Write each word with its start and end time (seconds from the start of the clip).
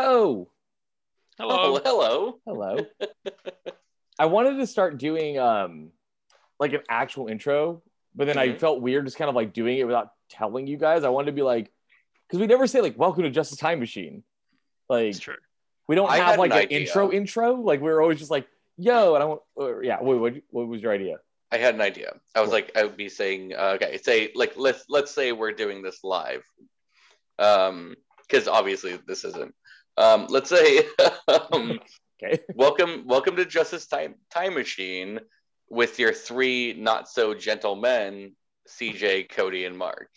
Yo, 0.00 0.48
Hello. 1.38 1.78
Oh, 1.78 1.80
hello. 1.84 2.38
hello. 2.46 2.86
I 4.18 4.26
wanted 4.26 4.56
to 4.58 4.66
start 4.66 4.98
doing 4.98 5.38
um 5.38 5.90
like 6.58 6.72
an 6.72 6.80
actual 6.88 7.28
intro, 7.28 7.82
but 8.14 8.26
then 8.26 8.38
I 8.38 8.48
Mhm. 8.48 8.58
felt 8.60 8.80
weird 8.80 9.04
just 9.04 9.16
kind 9.18 9.28
of 9.28 9.34
like 9.34 9.52
doing 9.52 9.78
it 9.78 9.84
without 9.84 10.12
telling 10.30 10.66
you 10.66 10.76
guys. 10.78 11.04
I 11.04 11.08
wanted 11.10 11.26
to 11.26 11.32
be 11.32 11.42
like, 11.42 11.70
because 12.26 12.40
we 12.40 12.46
never 12.46 12.66
say 12.66 12.80
like 12.80 12.98
"Welcome 12.98 13.24
to 13.24 13.30
Justice 13.30 13.58
Time 13.58 13.78
Machine." 13.78 14.24
Like 14.88 15.16
we 15.86 15.96
don't 15.96 16.10
I 16.10 16.16
have 16.18 16.38
like 16.38 16.52
an 16.52 16.62
an 16.62 16.68
intro 16.68 17.12
intro. 17.12 17.54
Like 17.56 17.80
we 17.82 17.90
are 17.90 18.00
always 18.00 18.18
just 18.18 18.30
like, 18.30 18.46
"Yo," 18.78 19.14
and 19.14 19.22
I 19.22 19.26
want, 19.26 19.42
or, 19.54 19.82
yeah. 19.82 20.02
Wait, 20.02 20.18
what, 20.18 20.34
what 20.50 20.66
was 20.68 20.80
your 20.82 20.92
idea? 20.92 21.18
I 21.52 21.58
had 21.58 21.74
an 21.74 21.80
idea. 21.82 22.18
I 22.34 22.40
was 22.40 22.52
like, 22.52 22.70
I 22.76 22.84
would 22.84 22.96
be 22.96 23.08
saying, 23.08 23.54
uh, 23.54 23.76
okay, 23.76 23.98
say 23.98 24.30
like 24.34 24.54
let's 24.56 24.84
let's 24.88 25.10
say 25.10 25.32
we're 25.32 25.52
doing 25.52 25.82
this 25.82 26.04
live, 26.04 26.42
um, 27.38 27.96
because 28.28 28.48
obviously 28.48 28.98
this 29.06 29.24
isn't. 29.24 29.54
Um, 29.96 30.26
let's 30.28 30.48
say, 30.48 30.86
um, 31.28 31.80
Okay. 32.22 32.38
welcome 32.54 33.04
welcome 33.06 33.36
to 33.36 33.46
Justice 33.46 33.86
Time 33.86 34.14
Time 34.30 34.52
Machine 34.54 35.20
with 35.70 35.98
your 35.98 36.12
three 36.12 36.74
not 36.74 37.08
so 37.08 37.32
gentlemen, 37.32 38.32
CJ, 38.68 39.30
Cody, 39.30 39.64
and 39.64 39.76
Mark. 39.76 40.10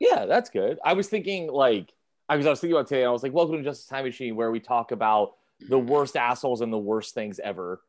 Yeah, 0.00 0.24
that's 0.24 0.48
good. 0.48 0.78
I 0.82 0.94
was 0.94 1.08
thinking 1.08 1.48
like 1.48 1.92
I 2.30 2.36
was 2.36 2.46
I 2.46 2.50
was 2.50 2.60
thinking 2.60 2.76
about 2.76 2.88
today. 2.88 3.04
I 3.04 3.10
was 3.10 3.22
like, 3.22 3.34
"Welcome 3.34 3.58
to 3.58 3.62
Justice 3.62 3.86
Time 3.86 4.04
Machine," 4.04 4.36
where 4.36 4.50
we 4.50 4.60
talk 4.60 4.90
about 4.90 5.34
the 5.68 5.78
worst 5.78 6.16
assholes 6.16 6.62
and 6.62 6.72
the 6.72 6.78
worst 6.78 7.14
things 7.14 7.38
ever. 7.38 7.82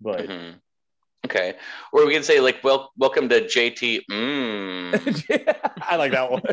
But 0.00 0.28
Mhm. 0.28 0.60
Okay, 1.24 1.54
or 1.92 2.04
we 2.04 2.12
can 2.12 2.24
say 2.24 2.40
like, 2.40 2.58
well, 2.64 2.90
welcome 2.98 3.28
to 3.28 3.42
JT. 3.42 4.00
Mm. 4.10 5.78
I 5.82 5.94
like 5.96 6.10
that 6.12 6.30
one. 6.30 6.42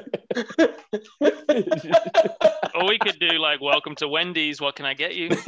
Or 2.76 2.86
we 2.88 3.00
could 3.00 3.17
do 3.20 3.30
like 3.39 3.59
"Welcome 3.61 3.95
to 3.95 4.08
Wendy's." 4.08 4.61
What 4.61 4.76
can 4.76 4.86
I 4.86 4.94
get 4.94 5.16
you? 5.16 5.30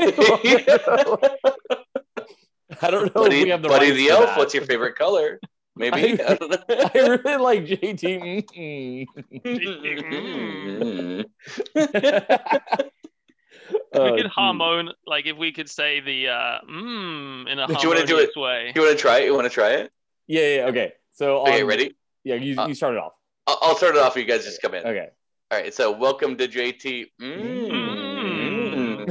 I 2.81 2.89
don't 2.89 3.03
know 3.03 3.08
if 3.08 3.13
Buddy, 3.30 3.44
we 3.44 3.50
have 3.50 3.61
the 3.61 3.69
Buddy 3.69 3.91
the 3.91 4.09
Elf, 4.09 4.25
that. 4.25 4.38
what's 4.38 4.53
your 4.53 4.63
favorite 4.66 4.95
color? 4.97 5.39
Maybe. 5.75 6.22
I- 6.22 6.31
I 6.31 6.35
don't 6.35 6.50
know. 6.52 6.58
I 6.67 6.91
really 7.23 7.38
like 7.38 7.66
JT. 7.66 9.06
Mm. 11.75 12.91
Oh, 13.94 14.06
we 14.06 14.11
could 14.11 14.23
geez. 14.23 14.31
harmon 14.31 14.89
like 15.06 15.25
if 15.25 15.36
we 15.38 15.52
could 15.52 15.70
say 15.70 16.00
the 16.00 16.30
uh, 16.30 16.59
mmm 16.70 17.47
in 17.52 17.59
a 17.59 17.67
Do 17.67 17.73
you 17.81 17.89
wanna 17.89 18.06
do 18.06 18.20
it? 18.20 18.30
harmonious 18.34 18.36
way. 18.38 18.72
You 18.75 18.81
want 18.81 18.94
to 18.97 19.02
try 19.02 19.20
it? 19.20 19.25
You 19.25 19.34
want 19.34 19.45
to 19.45 19.50
try 19.50 19.72
it? 19.72 19.92
Yeah, 20.28 20.56
yeah. 20.56 20.66
Okay. 20.67 20.94
So 21.11 21.42
Okay, 21.42 21.61
um, 21.61 21.67
ready? 21.67 21.95
Yeah, 22.23 22.36
you 22.36 22.58
Uh, 22.58 22.67
you 22.67 22.73
start 22.73 22.94
it 22.95 23.00
off. 23.00 23.14
I'll, 23.47 23.58
I'll 23.62 23.75
start 23.75 23.95
it 23.95 24.02
off. 24.02 24.16
You 24.16 24.23
guys 24.23 24.45
just 24.45 24.62
come 24.62 24.73
in. 24.75 24.86
Okay. 24.86 25.09
All 25.52 25.58
right. 25.59 25.73
So, 25.73 25.92
welcome 25.92 26.38
to 26.38 26.47
JT. 26.47 27.08
Mm. 27.22 27.72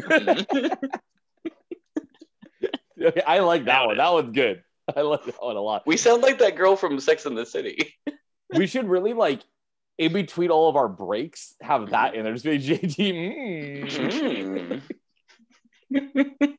Mm. 0.01 0.77
Okay, 3.03 3.23
I 3.27 3.39
like 3.41 3.65
that 3.65 3.73
Nailed 3.79 3.87
one. 3.87 3.95
it. 3.97 3.99
That 3.99 4.13
one's 4.13 4.33
good. 4.35 4.63
I 4.97 5.01
like 5.01 5.25
that 5.25 5.43
one 5.43 5.57
a 5.57 5.61
lot. 5.61 5.87
we 5.87 5.97
sound 5.97 6.21
like 6.23 6.39
that 6.41 6.55
girl 6.57 6.77
from 6.77 7.01
Sex 7.01 7.25
and 7.25 7.37
the 7.37 7.47
City. 7.47 7.95
we 8.55 8.67
should 8.67 8.87
really 8.89 9.15
like 9.15 9.41
in 10.01 10.13
between 10.15 10.51
all 10.51 10.69
of 10.71 10.77
our 10.77 10.89
breaks 10.89 11.55
have 11.61 11.91
that 11.91 12.15
in 12.15 12.25
there. 12.25 12.33
Just 12.33 12.45
be 12.47 12.59
JT. 12.59 13.83
Mm. 13.87 14.83
Mm. 15.93 16.47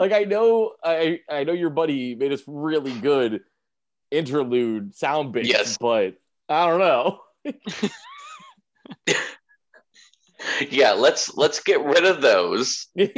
Like 0.00 0.12
I 0.12 0.22
know, 0.24 0.74
I 0.84 1.20
I 1.28 1.42
know 1.42 1.52
your 1.54 1.70
buddy 1.70 2.14
made 2.14 2.32
us 2.32 2.42
really 2.46 2.92
good 3.00 3.40
interlude 4.12 4.94
sound 4.94 5.32
bits, 5.32 5.48
Yes. 5.48 5.76
but 5.76 6.14
I 6.48 6.66
don't 6.68 6.78
know. 6.78 7.18
yeah. 10.70 10.92
Let's 10.92 11.36
let's 11.36 11.60
get 11.60 11.84
rid 11.84 12.04
of 12.04 12.20
those 12.22 12.86
and 12.96 13.08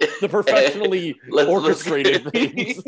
the 0.00 0.14
and 0.22 0.30
professionally 0.30 1.16
let's, 1.28 1.50
orchestrated 1.50 2.24
let's- 2.24 2.32
things. 2.32 2.82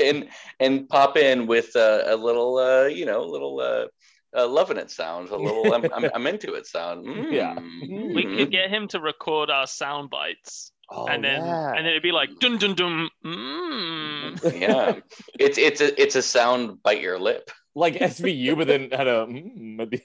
and 0.00 0.28
and 0.58 0.88
pop 0.88 1.16
in 1.16 1.46
with 1.46 1.76
uh, 1.76 2.02
a 2.06 2.16
little 2.16 2.56
uh, 2.58 2.86
you 2.86 3.06
know 3.06 3.22
a 3.22 3.30
little 3.30 3.60
uh, 3.60 3.86
uh, 4.36 4.46
loving 4.46 4.76
it 4.76 4.90
sound 4.90 5.28
a 5.30 5.36
little 5.36 5.72
I'm, 5.74 5.84
I'm, 5.92 6.10
I'm 6.14 6.26
into 6.26 6.54
it 6.54 6.66
sound 6.66 7.04
Mm. 7.10 7.32
Yeah. 7.32 7.54
We 8.14 8.22
could 8.24 8.50
get 8.50 8.70
him 8.70 8.88
to 8.88 9.00
record 9.00 9.50
our 9.50 9.66
sound 9.66 10.10
bites, 10.10 10.72
Oh, 10.92 11.06
and 11.06 11.22
then 11.22 11.44
yeah. 11.44 11.68
and 11.70 11.78
then 11.78 11.86
it'd 11.86 12.02
be 12.02 12.10
like 12.12 12.30
dun 12.40 12.58
dun 12.58 12.74
dun. 12.74 13.08
Mmm. 13.24 14.60
yeah 14.60 14.96
it's 15.38 15.56
it's 15.58 15.80
a 15.80 16.00
it's 16.02 16.16
a 16.16 16.22
sound 16.22 16.82
bite 16.82 17.00
your 17.00 17.18
lip 17.18 17.50
like 17.76 17.94
SVU, 17.94 18.56
but 18.56 18.66
then 18.66 18.90
had 18.90 19.06
a. 19.06 19.26
Mm, 19.26 19.80
at 19.80 19.90
the- 19.90 20.02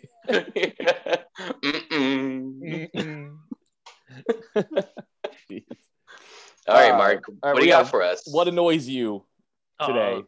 Mm-mm. 1.64 2.88
Mm-mm. 2.94 3.38
Jeez. 5.50 5.64
all 6.68 6.76
right 6.76 6.92
Uh, 6.92 6.98
mark 6.98 7.24
all 7.28 7.36
right, 7.44 7.54
what 7.54 7.60
do 7.60 7.66
you 7.66 7.72
got 7.72 7.78
have- 7.80 7.90
for 7.90 8.02
us 8.04 8.24
what 8.32 8.48
annoys 8.48 8.88
you 8.88 9.26
today? 9.84 10.16
Uh, 10.18 10.22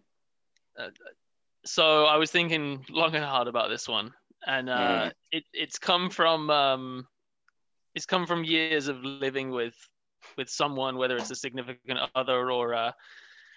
so 1.68 2.06
I 2.06 2.18
was 2.18 2.32
thinking 2.32 2.86
long 2.90 3.14
and 3.16 3.24
hard 3.24 3.48
about 3.48 3.70
this 3.70 3.88
one, 3.88 4.14
and 4.46 4.70
uh, 4.70 4.78
Mm. 4.78 5.12
it 5.32 5.44
it's 5.54 5.78
come 5.78 6.10
from 6.10 6.50
um, 6.50 7.08
it's 7.96 8.06
come 8.06 8.26
from 8.26 8.44
years 8.44 8.88
of 8.88 9.04
living 9.04 9.52
with 9.52 9.76
with 10.38 10.50
someone, 10.50 10.98
whether 10.98 11.18
it's 11.18 11.32
a 11.32 11.36
significant 11.36 12.00
other 12.16 12.52
or 12.52 12.74
uh, 12.74 12.92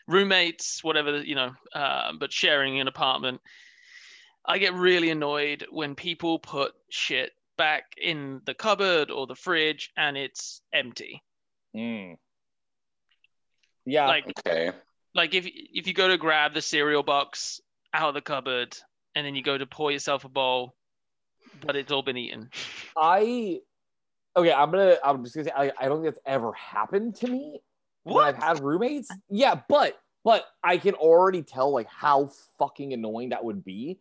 roommates, 0.08 0.82
whatever 0.84 1.22
you 1.22 1.34
know, 1.34 1.52
uh, 1.74 2.12
but 2.18 2.32
sharing 2.32 2.80
an 2.80 2.88
apartment. 2.88 3.40
I 4.44 4.58
get 4.58 4.74
really 4.74 5.10
annoyed 5.10 5.66
when 5.70 5.94
people 5.94 6.38
put 6.38 6.72
shit 6.90 7.32
back 7.56 7.84
in 8.00 8.40
the 8.46 8.54
cupboard 8.54 9.10
or 9.10 9.26
the 9.26 9.34
fridge 9.34 9.90
and 9.96 10.16
it's 10.16 10.62
empty. 10.72 11.22
Mm. 11.76 12.16
Yeah, 13.84 14.06
Like 14.06 14.32
okay 14.38 14.72
like 15.14 15.34
if 15.34 15.46
if 15.46 15.86
you 15.86 15.92
go 15.92 16.08
to 16.08 16.16
grab 16.16 16.54
the 16.54 16.62
cereal 16.62 17.02
box 17.02 17.60
out 17.92 18.08
of 18.08 18.14
the 18.14 18.20
cupboard 18.20 18.76
and 19.14 19.26
then 19.26 19.34
you 19.34 19.42
go 19.42 19.58
to 19.58 19.66
pour 19.66 19.90
yourself 19.90 20.24
a 20.24 20.28
bowl, 20.28 20.74
but 21.64 21.76
it's 21.76 21.90
all 21.92 22.02
been 22.02 22.16
eaten. 22.16 22.50
I 22.96 23.60
okay. 24.36 24.52
I'm 24.52 24.70
gonna. 24.70 24.96
I'm 25.04 25.24
just 25.24 25.34
gonna 25.34 25.46
say 25.46 25.52
I, 25.56 25.72
I 25.78 25.88
don't 25.88 26.02
think 26.02 26.14
that's 26.14 26.24
ever 26.26 26.52
happened 26.52 27.16
to 27.16 27.28
me 27.28 27.60
when 28.04 28.24
I've 28.24 28.36
had 28.36 28.62
roommates. 28.62 29.10
Yeah, 29.28 29.60
but 29.68 29.98
but 30.24 30.46
I 30.62 30.76
can 30.78 30.94
already 30.94 31.42
tell 31.42 31.72
like 31.72 31.88
how 31.88 32.30
fucking 32.58 32.92
annoying 32.92 33.30
that 33.30 33.44
would 33.44 33.64
be, 33.64 33.98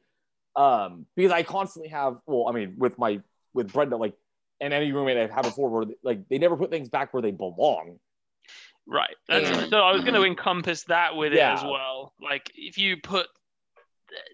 um, 0.56 1.06
because 1.16 1.32
I 1.32 1.44
constantly 1.44 1.90
have. 1.90 2.18
Well, 2.28 2.48
I 2.48 2.52
mean, 2.52 2.76
with 2.78 2.98
my 2.98 3.22
with 3.54 3.74
Brenda, 3.74 3.98
like, 3.98 4.14
and 4.62 4.74
any 4.74 4.92
roommate 4.92 5.18
I've 5.18 5.32
had 5.32 5.44
before, 5.44 5.70
where 5.70 5.86
like 6.04 6.28
they 6.30 6.38
never 6.38 6.56
put 6.56 6.70
things 6.70 6.90
back 6.90 7.14
where 7.14 7.22
they 7.22 7.32
belong. 7.32 8.00
Right. 8.86 9.16
Mhm. 9.30 9.70
So 9.70 9.82
I 9.82 9.92
was 9.92 10.02
going 10.02 10.16
to 10.16 10.24
encompass 10.24 10.86
that 10.86 11.16
with 11.16 11.34
it 11.34 11.40
as 11.40 11.64
well. 11.64 12.14
Like 12.20 12.52
if 12.56 12.80
you 12.80 12.98
put 12.98 13.28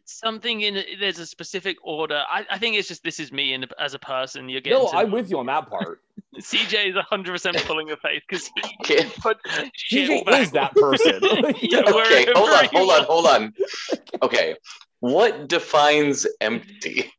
something 0.06 0.62
in, 0.62 0.84
there's 1.00 1.20
a 1.20 1.26
specific 1.26 1.78
order. 1.84 2.22
I, 2.30 2.46
I 2.50 2.58
think 2.58 2.76
it's 2.76 2.88
just 2.88 3.04
this 3.04 3.20
is 3.20 3.32
me 3.32 3.54
and 3.54 3.66
as 3.80 3.94
a 3.94 4.00
person. 4.00 4.50
You're 4.50 4.62
getting. 4.62 4.80
No, 4.80 4.88
to 4.90 4.96
I'm 4.98 5.12
with 5.12 5.30
you 5.30 5.40
on 5.40 5.46
that 5.48 5.70
part. 5.70 6.02
CJ 6.40 6.90
is 6.90 6.96
100 6.96 7.32
percent 7.32 7.58
pulling 7.66 7.92
a 7.92 7.98
face 7.98 8.22
because 8.28 8.50
Okay. 8.82 9.04
he 9.04 9.10
put 9.22 9.38
CJ 9.92 10.28
is 10.42 10.52
that 10.52 10.74
person. 10.76 11.22
Yeah, 11.62 11.82
okay 11.88 12.28
hold 12.34 12.50
on 12.52 12.66
hold 12.72 12.92
on 12.92 13.04
hold 13.04 13.26
on 13.28 13.54
okay 14.22 14.56
what 15.00 15.48
defines 15.48 16.26
empty 16.42 17.12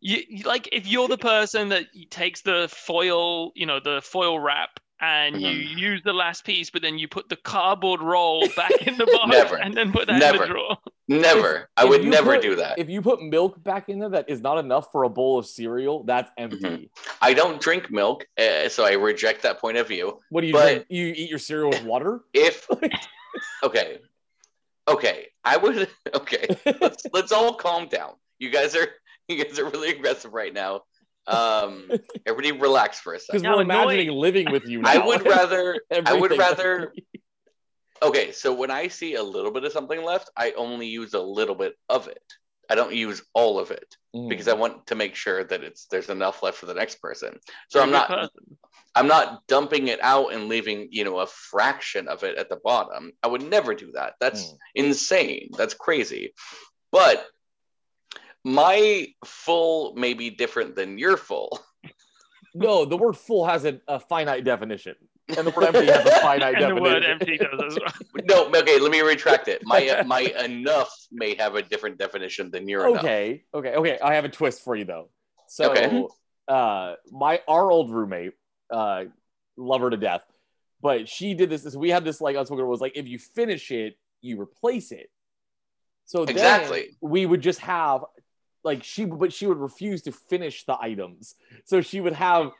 you, 0.00 0.22
you- 0.28 0.44
like 0.44 0.68
if 0.72 0.86
you're 0.86 1.08
the 1.08 1.18
person 1.18 1.68
that 1.70 1.84
takes 2.10 2.40
the 2.42 2.68
foil, 2.70 3.52
you 3.54 3.66
know, 3.66 3.80
the 3.80 4.00
foil 4.02 4.38
wrap 4.38 4.80
and 5.00 5.40
you 5.40 5.48
Mhm. 5.48 5.78
use 5.78 6.02
the 6.04 6.12
last 6.12 6.44
piece, 6.44 6.70
but 6.70 6.82
then 6.82 6.98
you 6.98 7.08
put 7.08 7.28
the 7.28 7.36
cardboard 7.36 8.00
roll 8.02 8.46
back 8.56 8.70
in 8.86 8.96
the 8.98 9.06
box 9.12 9.28
Never. 9.28 9.56
and 9.56 9.74
then 9.74 9.92
put 9.92 10.06
that 10.08 10.14
in 10.14 10.18
Never. 10.20 10.38
the 10.38 10.46
drawer. 10.46 10.78
never 11.08 11.68
i 11.76 11.82
if 11.82 11.88
would 11.90 12.04
never 12.04 12.34
put- 12.34 12.42
do 12.42 12.54
that 12.54 12.78
if 12.78 12.88
you 12.88 13.02
put 13.02 13.20
milk 13.20 13.60
back 13.64 13.88
in 13.88 13.98
there 13.98 14.10
that 14.10 14.28
is 14.30 14.40
not 14.40 14.58
enough 14.58 14.92
for 14.92 15.02
a 15.04 15.08
bowl 15.08 15.38
of 15.38 15.46
cereal, 15.46 16.04
that's 16.04 16.30
empty. 16.38 16.58
Mhm. 16.58 16.88
I 17.20 17.34
don't 17.34 17.60
drink 17.60 17.90
milk, 17.90 18.26
uh, 18.38 18.68
so 18.68 18.84
I 18.84 18.92
reject 18.92 19.42
that 19.42 19.58
point 19.58 19.76
of 19.76 19.88
view. 19.88 20.20
What 20.30 20.42
do 20.42 20.46
you 20.46 20.52
But- 20.52 20.66
drink? 20.72 20.86
You 20.88 21.06
eat 21.16 21.28
your 21.30 21.38
cereal 21.40 21.70
with 21.70 21.82
water? 21.82 22.20
If 22.34 22.66
okay, 23.64 23.98
okay, 24.88 25.28
I 25.44 25.56
would 25.56 25.88
okay. 26.14 26.46
Let's 26.80 27.04
let's 27.12 27.32
all 27.32 27.54
calm 27.54 27.86
down. 27.88 28.14
You 28.38 28.50
guys 28.50 28.74
are 28.76 28.88
you 29.28 29.42
guys 29.42 29.58
are 29.58 29.64
really 29.68 29.90
aggressive 29.90 30.32
right 30.32 30.52
now. 30.52 30.82
Um, 31.26 31.90
everybody 32.26 32.52
relax 32.58 33.00
for 33.00 33.14
a 33.14 33.20
second. 33.20 33.42
Now 33.42 33.56
we're 33.56 33.62
annoying. 33.62 33.82
imagining 34.00 34.14
living 34.16 34.50
with 34.50 34.66
you. 34.66 34.80
Now. 34.82 34.90
I 35.02 35.06
would 35.06 35.24
rather. 35.26 35.80
I 36.06 36.12
would 36.20 36.36
rather. 36.36 36.92
Okay, 38.02 38.32
so 38.32 38.54
when 38.54 38.70
I 38.70 38.88
see 38.88 39.14
a 39.14 39.22
little 39.22 39.50
bit 39.50 39.64
of 39.64 39.72
something 39.72 40.02
left, 40.02 40.30
I 40.36 40.52
only 40.52 40.86
use 40.86 41.12
a 41.14 41.20
little 41.20 41.54
bit 41.54 41.74
of 41.88 42.08
it. 42.08 42.22
I 42.70 42.74
don't 42.74 42.94
use 42.94 43.22
all 43.34 43.58
of 43.58 43.70
it 43.70 43.96
Mm. 44.16 44.28
because 44.28 44.48
I 44.48 44.54
want 44.54 44.86
to 44.88 44.96
make 44.96 45.14
sure 45.14 45.44
that 45.44 45.62
it's 45.62 45.86
there's 45.86 46.08
enough 46.10 46.42
left 46.42 46.56
for 46.58 46.66
the 46.66 46.74
next 46.74 47.00
person. 47.00 47.38
So 47.68 47.80
I'm 47.80 47.92
not 47.92 48.08
person. 48.08 48.56
I'm 48.96 49.06
not 49.06 49.46
dumping 49.46 49.86
it 49.86 50.00
out 50.02 50.32
and 50.32 50.48
leaving, 50.48 50.88
you 50.90 51.04
know, 51.04 51.18
a 51.20 51.26
fraction 51.28 52.08
of 52.08 52.24
it 52.24 52.36
at 52.36 52.48
the 52.48 52.58
bottom. 52.64 53.12
I 53.22 53.28
would 53.28 53.42
never 53.42 53.72
do 53.74 53.92
that. 53.92 54.14
That's 54.18 54.42
Mm. 54.46 54.56
insane. 54.74 55.50
That's 55.56 55.74
crazy. 55.74 56.34
But 56.90 57.24
my 58.44 59.06
full 59.24 59.94
may 59.94 60.14
be 60.14 60.30
different 60.30 60.74
than 60.76 60.98
your 60.98 61.16
full. 61.16 61.58
No, 62.52 62.84
the 62.84 62.96
word 62.96 63.16
full 63.16 63.46
has 63.46 63.64
a, 63.64 63.80
a 63.86 64.00
finite 64.00 64.42
definition, 64.42 64.96
and 65.28 65.46
the 65.46 65.52
word 65.52 65.66
empty 65.66 65.86
has 65.86 66.04
a 66.04 66.10
finite 66.20 66.60
and 66.60 66.76
the 66.76 66.80
word 66.82 67.00
definition. 67.04 67.12
empty 67.12 67.38
does 67.38 67.62
as 67.64 67.78
well. 67.78 67.92
No, 68.52 68.60
okay, 68.60 68.80
let 68.80 68.90
me 68.90 69.00
retract 69.02 69.46
it. 69.46 69.62
My 69.64 70.02
my 70.04 70.22
enough 70.44 70.92
may 71.12 71.36
have 71.36 71.54
a 71.54 71.62
different 71.62 71.96
definition 71.96 72.50
than 72.50 72.68
your 72.68 72.88
enough. 72.88 73.04
okay, 73.04 73.44
okay, 73.54 73.74
okay. 73.76 73.98
I 74.00 74.14
have 74.14 74.24
a 74.24 74.28
twist 74.28 74.64
for 74.64 74.74
you 74.74 74.84
though. 74.84 75.10
So, 75.46 75.70
Okay. 75.70 76.04
uh, 76.48 76.94
my 77.12 77.40
our 77.46 77.70
old 77.70 77.92
roommate, 77.92 78.32
uh, 78.68 79.04
love 79.56 79.82
her 79.82 79.90
to 79.90 79.96
death, 79.96 80.22
but 80.82 81.08
she 81.08 81.34
did 81.34 81.50
this. 81.50 81.62
this 81.62 81.76
we 81.76 81.90
had 81.90 82.04
this 82.04 82.20
like 82.20 82.34
unspoken 82.34 82.66
was 82.66 82.80
like 82.80 82.96
if 82.96 83.06
you 83.06 83.20
finish 83.20 83.70
it, 83.70 83.96
you 84.22 84.40
replace 84.40 84.90
it. 84.90 85.08
So 86.06 86.24
then 86.24 86.34
Exactly. 86.34 86.96
we 87.00 87.26
would 87.26 87.42
just 87.42 87.60
have 87.60 88.00
like 88.64 88.84
she, 88.84 89.04
but 89.04 89.32
she 89.32 89.46
would 89.46 89.58
refuse 89.58 90.02
to 90.02 90.12
finish 90.12 90.64
the 90.64 90.76
items. 90.80 91.34
So 91.64 91.80
she 91.80 92.00
would 92.00 92.14
have 92.14 92.52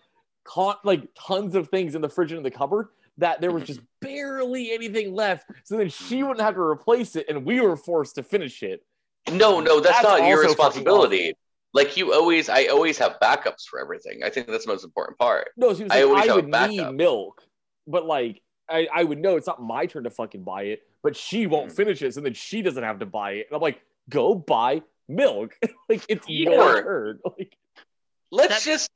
con- 0.44 0.76
like 0.85 1.08
tons 1.14 1.55
of 1.55 1.69
things 1.69 1.94
in 1.94 2.02
the 2.02 2.08
fridge 2.08 2.32
and 2.32 2.38
in 2.38 2.44
the 2.44 2.50
cupboard 2.50 2.88
that 3.19 3.41
there 3.41 3.50
was 3.52 3.64
just 3.64 3.81
barely 4.00 4.73
anything 4.73 5.14
left. 5.14 5.50
So 5.64 5.76
then 5.76 5.88
she 5.88 6.23
wouldn't 6.23 6.41
have 6.41 6.55
to 6.55 6.61
replace 6.61 7.17
it, 7.17 7.26
and 7.29 7.44
we 7.44 7.61
were 7.61 7.76
forced 7.76 8.14
to 8.17 8.23
finish 8.23 8.62
it. 8.62 8.85
No, 9.31 9.61
no, 9.61 9.81
that's, 9.81 10.02
That's 10.02 10.20
not 10.20 10.29
your 10.29 10.43
responsibility. 10.43 11.35
Like 11.73 11.97
you 11.97 12.12
always, 12.12 12.49
I 12.49 12.64
always 12.67 12.99
have 12.99 13.17
backups 13.23 13.64
for 13.69 13.81
everything. 13.81 14.23
I 14.25 14.31
think 14.31 14.49
that's 14.49 14.64
the 14.64 14.73
most 14.73 14.85
important 14.85 15.19
part. 15.19 15.50
No, 15.56 15.73
she 15.73 15.85
was 15.85 15.93
I 15.93 16.02
always 16.02 16.29
I, 16.29 16.35
would 16.35 16.49
need 16.49 16.94
milk, 16.94 17.43
but 17.87 18.06
like 18.06 18.43
I, 18.69 18.88
I 18.93 19.05
would 19.05 19.19
know 19.19 19.37
it's 19.37 19.47
not 19.47 19.62
my 19.62 19.87
turn 19.87 20.05
to 20.05 20.11
fucking 20.11 20.43
buy 20.43 20.62
it, 20.62 20.81
but 21.02 21.17
she 21.17 21.47
won't 21.47 21.70
Mhm. 21.70 21.76
finish 21.76 22.02
it, 22.02 22.14
so 22.14 22.20
then 22.20 22.35
she 22.35 22.62
doesn't 22.62 22.82
have 22.82 22.99
to 23.00 23.06
buy 23.06 23.32
it. 23.32 23.47
And 23.49 23.56
I'm 23.56 23.62
like, 23.62 23.81
go 24.08 24.35
buy 24.35 24.82
milk. 25.10 25.56
like 25.88 26.04
it's 26.08 26.26
Sure. 26.26 26.34
your 26.36 26.82
turn. 26.82 27.18
Like 27.38 27.56
Let's 28.30 28.64
That- 28.64 28.70
just 28.70 28.90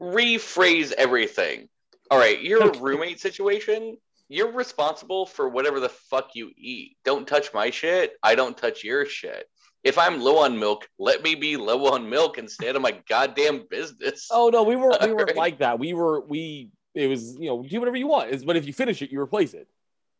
rephrase 0.00 0.92
everything. 0.92 1.68
All 2.10 2.18
right, 2.18 2.40
your 2.42 2.64
Okay. 2.64 2.80
roommate 2.80 3.20
situation, 3.20 3.96
you're 4.28 4.50
responsible 4.52 5.26
for 5.26 5.48
whatever 5.48 5.78
the 5.78 5.88
fuck 5.88 6.30
you 6.34 6.50
eat. 6.56 6.96
Don't 7.04 7.26
touch 7.26 7.52
my 7.54 7.70
shit. 7.70 8.14
I 8.22 8.34
don't 8.34 8.56
touch 8.56 8.82
your 8.82 9.06
shit. 9.06 9.48
If 9.84 9.96
I'm 9.96 10.20
low 10.20 10.38
on 10.38 10.58
milk, 10.58 10.88
let 10.98 11.22
me 11.22 11.34
be 11.36 11.56
low 11.56 11.92
on 11.94 12.10
milk 12.10 12.36
and 12.38 12.50
stay 12.50 12.68
out 12.68 12.76
of 12.76 12.82
my 12.82 12.98
goddamn 13.08 13.66
business. 13.70 14.28
oh 14.30 14.48
no, 14.50 14.62
we 14.64 14.76
were 14.76 14.92
we 15.00 15.12
weren't 15.12 15.36
like 15.36 15.58
that. 15.60 15.78
We 15.78 15.94
were 15.94 16.20
we 16.26 16.70
it 16.94 17.06
was 17.06 17.36
you 17.38 17.48
know 17.48 17.62
do 17.62 17.78
whatever 17.78 17.96
you 17.96 18.08
want. 18.08 18.30
Is 18.30 18.44
but 18.44 18.56
if 18.56 18.66
you 18.66 18.72
finish 18.72 19.00
it, 19.02 19.10
you 19.12 19.20
replace 19.20 19.54
it. 19.54 19.68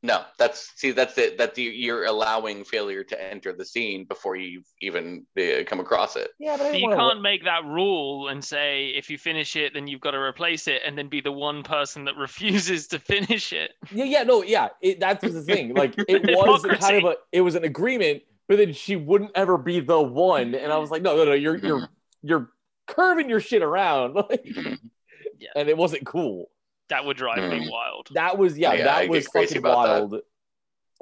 No, 0.03 0.23
that's 0.39 0.73
see, 0.77 0.93
that's 0.93 1.19
it. 1.19 1.37
That 1.37 1.59
you're 1.59 2.05
allowing 2.07 2.65
failure 2.65 3.05
to 3.05 3.23
enter 3.23 3.53
the 3.53 3.67
scene 3.67 4.07
before 4.07 4.35
you 4.35 4.63
even 4.81 5.27
uh, 5.39 5.63
come 5.67 5.79
across 5.79 6.17
it. 6.17 6.31
Yeah, 6.39 6.57
but 6.57 6.63
I 6.63 6.67
So 6.69 6.73
didn't 6.73 6.81
you 6.81 6.89
wanna- 6.89 7.01
can't 7.11 7.21
make 7.23 7.45
that 7.45 7.65
rule 7.67 8.29
and 8.29 8.43
say 8.43 8.89
if 8.97 9.11
you 9.11 9.19
finish 9.19 9.57
it, 9.57 9.75
then 9.75 9.87
you've 9.87 10.01
got 10.01 10.13
to 10.13 10.19
replace 10.19 10.69
it, 10.69 10.81
and 10.87 10.97
then 10.97 11.09
be 11.09 11.21
the 11.21 11.33
one 11.33 11.63
person 11.63 12.05
that 12.07 12.17
refuses 12.27 12.87
to 12.89 12.99
finish 12.99 13.53
it. 13.53 13.73
Yeah, 13.93 14.05
yeah, 14.05 14.23
no, 14.23 14.43
yeah. 14.43 14.69
It, 14.81 15.01
that's 15.01 15.23
the 15.23 15.43
thing. 15.43 15.75
Like 15.81 15.95
it 16.09 16.23
was 16.35 16.63
kind 16.81 16.97
of 16.97 17.05
a 17.05 17.17
it 17.33 17.43
was 17.43 17.55
an 17.55 17.65
agreement, 17.65 18.23
but 18.49 18.57
then 18.57 18.73
she 18.73 18.97
wouldn't 18.97 19.33
ever 19.35 19.59
be 19.59 19.81
the 19.81 20.01
one. 20.01 20.55
And 20.55 20.73
I 20.73 20.79
was 20.79 20.91
like, 20.91 21.03
no, 21.03 21.15
no, 21.17 21.25
no, 21.27 21.33
you're 21.35 21.57
you're 21.59 21.89
you're 22.23 22.49
curving 22.87 23.29
your 23.29 23.41
shit 23.41 23.61
around. 23.63 24.15
Like, 24.31 24.47
Yeah. 25.39 25.51
and 25.57 25.69
it 25.69 25.77
wasn't 25.77 26.07
cool. 26.07 26.51
That 26.91 27.05
would 27.07 27.17
drive 27.17 27.39
me 27.51 27.67
Mm. 27.67 27.71
wild. 27.71 28.09
That 28.13 28.37
was 28.39 28.59
yeah, 28.59 28.75
Yeah, 28.75 28.85
that 28.85 29.01
get 29.03 29.11
was 29.11 29.27
fucking 29.29 29.57
about 29.59 29.87
that. 29.87 29.91
wild. 30.11 30.23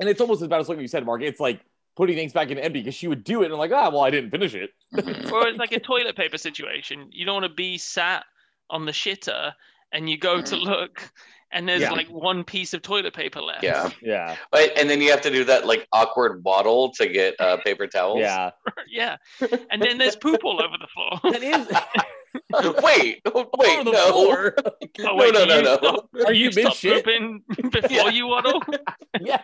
And 0.00 0.08
it's 0.08 0.20
almost 0.20 0.40
as 0.43 0.49
bad 0.49 0.61
as 0.61 0.69
what 0.69 0.79
you 0.81 0.87
said, 0.88 1.05
Mark. 1.05 1.23
It's 1.23 1.40
like 1.40 1.61
putting 1.96 2.14
things 2.14 2.32
back 2.32 2.50
in 2.50 2.58
empty 2.58 2.81
because 2.81 2.94
she 2.94 3.08
would 3.08 3.25
do 3.25 3.43
it 3.43 3.46
and 3.46 3.55
I'm 3.55 3.58
like, 3.58 3.73
ah, 3.73 3.88
well, 3.90 4.02
I 4.02 4.11
didn't 4.11 4.31
finish 4.31 4.55
it. 4.55 4.70
Mhm. 4.94 5.32
Or 5.32 5.49
it's 5.49 5.58
like 5.58 5.73
a 5.73 5.81
toilet 5.81 6.14
paper 6.14 6.38
situation. 6.38 7.08
You 7.11 7.25
don't 7.26 7.35
want 7.35 7.46
to 7.46 7.52
be 7.52 7.76
sat 7.79 8.25
on 8.70 8.85
the 8.87 8.93
shitter 8.93 9.52
and 9.90 10.08
you 10.08 10.17
go 10.17 10.40
to 10.40 10.55
Mm. 10.55 10.62
look 10.64 11.11
and 11.50 11.67
there's 11.69 11.81
Yeah. 11.81 11.90
like 11.93 12.06
one 12.08 12.44
piece 12.44 12.75
of 12.75 12.82
toilet 12.82 13.14
paper 13.14 13.40
left. 13.40 13.64
yeah, 13.64 13.90
Yeah, 14.02 14.37
But- 14.52 14.76
and 14.79 14.88
then 14.88 15.00
you 15.00 15.11
have 15.11 15.23
to 15.23 15.31
do 15.31 15.43
that 15.44 15.67
like 15.67 15.88
awkward 15.93 16.44
waddle 16.44 16.90
to 16.93 17.08
get 17.08 17.35
uh, 17.40 17.56
paper 17.56 17.87
towels. 17.87 18.20
yeah. 18.20 18.50
yeah. 18.87 19.17
And 19.70 19.81
then 19.82 19.96
there's 19.99 20.14
poop 20.14 20.44
all 20.44 20.62
over 20.62 20.76
the 20.79 20.87
floor. 20.87 21.32
That 21.32 21.43
is 21.43 21.67
wait, 22.82 23.20
oh, 23.26 23.48
wait, 23.58 23.84
no. 23.84 23.92
floor. 24.12 24.54
Oh, 25.00 25.14
wait, 25.16 25.34
no, 25.34 25.44
no, 25.44 25.60
no. 25.60 25.76
Stop, 25.76 26.08
Are 26.26 26.32
you 26.32 26.50
stop 26.50 26.64
mid-shit? 26.64 27.04
pooping 27.04 27.42
before 27.70 27.90
Yeah. 27.90 28.08
you 28.08 28.26
waddle? 28.26 28.62
yes. 29.20 29.42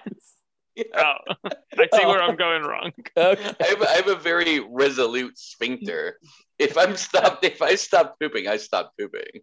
Oh, 0.96 1.14
I 1.44 1.88
see 1.92 2.04
where 2.06 2.20
oh. 2.20 2.26
I'm 2.26 2.36
going 2.36 2.62
wrong. 2.62 2.90
Okay. 3.16 3.54
I 3.60 3.64
have, 3.68 3.82
I 3.82 3.92
have 3.92 4.08
a 4.08 4.16
very 4.16 4.58
resolute 4.58 5.38
sphincter. 5.38 6.18
If 6.58 6.76
I'm 6.76 6.96
stopped, 6.96 7.44
if 7.44 7.62
I 7.62 7.76
stop 7.76 8.16
pooping, 8.18 8.48
I 8.48 8.56
stop 8.56 8.92
pooping. 8.98 9.42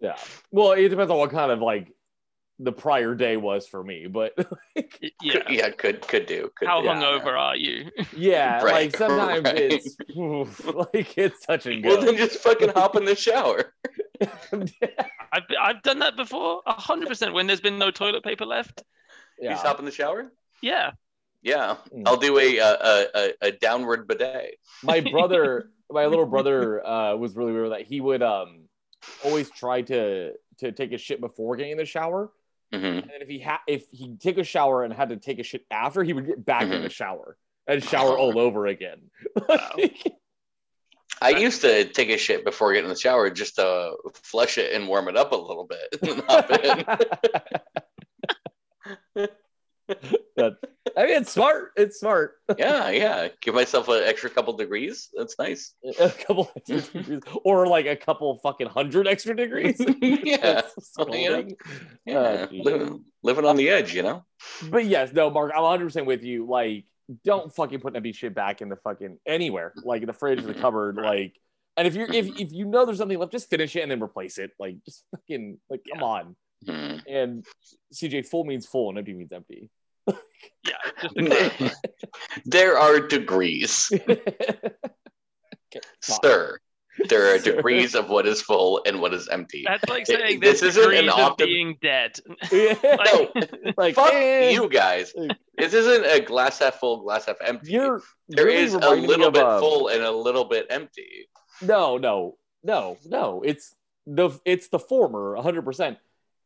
Yeah. 0.00 0.16
Well, 0.50 0.72
it 0.72 0.88
depends 0.88 1.10
on 1.12 1.18
what 1.18 1.30
kind 1.30 1.52
of 1.52 1.60
like 1.60 1.92
the 2.62 2.72
prior 2.72 3.14
day 3.14 3.36
was 3.36 3.66
for 3.66 3.82
me, 3.82 4.06
but 4.06 4.32
like, 4.76 5.12
Yeah. 5.20 5.32
Could, 5.32 5.44
yeah, 5.50 5.70
could 5.70 6.06
could 6.06 6.26
do. 6.26 6.50
Could 6.56 6.68
How 6.68 6.80
do. 6.80 6.88
hungover 6.88 7.36
are 7.38 7.56
you? 7.56 7.90
yeah, 8.16 8.62
Right, 8.62 8.72
like 8.92 8.96
sometimes 8.96 9.44
right. 9.44 9.58
it's 9.58 9.96
oof, 10.16 10.64
like 10.94 11.18
it's 11.18 11.44
touch 11.44 11.66
and 11.66 11.84
Well, 11.84 11.96
go. 11.96 12.04
then 12.06 12.16
just 12.16 12.38
fucking 12.38 12.70
hop 12.70 12.96
in 12.96 13.04
the 13.04 13.16
shower. 13.16 13.74
I've 15.32 15.42
I've 15.60 15.82
done 15.82 16.00
that 16.00 16.16
before. 16.16 16.62
A 16.66 16.72
hundred 16.72 17.08
percent. 17.08 17.32
When 17.34 17.46
there's 17.46 17.60
been 17.60 17.78
no 17.78 17.90
toilet 17.90 18.22
paper 18.22 18.46
left. 18.46 18.82
You 19.38 19.48
yeah. 19.48 19.54
just 19.54 19.66
hop 19.66 19.78
in 19.78 19.84
the 19.84 19.90
shower. 19.90 20.32
Yeah. 20.60 20.92
Yeah, 21.42 21.74
Mm. 21.92 22.04
I'll 22.06 22.16
do 22.18 22.38
a, 22.38 22.58
a 22.58 22.70
a 22.70 23.06
a- 23.14 23.32
a 23.48 23.50
downward 23.52 24.06
bidet. 24.06 24.54
my 24.84 25.00
brother 25.00 25.70
my 25.90 26.06
little 26.06 26.26
brother 26.26 26.86
uh 26.86 27.16
was 27.16 27.34
really 27.34 27.52
weird 27.52 27.64
with 27.70 27.72
that 27.72 27.86
he 27.86 28.00
would 28.00 28.22
um 28.22 28.68
always 29.24 29.50
try 29.50 29.82
to 29.82 30.32
to 30.58 30.70
take 30.70 30.92
a 30.92 30.98
shit 30.98 31.20
before 31.20 31.56
getting 31.56 31.72
in 31.72 31.78
the 31.78 31.84
shower 31.84 32.30
hmm 32.72 32.76
and 32.78 33.10
if 33.20 33.28
he 33.28 33.38
had 33.38 33.58
if 33.66 33.84
he 33.90 34.16
take 34.16 34.38
a 34.38 34.44
shower 34.44 34.82
and 34.84 34.92
had 34.94 35.10
to 35.10 35.16
take 35.16 35.38
a 35.38 35.42
shit 35.42 35.64
after 35.70 36.02
he 36.02 36.12
would 36.12 36.26
get 36.26 36.44
back 36.44 36.62
in 36.62 36.70
Mhm. 36.70 36.82
the 36.82 36.90
shower 36.90 37.36
and 37.66 37.82
shower 37.84 38.16
all 38.16 38.38
over 38.38 38.66
again 38.66 39.10
I 41.20 41.30
used 41.30 41.60
to 41.60 41.84
take 41.84 42.08
a 42.10 42.16
shit 42.18 42.44
before 42.44 42.72
getting 42.72 42.86
in 42.86 42.90
the 42.94 42.98
shower 42.98 43.30
just 43.30 43.54
to 43.56 43.94
flush 44.14 44.58
it 44.58 44.72
and 44.74 44.88
warm 44.88 45.06
it 45.08 45.16
up 45.16 45.30
a 45.30 45.36
little 45.36 45.68
bit. 45.68 45.96
and 46.02 46.22
hop 46.26 46.50
in. 46.50 46.84
That- 50.36 50.56
i 50.96 51.06
mean 51.06 51.22
it's 51.22 51.32
smart 51.32 51.72
it's 51.76 52.00
smart 52.00 52.34
yeah, 52.58 52.90
yeah. 52.90 53.28
Give 53.40 53.54
myself 53.54 53.88
an 53.88 54.02
extra 54.04 54.28
couple 54.28 54.52
degrees. 54.52 55.08
That's 55.16 55.38
nice. 55.38 55.72
a 56.00 56.10
couple 56.10 56.50
extra 56.56 56.80
degrees 56.80 57.20
or 57.44 57.66
like 57.66 57.86
a 57.86 57.96
couple 57.96 58.38
fucking 58.42 58.68
hundred 58.68 59.06
extra 59.08 59.34
degrees 59.34 59.80
yeah, 60.02 60.36
That's 60.36 60.92
Well, 60.98 61.14
you 61.14 61.30
know, 61.30 61.36
scalding. 61.40 61.56
yeah. 62.04 62.46
Oh, 62.50 62.54
living, 62.54 63.04
living 63.22 63.44
on 63.46 63.56
the 63.56 63.68
edge, 63.70 63.94
you 63.94 64.02
know. 64.02 64.24
But 64.68 64.84
yes, 64.84 65.12
no, 65.12 65.30
Mark, 65.30 65.52
I'm 65.54 65.62
100 65.62 65.84
percent 65.84 66.06
with 66.06 66.22
you. 66.22 66.46
Like, 66.46 66.84
don't 67.24 67.54
fucking 67.54 67.80
put 67.80 67.96
empty 67.96 68.12
shit 68.12 68.34
back 68.34 68.60
in 68.60 68.68
the 68.68 68.76
fucking 68.76 69.18
anywhere, 69.26 69.72
like 69.84 70.02
in 70.02 70.06
the 70.06 70.12
fridge, 70.12 70.40
or 70.40 70.46
the 70.46 70.54
cupboard, 70.54 70.96
like. 70.96 71.34
And 71.76 71.86
if 71.86 71.94
you're 71.94 72.12
if 72.12 72.26
if 72.38 72.52
you 72.52 72.66
know 72.66 72.84
there's 72.84 72.98
something 72.98 73.18
left, 73.18 73.32
just 73.32 73.48
finish 73.48 73.74
it 73.76 73.80
and 73.80 73.90
then 73.90 74.02
replace 74.02 74.36
it. 74.38 74.50
Like, 74.58 74.76
just 74.84 75.04
fucking 75.10 75.58
like, 75.70 75.80
come 75.92 76.02
on. 76.02 76.36
Hmm. 76.66 76.96
And 77.08 77.46
CJ, 77.94 78.26
full 78.26 78.44
means 78.44 78.66
full, 78.66 78.90
and 78.90 78.98
empty 78.98 79.14
means 79.14 79.32
empty. 79.32 79.70
Yeah. 80.08 80.76
Just 81.02 81.14
to 81.16 81.72
there 82.44 82.78
are 82.84 83.00
degrees, 83.00 83.90
Okay, 83.92 84.20
sir. 86.00 86.58
There 87.08 87.34
are 87.34 87.38
Sir. 87.40 87.56
degrees 87.56 87.94
of 87.94 88.10
what 88.10 88.26
is 88.26 88.42
full 88.42 88.82
and 88.86 89.00
what 89.00 89.14
is 89.14 89.26
empty. 89.28 89.64
That's 89.66 89.88
like 89.88 90.02
It- 90.02 90.18
saying 90.20 90.40
this 90.40 90.60
there's 90.60 90.76
isn't 90.76 90.92
an 90.92 91.06
degrees 91.06 91.12
of 91.12 91.36
optim- 91.36 91.46
being 91.46 91.78
dead. 91.80 92.18
Yeah, 92.52 92.74
Like, 92.82 93.76
like 93.78 93.94
Fuck 93.94 94.12
eh, 94.12 94.50
you 94.50 94.68
guys. 94.68 95.12
This 95.56 95.72
isn't 95.72 96.04
a 96.04 96.20
glass 96.24 96.58
half 96.58 96.74
full, 96.78 97.02
glass 97.02 97.24
half 97.26 97.36
empty. 97.44 97.72
You're 97.72 98.02
there 98.28 98.46
really 98.46 98.62
is 98.62 98.74
a 98.74 98.78
little 98.90 99.30
bit 99.30 99.42
um, 99.44 99.58
full 99.60 99.88
and 99.88 100.02
a 100.02 100.10
little 100.12 100.44
bit 100.44 100.66
empty. 100.70 101.28
No, 101.62 101.96
no, 101.96 102.36
no, 102.62 102.98
no. 103.06 103.42
It's 103.44 103.74
the 104.06 104.30
it's 104.44 104.68
the 104.68 104.78
former, 104.78 105.36
hundred 105.40 105.62
percent. 105.64 105.96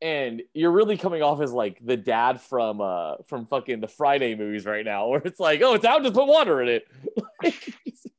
And 0.02 0.42
you're 0.52 0.72
really 0.72 0.98
coming 0.98 1.22
off 1.22 1.40
as 1.40 1.52
like 1.52 1.78
the 1.84 1.96
dad 1.96 2.40
from 2.40 2.80
uh 2.82 3.14
from 3.26 3.46
fucking 3.46 3.80
the 3.80 3.88
Friday 3.88 4.34
movies 4.34 4.66
right 4.66 4.84
now, 4.84 5.08
where 5.08 5.22
it's 5.24 5.40
like, 5.40 5.62
oh, 5.62 5.74
it's 5.74 5.84
out, 5.84 6.02
just 6.02 6.14
put 6.14 6.26
water 6.26 6.62
in 6.62 6.68
it. 6.68 6.88
Like, 7.44 7.54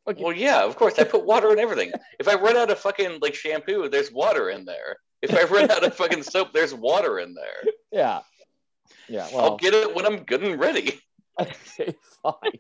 fucking- 0.06 0.24
Well, 0.24 0.34
yeah, 0.34 0.64
of 0.64 0.76
course. 0.76 0.98
I 1.00 1.04
put 1.04 1.26
water 1.26 1.52
in 1.52 1.60
everything. 1.60 1.92
If 2.20 2.28
I 2.28 2.36
run 2.36 2.56
out 2.56 2.70
of 2.72 2.80
fucking 2.80 3.20
like 3.22 3.36
shampoo, 3.36 3.90
there's 3.90 4.12
water 4.12 4.50
in 4.50 4.64
there. 4.64 4.98
If 5.22 5.34
I 5.34 5.44
run 5.44 5.70
out 5.72 5.84
of 5.84 5.96
fucking 5.96 6.24
soap, 6.24 6.54
there's 6.54 6.74
water 6.74 7.20
in 7.20 7.34
there. 7.34 7.72
yeah, 7.92 8.20
yeah. 9.10 9.28
I'll 9.36 9.58
get 9.58 9.74
it 9.74 9.94
when 9.96 10.06
I'm 10.06 10.24
good 10.24 10.44
and 10.44 10.60
ready. 10.60 11.00
okay, 11.42 11.96
fine. 12.24 12.60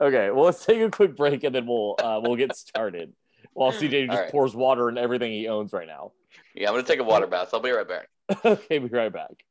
okay, 0.00 0.30
well, 0.30 0.44
let's 0.44 0.64
take 0.64 0.80
a 0.80 0.90
quick 0.90 1.16
break 1.16 1.44
and 1.44 1.54
then 1.54 1.66
we'll 1.66 1.94
uh, 2.02 2.20
we'll 2.22 2.36
get 2.36 2.54
started. 2.56 3.12
While 3.54 3.72
CJ 3.72 4.06
just 4.08 4.18
right. 4.18 4.30
pours 4.30 4.54
water 4.54 4.88
in 4.88 4.98
everything 4.98 5.30
he 5.32 5.48
owns 5.48 5.72
right 5.72 5.86
now. 5.86 6.12
Yeah, 6.54 6.68
I'm 6.68 6.74
gonna 6.74 6.86
take 6.86 7.00
a 7.00 7.04
water 7.04 7.26
bath. 7.26 7.50
I'll 7.52 7.60
be 7.60 7.70
right 7.70 7.88
back. 7.88 8.08
okay, 8.44 8.78
be 8.78 8.88
right 8.88 9.12
back. 9.12 9.44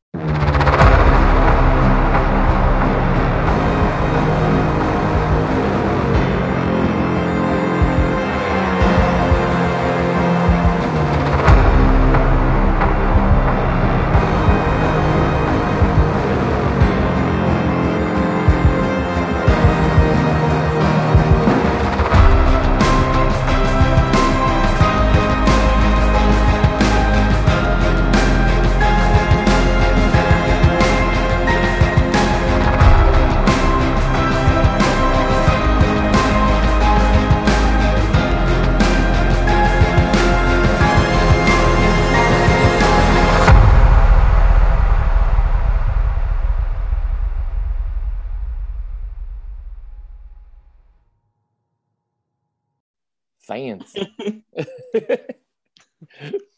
Fancy. 53.44 54.14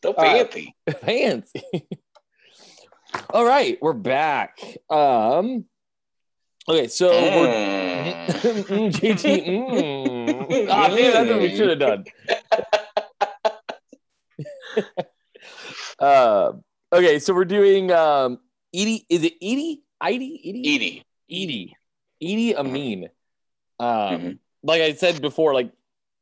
So 0.01 0.13
All 0.13 0.23
right. 0.23 0.51
fancy. 0.51 0.75
Fancy. 1.01 1.63
All 3.29 3.45
right, 3.45 3.77
we're 3.81 3.93
back. 3.93 4.59
Um 4.89 5.65
okay, 6.67 6.87
so 6.87 7.09
we're 7.09 7.47
Mm. 7.47 8.65
Mm, 8.65 8.91
JT. 8.91 9.45
Mm. 9.45 10.67
Ah, 10.69 10.87
damn, 10.89 11.13
that's 11.13 11.29
what 11.29 11.39
we 11.41 11.55
should 11.55 11.69
have 11.69 11.79
done. 11.79 12.03
uh, 15.99 16.51
okay, 16.91 17.19
so 17.19 17.33
we're 17.33 17.45
doing 17.45 17.91
um 17.91 18.39
Edie. 18.73 19.05
Is 19.09 19.23
it 19.23 19.33
Edie? 19.41 19.83
Edie? 20.01 20.41
Edie? 20.43 20.75
Edie. 20.75 21.03
Edie. 21.29 21.75
Idi 22.21 22.55
Amin. 22.55 23.09
Um, 23.79 23.87
Mhm. 23.87 24.39
like 24.63 24.81
I 24.81 24.93
said 24.93 25.21
before, 25.21 25.53
like 25.53 25.71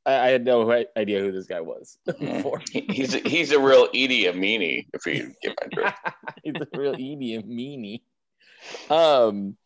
I, 0.05 0.13
I 0.13 0.27
had 0.29 0.45
no 0.45 0.69
idea 0.97 1.19
who 1.21 1.31
this 1.31 1.45
guy 1.45 1.61
was 1.61 1.97
before. 2.05 2.61
He's 2.71 3.15
a, 3.15 3.19
he's 3.19 3.51
a 3.51 3.59
real 3.59 3.87
Edie 3.93 4.25
Amini, 4.25 4.87
if 4.93 5.05
you 5.05 5.33
get 5.41 5.55
my 5.61 5.67
drift. 5.71 5.97
He's 6.43 6.55
a 6.55 6.77
real 6.77 6.93
Edie 6.93 7.43
meanie. 7.47 8.01
Um, 8.91 9.57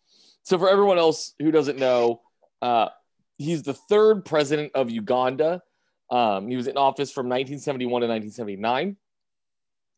so 0.43 0.57
for 0.57 0.69
everyone 0.69 0.97
else 0.97 1.33
who 1.39 1.51
doesn't 1.51 1.77
know, 1.77 2.21
uh, 2.61 2.89
he's 3.37 3.63
the 3.63 3.73
third 3.73 4.25
president 4.25 4.71
of 4.75 4.89
Uganda. 4.89 5.61
Um, 6.09 6.47
he 6.47 6.55
was 6.55 6.67
in 6.67 6.77
office 6.77 7.11
from 7.11 7.25
1971 7.25 8.01
to 8.01 8.07
1979, 8.07 8.95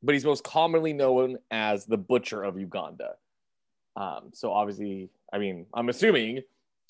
but 0.01 0.13
he's 0.13 0.25
most 0.25 0.43
commonly 0.43 0.93
known 0.93 1.37
as 1.51 1.85
the 1.85 1.97
Butcher 1.97 2.43
of 2.43 2.57
Uganda. 2.57 3.15
Um, 3.95 4.31
so 4.33 4.51
obviously, 4.51 5.09
I 5.33 5.37
mean, 5.37 5.65
I'm 5.73 5.89
assuming 5.89 6.41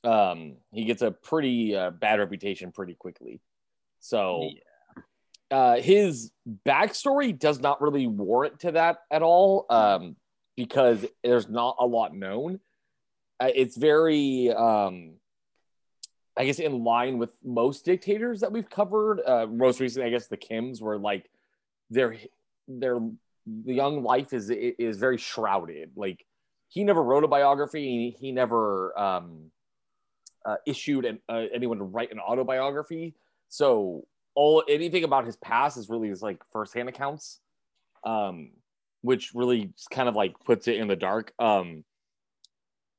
um, 0.04 0.58
he 0.72 0.86
gets 0.86 1.02
a 1.02 1.12
pretty 1.12 1.76
uh, 1.76 1.92
bad 1.92 2.20
reputation 2.20 2.72
pretty 2.72 2.94
quickly. 2.94 3.42
So 4.00 4.50
uh, 5.50 5.78
his 5.78 6.32
backstory 6.66 7.38
does 7.38 7.60
not 7.60 7.82
really 7.82 8.08
warrant 8.08 8.60
to 8.62 8.72
that 8.74 9.00
at 9.12 9.22
all 9.22 9.66
um, 9.70 10.16
because 10.56 11.06
there's 11.24 11.50
not 11.50 11.78
a 11.80 11.86
lot 11.86 12.16
known. 12.16 12.60
Uh, 13.40 13.50
it's 13.54 13.78
very, 13.78 14.52
um, 14.52 15.14
I 16.36 16.46
guess, 16.46 16.60
in 16.60 16.84
line 16.84 17.18
with 17.18 17.32
most 17.44 17.86
dictators 17.86 18.42
that 18.42 18.52
we've 18.52 18.70
covered. 18.70 19.22
Uh, 19.26 19.48
most 19.48 19.80
recently, 19.80 20.08
I 20.08 20.12
guess 20.12 20.28
the 20.28 20.38
Kims 20.38 20.82
were 20.82 20.98
like 20.98 21.30
their 21.90 22.18
their 22.68 23.00
the 23.46 23.74
young 23.74 24.04
life 24.04 24.34
is 24.34 24.50
is 24.50 24.98
very 24.98 25.18
shrouded. 25.18 25.92
Like 25.96 26.26
he 26.68 26.84
never 26.84 27.02
wrote 27.02 27.24
a 27.24 27.28
biography. 27.28 28.16
He 28.20 28.32
never 28.32 28.98
um, 29.00 29.52
uh, 30.48 30.56
issued 30.66 31.06
an, 31.06 31.20
uh, 31.30 31.44
anyone 31.54 31.78
to 31.78 31.84
write 31.84 32.12
an 32.12 32.20
autobiography. 32.20 33.14
So 33.50 34.08
all 34.34 34.64
anything 34.68 35.04
about 35.04 35.26
his 35.26 35.36
past 35.36 35.78
is 35.78 35.90
really 35.90 36.08
his 36.08 36.22
like 36.22 36.42
firsthand 36.54 36.90
accounts, 36.90 37.40
um, 38.06 38.52
which 39.02 39.32
really 39.36 39.74
kind 39.92 40.08
of 40.08 40.16
like 40.16 40.36
puts 40.46 40.68
it 40.68 40.78
in 40.78 40.88
the 40.88 40.96
dark. 40.96 41.34
Um, 41.38 41.84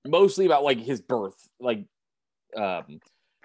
mostly 0.06 0.46
about 0.46 0.62
like 0.62 0.78
his 0.78 1.00
birth, 1.00 1.36
like 1.58 1.84
um, 2.56 3.00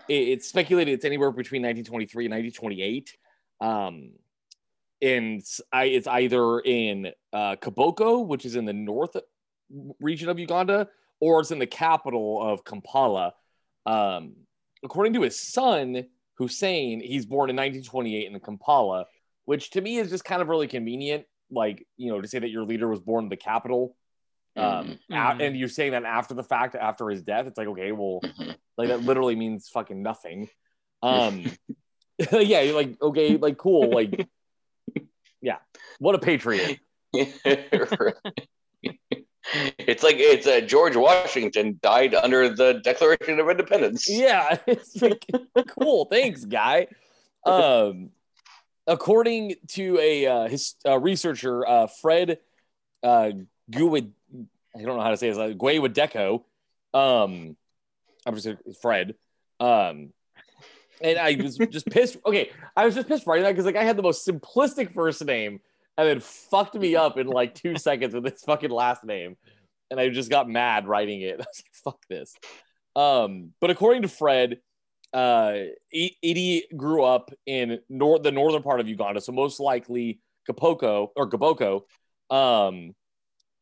it, 0.09 0.13
it's 0.13 0.47
speculated 0.49 0.91
it's 0.93 1.05
anywhere 1.05 1.31
between 1.31 1.61
1923 1.61 2.25
and 2.25 2.33
1928. 2.33 3.17
Um, 3.61 4.11
and 5.01 5.25
it's- 5.37 5.61
I, 5.71 5.85
it's 5.85 6.07
either 6.07 6.59
in 6.59 7.07
uh, 7.31 7.55
Kaboko, 7.61 8.25
which 8.25 8.45
is 8.45 8.55
in 8.55 8.65
the 8.65 8.73
north 8.73 9.15
region 9.99 10.29
of 10.29 10.39
Uganda, 10.39 10.89
or 11.19 11.39
it's 11.39 11.51
in 11.51 11.59
the 11.59 11.67
capital 11.67 12.41
of 12.41 12.65
Kampala. 12.65 13.33
Um, 13.85 14.35
according 14.83 15.13
to 15.13 15.21
his 15.21 15.39
son, 15.39 16.05
Hussein, 16.37 16.99
he's 17.01 17.25
born 17.25 17.49
in 17.49 17.55
1928 17.55 18.31
in 18.31 18.39
Kampala, 18.39 19.05
which 19.45 19.71
to 19.71 19.81
me 19.81 19.97
is 19.97 20.09
just 20.09 20.25
kind 20.25 20.41
of 20.41 20.47
really 20.49 20.67
convenient. 20.67 21.25
Like, 21.51 21.85
you 21.97 22.11
know, 22.11 22.21
to 22.21 22.27
say 22.27 22.39
that 22.39 22.49
your 22.49 22.63
leader 22.63 22.87
was 22.87 22.99
born 22.99 23.25
in 23.25 23.29
the 23.29 23.37
capital. 23.37 23.95
Um, 24.55 24.99
Mhm. 25.09 25.39
a- 25.39 25.43
and 25.43 25.57
you're 25.57 25.67
saying 25.67 25.91
that 25.91 26.03
after 26.05 26.33
the 26.33 26.43
fact, 26.43 26.75
after 26.75 27.09
his 27.09 27.21
death, 27.21 27.47
it's 27.47 27.57
like, 27.57 27.67
okay, 27.67 27.91
well, 27.91 28.21
Mhm. 28.23 28.55
like 28.77 28.87
that 28.89 29.01
literally 29.01 29.35
means 29.35 29.69
fucking 29.69 30.01
nothing. 30.01 30.49
Um, 31.03 31.43
yeah, 32.31 32.61
you're 32.61 32.75
like, 32.75 33.01
okay, 33.01 33.35
like 33.35 33.57
cool, 33.57 33.93
like, 33.93 34.27
yeah, 35.41 35.57
what 35.99 36.15
a 36.15 36.19
patriot. 36.19 36.79
It's 39.77 40.03
like 40.03 40.15
it's 40.17 40.47
uh, 40.47 40.61
George 40.61 40.95
Washington 40.95 41.79
died 41.81 42.15
under 42.15 42.49
the 42.49 42.81
Declaration 42.83 43.39
of 43.39 43.49
Independence. 43.49 44.09
Yeah, 44.09 44.57
it's 44.67 45.01
like 45.01 45.25
cool. 45.77 46.05
Thanks, 46.05 46.45
guy. 46.45 46.87
Um, 47.45 48.11
according 48.87 49.55
to 49.69 49.99
a 49.99 50.25
uh, 50.25 50.47
his 50.47 50.75
uh, 50.85 50.99
researcher, 50.99 51.67
uh, 51.67 51.87
Fred 51.87 52.39
uh, 53.03 53.31
Guid, 53.69 54.11
I 54.75 54.81
don't 54.81 54.97
know 54.97 55.03
how 55.03 55.11
to 55.11 55.17
say 55.17 55.29
this, 55.29 55.37
like 55.37 55.57
Guewadeco. 55.57 56.43
Um, 56.93 57.57
I'm 58.25 58.35
just 58.35 58.47
Fred. 58.81 59.15
Um, 59.59 60.13
and 61.01 61.19
I 61.19 61.35
was 61.35 61.57
just 61.57 61.85
pissed. 61.87 62.17
Okay, 62.25 62.49
I 62.75 62.85
was 62.85 62.95
just 62.95 63.07
pissed 63.07 63.27
writing 63.27 63.43
that 63.43 63.51
because 63.51 63.65
like 63.65 63.75
I 63.75 63.83
had 63.83 63.97
the 63.97 64.03
most 64.03 64.25
simplistic 64.25 64.93
first 64.93 65.23
name 65.25 65.59
and 65.97 66.07
then 66.07 66.19
fucked 66.19 66.75
me 66.75 66.95
up 66.95 67.17
in 67.17 67.27
like 67.27 67.53
two 67.53 67.77
seconds 67.77 68.13
with 68.13 68.23
this 68.23 68.43
fucking 68.43 68.71
last 68.71 69.03
name, 69.03 69.37
and 69.91 69.99
I 69.99 70.09
just 70.09 70.29
got 70.29 70.49
mad 70.49 70.87
writing 70.87 71.21
it. 71.21 71.35
I 71.39 71.45
was 71.45 71.63
like, 71.63 71.73
"Fuck 71.83 72.05
this." 72.09 72.33
Um, 72.95 73.51
but 73.59 73.69
according 73.69 74.03
to 74.03 74.07
Fred, 74.07 74.59
uh, 75.13 75.55
Idi 75.93 76.61
grew 76.75 77.03
up 77.03 77.31
in 77.45 77.79
nor- 77.89 78.19
the 78.19 78.31
northern 78.31 78.63
part 78.63 78.79
of 78.79 78.87
Uganda, 78.87 79.21
so 79.21 79.31
most 79.31 79.59
likely 79.59 80.19
Kapoko 80.49 81.09
or 81.15 81.29
Gaboko, 81.29 81.81
um, 82.29 82.95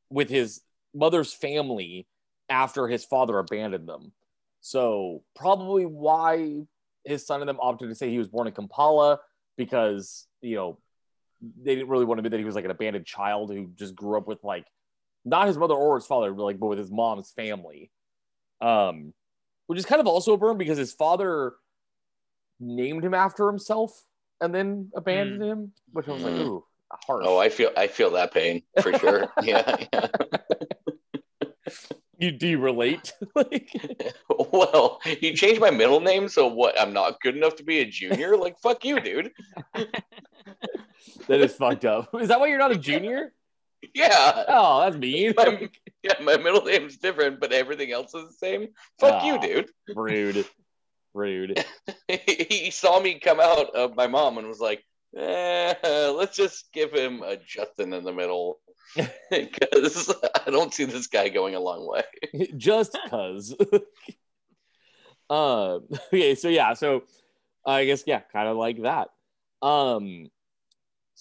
with 0.10 0.30
his 0.30 0.62
mother's 0.94 1.34
family 1.34 2.08
after 2.50 2.88
his 2.88 3.06
father 3.06 3.38
abandoned 3.40 3.88
them. 3.88 4.12
So 4.62 5.24
probably 5.36 5.86
why 5.86 6.66
his 7.04 7.26
son 7.26 7.42
and 7.42 7.50
them 7.50 7.58
opted 7.60 7.90
to 7.90 7.96
say 7.96 8.10
he 8.10 8.20
was 8.20 8.28
born 8.28 8.48
in 8.48 8.54
Kampala 8.54 9.20
because 9.58 10.28
you 10.42 10.56
know 10.56 10.78
they 11.42 11.76
didn't 11.76 11.90
really 11.90 12.06
want 12.06 12.18
to 12.18 12.22
admit 12.22 12.32
that 12.32 12.40
he 12.40 12.46
was 12.46 12.56
like 12.56 12.66
an 12.66 12.72
abandoned 12.72 13.06
child 13.06 13.52
who 13.52 13.68
just 13.76 13.96
grew 13.96 14.18
up 14.18 14.28
with 14.28 14.44
like 14.44 14.66
not 15.26 15.48
his 15.48 15.58
mother 15.58 15.74
or 15.74 15.96
his 15.98 16.06
father, 16.08 16.32
but 16.34 16.44
like 16.44 16.60
but 16.60 16.68
with 16.68 16.80
his 16.80 16.92
mom's 16.92 17.32
family. 17.32 17.92
Um, 18.62 19.14
which 19.68 19.80
is 19.80 19.86
kind 19.86 20.02
of 20.02 20.08
also 20.08 20.34
a 20.34 20.38
burn 20.38 20.58
because 20.58 20.78
his 20.78 20.94
father 20.94 21.54
named 22.60 23.04
him 23.04 23.14
after 23.14 23.48
himself 23.48 23.92
and 24.40 24.54
then 24.54 24.92
abandoned 24.96 25.42
him, 25.42 25.72
which 25.94 26.08
I 26.08 26.12
was 26.12 26.24
like, 26.24 26.34
Mm. 26.34 26.40
ooh, 26.48 26.66
harsh. 27.08 27.26
Oh, 27.28 27.38
I 27.38 27.50
feel 27.50 27.72
I 27.78 27.88
feel 27.88 28.12
that 28.12 28.34
pain 28.34 28.62
for 28.82 28.98
sure. 29.00 29.32
yeah, 29.42 29.78
yeah. 29.94 30.08
you 32.20 32.32
do 32.32 32.48
you 32.48 32.60
relate? 32.60 33.14
like, 33.36 33.70
Well, 34.52 35.00
you 35.22 35.34
changed 35.36 35.62
my 35.62 35.72
middle 35.72 36.02
name, 36.02 36.28
so 36.28 36.48
what? 36.48 36.80
I'm 36.80 36.94
not 36.94 37.22
good 37.22 37.36
enough 37.38 37.56
to 37.58 37.64
be 37.64 37.80
a 37.80 37.86
junior. 37.86 38.36
Like, 38.38 38.60
fuck 38.60 38.84
you, 38.84 39.00
dude. 39.00 39.32
That 41.28 41.40
is 41.42 41.54
fucked 41.54 41.86
up. 41.86 42.10
Is 42.20 42.28
that 42.30 42.40
why 42.40 42.48
you're 42.48 42.58
not 42.60 42.72
a 42.72 42.78
junior? 42.78 43.34
Yeah, 43.96 44.44
Oh, 44.48 44.82
that's 44.82 44.96
mean. 44.98 45.34
My- 45.36 45.70
yeah. 46.04 46.14
My 46.22 46.38
middle 46.38 46.64
name's 46.64 46.98
different, 46.98 47.40
but 47.40 47.52
everything 47.52 47.92
else 47.92 48.14
is 48.14 48.28
the 48.28 48.34
same. 48.34 48.68
Fuck 49.00 49.26
you, 49.26 49.40
dude. 49.40 49.70
Rude. 49.96 50.46
Rude. 51.14 51.66
he 52.08 52.70
saw 52.72 53.00
me 53.00 53.20
come 53.20 53.40
out 53.40 53.76
of 53.76 53.96
my 53.96 54.08
mom 54.08 54.38
and 54.38 54.48
was 54.48 54.60
like, 54.60 54.84
eh, 55.18 55.74
"Let's 55.84 56.38
just 56.38 56.72
give 56.74 56.92
him 56.94 57.22
a 57.24 57.38
Justin 57.38 57.94
in 57.94 58.04
the 58.04 58.14
middle." 58.14 58.60
Because 59.32 60.14
I 60.46 60.50
don't 60.52 60.74
see 60.74 60.84
this 60.86 61.08
guy 61.08 61.30
going 61.30 61.56
a 61.56 61.60
long 61.60 61.88
way. 61.88 62.04
just 62.58 62.98
cuz. 63.10 63.56
uh, 65.30 65.80
okay, 66.08 66.36
so 66.36 66.50
yeah, 66.50 66.74
so 66.74 67.04
I 67.66 67.86
guess 67.86 68.04
yeah, 68.06 68.20
kind 68.34 68.48
of 68.48 68.58
like 68.58 68.82
that. 68.84 69.10
Um, 69.62 70.28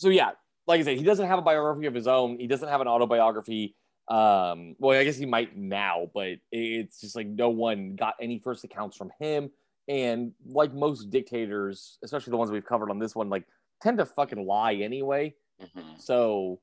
so 0.00 0.08
yeah, 0.08 0.30
like 0.66 0.80
I 0.80 0.84
said, 0.84 0.96
he 0.96 1.04
doesn't 1.04 1.26
have 1.26 1.38
a 1.38 1.42
biography 1.42 1.84
of 1.84 1.94
his 1.94 2.06
own. 2.06 2.38
He 2.38 2.46
doesn't 2.46 2.68
have 2.68 2.80
an 2.80 2.88
autobiography. 2.88 3.76
Um, 4.08 4.74
well, 4.78 4.98
I 4.98 5.04
guess 5.04 5.18
he 5.18 5.26
might 5.26 5.54
now, 5.54 6.10
but 6.14 6.38
it's 6.50 7.02
just 7.02 7.14
like 7.14 7.26
no 7.26 7.50
one 7.50 7.96
got 7.96 8.14
any 8.18 8.38
first 8.38 8.64
accounts 8.64 8.96
from 8.96 9.10
him. 9.20 9.50
And 9.88 10.32
like 10.46 10.72
most 10.72 11.10
dictators, 11.10 11.98
especially 12.02 12.30
the 12.30 12.38
ones 12.38 12.50
we've 12.50 12.64
covered 12.64 12.90
on 12.90 12.98
this 12.98 13.14
one, 13.14 13.28
like 13.28 13.44
tend 13.82 13.98
to 13.98 14.06
fucking 14.06 14.46
lie 14.46 14.74
anyway. 14.74 15.34
Mhm. 15.60 16.00
So, 16.00 16.60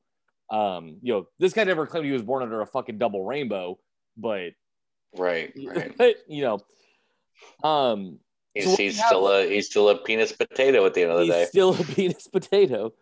um, 0.49 0.97
you 1.03 1.13
know, 1.13 1.27
this 1.37 1.53
guy 1.53 1.63
never 1.63 1.85
claimed 1.85 2.07
he 2.07 2.11
was 2.11 2.23
born 2.23 2.41
under 2.41 2.61
a 2.61 2.65
fucking 2.65 2.97
double 2.97 3.23
rainbow, 3.23 3.77
but 4.17 4.53
Right, 5.15 5.53
right. 5.63 6.15
you 6.27 6.41
know, 6.41 6.59
um, 7.63 8.19
He's, 8.61 8.71
So 8.71 8.75
he's 8.77 8.93
we 8.95 8.99
have- 8.99 9.07
still 9.07 9.27
a 9.31 9.45
he's 9.47 9.65
still 9.67 9.89
a 9.89 9.97
penis 9.97 10.31
potato 10.31 10.85
at 10.85 10.93
the 10.93 11.03
end 11.03 11.11
of 11.11 11.17
the 11.19 11.25
he's 11.25 11.33
day. 11.33 11.45
still 11.45 11.73
a 11.73 11.83
penis 11.95 12.27
potato. 12.27 12.93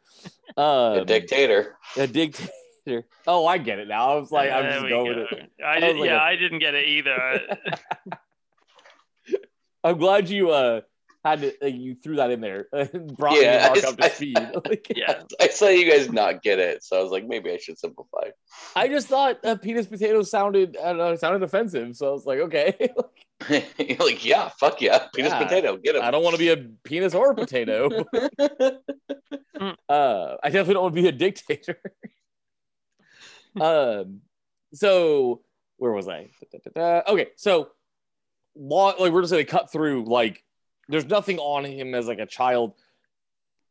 Um, 0.58 1.00
a 1.00 1.06
dictator. 1.06 1.78
a 1.98 2.08
dictator. 2.08 3.06
Oh, 3.28 3.48
I 3.48 3.58
get 3.58 3.80
it 3.80 3.88
now. 3.88 4.12
I 4.14 4.20
was 4.20 4.32
like, 4.32 4.52
I'm 4.52 4.66
just 4.72 4.82
going 4.90 5.14
go. 5.14 5.22
with 5.22 5.32
it. 5.32 5.52
I 5.64 5.78
I 5.78 5.80
did, 5.80 5.94
was 5.96 6.02
like 6.02 6.10
yeah, 6.10 6.18
a- 6.18 6.24
I 6.24 6.36
didn't 6.36 6.60
get 6.60 6.74
it 6.76 6.88
either. 6.88 7.42
I'm 9.84 9.98
glad 9.98 10.30
you 10.30 10.50
uh 10.52 10.82
had 11.26 11.42
to 11.42 11.54
like, 11.62 11.76
you 11.76 11.96
threw 11.96 12.18
that 12.18 12.30
in 12.32 12.40
there 12.40 12.68
and 12.74 13.18
brought 13.18 13.42
Yeah, 13.42 13.58
me 13.58 13.68
Mark 13.82 13.84
I- 13.86 13.88
up 13.90 13.98
to 13.98 14.06
I- 14.06 14.10
speed. 14.10 14.38
Like, 14.66 14.88
Yeah. 14.96 15.24
I 15.42 15.48
saw 15.48 15.68
you 15.70 15.90
guys 15.90 16.12
not 16.12 16.42
get 16.44 16.60
it, 16.60 16.84
so 16.84 17.00
I 17.00 17.04
was 17.04 17.12
like, 17.12 17.28
maybe 17.28 17.52
I 17.52 17.58
should 17.58 17.78
simplify. 17.80 18.30
I 18.76 18.88
just 18.88 19.08
thought 19.08 19.40
uh, 19.44 19.56
penis 19.56 19.88
potato 19.88 20.22
sounded 20.22 20.78
I 20.78 20.90
don't 20.90 20.98
know, 20.98 21.16
sounded 21.16 21.44
offensive, 21.44 21.96
so 21.96 22.08
I 22.08 22.12
was 22.12 22.26
like, 22.26 22.40
okay, 22.40 22.90
You're 23.50 23.98
like, 23.98 24.24
yeah, 24.24 24.50
fuck 24.60 24.82
yeah, 24.82 25.08
penis 25.14 25.32
Yeah. 25.32 25.44
potato, 25.44 25.78
get 25.78 25.96
him. 25.96 26.04
I 26.04 26.12
don't 26.12 26.24
want 26.24 26.36
to 26.36 26.40
be 26.40 26.50
a 26.50 26.58
penis 26.84 27.14
or 27.14 27.32
a 27.32 27.36
potato. 27.36 27.90
uh, 29.90 30.36
I 30.44 30.50
definitely 30.50 30.74
don't 30.76 30.84
want 30.84 30.96
to 30.96 31.02
be 31.02 31.08
a 31.08 31.12
dictator. 31.12 31.78
um, 33.60 34.22
so 34.74 35.42
where 35.78 35.92
was 35.92 36.08
I? 36.08 36.30
Da-da-da-da. 36.52 37.12
Okay, 37.12 37.28
so 37.36 37.70
law, 38.56 38.94
like 39.00 39.12
we're 39.12 39.22
just 39.22 39.32
gonna 39.32 39.44
cut 39.46 39.72
through. 39.72 40.06
Like, 40.06 40.42
there's 40.88 41.06
nothing 41.06 41.40
on 41.40 41.66
him 41.66 41.94
as 41.96 42.08
like 42.08 42.20
a 42.20 42.26
child. 42.26 42.74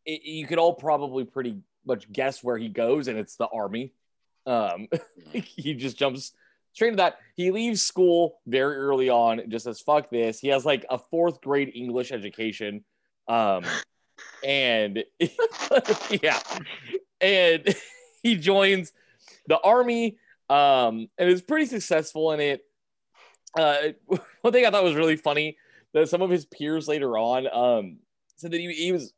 It, 0.04 0.24
you 0.24 0.46
could 0.46 0.58
all 0.58 0.74
probably 0.74 1.24
pretty 1.24 1.58
much 1.86 2.10
guess 2.12 2.42
where 2.42 2.58
he 2.58 2.68
goes, 2.68 3.08
and 3.08 3.18
it's 3.18 3.36
the 3.36 3.46
army. 3.46 3.92
Um, 4.46 4.88
he 5.32 5.74
just 5.74 5.96
jumps 5.96 6.32
straight 6.72 6.90
to 6.90 6.96
that. 6.96 7.18
He 7.36 7.50
leaves 7.50 7.82
school 7.82 8.40
very 8.46 8.76
early 8.76 9.08
on, 9.08 9.40
and 9.40 9.50
just 9.50 9.64
says 9.64 9.80
"fuck 9.80 10.10
this." 10.10 10.40
He 10.40 10.48
has 10.48 10.64
like 10.64 10.84
a 10.90 10.98
fourth 10.98 11.40
grade 11.40 11.72
English 11.74 12.12
education, 12.12 12.84
um, 13.28 13.64
and 14.44 15.04
yeah, 16.22 16.40
and 17.20 17.74
he 18.22 18.36
joins 18.36 18.92
the 19.46 19.58
army, 19.60 20.18
um, 20.50 21.08
and 21.18 21.30
is 21.30 21.42
pretty 21.42 21.66
successful 21.66 22.32
in 22.32 22.40
it. 22.40 22.64
Uh, 23.56 23.92
one 24.40 24.52
thing 24.52 24.66
I 24.66 24.70
thought 24.70 24.82
was 24.82 24.96
really 24.96 25.16
funny 25.16 25.56
that 25.94 26.08
some 26.08 26.20
of 26.22 26.30
his 26.30 26.44
peers 26.44 26.86
later 26.88 27.16
on 27.16 27.46
um, 27.52 27.98
said 28.36 28.50
that 28.50 28.60
he, 28.60 28.70
he 28.72 28.92
was 28.92 29.12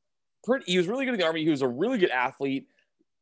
pretty, 0.45 0.65
he 0.71 0.79
was 0.79 0.87
really 0.87 1.05
good 1.05 1.15
in 1.15 1.21
the 1.21 1.27
army. 1.27 1.43
He 1.43 1.51
was 1.51 1.63
a 1.63 1.69
really 1.69 1.99
good 1.99 2.11
athlete. 2.11 2.69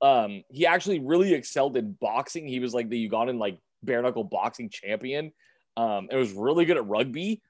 Um, 0.03 0.43
he 0.51 0.67
actually 0.67 0.99
really 0.99 1.33
excelled 1.33 1.77
in 1.77 1.93
boxing. 2.01 2.47
He 2.47 2.59
was 2.61 2.75
like 2.75 2.89
the 2.91 3.09
Ugandan 3.09 3.39
like 3.39 3.59
bare 3.83 4.03
knuckle 4.03 4.25
boxing 4.25 4.69
champion. 4.69 5.33
Um, 5.77 6.09
and 6.11 6.19
was 6.21 6.33
really 6.33 6.67
good 6.67 6.77
at 6.77 6.87
rugby, 6.87 7.43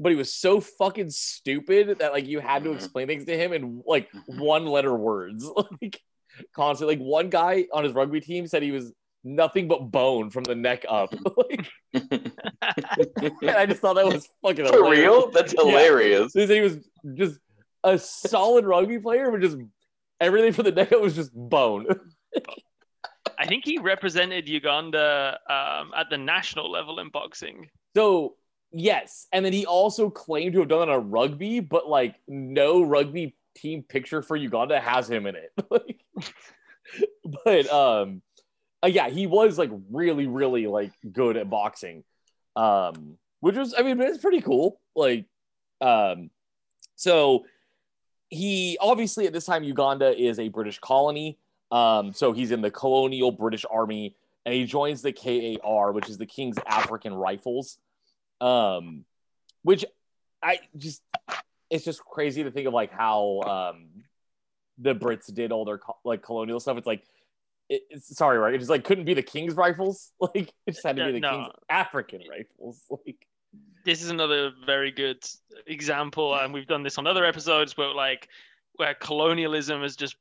but 0.00 0.10
he 0.10 0.16
was 0.16 0.34
so 0.34 0.60
fucking 0.60 1.10
stupid 1.10 1.98
that 2.00 2.12
like 2.12 2.26
you 2.26 2.40
had 2.40 2.64
to 2.64 2.70
Mhm. 2.70 2.74
explain 2.76 3.06
things 3.06 3.24
to 3.26 3.36
him 3.36 3.52
in 3.52 3.82
like 3.86 4.10
Mhm. 4.12 4.38
one 4.40 4.66
letter 4.66 4.96
words, 4.96 5.44
like 5.82 6.00
constantly. 6.54 6.96
Like 6.96 7.04
one 7.04 7.30
guy 7.30 7.66
on 7.72 7.84
his 7.84 7.92
rugby 7.92 8.20
team 8.20 8.46
said 8.48 8.62
he 8.62 8.72
was 8.72 8.92
nothing 9.22 9.68
but 9.68 9.90
bone 9.92 10.30
from 10.30 10.42
the 10.44 10.54
neck 10.56 10.84
up. 10.88 11.12
like, 11.36 11.68
and 12.76 13.50
I 13.50 13.66
just 13.66 13.80
thought 13.80 13.94
that 13.96 14.06
was 14.06 14.28
fucking 14.42 14.66
For 14.66 14.74
hilarious. 14.74 15.00
real? 15.00 15.30
That's 15.30 15.52
hilarious. 15.52 16.32
So 16.32 16.46
he 16.46 16.60
was 16.60 16.78
just 17.14 17.38
a 17.84 17.98
solid 17.98 18.64
rugby 18.64 18.98
player, 18.98 19.30
but 19.30 19.40
just 19.40 19.56
everything 20.20 20.52
from 20.52 20.64
the 20.64 20.72
neck 20.72 20.92
up 20.92 21.00
was 21.00 21.14
just 21.14 21.30
bone. 21.34 21.86
I 23.38 23.46
think 23.46 23.64
he 23.64 23.78
represented 23.78 24.48
Uganda 24.48 25.38
um, 25.48 25.92
at 25.96 26.10
the 26.10 26.18
national 26.18 26.70
level 26.70 26.98
in 26.98 27.08
boxing. 27.10 27.68
So 27.96 28.34
yes, 28.72 29.26
and 29.32 29.44
then 29.44 29.52
he 29.52 29.64
also 29.64 30.10
claimed 30.10 30.54
to 30.54 30.60
have 30.60 30.68
done 30.68 30.88
it 30.88 30.92
on 30.92 31.10
rugby, 31.10 31.60
but 31.60 31.88
like 31.88 32.16
no 32.26 32.82
rugby 32.82 33.36
team 33.56 33.82
picture 33.82 34.22
for 34.22 34.36
Uganda 34.36 34.80
has 34.80 35.08
him 35.08 35.26
in 35.26 35.36
it. 35.36 35.52
Like, 35.70 36.00
but 37.44 37.70
um, 37.70 38.22
uh, 38.82 38.86
yeah, 38.86 39.10
he 39.10 39.26
was 39.26 39.58
like 39.58 39.70
really, 39.90 40.26
really 40.26 40.66
like 40.66 40.92
good 41.12 41.36
at 41.36 41.50
boxing, 41.50 42.02
um, 42.58 43.18
which 43.40 43.56
was 43.56 43.74
I 43.76 43.82
mean 43.82 44.00
it's 44.00 44.18
pretty 44.18 44.40
cool. 44.40 44.80
Like, 44.94 45.26
um, 45.80 46.30
so 46.96 47.44
he 48.30 48.76
obviously 48.80 49.26
at 49.26 49.32
this 49.32 49.46
time 49.46 49.64
Uganda 49.64 50.16
is 50.18 50.38
a 50.38 50.48
British 50.48 50.78
colony. 50.78 51.38
Um, 51.70 52.12
so 52.12 52.32
he's 52.32 52.50
in 52.50 52.62
the 52.62 52.70
colonial 52.70 53.30
British 53.30 53.64
Army, 53.70 54.14
and 54.44 54.54
he 54.54 54.64
joins 54.64 55.02
the 55.02 55.12
KAR, 55.12 55.92
which 55.92 56.08
is 56.08 56.18
the 56.18 56.26
King's 56.26 56.56
African 56.66 57.14
Rifles 57.14 57.78
um 58.40 59.04
which 59.62 59.84
i 60.42 60.58
just 60.76 61.02
it's 61.70 61.84
just 61.84 62.04
crazy 62.04 62.44
to 62.44 62.50
think 62.50 62.66
of 62.66 62.74
like 62.74 62.92
how 62.92 63.40
um 63.42 63.88
the 64.78 64.94
brits 64.94 65.32
did 65.32 65.50
all 65.50 65.64
their 65.64 65.78
co- 65.78 65.98
like 66.04 66.22
colonial 66.22 66.60
stuff 66.60 66.76
it's 66.76 66.86
like 66.86 67.02
it, 67.68 67.82
it's 67.90 68.16
sorry 68.16 68.38
right 68.38 68.54
it 68.54 68.58
just 68.58 68.70
like 68.70 68.84
couldn't 68.84 69.04
be 69.04 69.14
the 69.14 69.22
king's 69.22 69.54
rifles 69.54 70.12
like 70.20 70.52
it 70.66 70.72
just 70.72 70.84
had 70.86 70.96
to 70.96 71.06
be 71.06 71.12
the 71.12 71.20
No. 71.20 71.30
king's 71.30 71.48
african 71.68 72.22
rifles 72.28 72.82
like 72.90 73.26
This 73.84 74.02
is 74.02 74.10
another 74.10 74.52
very 74.66 74.90
good 74.90 75.22
example, 75.66 76.34
and 76.34 76.52
we've 76.52 76.66
done 76.66 76.82
this 76.82 76.98
on 76.98 77.06
other 77.06 77.24
episodes 77.24 77.76
where 77.76 77.94
like 77.94 78.28
where 78.76 78.94
colonialism 78.94 79.82
has 79.82 79.96
just 79.96 80.16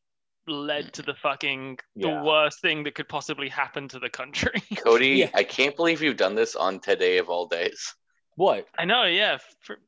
led 0.47 0.93
to 0.93 1.01
the 1.01 1.13
fucking 1.15 1.77
Yeah. 1.95 2.19
the 2.19 2.23
worst 2.23 2.61
thing 2.61 2.83
that 2.85 2.95
could 2.95 3.09
possibly 3.09 3.49
happen 3.49 3.87
to 3.89 3.99
the 3.99 4.09
country. 4.09 4.61
Cody, 4.85 5.09
Yeah. 5.09 5.29
I 5.33 5.43
can't 5.43 5.75
believe 5.75 6.01
you've 6.01 6.15
done 6.17 6.35
this 6.35 6.55
on 6.55 6.79
today 6.79 7.17
of 7.17 7.27
all 7.29 7.45
days. 7.47 7.93
what 8.35 8.65
I 8.77 8.85
know, 8.85 9.03
yeah, 9.03 9.37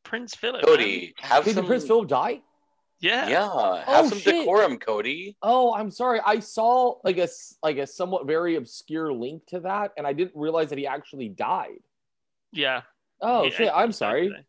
Prince 0.04 0.36
Philip. 0.36 0.66
man. 0.66 0.76
Cody, 0.76 1.14
have 1.22 1.46
did 1.46 1.56
some 1.56 1.66
prince 1.66 1.86
philip 1.86 2.10
die 2.10 2.42
Yeah. 3.02 3.28
Yeah, 3.30 3.84
have 3.86 4.06
Oh, 4.06 4.10
some 4.10 4.20
shit. 4.20 4.36
decorum, 4.36 4.78
Cody. 4.78 5.38
oh 5.42 5.74
i'm 5.74 5.90
sorry 5.92 6.20
i 6.26 6.40
saw 6.40 6.96
like 7.04 7.18
a 7.18 7.24
s- 7.24 7.56
like 7.64 7.78
a 7.78 7.88
somewhat 7.88 8.28
very 8.28 8.56
obscure 8.58 9.14
link 9.14 9.46
to 9.48 9.62
that 9.62 9.92
and 9.98 10.06
i 10.06 10.12
didn't 10.14 10.36
realize 10.36 10.70
that 10.70 10.78
he 10.78 10.86
actually 10.88 11.30
died 11.30 11.80
Yeah. 12.52 12.82
oh 13.22 13.44
Yeah, 13.44 13.50
shit 13.52 13.72
i'm 13.74 13.92
sorry 13.94 14.26
exactly. 14.28 14.46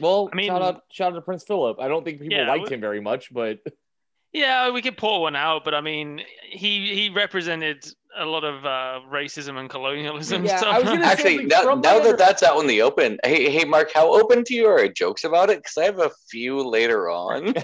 well 0.00 0.28
I 0.32 0.36
mean- 0.36 0.48
shout 0.48 0.62
out 0.62 0.82
shout 0.90 1.12
out 1.12 1.16
to 1.16 1.22
prince 1.22 1.44
philip 1.44 1.78
i 1.80 1.88
don't 1.88 2.04
think 2.04 2.20
people 2.20 2.36
Yeah, 2.36 2.48
liked 2.48 2.68
we- 2.68 2.74
him 2.74 2.80
very 2.80 3.00
much 3.00 3.32
but 3.32 3.60
Yeah, 4.32 4.70
we 4.72 4.82
could 4.82 4.98
pull 4.98 5.22
one 5.22 5.34
out, 5.36 5.64
but 5.64 5.72
I 5.72 5.80
mean, 5.80 6.20
he 6.42 6.72
he 6.94 7.08
represented 7.08 7.78
a 8.18 8.24
lot 8.24 8.44
of 8.44 8.64
uh, 8.64 9.00
racism 9.10 9.58
and 9.58 9.68
colonialism 9.68 10.44
Yeah, 10.44 10.56
stuff. 10.58 10.74
I 10.74 10.78
was 10.78 10.88
gonna 10.88 11.04
say- 11.04 11.10
Actually, 11.12 11.38
like, 11.38 11.46
now, 11.48 11.62
from 11.62 11.80
now 11.80 11.94
that 11.98 12.04
under- 12.06 12.16
that's 12.16 12.42
out 12.42 12.58
in 12.60 12.66
the 12.66 12.82
open, 12.82 13.18
hey, 13.24 13.50
hey, 13.50 13.64
Mark, 13.64 13.90
how 13.94 14.12
open 14.14 14.42
to 14.44 14.54
you 14.54 14.66
are 14.66 14.88
jokes 14.88 15.24
about 15.24 15.50
it? 15.50 15.58
Because 15.58 15.76
I 15.76 15.84
have 15.84 15.98
a 16.00 16.10
few 16.30 16.62
later 16.66 17.10
on, 17.10 17.54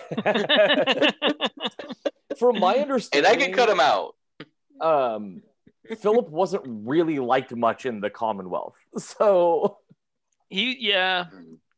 From 2.39 2.59
my 2.61 2.75
and 2.75 2.83
understanding, 2.83 3.31
I 3.31 3.37
can 3.37 3.53
cut 3.53 3.69
them 3.69 3.81
out. 3.81 4.15
Um, 4.81 5.43
Philip 6.01 6.29
wasn't 6.31 6.63
really 6.67 7.19
liked 7.19 7.55
much 7.55 7.87
in 7.87 8.01
the 8.01 8.11
Commonwealth, 8.11 8.75
so 8.99 9.79
he, 10.49 10.77
yeah, 10.81 11.27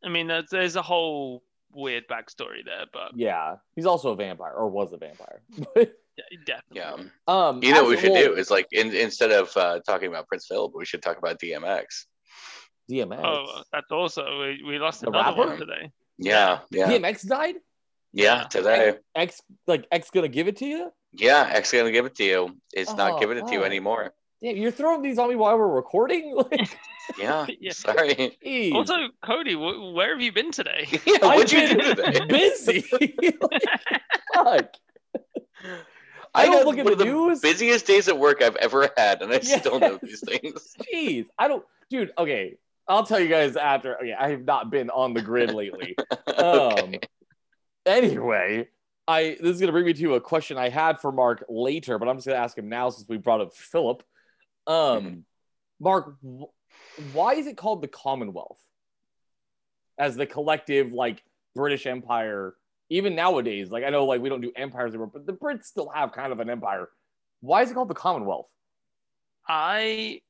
I 0.05 0.09
mean, 0.09 0.27
there's, 0.29 0.51
there's 0.51 0.77
a 0.77 0.83
whole 0.83 1.43
weird 1.73 2.07
backstory 2.09 2.65
there, 2.65 2.87
but 2.93 3.13
yeah, 3.17 3.57
he's 3.75 3.87
also 3.87 4.11
a 4.13 4.17
vampire 4.17 4.53
or 4.53 4.69
was 4.69 4.93
a 4.93 4.97
vampire. 4.97 5.43
yeah, 6.17 6.25
definitely. 6.47 6.81
Yeah. 7.09 7.09
um, 7.29 7.63
You 7.63 7.73
know 7.75 7.83
what 7.83 7.91
we 7.91 7.97
should 7.99 8.13
well, 8.13 8.33
do 8.33 8.35
is 8.35 8.51
like 8.51 8.67
in, 8.73 8.95
instead 8.95 9.31
of 9.31 9.55
uh, 9.57 9.81
talking 9.87 10.09
about 10.09 10.29
Prince 10.29 10.47
Philip, 10.47 10.73
we 10.75 10.85
should 10.85 11.03
talk 11.03 11.19
about 11.19 11.39
DMX. 11.41 11.85
DMX. 12.91 13.25
Oh, 13.25 13.63
that's 13.73 13.91
also 13.91 14.41
we, 14.41 14.63
we 14.67 14.79
lost 14.79 15.01
The 15.01 15.09
another 15.09 15.37
one 15.37 15.49
rapper? 15.51 15.61
today. 15.61 15.91
Yeah, 16.19 16.61
yeah, 16.71 16.89
DMX 16.89 17.27
died. 17.27 17.57
yeah. 18.13 18.45
Today, 18.45 18.95
X 19.15 19.41
like 19.67 19.87
X 19.91 20.11
gonna 20.11 20.29
give 20.29 20.47
it 20.49 20.57
to 20.59 20.67
you? 20.67 20.93
yeah. 21.13 21.49
X 21.53 21.73
gonna 21.73 21.91
give 21.91 22.07
it 22.07 22.15
to 22.17 22.25
you. 22.25 22.57
It's 22.73 22.91
Oh, 22.93 22.97
not 22.97 23.21
giving 23.21 23.39
it 23.39 23.47
to 23.47 23.53
you 23.53 23.65
anymore. 23.65 24.13
Damn, 24.43 24.57
you're 24.59 24.71
throwing 24.71 25.01
these 25.03 25.19
on 25.19 25.29
me 25.31 25.37
while 25.37 25.57
we're 25.59 25.67
recording. 25.69 26.37
Like, 26.51 26.79
Yeah. 27.19 27.47
Yeah. 27.61 27.73
Sorry. 27.73 28.37
geez. 28.43 28.73
Also, 28.75 28.95
Cody, 29.23 29.55
wh- 29.55 29.95
where 29.95 30.11
have 30.13 30.21
you 30.23 30.33
been 30.33 30.51
today? 30.53 30.87
yeah. 31.07 31.17
I've 31.23 31.37
What'd 31.37 31.53
you 31.53 31.69
do 31.69 31.95
today? 31.95 32.27
busy. 32.29 32.85
Like, 33.41 33.63
fuck. 34.35 34.75
I 36.35 36.47
don't 36.47 36.65
look 36.67 36.79
at 36.79 36.87
the 36.87 36.97
the 36.97 37.05
news. 37.05 37.41
busiest 37.41 37.87
days 37.87 38.09
at 38.09 38.19
work 38.19 38.43
I've 38.43 38.57
ever 38.57 38.91
had, 38.97 39.23
and 39.23 39.31
I 39.33 39.37
Yes. 39.43 39.61
still 39.61 39.79
know 39.79 39.99
these 40.03 40.21
things. 40.21 40.75
Jeez, 40.95 41.27
I 41.39 41.49
don't, 41.49 41.65
dude. 41.91 42.13
Okay, 42.19 42.57
I'll 42.89 43.07
tell 43.07 43.21
you 43.21 43.29
guys 43.29 43.57
after. 43.57 43.97
Okay, 43.99 44.13
I 44.13 44.31
have 44.31 44.45
not 44.45 44.71
been 44.71 44.91
on 44.91 45.15
the 45.15 45.23
grid 45.23 45.53
lately. 45.53 45.97
Um, 46.37 46.95
okay. 46.97 46.99
anyway, 47.87 48.69
I 49.07 49.37
this 49.41 49.55
is 49.55 49.61
gonna 49.61 49.71
bring 49.73 49.85
me 49.87 49.93
to 49.95 50.15
a 50.15 50.21
question 50.21 50.59
I 50.59 50.69
had 50.69 51.01
for 51.01 51.13
Mark 51.13 51.45
later, 51.49 51.99
but 51.99 52.09
I'm 52.09 52.17
just 52.17 52.27
gonna 52.27 52.39
ask 52.41 52.59
him 52.59 52.69
now 52.69 52.91
since 52.91 53.09
we 53.09 53.17
brought 53.17 53.41
up 53.41 53.55
Philip. 53.55 54.03
Um, 54.67 54.75
Mhm. 54.77 55.23
Mark, 55.81 56.17
wh- 56.23 57.15
why 57.15 57.35
is 57.35 57.47
it 57.47 57.57
called 57.57 57.83
the 57.83 57.89
Commonwealth? 57.89 58.59
As 59.99 60.17
the 60.17 60.27
collective, 60.27 60.93
like 60.93 61.23
British 61.55 61.87
Empire, 61.87 62.55
even 62.91 63.15
nowadays, 63.15 63.71
like 63.71 63.85
I 63.85 63.91
know, 63.91 64.05
like 64.05 64.21
we 64.21 64.29
don't 64.29 64.41
do 64.41 64.53
empires 64.57 64.91
anymore, 64.93 65.11
but 65.13 65.27
the 65.27 65.33
Brits 65.33 65.65
still 65.65 65.89
have 65.89 66.13
kind 66.13 66.33
of 66.33 66.41
an 66.41 66.51
empire. 66.51 66.89
Why 67.41 67.63
is 67.63 67.71
it 67.71 67.75
called 67.75 67.89
the 67.89 67.95
Commonwealth? 67.95 68.47
I 69.49 70.21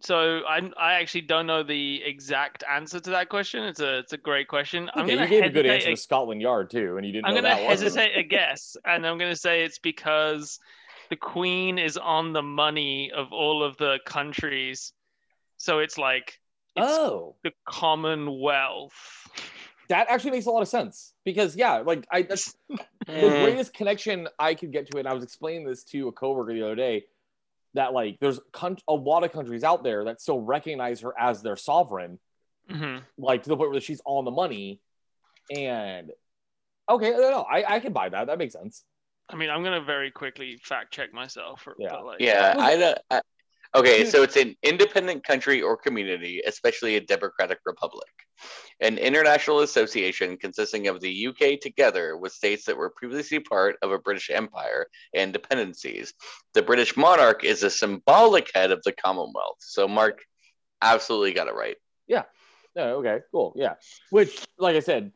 so 0.00 0.40
I 0.48 0.60
I 0.76 0.94
actually 0.94 1.22
don't 1.22 1.46
know 1.46 1.62
the 1.62 2.02
exact 2.04 2.64
answer 2.68 3.00
to 3.00 3.10
that 3.10 3.28
question. 3.28 3.64
It's 3.64 3.80
a 3.80 3.98
it's 3.98 4.12
a 4.12 4.16
great 4.16 4.48
question. 4.48 4.90
I'm 4.94 5.04
Okay, 5.04 5.14
gonna 5.14 5.22
you 5.22 5.28
gave 5.28 5.44
a 5.44 5.50
good 5.50 5.66
answer 5.66 5.90
to 5.90 5.96
Scotland 5.96 6.40
Yard 6.42 6.70
too, 6.70 6.96
and 6.96 7.06
you 7.06 7.12
didn't 7.12 7.26
I'm 7.26 7.42
that 7.42 7.60
one. 7.60 7.70
hesitate 7.70 8.16
a 8.16 8.22
guess, 8.28 8.76
and 8.84 9.06
I'm 9.06 9.18
gonna 9.18 9.36
say 9.36 9.64
it's 9.64 9.78
because 9.78 10.58
the 11.10 11.16
Queen 11.16 11.78
is 11.78 11.96
on 11.96 12.32
the 12.32 12.42
money 12.42 13.10
of 13.12 13.32
all 13.32 13.62
of 13.62 13.76
the 13.76 13.98
countries, 14.06 14.92
so 15.56 15.78
it's 15.78 15.98
like 15.98 16.38
it's 16.74 16.86
oh, 16.88 17.36
the 17.44 17.52
Commonwealth. 17.68 18.92
That 19.92 20.08
actually 20.10 20.32
makes 20.32 20.46
a 20.46 20.50
lot 20.50 20.62
of 20.62 20.68
sense 20.68 21.14
because 21.24 21.56
yeah, 21.56 21.78
like 21.78 22.06
I 22.10 22.22
that's 22.22 22.56
the 23.20 23.30
Mm, 23.30 23.30
greatest 23.30 23.74
connection 23.74 24.28
I 24.38 24.54
could 24.54 24.72
get 24.72 24.90
to 24.90 24.96
it. 24.98 25.00
And 25.02 25.08
I 25.08 25.14
was 25.14 25.24
explaining 25.24 25.66
this 25.66 25.84
to 25.84 26.08
a 26.08 26.12
coworker 26.12 26.54
the 26.54 26.64
other 26.64 26.76
day 26.76 27.04
that 27.74 27.92
like 27.92 28.18
there's 28.20 28.40
con- 28.52 28.78
a 28.88 28.94
lot 28.94 29.24
of 29.24 29.32
countries 29.32 29.64
out 29.64 29.84
there 29.84 30.04
that 30.06 30.20
still 30.20 30.40
recognize 30.40 31.00
her 31.02 31.14
as 31.18 31.42
their 31.42 31.56
sovereign, 31.56 32.20
hmm 32.68 33.04
like 33.18 33.44
to 33.44 33.50
the 33.50 33.56
point 33.56 33.70
where 33.72 33.80
she's 33.80 34.02
on 34.06 34.24
the 34.24 34.30
money. 34.30 34.80
And 35.50 36.12
okay, 36.88 37.10
no, 37.10 37.18
no, 37.30 37.42
I 37.42 37.76
I 37.76 37.80
can 37.80 37.92
buy 37.94 38.10
that. 38.10 38.28
That 38.28 38.38
makes 38.38 38.54
sense. 38.54 38.84
I 39.28 39.36
mean, 39.36 39.50
I'm 39.50 39.62
gonna 39.64 39.80
very 39.82 40.10
quickly 40.10 40.56
fact 40.58 40.92
check 40.94 41.12
myself. 41.12 41.66
Yeah. 41.76 41.96
Like, 41.96 42.18
Yeah, 42.18 42.54
I 42.58 42.76
don't. 42.76 42.98
I, 43.10 43.20
okay, 43.74 44.04
hmm. 44.04 44.08
so 44.08 44.22
it's 44.22 44.36
an 44.36 44.56
independent 44.62 45.24
country 45.24 45.62
or 45.62 45.76
community, 45.76 46.42
especially 46.46 46.96
a 46.96 47.00
democratic 47.00 47.58
republic. 47.64 48.08
An 48.80 48.98
international 48.98 49.60
association 49.60 50.36
consisting 50.36 50.88
of 50.88 51.00
the 51.00 51.28
UK 51.28 51.60
together 51.60 52.16
with 52.16 52.32
states 52.32 52.64
that 52.64 52.76
were 52.76 52.90
previously 52.90 53.38
part 53.38 53.76
of 53.82 53.92
a 53.92 53.98
British 53.98 54.30
Empire 54.30 54.86
and 55.14 55.32
dependencies. 55.32 56.14
The 56.54 56.62
British 56.62 56.96
monarch 56.96 57.44
is 57.44 57.62
a 57.62 57.70
symbolic 57.70 58.50
head 58.54 58.72
of 58.72 58.82
the 58.84 58.92
Commonwealth. 58.92 59.58
So 59.60 59.86
Mark 59.86 60.22
absolutely 60.82 61.32
got 61.32 61.48
it 61.48 61.54
right. 61.54 61.76
Yeah. 62.08 62.24
No, 62.74 62.96
okay, 62.98 63.20
cool, 63.30 63.52
yeah. 63.54 63.74
Which, 64.10 64.44
like 64.58 64.76
I 64.76 64.80
said, 64.80 65.12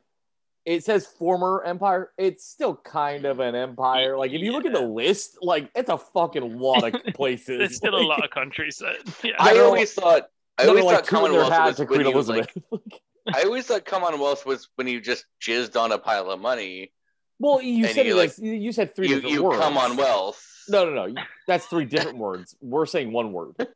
it 0.66 0.84
says 0.84 1.06
former 1.06 1.62
empire. 1.64 2.12
It's 2.18 2.44
still 2.44 2.74
kind 2.76 3.24
of 3.24 3.40
an 3.40 3.54
empire. 3.54 4.18
Like 4.18 4.32
if 4.32 4.40
you 4.42 4.52
look 4.52 4.66
at 4.66 4.72
the 4.72 4.80
list, 4.80 5.38
like 5.40 5.70
it's 5.74 5.88
a 5.88 5.96
fucking 5.96 6.58
lot 6.58 6.82
of 6.84 7.00
places. 7.14 7.58
there's 7.58 7.76
still 7.76 7.94
a 7.96 8.02
lot 8.02 8.22
of 8.24 8.30
countries 8.30 8.76
that. 8.78 8.96
Yeah. 9.24 9.32
I 9.38 9.54
know- 9.54 9.66
always 9.66 9.94
thought 9.94 10.24
I 10.58 10.64
no, 10.64 10.70
always 10.70 10.84
no, 10.84 10.86
like 10.90 10.96
thought 11.06 11.20
two 11.20 11.26
in 11.26 11.32
their 11.32 11.42
Commonwealth 11.42 11.66
was 11.68 11.76
to 11.76 11.82
when 11.84 11.88
Queen 11.88 12.00
you 12.14 12.22
like 12.22 13.02
I 13.34 13.42
always 13.42 13.66
thought 13.66 13.84
Commonwealth 13.84 14.46
was 14.46 14.68
when 14.76 14.86
you 14.88 15.00
just 15.00 15.24
jizzed 15.40 15.80
on 15.80 15.92
a 15.92 15.98
pile 15.98 16.30
of 16.30 16.40
money. 16.40 16.92
well, 17.38 17.60
you 17.62 17.86
said 17.88 18.06
you, 18.06 18.12
it 18.12 18.16
like, 18.16 18.38
you 18.38 18.72
said 18.72 18.94
three 18.94 19.08
You 19.08 19.14
different 19.16 19.34
you 19.34 19.42
words. 19.44 19.60
come 19.60 19.76
on 19.78 19.96
wealth. 19.96 20.44
No, 20.68 20.88
no, 20.88 21.06
no. 21.06 21.22
That's 21.46 21.66
three 21.66 21.84
different 21.84 22.18
words. 22.18 22.56
We're 22.60 22.86
saying 22.86 23.12
one 23.12 23.32
word. 23.32 23.54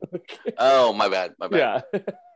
Oh 0.57 0.91
my 0.93 1.07
bad, 1.09 1.33
my 1.39 1.47
bad. 1.47 1.83
yeah. 1.93 1.99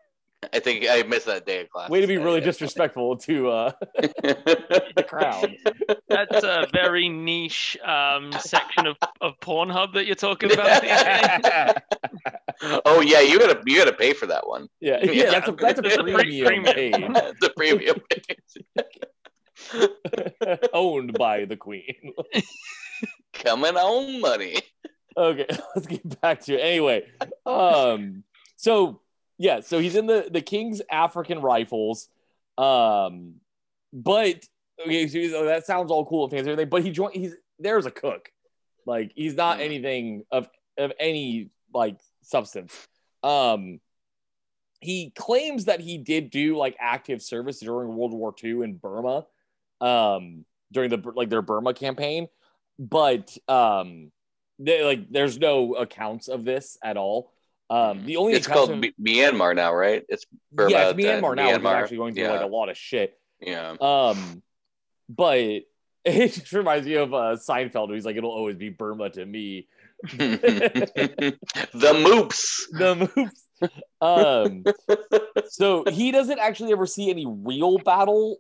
I 0.54 0.60
think 0.60 0.86
I 0.90 1.04
missed 1.04 1.26
that 1.26 1.46
day 1.46 1.62
of 1.62 1.70
class. 1.70 1.90
Way 1.90 2.02
to 2.02 2.08
be 2.08 2.18
really 2.18 2.42
disrespectful 2.42 3.18
to 3.18 3.50
uh, 3.50 3.72
the 4.02 5.06
crowd. 5.08 5.56
That's 6.08 6.44
a 6.44 6.68
very 6.74 7.10
niche 7.10 7.78
um, 7.84 8.32
section 8.40 8.88
of, 8.88 8.98
of 9.22 9.40
Pornhub 9.42 9.94
that 9.94 10.06
you're 10.06 10.16
talking 10.16 10.52
about. 10.52 10.84
oh 12.86 13.02
yeah, 13.02 13.22
you 13.22 13.40
gotta 13.40 13.62
you 13.66 13.78
gotta 13.78 13.94
pay 13.94 14.14
for 14.14 14.26
that 14.28 14.48
one. 14.48 14.68
yeah, 14.80 15.04
yeah, 15.04 15.32
that's 15.32 15.48
a 15.48 15.52
that's 15.54 15.80
a 15.80 15.82
There's 15.82 15.98
a 15.98 16.04
premium 16.04 16.64
premium. 16.64 16.74
paid, 16.76 16.94
the 17.42 17.52
premium. 17.56 18.02
owned 20.74 21.14
by 21.14 21.46
the 21.46 21.58
queen. 21.58 22.14
Coming 23.34 23.76
on 23.76 24.22
money. 24.22 24.62
okay, 25.18 25.48
let's 25.76 25.88
get 25.88 26.22
back 26.22 26.42
to 26.42 26.56
it. 26.56 26.62
Anyway, 26.62 27.04
um, 27.46 28.24
so 28.58 29.02
yeah, 29.38 29.60
so 29.62 29.80
he's 29.80 29.95
in 29.95 30.06
the 30.06 30.28
the 30.32 30.41
King's 30.41 30.82
African 30.89 31.41
Rifles, 31.41 32.08
um, 32.58 33.36
but 33.91 34.45
okay, 34.84 35.08
so 35.08 35.39
oh, 35.39 35.45
that 35.45 35.65
sounds 35.65 35.91
all 35.91 36.06
cool 36.06 36.26
and 36.26 36.32
fancy, 36.32 36.52
everything, 36.52 36.69
but 36.69 36.84
he 36.84 36.91
joined. 36.91 37.15
He's 37.15 37.36
there's 37.60 37.86
a 37.86 37.91
cook, 37.91 38.30
like 38.86 39.12
he's 39.15 39.36
not 39.36 39.60
anything 39.60 40.24
of 40.32 40.48
of 40.78 40.91
any 41.00 41.50
like 41.74 42.00
substance. 42.21 42.88
Um, 43.24 43.80
he 44.80 45.12
claims 45.15 45.65
that 45.65 45.80
he 45.80 45.98
did 45.98 46.30
do 46.30 46.58
like 46.58 46.76
active 46.80 47.21
service 47.21 47.60
during 47.60 47.95
World 47.95 48.13
War 48.13 48.34
II 48.41 48.62
in 48.62 48.76
Burma, 48.76 49.26
um, 49.82 50.45
during 50.71 50.89
the 50.89 51.12
like 51.15 51.30
their 51.30 51.41
Burma 51.41 51.74
campaign, 51.74 52.28
but 52.80 53.38
um, 53.48 54.12
they, 54.60 54.84
like 54.84 55.10
there's 55.10 55.38
no 55.39 55.76
accounts 55.76 56.28
of 56.28 56.45
this 56.45 56.78
at 56.84 56.98
all. 56.98 57.32
Um, 57.69 58.06
the 58.06 58.17
only 58.17 58.34
It's 58.34 58.47
called 58.47 58.69
of- 58.71 58.78
Myanmar 59.01 59.56
now, 59.56 59.73
right? 59.73 60.04
It's 60.08 60.25
Burma, 60.51 60.71
yeah, 60.71 60.89
it's 60.89 61.01
then 61.01 61.21
Myanmar 61.23 61.36
now. 61.36 61.45
which 61.47 61.56
is 61.56 61.62
Myanmar. 61.63 61.73
actually 61.75 61.97
going 61.97 62.13
through 62.13 62.23
Yeah. 62.23 62.32
like 62.34 62.41
a 62.43 62.47
lot 62.47 62.69
of 62.69 62.78
shit. 62.78 63.17
yeah. 63.41 63.75
Um, 63.82 64.43
but 65.10 65.39
it 66.06 66.34
just 66.34 66.54
reminds 66.54 66.86
me 66.88 66.93
of 66.95 67.13
uh, 67.13 67.36
Seinfeld. 67.38 67.88
Where 67.88 67.95
he's 67.95 68.06
like, 68.06 68.15
"It'll 68.15 68.30
always 68.32 68.56
be 68.58 68.69
Burma 68.69 69.10
to 69.12 69.25
me." 69.25 69.67
the 70.04 71.38
moops. 71.73 72.62
The 72.71 72.95
moops. 73.08 73.32
Um, 74.01 74.63
so 75.47 75.86
he 75.89 76.12
doesn't 76.12 76.39
actually 76.39 76.73
ever 76.73 76.86
see 76.86 77.10
any 77.10 77.25
real 77.25 77.78
battle 77.80 78.38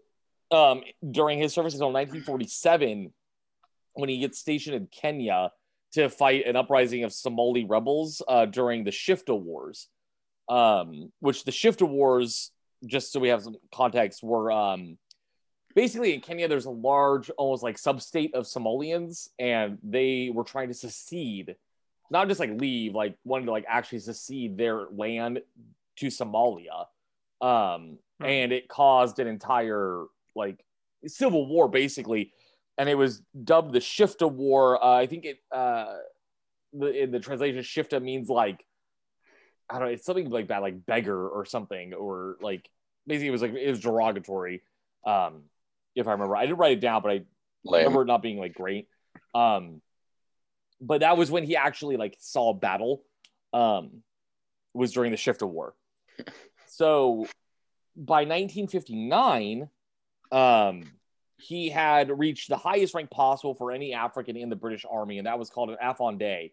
um, 0.51 0.83
during 1.09 1.39
his 1.39 1.53
service 1.53 1.73
until 1.73 1.87
1947, 1.91 3.11
when 3.93 4.09
he 4.09 4.19
gets 4.19 4.37
stationed 4.39 4.75
in 4.75 4.87
Kenya 4.87 5.51
to 5.95 6.09
fight 6.09 6.45
an 6.45 6.55
uprising 6.55 7.03
of 7.03 7.11
Somali 7.11 7.65
rebels 7.65 8.21
uh, 8.27 8.45
during 8.45 8.83
the 8.83 8.91
Shifta 8.91 9.37
Wars. 9.37 9.87
Um, 10.47 11.11
which 11.19 11.43
the 11.43 11.51
Shifta 11.51 11.87
Wars, 11.87 12.51
just 12.85 13.11
so 13.11 13.19
we 13.19 13.29
have 13.29 13.41
some 13.41 13.55
context, 13.73 14.23
were 14.23 14.51
um, 14.51 14.97
basically 15.73 16.13
in 16.13 16.21
Kenya. 16.21 16.47
There's 16.47 16.65
a 16.65 16.71
large, 16.71 17.29
almost 17.31 17.63
like 17.63 17.77
sub-state 17.77 18.35
of 18.35 18.45
Somalians, 18.45 19.29
and 19.39 19.79
they 19.83 20.31
were 20.31 20.43
trying 20.43 20.67
to 20.67 20.75
secede 20.75 21.55
not 22.09 22.27
just 22.27 22.39
like 22.39 22.59
leave, 22.59 22.93
like 22.93 23.17
wanted 23.23 23.45
to 23.45 23.51
like 23.51 23.65
actually 23.67 23.99
secede 23.99 24.57
their 24.57 24.85
land 24.91 25.41
to 25.97 26.07
Somalia. 26.07 26.85
Um, 27.41 27.97
and 28.23 28.51
it 28.51 28.67
caused 28.67 29.19
an 29.19 29.27
entire 29.27 30.05
like 30.35 30.63
civil 31.07 31.47
war 31.47 31.67
basically. 31.67 32.31
And 32.77 32.89
it 32.89 32.95
was 32.95 33.21
dubbed 33.41 33.73
the 33.73 33.79
Shifta 33.79 34.29
War. 34.29 34.83
Uh, 34.83 34.97
I 34.97 35.05
think 35.05 35.25
it 35.25 35.39
uh 35.51 35.95
the 36.73 37.03
in 37.03 37.11
the 37.11 37.19
translation 37.19 37.59
Shifta 37.59 38.01
means 38.01 38.29
like 38.29 38.65
I 39.69 39.79
don't 39.79 39.87
know, 39.87 39.93
it's 39.93 40.05
something 40.05 40.29
like 40.29 40.49
that, 40.49 40.61
like 40.61 40.85
beggar 40.85 41.27
or 41.27 41.45
something, 41.45 41.93
or 41.93 42.37
like 42.41 42.69
basically 43.07 43.29
it 43.29 43.31
was 43.31 43.41
like 43.41 43.53
it 43.53 43.69
was 43.69 43.79
derogatory. 43.79 44.61
Um, 45.05 45.43
if 45.95 46.07
I 46.07 46.11
remember, 46.11 46.35
I 46.35 46.45
didn't 46.45 46.57
write 46.57 46.73
it 46.73 46.81
down, 46.81 47.01
but 47.01 47.11
I 47.11 47.21
Lame. 47.63 47.85
remember 47.85 48.01
it 48.03 48.05
not 48.05 48.21
being 48.21 48.37
like 48.37 48.53
great. 48.53 48.87
Um, 49.33 49.81
but 50.81 50.99
that 51.01 51.17
was 51.17 51.31
when 51.31 51.43
he 51.45 51.55
actually 51.55 51.97
like 51.97 52.17
saw 52.19 52.53
battle. 52.53 53.03
Um, 53.53 54.03
was 54.73 54.91
during 54.91 55.11
the 55.11 55.17
Shifta 55.17 55.47
War. 55.47 55.73
So 56.67 57.25
by 57.95 58.25
1959, 58.25 59.69
um, 60.33 60.83
he 61.37 61.69
had 61.69 62.17
reached 62.17 62.49
the 62.49 62.57
highest 62.57 62.93
rank 62.93 63.09
possible 63.11 63.55
for 63.55 63.71
any 63.71 63.93
African 63.93 64.37
in 64.37 64.49
the 64.49 64.55
British 64.55 64.85
Army, 64.89 65.17
and 65.17 65.27
that 65.27 65.37
was 65.37 65.49
called 65.49 65.69
an 65.69 65.77
Afande, 65.83 66.51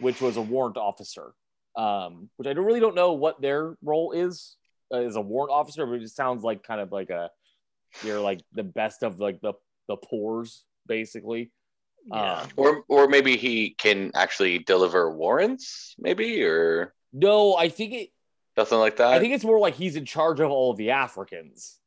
which 0.00 0.20
was 0.20 0.36
a 0.36 0.42
warrant 0.42 0.76
officer. 0.76 1.32
Um, 1.76 2.30
which 2.36 2.48
I 2.48 2.54
don't 2.54 2.64
really 2.64 2.80
don't 2.80 2.94
know 2.94 3.12
what 3.12 3.40
their 3.42 3.76
role 3.82 4.12
is 4.12 4.56
uh, 4.92 4.96
as 4.96 5.16
a 5.16 5.20
warrant 5.20 5.52
officer, 5.52 5.84
but 5.84 5.92
it 5.94 6.00
just 6.00 6.16
sounds 6.16 6.42
like 6.42 6.62
kind 6.62 6.80
of 6.80 6.90
like 6.90 7.10
a 7.10 7.30
you're 8.02 8.20
like 8.20 8.40
the 8.52 8.64
best 8.64 9.02
of 9.02 9.20
like 9.20 9.40
the 9.40 9.52
the 9.88 9.96
poors, 9.96 10.64
basically. 10.86 11.52
Yeah. 12.06 12.40
Um, 12.40 12.48
Or 12.56 12.84
or 12.88 13.08
maybe 13.08 13.36
he 13.36 13.70
can 13.70 14.10
actually 14.14 14.60
deliver 14.60 15.10
warrants, 15.10 15.94
maybe, 15.98 16.42
or 16.42 16.94
no, 17.12 17.56
I 17.56 17.68
think 17.68 17.92
it. 17.92 18.10
nothing 18.56 18.78
like 18.78 18.96
that. 18.96 19.12
I 19.12 19.18
think 19.20 19.34
it's 19.34 19.44
more 19.44 19.58
like 19.58 19.74
he's 19.74 19.96
in 19.96 20.04
charge 20.04 20.40
of 20.40 20.50
all 20.50 20.70
of 20.70 20.76
the 20.76 20.90
Africans, 20.90 21.78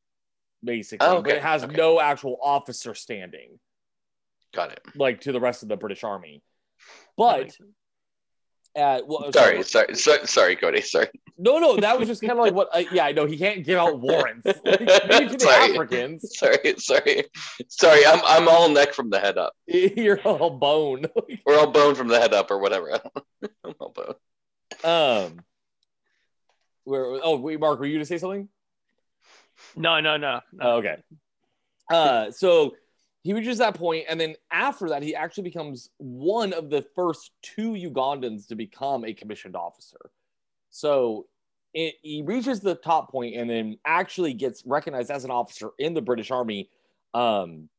basically. 0.63 1.07
Oh, 1.07 1.21
But 1.21 1.33
it 1.35 1.41
has 1.41 1.63
okay. 1.63 1.75
no 1.75 1.99
actual 1.99 2.37
officer 2.41 2.93
standing, 2.95 3.59
Got 4.53 4.71
it. 4.73 4.81
like 4.95 5.21
to 5.21 5.31
the 5.31 5.39
rest 5.39 5.63
of 5.63 5.69
the 5.69 5.77
British 5.77 6.03
Army. 6.03 6.41
But 7.17 7.55
uh, 8.77 9.01
well, 9.05 9.31
Sorry, 9.33 9.63
sorry, 9.63 9.95
sorry, 9.95 10.27
sorry, 10.27 10.55
Cody. 10.55 10.81
Sorry. 10.81 11.07
no, 11.37 11.57
no, 11.57 11.77
that 11.77 11.97
was 11.99 12.07
just 12.07 12.21
kind 12.21 12.33
of 12.33 12.37
like 12.39 12.53
what. 12.53 12.69
Uh, 12.73 12.83
yeah, 12.91 13.05
I 13.05 13.11
know 13.11 13.25
he 13.25 13.37
can't 13.37 13.65
give 13.65 13.77
out 13.79 13.99
warrants. 13.99 14.45
Like, 14.65 14.81
maybe 15.09 15.27
to 15.27 15.33
the 15.33 15.39
Sorry. 15.39 15.71
Africans, 15.73 16.37
Sorry, 16.37 16.75
sorry, 16.77 17.23
sorry. 17.67 18.05
I'm 18.05 18.21
I'm 18.23 18.47
all 18.47 18.69
neck 18.69 18.93
from 18.93 19.09
the 19.09 19.19
head 19.19 19.37
up, 19.37 19.53
you're 19.67 20.21
all 20.21 20.51
bone. 20.51 21.05
or 21.45 21.55
all 21.55 21.71
bone 21.71 21.95
from 21.95 22.07
the 22.07 22.19
head 22.19 22.33
up, 22.33 22.51
or 22.51 22.59
whatever. 22.59 22.91
I'm 23.63 23.73
all 23.79 23.89
bone. 23.89 24.15
um, 24.83 25.39
where? 26.85 27.05
Oh, 27.23 27.37
wait, 27.37 27.59
Mark, 27.59 27.79
were 27.79 27.85
you 27.85 27.99
to 27.99 28.05
say 28.05 28.17
something? 28.19 28.47
No, 29.75 29.99
no, 29.99 30.17
no. 30.17 30.41
no. 30.53 30.65
Oh, 30.65 30.77
okay. 30.77 30.97
Uh, 31.91 32.31
so 32.31 32.75
he 33.23 33.33
reaches 33.33 33.57
that 33.57 33.75
point, 33.75 34.05
and 34.07 34.19
then 34.19 34.35
after 34.51 34.89
that, 34.89 35.03
he 35.03 35.15
actually 35.15 35.43
becomes 35.43 35.89
one 35.97 36.53
of 36.53 36.69
the 36.69 36.85
first 36.95 37.31
two 37.41 37.71
Ugandans 37.71 38.47
to 38.47 38.55
become 38.55 39.03
a 39.03 39.13
commissioned 39.13 39.55
officer. 39.55 40.11
So 40.69 41.27
it, 41.73 41.95
he 42.01 42.21
reaches 42.21 42.59
the 42.59 42.75
top 42.75 43.11
point, 43.11 43.35
and 43.35 43.49
then 43.49 43.77
actually 43.85 44.33
gets 44.33 44.65
recognized 44.65 45.11
as 45.11 45.25
an 45.25 45.31
officer 45.31 45.71
in 45.79 45.93
the 45.93 46.01
British 46.01 46.31
Army, 46.31 46.69
um, 47.13 47.69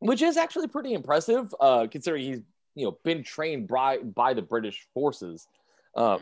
which 0.00 0.22
is 0.22 0.36
actually 0.36 0.68
pretty 0.68 0.92
impressive, 0.92 1.54
uh, 1.60 1.86
considering 1.90 2.24
he's 2.24 2.40
you 2.74 2.86
know 2.86 2.98
been 3.04 3.22
trained 3.22 3.68
by 3.68 3.98
by 3.98 4.34
the 4.34 4.42
British 4.42 4.86
forces. 4.92 5.46
Um, 5.94 6.20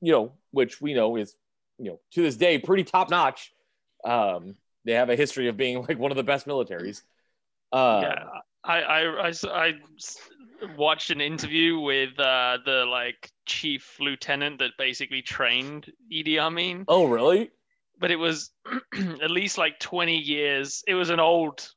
you 0.00 0.12
know, 0.12 0.32
which 0.50 0.82
we 0.82 0.92
know 0.92 1.16
is, 1.16 1.34
you 1.78 1.86
know, 1.86 2.00
to 2.12 2.22
this 2.22 2.36
day 2.36 2.58
pretty 2.58 2.84
top 2.84 3.10
notch. 3.10 3.52
Um, 4.04 4.56
they 4.84 4.92
have 4.92 5.10
a 5.10 5.16
history 5.16 5.48
of 5.48 5.56
being 5.56 5.82
like 5.82 5.98
one 5.98 6.10
of 6.10 6.16
the 6.16 6.22
best 6.22 6.46
militaries. 6.46 7.02
Uh, 7.72 8.00
yeah, 8.02 8.24
I, 8.64 8.80
I, 8.80 9.28
I 9.28 9.32
I 9.52 9.72
watched 10.76 11.10
an 11.10 11.20
interview 11.20 11.78
with 11.78 12.18
uh, 12.18 12.58
the 12.64 12.84
like 12.86 13.30
chief 13.46 13.96
lieutenant 14.00 14.58
that 14.58 14.72
basically 14.78 15.22
trained 15.22 15.92
Idi 16.12 16.38
Amin, 16.38 16.86
Oh, 16.88 17.06
really? 17.06 17.50
but 17.98 18.10
it 18.10 18.16
was 18.16 18.50
at 19.22 19.30
least 19.30 19.58
like 19.58 19.78
20 19.80 20.16
years. 20.16 20.82
It 20.86 20.94
was 20.94 21.10
an 21.10 21.20
old, 21.20 21.68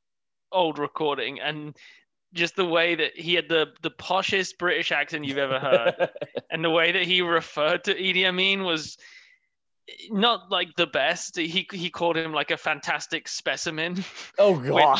old 0.51 0.79
recording, 0.79 1.39
and 1.39 1.75
just 2.33 2.55
the 2.55 2.65
way 2.65 2.95
that 2.95 3.15
he 3.17 3.33
had 3.35 3.49
the 3.49 3.67
the 3.81 3.91
poshest 3.91 4.57
British 4.57 4.91
accent 4.91 5.25
you've 5.25 5.37
ever 5.37 5.59
heard, 5.59 6.09
and 6.51 6.63
the 6.63 6.69
way 6.69 6.91
that 6.91 7.03
he 7.03 7.21
referred 7.21 7.83
to 7.85 7.95
Idi 7.95 8.25
Amin 8.27 8.63
was 8.63 8.97
not 10.11 10.51
like 10.51 10.75
the 10.75 10.87
best. 10.87 11.37
He 11.37 11.67
he 11.71 11.89
called 11.89 12.17
him 12.17 12.33
like 12.33 12.51
a 12.51 12.57
fantastic 12.57 13.27
specimen. 13.27 14.03
oh 14.37 14.55
god. 14.67 14.99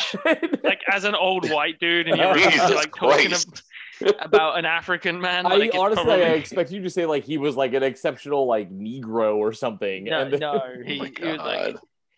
like 0.64 0.80
as 0.90 1.04
an 1.04 1.14
old 1.14 1.50
white 1.50 1.78
dude 1.78 2.08
and 2.08 2.16
you're 2.16 2.34
like 2.74 2.94
talking 2.94 3.28
Christ. 3.28 3.62
ab- 4.02 4.14
about 4.20 4.58
an 4.58 4.64
African 4.64 5.20
man. 5.20 5.46
I 5.46 5.56
like, 5.56 5.74
honestly, 5.74 6.04
probably- 6.04 6.24
I 6.24 6.28
expect 6.34 6.70
you 6.70 6.82
to 6.82 6.90
say 6.90 7.06
like 7.06 7.24
he 7.24 7.38
was 7.38 7.56
like 7.56 7.74
an 7.74 7.82
exceptional 7.82 8.46
like 8.46 8.70
Negro 8.70 9.36
or 9.36 9.52
something. 9.52 10.04
no, 10.04 10.20
and 10.22 10.32
then- 10.32 10.40
no, 10.40 10.60
he, 10.86 11.00
Oh 11.00 11.04
he 11.04 11.26
was 11.28 11.38
like 11.38 11.76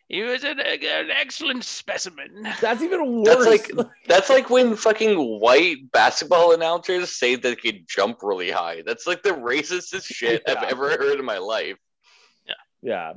he 0.08 0.22
was 0.22 0.42
an, 0.42 0.58
an 0.58 1.08
excellent 1.12 1.62
specimen. 1.64 2.42
That's 2.60 2.82
even 2.82 3.22
worse. 3.22 3.28
That's 3.28 3.46
like 3.46 3.70
that's 4.08 4.28
like 4.28 4.50
when 4.50 4.74
fucking 4.74 5.16
white 5.40 5.90
basketball 5.92 6.52
announcers 6.52 7.12
say 7.16 7.36
that 7.36 7.42
they 7.42 7.54
could 7.54 7.86
jump 7.88 8.18
really 8.22 8.50
high. 8.50 8.82
That's 8.84 9.06
like 9.06 9.22
the 9.22 9.30
racistest 9.30 10.06
shit 10.06 10.42
Yeah. 10.48 10.54
I've 10.58 10.70
ever 10.72 10.90
heard 10.90 11.18
in 11.20 11.24
my 11.24 11.38
life. 11.38 11.76
Yeah. 12.82 13.12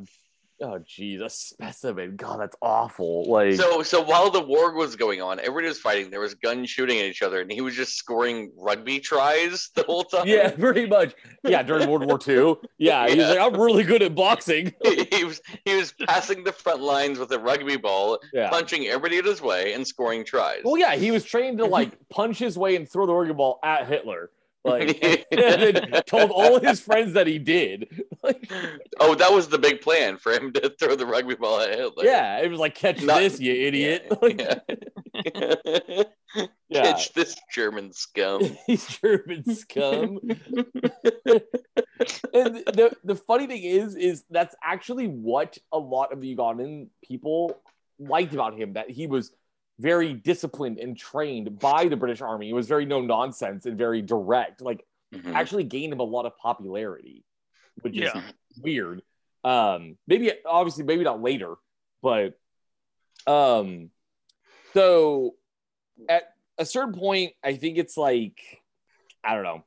Oh 0.61 0.79
jeez, 0.79 1.19
a 1.21 1.29
specimen. 1.29 2.15
God, 2.15 2.39
that's 2.39 2.55
awful. 2.61 3.25
Like 3.29 3.55
So 3.55 3.81
so 3.81 4.01
while 4.01 4.29
the 4.29 4.39
war 4.39 4.73
was 4.73 4.95
going 4.95 5.21
on, 5.21 5.39
everybody 5.39 5.67
was 5.67 5.79
fighting. 5.79 6.09
There 6.09 6.19
was 6.21 6.35
guns 6.35 6.69
shooting 6.69 6.99
at 6.99 7.05
each 7.05 7.21
other, 7.21 7.41
and 7.41 7.51
he 7.51 7.59
was 7.59 7.75
just 7.75 7.95
scoring 7.97 8.51
rugby 8.55 8.99
tries 8.99 9.71
the 9.75 9.83
whole 9.83 10.03
time. 10.03 10.25
yeah, 10.27 10.51
pretty 10.57 10.85
much. 10.85 11.15
Yeah, 11.43 11.63
during 11.63 11.89
World 11.89 12.05
War 12.05 12.19
II. 12.25 12.55
Yeah, 12.77 13.07
he's 13.07 13.17
Yeah. 13.17 13.29
like, 13.31 13.39
I'm 13.39 13.59
really 13.59 13.83
good 13.83 14.03
at 14.03 14.13
boxing. 14.15 14.71
he 15.11 15.23
was 15.25 15.41
he 15.65 15.75
was 15.75 15.91
passing 16.07 16.43
the 16.43 16.53
front 16.53 16.81
lines 16.81 17.19
with 17.19 17.31
a 17.31 17.39
rugby 17.39 17.75
ball, 17.75 18.19
Yeah. 18.31 18.49
punching 18.49 18.85
everybody 18.87 19.17
in 19.17 19.25
his 19.25 19.41
way, 19.41 19.73
and 19.73 19.85
scoring 19.85 20.23
tries. 20.23 20.61
Well, 20.63 20.77
yeah, 20.77 20.95
he 20.95 21.09
was 21.11 21.25
trained 21.25 21.57
to 21.57 21.65
like 21.65 21.97
punch 22.09 22.37
his 22.37 22.57
way 22.57 22.75
and 22.77 22.87
throw 22.89 23.05
the 23.07 23.13
rugby 23.13 23.33
ball 23.33 23.59
at 23.63 23.87
Hitler. 23.87 24.29
Like, 24.65 25.25
and 25.31 25.61
then 25.61 26.01
told 26.05 26.31
all 26.31 26.59
his 26.59 26.79
friends 26.79 27.13
that 27.13 27.27
he 27.27 27.39
did. 27.39 28.01
Like, 28.23 28.49
oh, 29.01 29.15
that 29.15 29.33
was 29.33 29.49
the 29.49 29.57
big 29.57 29.81
plan 29.81 30.15
for 30.15 30.31
him 30.31 30.53
to 30.53 30.69
throw 30.79 30.95
the 30.95 31.05
rugby 31.05 31.35
ball 31.35 31.59
at 31.59 31.77
Hitler. 31.77 32.05
yeah, 32.05 32.39
it 32.39 32.49
was 32.49 32.57
like, 32.57 32.73
catch 32.73 33.01
Not- 33.01 33.19
this, 33.19 33.37
you 33.37 33.51
idiot. 33.51 34.07
Yeah, 34.09 34.17
Like, 34.21 34.39
yeah. 34.39 36.03
yeah. 36.69 36.83
Catch 36.83 37.11
this 37.15 37.35
German 37.53 37.91
scum. 37.91 38.57
He's 38.65 38.87
German 38.87 39.43
scum. 39.53 40.19
and 42.33 42.55
the 42.65 42.95
the 43.03 43.15
funny 43.15 43.47
thing 43.47 43.63
is, 43.63 43.95
is 43.95 44.23
that's 44.29 44.55
actually 44.63 45.07
what 45.07 45.57
a 45.73 45.77
lot 45.77 46.13
of 46.13 46.21
the 46.21 46.33
Ugandan 46.33 46.87
people 47.03 47.57
liked 47.99 48.33
about 48.33 48.57
him. 48.57 48.73
That 48.73 48.89
he 48.89 49.07
was 49.07 49.33
very 49.79 50.13
disciplined 50.13 50.77
and 50.79 50.97
trained 50.97 51.59
by 51.59 51.85
the 51.85 51.97
British 51.97 52.21
Army. 52.21 52.49
It 52.49 52.53
was 52.53 52.67
very 52.67 52.85
no 52.85 53.01
nonsense 53.01 53.65
and 53.65 53.77
very 53.77 54.01
direct. 54.01 54.61
Like 54.61 54.85
Mhm. 55.13 55.35
actually 55.35 55.63
gained 55.63 55.93
him 55.93 55.99
a 55.99 56.03
lot 56.03 56.25
of 56.25 56.35
popularity, 56.37 57.23
which 57.81 57.95
is 58.17 58.23
weird. 58.57 59.01
Um, 59.43 59.97
maybe 60.07 60.31
obviously 60.45 60.83
maybe 60.83 61.03
not 61.03 61.21
later, 61.21 61.55
but 62.01 62.39
um, 63.27 63.91
so 64.73 65.35
at 66.09 66.23
a 66.57 66.65
certain 66.65 66.93
point, 66.93 67.33
I 67.43 67.55
think 67.55 67.77
it's 67.77 67.97
like 67.97 68.63
I 69.23 69.35
don't 69.35 69.43
know, 69.43 69.63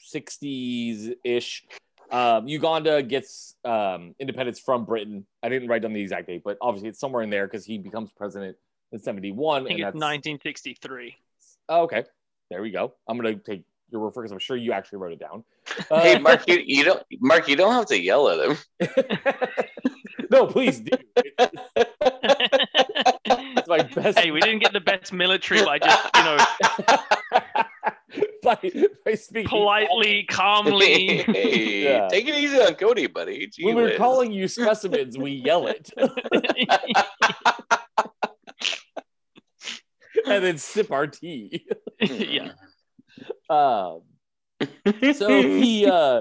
sixties 0.00 1.10
ish. 1.24 1.64
Um, 2.10 2.48
Uganda 2.48 3.02
gets 3.02 3.54
um, 3.64 4.14
independence 4.18 4.58
from 4.58 4.84
Britain. 4.84 5.26
I 5.42 5.48
didn't 5.48 5.68
write 5.68 5.82
down 5.82 5.92
the 5.92 6.00
exact 6.00 6.26
date, 6.26 6.42
but 6.44 6.56
obviously 6.60 6.88
it's 6.88 6.98
somewhere 6.98 7.22
in 7.22 7.30
there 7.30 7.46
because 7.46 7.64
he 7.66 7.78
becomes 7.78 8.10
president 8.12 8.56
in 8.92 8.98
seventy 8.98 9.32
one. 9.32 9.62
I 9.62 9.68
think 9.68 9.80
and 9.80 9.88
it's 9.88 9.94
that's 9.94 9.94
1963. 9.94 11.16
Oh, 11.68 11.82
okay. 11.82 12.04
There 12.50 12.62
we 12.62 12.70
go. 12.70 12.94
I'm 13.08 13.16
gonna 13.16 13.36
take 13.36 13.62
your 13.90 14.00
word 14.02 14.14
for 14.14 14.22
because 14.22 14.32
I'm 14.32 14.38
sure 14.38 14.56
you 14.56 14.72
actually 14.72 14.98
wrote 14.98 15.12
it 15.12 15.20
down. 15.20 15.44
Uh, 15.90 16.00
Hey, 16.00 16.18
Mark, 16.18 16.48
you, 16.48 16.60
you 16.64 16.82
don't 16.84 17.02
Mark, 17.20 17.46
you 17.48 17.54
don't 17.56 17.72
have 17.74 17.86
to 17.86 18.00
yell 18.00 18.28
at 18.30 18.40
him. 18.50 18.56
no, 20.30 20.46
please 20.46 20.80
do. 20.80 20.96
It's 23.30 23.68
my 23.68 23.82
best. 23.82 24.18
hey, 24.18 24.30
we 24.30 24.40
didn't 24.40 24.60
get 24.60 24.72
the 24.72 24.80
best 24.80 25.12
military 25.12 25.62
by 25.64 25.78
just 25.78 26.10
you 26.16 26.24
know 26.24 26.38
by, 28.42 28.58
by 29.04 29.14
speaking 29.14 29.48
politely, 29.48 30.24
calmly. 30.24 31.18
hey, 31.18 31.84
Yeah. 31.84 32.08
take 32.08 32.26
it 32.26 32.34
easy 32.36 32.58
on 32.60 32.74
Cody, 32.76 33.06
buddy. 33.06 33.46
Gee 33.48 33.64
When 33.66 33.74
we're 33.76 33.88
whiz. 33.90 33.98
calling 33.98 34.32
you 34.32 34.48
specimens, 34.48 35.18
we 35.18 35.32
yell 35.32 35.66
it 35.66 35.90
and 40.34 40.44
then 40.44 40.58
sip 40.58 40.90
our 40.90 41.06
tea. 41.06 41.66
yeah. 42.00 42.52
Um, 43.50 44.02
so 45.14 45.42
he 45.42 45.86
uh 45.86 46.20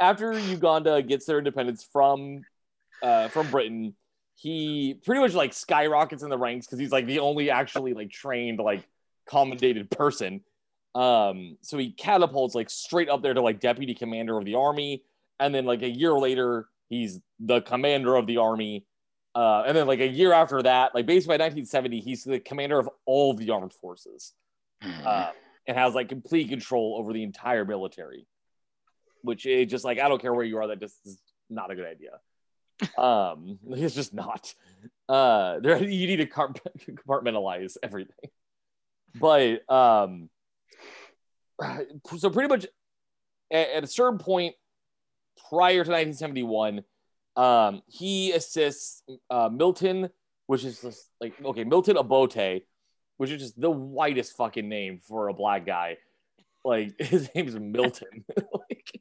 after 0.00 0.32
Uganda 0.32 1.02
gets 1.02 1.26
their 1.26 1.38
independence 1.38 1.86
from 1.92 2.40
uh 3.02 3.28
from 3.28 3.50
Britain, 3.50 3.94
he 4.34 4.98
pretty 5.04 5.20
much 5.20 5.34
like 5.34 5.52
skyrockets 5.52 6.22
in 6.22 6.30
the 6.30 6.38
ranks 6.38 6.66
because 6.66 6.78
he's 6.78 6.90
like 6.90 7.06
the 7.06 7.20
only 7.20 7.50
actually 7.50 7.92
like 7.92 8.10
trained 8.10 8.58
like 8.58 8.88
commendated 9.28 9.90
person. 9.90 10.40
Um, 10.94 11.58
so 11.60 11.76
he 11.76 11.92
catapults 11.92 12.54
like 12.54 12.70
straight 12.70 13.10
up 13.10 13.22
there 13.22 13.34
to 13.34 13.42
like 13.42 13.60
deputy 13.60 13.94
commander 13.94 14.38
of 14.38 14.46
the 14.46 14.54
army, 14.54 15.04
and 15.38 15.54
then 15.54 15.66
like 15.66 15.82
a 15.82 15.90
year 15.90 16.14
later, 16.14 16.68
he's 16.88 17.20
the 17.38 17.60
commander 17.60 18.16
of 18.16 18.26
the 18.26 18.38
army. 18.38 18.86
Uh, 19.36 19.64
and 19.66 19.76
then 19.76 19.86
like 19.86 20.00
a 20.00 20.08
year 20.08 20.32
after 20.32 20.62
that, 20.62 20.94
like 20.94 21.04
basically 21.04 21.36
by 21.36 21.44
1970, 21.44 22.00
he's 22.00 22.24
the 22.24 22.40
commander 22.40 22.78
of 22.78 22.88
all 23.04 23.30
of 23.30 23.36
the 23.36 23.50
armed 23.50 23.74
forces 23.74 24.32
uh, 25.04 25.30
and 25.66 25.76
has 25.76 25.94
like 25.94 26.08
complete 26.08 26.48
control 26.48 26.96
over 26.98 27.12
the 27.12 27.22
entire 27.22 27.66
military. 27.66 28.26
Which 29.20 29.44
is 29.44 29.70
just 29.70 29.84
like 29.84 30.00
I 30.00 30.08
don't 30.08 30.22
care 30.22 30.32
where 30.32 30.44
you 30.44 30.56
are, 30.56 30.68
that 30.68 30.80
just 30.80 30.94
is 31.04 31.20
not 31.50 31.70
a 31.70 31.76
good 31.76 31.86
idea. 31.86 32.10
Um, 32.98 33.58
it's 33.70 33.94
just 33.94 34.12
not. 34.12 34.54
Uh, 35.08 35.58
there 35.62 35.82
you 35.82 36.06
need 36.06 36.16
to 36.16 36.26
compartmentalize 36.26 37.76
everything. 37.82 38.30
But 39.18 39.70
um, 39.70 40.28
so 42.18 42.30
pretty 42.30 42.48
much 42.48 42.66
at, 43.50 43.68
at 43.68 43.84
a 43.84 43.86
certain 43.86 44.18
point 44.18 44.54
prior 45.48 45.84
to 45.84 45.90
1971, 45.90 46.84
um, 47.36 47.82
he 47.86 48.32
assists 48.32 49.02
uh, 49.30 49.48
Milton, 49.52 50.10
which 50.46 50.64
is 50.64 50.80
just 50.80 51.10
like 51.20 51.34
okay, 51.44 51.64
Milton 51.64 51.96
Obote, 51.96 52.62
which 53.16 53.30
is 53.30 53.40
just 53.42 53.60
the 53.60 53.70
whitest 53.70 54.36
fucking 54.36 54.68
name 54.68 55.00
for 55.06 55.28
a 55.28 55.34
black 55.34 55.66
guy. 55.66 55.98
Like 56.64 56.94
his 56.98 57.28
name 57.34 57.48
is 57.48 57.58
Milton. 57.58 58.24
like, 58.36 59.00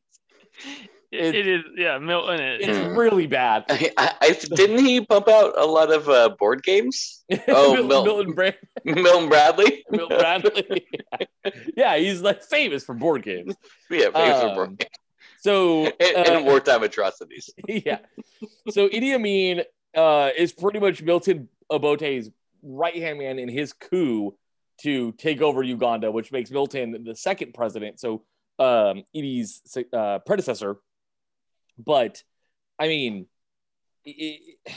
It, 1.12 1.34
it 1.36 1.48
is, 1.48 1.62
yeah, 1.78 1.98
Milton. 1.98 2.42
It, 2.42 2.62
it's 2.62 2.78
Hmm. 2.78 2.98
really 2.98 3.26
bad. 3.28 3.64
I, 3.70 3.92
I, 3.98 4.12
I 4.22 4.30
didn't 4.56 4.80
he 4.84 5.00
pump 5.06 5.30
out 5.30 5.58
a 5.58 5.66
lot 5.66 5.90
of 5.94 6.10
uh, 6.10 6.30
board 6.38 6.62
games? 6.64 7.24
Oh, 7.48 7.74
Mil- 7.74 7.88
Mil- 7.88 8.04
Milton, 8.04 8.34
Brand- 8.34 8.56
Milton 8.84 9.30
Bradley. 9.30 9.86
Milton 9.92 10.18
Bradley. 10.18 10.86
yeah, 11.78 11.96
he's 11.98 12.22
like 12.22 12.44
famous 12.44 12.84
for 12.84 12.96
board 12.96 13.24
games. 13.24 13.56
yeah, 13.90 14.10
famous 14.12 14.42
for 14.42 14.48
Um, 14.50 14.56
board 14.56 14.78
games. 14.80 14.90
So 15.46 15.86
and, 15.86 16.18
uh, 16.18 16.32
and 16.34 16.46
wartime 16.46 16.82
atrocities. 16.82 17.52
yeah. 17.68 18.00
So 18.72 18.90
Idi 18.90 19.14
Amin 19.14 19.62
uh, 19.96 20.30
is 20.36 20.52
pretty 20.54 20.80
much 20.80 21.04
Milton 21.04 21.50
Obote's 21.70 22.30
right 22.64 22.96
hand 22.96 23.20
man 23.20 23.38
in 23.38 23.48
his 23.48 23.72
coup 23.74 24.36
to 24.82 25.12
take 25.14 25.42
over 25.44 25.62
Uganda, 25.62 26.12
which 26.12 26.32
makes 26.32 26.50
Milton 26.50 27.04
the 27.04 27.16
second 27.16 27.54
president. 27.54 28.00
So 28.00 28.24
um, 28.58 29.04
Idi's 29.16 29.62
uh, 29.94 30.20
predecessor. 30.26 30.78
But 31.78 32.24
I 32.80 32.88
mean, 32.88 33.28
i- 34.08 34.40
i- 34.68 34.72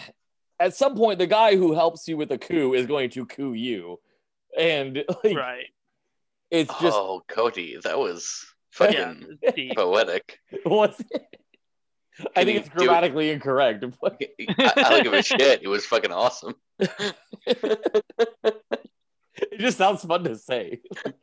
at 0.61 0.75
some 0.75 0.97
point, 0.97 1.19
the 1.19 1.27
guy 1.27 1.57
who 1.57 1.73
helps 1.73 2.07
you 2.09 2.17
with 2.19 2.31
a 2.33 2.39
coup 2.39 2.75
is 2.75 2.85
going 2.87 3.09
to 3.11 3.25
coup 3.25 3.55
you, 3.55 4.01
and 4.59 5.03
like, 5.25 5.37
right. 5.37 5.67
it's 6.51 6.71
just 6.81 6.97
oh, 6.97 7.23
Cody, 7.29 7.79
that 7.85 7.99
was 7.99 8.45
Yeah. 8.45 8.58
Fucking 8.79 9.39
it's 9.43 9.75
poetic. 9.75 10.39
what's. 10.65 11.01
I 12.35 12.43
Can 12.43 12.47
think 12.47 12.59
it's 12.61 12.69
do 12.69 12.75
it? 12.75 12.79
grammatically 12.79 13.31
incorrect. 13.31 13.85
but- 14.01 14.21
I, 14.59 14.73
I 14.77 14.91
don't 14.91 15.05
give 15.05 15.13
a 15.13 15.23
shit. 15.23 15.63
It 15.63 15.69
was 15.69 15.87
fucking 15.87 16.13
awesome. 16.13 16.55
It 19.53 19.61
just 19.61 19.79
sounds 19.79 20.03
fun 20.05 20.25
to 20.25 20.37
say. 20.37 20.81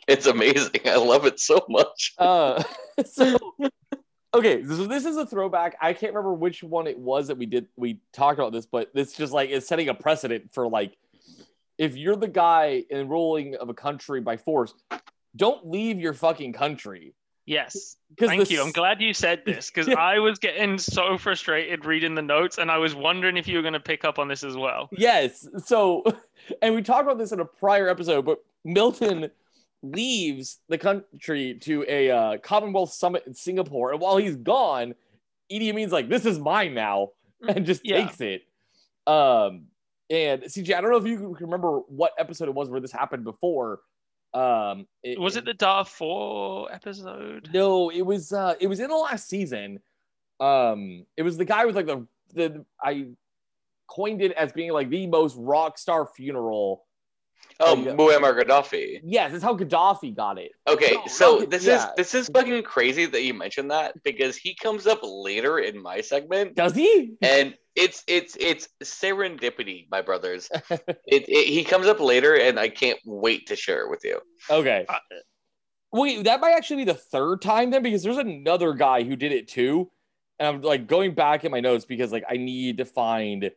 It's 0.07 0.25
amazing. 0.25 0.79
I 0.85 0.95
love 0.95 1.25
it 1.25 1.37
so 1.37 1.65
much. 1.67 2.13
Uh, 2.17 2.63
so 3.05 3.37
Okay, 4.35 4.63
so 4.65 4.85
this 4.85 5.05
is 5.05 5.15
a 5.15 5.25
throwback. 5.25 5.77
I 5.81 5.93
can't 5.93 6.13
remember 6.13 6.33
which 6.33 6.61
one 6.61 6.87
it 6.87 6.99
was 6.99 7.27
that 7.27 7.37
we 7.37 7.45
did. 7.45 7.67
We 7.77 8.01
talked 8.11 8.37
about 8.37 8.51
this, 8.51 8.65
but 8.65 8.93
this 8.93 9.13
just 9.13 9.31
like 9.31 9.49
is 9.49 9.65
setting 9.65 9.87
a 9.87 9.93
precedent 9.93 10.53
for 10.53 10.67
like, 10.67 10.97
if 11.77 11.95
you're 11.95 12.17
the 12.17 12.27
guy 12.27 12.83
enrolling 12.91 13.55
of 13.55 13.69
a 13.69 13.73
country 13.73 14.19
by 14.19 14.35
force, 14.35 14.73
don't 15.37 15.69
leave 15.69 16.01
your 16.01 16.13
fucking 16.13 16.51
country. 16.51 17.13
Yes. 17.45 17.97
Thank 18.17 18.49
you. 18.49 18.61
I'm 18.63 18.71
glad 18.71 19.01
you 19.01 19.13
said 19.13 19.43
this 19.45 19.69
because 19.69 19.87
Yeah. 19.87 19.95
I 19.95 20.19
was 20.19 20.39
getting 20.39 20.77
so 20.77 21.17
frustrated 21.17 21.85
reading 21.85 22.15
the 22.15 22.21
notes 22.21 22.57
and 22.57 22.71
I 22.71 22.77
was 22.77 22.95
wondering 22.95 23.37
if 23.37 23.47
you 23.47 23.57
were 23.57 23.61
going 23.61 23.73
to 23.73 23.79
pick 23.79 24.03
up 24.03 24.17
on 24.19 24.27
this 24.27 24.43
as 24.43 24.57
well. 24.57 24.89
Yes. 24.91 25.47
So, 25.65 26.03
and 26.61 26.73
we 26.73 26.81
talked 26.81 27.03
about 27.03 27.17
this 27.17 27.31
in 27.31 27.39
a 27.39 27.45
prior 27.45 27.87
episode, 27.87 28.25
but 28.25 28.39
Milton 28.63 29.29
leaves 29.83 30.57
the 30.69 30.77
country 30.77 31.59
to 31.61 31.85
a 31.87 32.09
uh, 32.09 32.37
Commonwealth 32.39 32.91
summit 32.93 33.23
in 33.27 33.33
Singapore, 33.35 33.91
and 33.91 34.01
while 34.01 34.17
he's 34.17 34.35
gone, 34.35 34.95
Idi 35.51 35.69
Amin's 35.69 35.91
like, 35.91 36.09
"This 36.09 36.25
is 36.25 36.39
mine 36.39 36.73
now," 36.73 37.09
and 37.47 37.65
just 37.65 37.85
Yeah. 37.85 38.03
takes 38.05 38.19
it. 38.21 38.41
Um, 39.05 39.65
and 40.09 40.41
CJ, 40.43 40.73
I 40.75 40.81
don't 40.81 40.89
know 40.89 40.97
if 40.97 41.05
you 41.05 41.35
can 41.37 41.45
remember 41.45 41.79
what 41.87 42.13
episode 42.17 42.47
it 42.47 42.55
was 42.55 42.69
where 42.69 42.79
this 42.79 42.91
happened 42.91 43.23
before. 43.25 43.81
Um, 44.35 44.85
Was 45.17 45.37
it 45.37 45.45
the 45.45 45.53
Darfur 45.53 46.65
episode? 46.71 47.49
No, 47.53 47.89
it 47.89 48.01
was 48.01 48.31
uh 48.33 48.55
it 48.59 48.67
was 48.67 48.79
in 48.79 48.89
the 48.89 48.95
last 48.95 49.29
season. 49.29 49.79
Um 50.39 51.05
it 51.15 51.23
was 51.23 51.37
the 51.37 51.45
guy 51.45 51.65
with 51.65 51.75
like 51.75 51.85
the 51.87 52.05
the 52.33 52.65
I 52.83 53.07
coined 53.87 54.21
it 54.21 54.31
as 54.33 54.51
being 54.51 54.71
like 54.73 54.89
the 54.89 55.07
most 55.07 55.35
rock 55.37 55.77
star 55.77 56.05
funeral. 56.15 56.85
Oh, 57.59 57.75
Yeah. 57.77 57.93
Muammar 57.93 58.37
Gaddafi. 58.41 58.99
Yes, 59.03 59.31
that's 59.31 59.43
how 59.43 59.55
Gaddafi 59.55 60.13
got 60.15 60.37
it. 60.39 60.51
Okay, 60.67 60.93
No, 60.95 61.05
so 61.07 61.37
no, 61.39 61.45
this 61.45 61.65
yeah. 61.65 61.89
is 61.89 61.95
this 61.95 62.15
is 62.15 62.27
fucking 62.33 62.63
crazy 62.63 63.05
that 63.05 63.21
you 63.23 63.33
mentioned 63.33 63.71
that 63.71 63.93
because 64.03 64.35
he 64.35 64.55
comes 64.55 64.85
up 64.87 64.99
later 65.03 65.59
in 65.59 65.81
my 65.81 66.01
segment, 66.01 66.55
Does 66.55 66.75
he? 66.75 67.13
and 67.21 67.55
it's 67.75 68.03
it's 68.07 68.37
it's 68.39 68.69
serendipity, 68.83 69.87
my 69.91 70.01
brothers. 70.01 70.49
it, 70.69 70.89
it 71.07 71.47
he 71.47 71.63
comes 71.63 71.87
up 71.87 71.99
later, 71.99 72.35
and 72.35 72.59
I 72.59 72.69
can't 72.69 72.99
wait 73.05 73.47
to 73.47 73.55
share 73.55 73.81
it 73.81 73.89
with 73.89 74.03
you. 74.03 74.19
Okay. 74.49 74.85
Uh, 74.87 74.97
Wait, 75.95 76.25
that 76.25 76.41
might 76.41 76.51
actually 76.51 76.77
be 76.83 76.91
the 76.91 76.93
third 76.93 77.41
time 77.41 77.69
then 77.69 77.81
because 77.81 78.03
there's 78.03 78.17
another 78.17 78.73
guy 78.73 79.03
who 79.03 79.15
did 79.15 79.31
it 79.31 79.47
too. 79.47 79.89
And 80.39 80.47
I'm 80.47 80.61
like 80.61 80.87
going 80.87 81.13
back 81.13 81.45
in 81.45 81.51
my 81.51 81.61
notes 81.61 81.85
because 81.85 82.11
like 82.11 82.25
I 82.29 82.35
need 82.35 82.79
to 82.79 82.85
find 82.85 83.49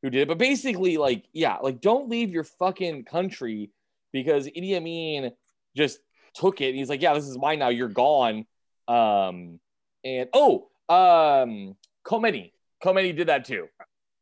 who 0.00 0.10
did 0.10 0.22
it. 0.22 0.28
But 0.28 0.38
basically, 0.38 0.98
like, 0.98 1.24
yeah, 1.32 1.56
like 1.56 1.80
don't 1.80 2.08
leave 2.08 2.30
your 2.30 2.44
fucking 2.44 3.06
country 3.06 3.72
because 4.12 4.46
Idi 4.46 4.76
Amin 4.76 5.32
just 5.76 5.98
took 6.34 6.60
it 6.60 6.68
and 6.68 6.76
he's 6.76 6.88
like, 6.88 7.02
Yeah, 7.02 7.14
this 7.14 7.26
is 7.26 7.36
mine 7.36 7.58
now, 7.58 7.70
you're 7.70 7.88
gone. 7.88 8.46
Um 8.86 9.58
and 10.04 10.28
oh, 10.32 10.68
um 10.88 11.74
Khomeini. 12.06 12.52
Khomeini 12.82 13.14
did 13.16 13.28
that 13.28 13.44
too. 13.44 13.68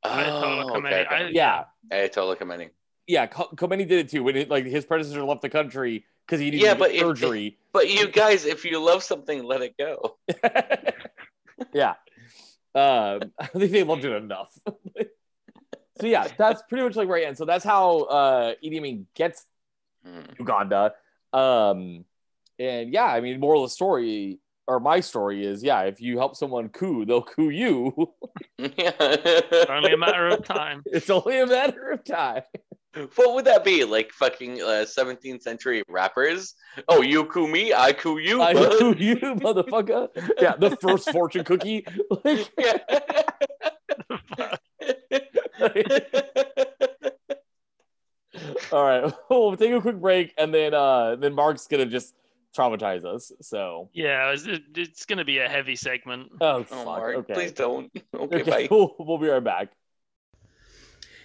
Ayatollah 0.04 0.64
Oh, 0.64 0.70
Khomeini. 0.74 0.86
okay, 0.86 1.00
okay. 1.06 1.14
I- 1.16 1.28
Yeah. 1.30 1.64
Ayatollah 1.92 2.36
Khomeini. 2.36 2.70
Yeah, 3.06 3.26
Kho- 3.26 3.54
Khomeini 3.56 3.88
did 3.88 3.92
it 4.06 4.08
too 4.10 4.22
when 4.22 4.36
it, 4.36 4.50
like 4.50 4.64
his 4.66 4.84
predecessor 4.84 5.22
left 5.24 5.42
the 5.42 5.48
country 5.48 6.04
because 6.26 6.40
he 6.40 6.46
needed 6.46 6.60
Yeah, 6.60 6.74
but 6.74 6.90
get 6.92 6.96
it- 6.96 7.00
surgery. 7.00 7.58
But 7.72 7.88
you 7.90 8.08
guys, 8.08 8.44
if 8.44 8.64
you 8.64 8.78
love 8.84 9.02
something, 9.02 9.42
let 9.44 9.62
it 9.62 9.76
go. 9.78 10.18
yeah. 11.72 11.94
Um, 12.74 13.32
I 13.38 13.46
think 13.46 13.72
they 13.72 13.82
loved 13.82 14.04
it 14.04 14.12
enough. 14.12 14.56
so 16.00 16.06
yeah, 16.06 16.26
that's 16.36 16.62
pretty 16.68 16.84
much 16.84 16.96
like 16.96 17.08
right 17.08 17.24
end. 17.26 17.36
So 17.38 17.44
that's 17.44 17.64
how 17.64 18.00
uh 18.02 18.54
Idi 18.64 18.78
Amin 18.78 19.06
gets 19.14 19.44
Hmm. 20.04 20.20
Uganda. 20.38 20.94
Um, 21.32 22.04
and 22.58 22.92
yeah, 22.92 23.04
I 23.04 23.20
mean, 23.20 23.40
moral 23.40 23.64
of 23.64 23.70
the 23.70 23.74
story 23.74 24.38
or 24.68 24.78
my 24.78 25.00
story 25.00 25.44
is 25.44 25.64
yeah, 25.64 25.80
if 25.82 26.00
you 26.00 26.18
help 26.18 26.36
someone 26.36 26.68
coup, 26.68 27.04
they'll 27.06 27.22
coup 27.22 27.48
you. 27.48 28.12
Yeah. 28.58 28.92
it's 29.00 29.66
only 29.70 29.92
a 29.92 29.96
matter 29.96 30.28
of 30.28 30.44
time. 30.44 30.82
it's 30.86 31.08
only 31.08 31.40
a 31.40 31.46
matter 31.46 31.90
of 31.90 32.04
time. 32.04 32.42
what 33.14 33.34
would 33.34 33.46
that 33.46 33.64
be? 33.64 33.84
Like 33.84 34.12
fucking 34.12 34.60
uh, 34.60 34.84
17th 34.84 35.42
century 35.42 35.82
rappers? 35.88 36.54
Oh, 36.86 37.00
you 37.00 37.24
coo 37.24 37.48
me, 37.48 37.72
I 37.72 37.94
coo 37.94 38.18
you. 38.18 38.42
I 38.42 38.52
bud. 38.52 38.78
coup 38.78 38.94
you, 38.98 39.16
motherfucker. 39.16 40.08
Yeah, 40.40 40.54
the 40.56 40.76
first 40.76 41.10
fortune 41.10 41.44
cookie. 41.44 41.86
Like, 42.24 42.50
all 48.72 48.84
right, 48.84 49.12
we'll 49.30 49.56
take 49.56 49.72
a 49.72 49.80
quick 49.80 49.96
break, 49.96 50.34
and 50.36 50.52
then 50.52 50.74
uh 50.74 51.16
then 51.16 51.34
Mark's 51.34 51.66
gonna 51.66 51.86
just 51.86 52.14
traumatize 52.58 53.04
us. 53.04 53.32
So 53.40 53.90
Yeah, 53.92 54.32
it's, 54.32 54.46
it's 54.74 55.04
going 55.06 55.18
to 55.18 55.24
be 55.24 55.38
a 55.38 55.48
heavy 55.48 55.76
segment. 55.76 56.30
oh, 56.40 56.58
oh, 56.58 56.62
fuck. 56.64 56.84
Mark, 56.84 57.16
okay. 57.16 57.34
please 57.34 57.52
don't. 57.52 57.90
Okay, 58.14 58.40
Okay, 58.40 58.50
bye. 58.50 58.66
cool. 58.66 58.96
We'll 58.98 59.18
be 59.18 59.28
right 59.28 59.42
back. 59.42 59.68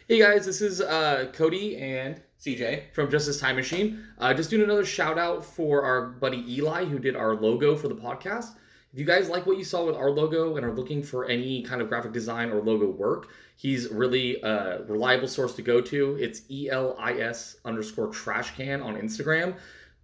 Hey 0.08 0.19
guys, 0.19 0.46
this 0.46 0.62
is 0.62 0.82
uh, 0.82 1.32
Cody 1.34 1.78
and 1.78 2.22
CJ 2.39 2.93
from 2.93 3.10
Justice 3.10 3.39
Time 3.39 3.56
Machine. 3.56 4.04
Uh, 4.19 4.34
just 4.34 4.50
doing 4.50 4.62
another 4.63 4.86
shout 4.86 5.17
out 5.17 5.43
for 5.46 5.84
our 5.84 6.08
buddy 6.10 6.43
Eli 6.58 6.84
who 6.86 7.00
did 7.00 7.15
our 7.15 7.36
logo 7.36 7.76
for 7.76 7.88
the 7.88 7.96
podcast. 7.96 8.56
If 8.91 9.00
you 9.00 9.06
guys 9.06 9.30
like 9.30 9.48
what 9.48 9.58
you 9.58 9.63
saw 9.63 9.86
with 9.86 9.96
our 9.96 10.12
logo 10.12 10.56
and 10.58 10.65
are 10.65 10.74
looking 10.74 11.02
for 11.02 11.26
any 11.26 11.63
kind 11.63 11.82
of 11.82 11.89
graphic 11.89 12.12
design 12.12 12.52
or 12.52 12.62
logo 12.62 12.88
work, 12.91 13.30
he's 13.56 13.89
really 13.89 14.39
a 14.41 14.84
reliable 14.88 15.28
source 15.28 15.56
to 15.56 15.62
go 15.63 15.82
to. 15.82 16.15
It's 16.19 16.41
ELIS 16.52 17.56
underscore 17.65 18.10
trash 18.10 18.52
can 18.56 18.82
on 18.84 18.96
Instagram. 18.98 19.56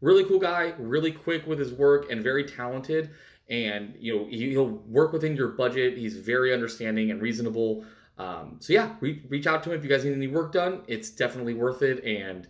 Really 0.01 0.23
cool 0.25 0.39
guy, 0.39 0.73
really 0.77 1.11
quick 1.11 1.45
with 1.47 1.59
his 1.59 1.73
work, 1.73 2.11
and 2.11 2.23
very 2.23 2.43
talented. 2.43 3.09
And 3.49 3.95
you 3.99 4.15
know 4.15 4.25
he- 4.27 4.51
he'll 4.51 4.69
work 4.69 5.11
within 5.11 5.35
your 5.35 5.49
budget. 5.49 5.97
He's 5.97 6.17
very 6.17 6.53
understanding 6.53 7.11
and 7.11 7.21
reasonable. 7.21 7.85
Um, 8.17 8.57
so 8.59 8.73
yeah, 8.73 8.95
re- 9.01 9.23
reach 9.29 9.47
out 9.47 9.63
to 9.63 9.71
him 9.71 9.77
if 9.77 9.83
you 9.83 9.89
guys 9.89 10.03
need 10.05 10.13
any 10.13 10.27
work 10.27 10.51
done. 10.51 10.81
It's 10.87 11.09
definitely 11.09 11.53
worth 11.53 11.81
it. 11.81 12.03
And 12.03 12.47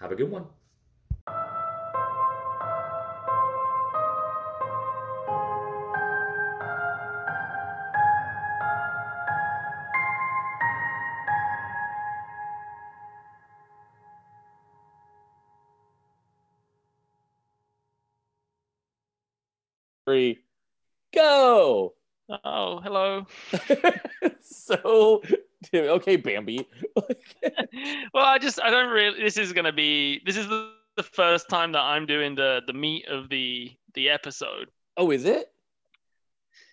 have 0.00 0.12
a 0.12 0.16
good 0.16 0.30
one. 0.30 0.46
Three, 20.12 20.40
go. 21.14 21.94
Oh, 22.44 22.80
hello. 22.80 23.26
so 24.42 25.22
okay, 25.74 26.16
Bambi. 26.16 26.68
well, 28.12 28.26
I 28.26 28.36
just 28.38 28.60
I 28.60 28.68
don't 28.68 28.90
really. 28.90 29.22
This 29.22 29.38
is 29.38 29.54
gonna 29.54 29.72
be. 29.72 30.20
This 30.26 30.36
is 30.36 30.48
the, 30.48 30.70
the 30.98 31.02
first 31.02 31.48
time 31.48 31.72
that 31.72 31.80
I'm 31.80 32.04
doing 32.04 32.34
the 32.34 32.60
the 32.66 32.74
meat 32.74 33.06
of 33.08 33.30
the 33.30 33.72
the 33.94 34.10
episode. 34.10 34.68
oh, 34.98 35.10
is 35.12 35.24
it? 35.24 35.50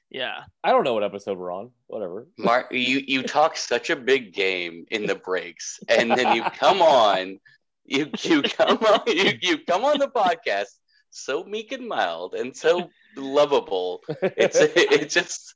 Yeah. 0.09 0.41
I 0.61 0.71
don't 0.71 0.83
know 0.83 0.95
what 0.95 1.05
episode 1.05 1.37
we're 1.37 1.53
on. 1.53 1.71
Whatever. 1.87 2.27
Mark, 2.37 2.73
you 2.73 3.01
you 3.07 3.23
talk 3.23 3.55
such 3.55 3.89
a 3.89 3.95
big 3.95 4.33
game 4.33 4.83
in 4.91 5.05
the 5.05 5.15
breaks, 5.15 5.79
and 5.87 6.11
then 6.11 6.35
you 6.35 6.43
come 6.43 6.81
on, 6.81 7.39
you 7.85 8.09
you 8.19 8.41
come 8.41 8.79
on, 8.79 8.99
you, 9.07 9.31
you 9.41 9.59
come 9.59 9.85
on 9.85 9.97
the 9.97 10.09
podcast 10.09 10.78
so 11.11 11.43
meek 11.43 11.71
and 11.71 11.87
mild 11.87 12.33
and 12.35 12.55
so 12.55 12.89
lovable. 13.17 14.01
It's 14.21 14.57
it's 14.59 15.13
just 15.13 15.55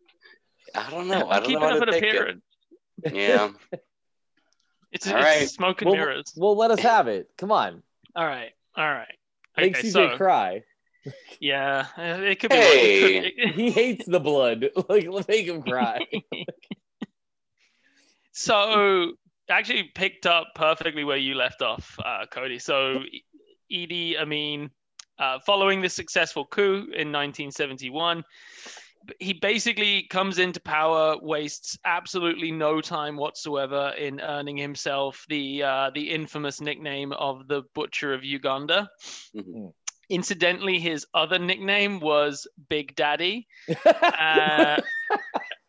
I 0.76 0.90
don't 0.90 1.08
know. 1.08 1.30
I 1.30 1.40
don't 1.40 1.48
Keep 1.50 1.60
know 1.60 1.68
how 1.70 1.78
up 1.78 1.84
to 1.88 1.94
an 1.94 2.02
take 2.02 2.14
it. 2.14 2.42
Yeah. 3.14 3.50
It's, 4.92 5.08
All 5.08 5.16
it's 5.18 5.26
right. 5.26 5.50
smoke 5.50 5.82
and 5.82 5.90
well, 5.90 5.98
mirrors. 6.00 6.34
well, 6.38 6.56
let 6.56 6.70
us 6.70 6.80
have 6.82 7.08
it. 7.08 7.28
Come 7.36 7.52
on. 7.52 7.82
All 8.16 8.28
right. 8.28 8.52
All 8.78 8.86
right. 8.88 9.16
Make 9.58 9.76
Okay, 9.76 9.88
CJ 9.88 9.92
so 9.92 10.18
cry. 10.18 10.62
yeah, 11.40 11.88
uh, 11.98 12.22
it 12.22 12.40
could 12.40 12.52
be. 12.52 12.56
Hey. 12.58 13.18
it 13.18 13.34
could- 13.36 13.56
He 13.56 13.72
hates 13.72 14.06
the 14.06 14.20
blood. 14.20 14.70
Like, 14.88 15.08
let's 15.10 15.28
make 15.28 15.48
him 15.48 15.64
cry. 15.64 16.06
so 18.32 19.14
actually 19.50 19.84
picked 19.96 20.26
up 20.26 20.50
perfectly 20.56 21.04
where 21.04 21.18
you 21.18 21.36
left 21.36 21.62
off, 21.64 21.98
uh, 22.04 22.26
Cody. 22.32 22.60
So 22.60 23.00
Idi 23.72 24.16
Amin, 24.20 24.70
uh, 25.24 25.40
following 25.40 25.82
the 25.82 25.90
successful 25.90 26.46
coup 26.46 26.80
in 26.94 27.12
1971, 27.12 28.24
he 29.20 29.34
basically 29.34 30.04
comes 30.10 30.40
into 30.40 30.60
power, 30.62 31.18
wastes 31.22 31.78
absolutely 31.86 32.52
no 32.52 32.82
time 32.82 33.16
whatsoever 33.18 33.94
in 33.98 34.20
earning 34.22 34.58
himself 34.58 35.26
the 35.30 35.64
uh, 35.64 35.92
the 35.94 36.10
infamous 36.10 36.62
nickname 36.62 37.12
of 37.14 37.48
the 37.48 37.64
Butcher 37.74 38.14
of 38.14 38.24
Uganda. 38.24 38.90
Mhm. 39.36 39.74
Incidentally, 40.10 40.80
his 40.80 41.08
other 41.14 41.40
nickname 41.40 42.00
was 42.00 42.48
Big 42.70 42.96
Daddy. 42.96 43.48
Uh, 43.86 44.82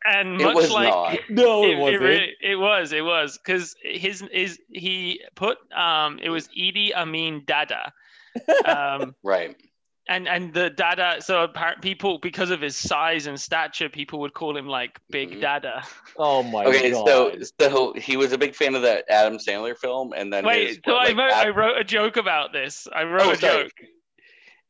and 0.05 0.41
It 0.41 0.45
much 0.45 0.55
was 0.55 0.71
like 0.71 0.89
not. 0.89 1.19
no, 1.29 1.65
it, 1.65 1.71
it, 1.71 1.79
wasn't. 1.79 2.03
it, 2.03 2.05
really, 2.07 2.33
it 2.43 2.57
was 2.57 2.93
it 2.93 3.05
was 3.05 3.39
because 3.39 3.75
his 3.83 4.23
is 4.33 4.59
he 4.73 5.21
put 5.35 5.59
um 5.73 6.19
it 6.23 6.31
was 6.31 6.49
Idi 6.49 6.93
Amin 6.95 7.43
Dada 7.47 7.93
um 8.65 9.15
Right. 9.23 9.57
and 10.09 10.29
and 10.29 10.53
the 10.53 10.71
Dada. 10.71 11.17
So 11.21 11.43
apparent 11.45 11.81
people 11.83 12.19
because 12.19 12.51
of 12.51 12.61
his 12.61 12.77
size 12.77 13.27
and 13.27 13.41
stature, 13.41 13.89
people 13.89 14.21
would 14.21 14.35
call 14.35 14.57
him 14.57 14.67
like 14.67 15.01
Big 15.11 15.31
Mhm. 15.31 15.41
Dada. 15.41 15.83
Oh 16.19 16.43
my 16.43 16.65
Okay, 16.67 16.91
god. 16.91 17.07
so 17.07 17.37
so 17.59 17.93
he 17.95 18.17
was 18.17 18.33
a 18.33 18.39
big 18.39 18.55
fan 18.55 18.75
of 18.75 18.83
that 18.83 19.05
Adam 19.09 19.39
Sandler 19.39 19.77
film, 19.77 20.13
and 20.15 20.33
then 20.33 20.45
his, 20.45 20.77
Wait, 20.77 20.81
so 20.85 20.93
what, 20.95 21.09
I, 21.09 21.13
wrote, 21.13 21.33
Ad- 21.33 21.47
I 21.47 21.51
wrote 21.51 21.77
a 21.79 21.85
joke 21.85 22.17
about 22.17 22.53
this. 22.53 22.87
I 22.95 23.05
wrote 23.05 23.23
Oh, 23.27 23.31
a 23.31 23.37
sorry. 23.37 23.63
joke. 23.65 23.73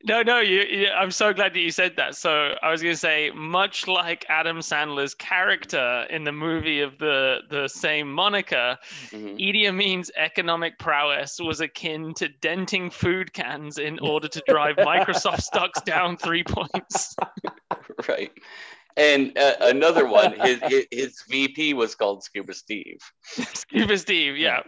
No, 0.07 0.21
no, 0.23 0.39
you, 0.41 0.61
you. 0.61 0.89
I'm 0.89 1.11
so 1.11 1.33
glad 1.33 1.55
that 1.55 1.61
you 1.61 1.71
said 1.71 1.97
that. 1.97 2.15
So 2.15 2.55
I 2.63 2.71
was 2.71 2.83
going 2.83 2.93
to 2.93 2.99
say, 2.99 3.31
much 3.31 3.89
like 3.89 4.27
Adam 4.29 4.59
Sandler's 4.59 5.15
character 5.15 6.07
in 6.11 6.25
the 6.25 6.33
movie 6.33 6.81
of 6.81 6.99
the 6.99 7.41
the 7.49 7.69
same 7.69 8.13
moniker, 8.13 8.77
Mhm. 9.11 9.39
Idi 9.39 9.67
Amin's 9.67 10.11
economic 10.17 10.79
prowess 10.79 11.41
was 11.41 11.61
akin 11.61 12.13
to 12.15 12.29
denting 12.29 12.91
food 12.91 13.33
cans 13.33 13.79
in 13.79 13.99
order 14.01 14.29
to 14.29 14.43
drive 14.47 14.77
Microsoft 14.93 15.41
stocks 15.41 15.81
down 15.83 16.19
three 16.19 16.45
points. 16.45 17.17
right. 18.09 18.31
And 18.97 19.37
uh, 19.37 19.55
another 19.61 20.07
one, 20.07 20.35
his, 20.41 20.61
his 20.63 20.87
his 20.91 21.23
VP 21.29 21.75
was 21.75 21.95
called 21.95 22.23
Scuba 22.23 22.55
Steve. 22.55 22.99
Scuba 23.25 23.99
Steve, 23.99 24.37
yeah. 24.37 24.61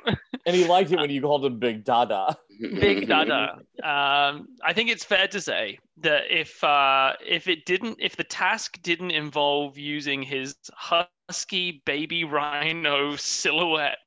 and 0.46 0.56
he 0.56 0.66
liked 0.66 0.90
it 0.90 0.98
when 0.98 1.10
you 1.10 1.20
called 1.20 1.44
him 1.44 1.58
Big 1.58 1.84
Dada. 1.84 2.36
Big 2.60 3.06
Dada. 3.06 3.58
Um, 3.82 4.48
I 4.64 4.72
think 4.72 4.90
it's 4.90 5.04
fair 5.04 5.28
to 5.28 5.40
say 5.40 5.78
that 5.98 6.22
if 6.30 6.62
uh, 6.64 7.12
if 7.24 7.46
it 7.46 7.66
didn't, 7.66 7.98
if 8.00 8.16
the 8.16 8.24
task 8.24 8.80
didn't 8.82 9.12
involve 9.12 9.78
using 9.78 10.22
his 10.22 10.56
husky 10.74 11.82
baby 11.86 12.24
rhino 12.24 13.16
silhouette 13.16 13.98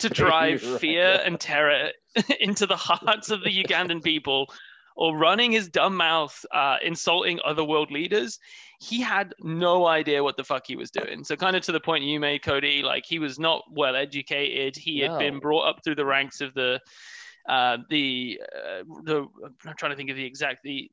to 0.00 0.08
drive 0.08 0.60
fear 0.60 1.20
and 1.24 1.38
terror 1.38 1.90
into 2.40 2.66
the 2.66 2.76
hearts 2.76 3.30
of 3.30 3.44
the 3.44 3.64
Ugandan 3.64 4.02
people, 4.02 4.46
or 4.96 5.16
running 5.16 5.52
his 5.52 5.68
dumb 5.68 5.96
mouth 5.96 6.44
uh, 6.52 6.76
insulting 6.82 7.38
other 7.44 7.62
world 7.62 7.90
leaders, 7.90 8.38
he 8.80 9.00
had 9.00 9.34
no 9.40 9.86
idea 9.86 10.22
what 10.22 10.36
the 10.36 10.44
fuck 10.44 10.66
he 10.66 10.76
was 10.76 10.90
doing. 10.90 11.24
So, 11.24 11.34
kind 11.36 11.56
of 11.56 11.62
to 11.62 11.72
the 11.72 11.80
point 11.80 12.04
you 12.04 12.20
made, 12.20 12.42
Cody, 12.42 12.82
like 12.82 13.04
he 13.04 13.18
was 13.18 13.38
not 13.38 13.64
well 13.70 13.96
educated. 13.96 14.76
He 14.76 15.00
had 15.00 15.10
been 15.18 15.38
brought 15.40 15.68
up 15.68 15.82
through 15.82 15.96
the 15.96 16.04
ranks 16.06 16.40
of 16.40 16.54
the 16.54 16.80
uh, 17.48 17.78
the 17.90 18.40
uh, 18.54 18.84
the 19.04 19.26
I'm 19.66 19.74
trying 19.76 19.90
to 19.92 19.96
think 19.96 20.10
of 20.10 20.16
the 20.16 20.24
exact 20.24 20.62
the 20.62 20.90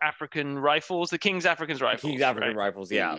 African 0.00 0.58
rifles, 0.58 1.10
the 1.10 1.18
King's 1.18 1.46
African 1.46 1.76
rifles. 1.78 2.10
King's 2.10 2.22
African 2.22 2.50
right? 2.56 2.66
Rifles, 2.66 2.90
yeah. 2.90 3.18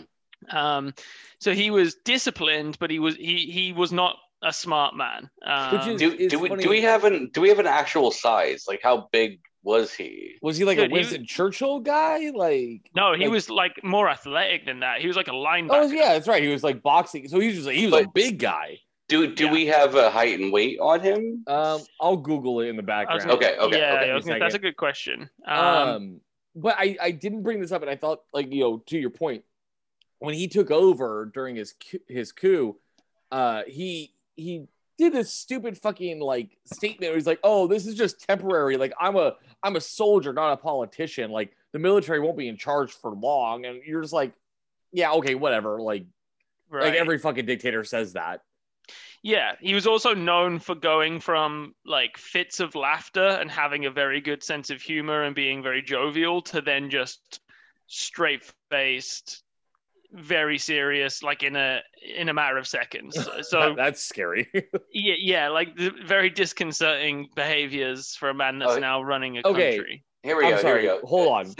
Um, 0.49 0.93
so 1.39 1.53
he 1.53 1.71
was 1.71 1.95
disciplined, 2.05 2.77
but 2.79 2.89
he 2.89 2.99
was 2.99 3.15
he 3.15 3.49
he 3.51 3.73
was 3.73 3.91
not 3.91 4.17
a 4.41 4.51
smart 4.53 4.95
man. 4.95 5.29
Um, 5.45 5.89
is- 5.91 5.99
Do, 5.99 6.29
do 6.29 6.39
we 6.39 6.49
funny- 6.49 6.63
do 6.63 6.69
we 6.69 6.81
have 6.81 7.03
an 7.05 7.29
do 7.33 7.41
we 7.41 7.49
have 7.49 7.59
an 7.59 7.67
actual 7.67 8.11
size? 8.11 8.65
Like 8.67 8.81
how 8.83 9.07
big 9.11 9.39
was 9.63 9.93
he? 9.93 10.35
Was 10.41 10.57
he 10.57 10.65
like 10.65 10.77
Dude, 10.77 10.85
a 10.85 10.89
he 10.89 10.93
Winston 10.93 11.25
Churchill 11.25 11.79
guy? 11.79 12.29
Like 12.33 12.89
no, 12.95 13.13
he 13.13 13.23
like- 13.23 13.31
was 13.31 13.49
like 13.49 13.83
more 13.83 14.09
athletic 14.09 14.65
than 14.65 14.81
that. 14.81 14.99
He 15.01 15.07
was 15.07 15.15
like 15.15 15.27
a 15.29 15.31
linebacker. 15.31 15.69
Oh 15.71 15.87
yeah, 15.91 16.13
that's 16.13 16.27
right. 16.27 16.43
He 16.43 16.49
was 16.49 16.63
like 16.63 16.81
boxing. 16.83 17.27
So 17.27 17.39
he 17.39 17.47
was 17.47 17.55
just 17.57 17.69
he 17.69 17.85
was 17.87 18.03
a 18.03 18.07
big 18.07 18.39
guy. 18.39 18.79
Do 19.09 19.33
do 19.35 19.45
Yeah. 19.45 19.51
we 19.51 19.65
have 19.67 19.95
a 19.95 20.09
height 20.09 20.39
and 20.39 20.51
weight 20.51 20.79
on 20.79 20.99
him? 21.01 21.43
Um, 21.47 21.81
I'll 21.99 22.17
Google 22.17 22.61
it 22.61 22.67
in 22.67 22.75
the 22.77 22.83
background. 22.83 23.21
gonna- 23.21 23.33
Okay, 23.33 23.57
okay, 23.57 23.77
yeah, 23.79 23.93
okay. 23.95 24.11
I 24.11 24.15
was 24.15 24.25
gonna- 24.25 24.39
that's 24.39 24.55
a 24.55 24.59
good 24.59 24.77
question. 24.77 25.29
Um, 25.45 25.57
Um, 25.57 26.21
but 26.55 26.75
I 26.77 26.97
I 27.01 27.11
didn't 27.11 27.43
bring 27.43 27.59
this 27.61 27.71
up, 27.71 27.81
and 27.81 27.89
I 27.91 27.95
thought 27.95 28.21
like 28.33 28.51
you 28.51 28.61
know 28.61 28.77
to 28.87 28.97
your 28.97 29.09
point, 29.09 29.43
when 30.19 30.33
he 30.35 30.47
took 30.47 30.71
over 30.71 31.29
during 31.33 31.55
his 31.55 31.73
coup- 31.73 31.99
his 32.07 32.31
coup, 32.31 32.77
uh, 33.31 33.63
he 33.67 34.13
he 34.35 34.67
did 34.97 35.13
this 35.13 35.33
stupid 35.33 35.77
fucking 35.77 36.19
like 36.19 36.57
statement. 36.65 37.11
Where 37.11 37.17
he's 37.17 37.27
like, 37.27 37.39
"Oh, 37.43 37.67
this 37.67 37.85
is 37.85 37.95
just 37.95 38.27
temporary. 38.27 38.77
Like 38.77 38.93
I'm 38.99 39.15
a 39.15 39.35
I'm 39.63 39.75
a 39.75 39.81
soldier, 39.81 40.33
not 40.33 40.53
a 40.53 40.57
politician. 40.57 41.31
Like 41.31 41.55
the 41.71 41.79
military 41.79 42.19
won't 42.19 42.37
be 42.37 42.47
in 42.47 42.57
charge 42.57 42.91
for 42.91 43.11
long." 43.11 43.65
And 43.65 43.81
you're 43.85 44.01
just 44.01 44.13
like, 44.13 44.33
"Yeah, 44.91 45.11
okay, 45.13 45.35
whatever." 45.35 45.81
Like 45.81 46.05
right. 46.69 46.85
like 46.85 46.95
every 46.95 47.17
fucking 47.17 47.45
dictator 47.45 47.83
says 47.83 48.13
that. 48.13 48.41
Yeah, 49.21 49.53
he 49.61 49.73
was 49.73 49.87
also 49.87 50.13
known 50.13 50.59
for 50.59 50.75
going 50.75 51.21
from 51.21 51.75
like 51.85 52.17
fits 52.17 52.59
of 52.59 52.75
laughter 52.75 53.25
and 53.25 53.49
having 53.49 53.85
a 53.85 53.91
very 53.91 54.19
good 54.19 54.43
sense 54.43 54.69
of 54.69 54.81
humor 54.81 55.23
and 55.23 55.33
being 55.33 55.63
very 55.63 55.81
jovial 55.81 56.41
to 56.43 56.61
then 56.61 56.89
just 56.89 57.39
straight 57.87 58.43
faced, 58.69 59.42
very 60.13 60.57
serious, 60.57 61.23
like 61.23 61.43
in 61.43 61.55
a 61.55 61.81
in 62.15 62.29
a 62.29 62.33
matter 62.33 62.57
of 62.57 62.67
seconds. 62.67 63.17
So 63.41 63.73
that's 63.75 64.01
scary. 64.03 64.47
yeah, 64.93 65.15
yeah, 65.19 65.49
like 65.49 65.75
the 65.75 65.91
very 66.05 66.29
disconcerting 66.29 67.29
behaviors 67.35 68.15
for 68.15 68.29
a 68.29 68.33
man 68.33 68.59
that's 68.59 68.73
Oh, 68.73 68.79
now 68.79 69.01
running 69.01 69.37
a 69.37 69.41
okay. 69.45 69.77
country. 69.77 70.03
Here 70.21 70.37
we 70.37 70.45
I'm 70.45 70.51
go. 70.51 70.61
sorry, 70.61 70.81
Here 70.83 70.95
we 70.95 71.01
go. 71.01 71.07
hold 71.07 71.27
on. 71.29 71.55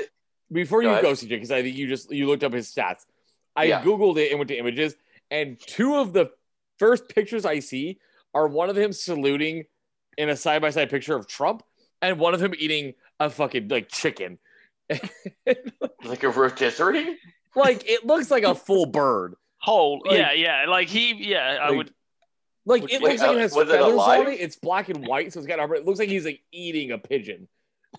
Before 0.52 0.84
you 0.84 0.90
Go 0.90 1.02
go. 1.02 1.12
CJ, 1.14 1.30
because 1.30 1.52
I 1.52 1.62
think 1.64 1.76
you 1.76 1.88
just 1.88 2.12
you 2.12 2.28
looked 2.28 2.44
up 2.44 2.54
his 2.54 2.72
stats. 2.74 3.02
I 3.56 3.66
Yeah. 3.66 3.82
googled 3.84 4.18
it 4.18 4.30
and 4.30 4.40
went 4.40 4.50
to 4.50 4.58
images, 4.58 4.96
and 5.32 5.60
two 5.60 5.96
of 5.96 6.14
the 6.14 6.32
first 6.80 7.10
pictures 7.10 7.46
I 7.46 7.60
see 7.60 8.00
are 8.36 8.48
one 8.48 8.70
of 8.70 8.78
him 8.78 8.94
saluting 8.94 9.66
in 10.18 10.30
a 10.30 10.36
side 10.36 10.62
by 10.62 10.70
side 10.70 10.90
picture 10.92 11.16
of 11.16 11.28
Trump, 11.28 11.64
and 12.02 12.20
one 12.20 12.34
of 12.36 12.42
him 12.42 12.54
eating 12.58 12.94
a 13.20 13.30
fucking 13.30 13.68
like 13.70 13.90
chicken. 13.90 14.38
Like 16.04 16.24
a 16.24 16.30
rotisserie? 16.30 17.18
Like 17.56 17.90
it 17.90 18.06
looks 18.06 18.30
like 18.32 18.44
a 18.44 18.56
full 18.68 18.86
bird. 18.86 19.36
Whole, 19.60 20.02
Like- 20.06 20.18
yeah, 20.18 20.34
yeah, 20.34 20.66
like 20.68 20.90
he, 20.90 21.14
yeah, 21.14 21.58
I 21.62 21.68
Like, 21.70 21.78
would, 21.78 21.94
Like 22.66 22.84
it 22.84 22.92
you- 22.92 23.00
looks 23.00 23.22
like 23.22 23.30
uh, 23.30 23.34
it 23.34 23.40
has 23.40 23.54
was 23.56 23.68
it 23.70 23.72
feathers 23.72 23.94
alive? 23.94 24.28
on 24.28 24.34
it. 24.34 24.40
It's 24.42 24.56
black 24.58 24.90
and 24.90 25.08
white, 25.08 25.32
so 25.32 25.40
it's 25.40 25.48
got. 25.48 25.60
It 25.60 25.86
looks 25.86 26.00
like 26.00 26.10
he's 26.10 26.26
like 26.26 26.42
eating 26.52 26.92
a 26.92 26.98
pigeon. 26.98 27.48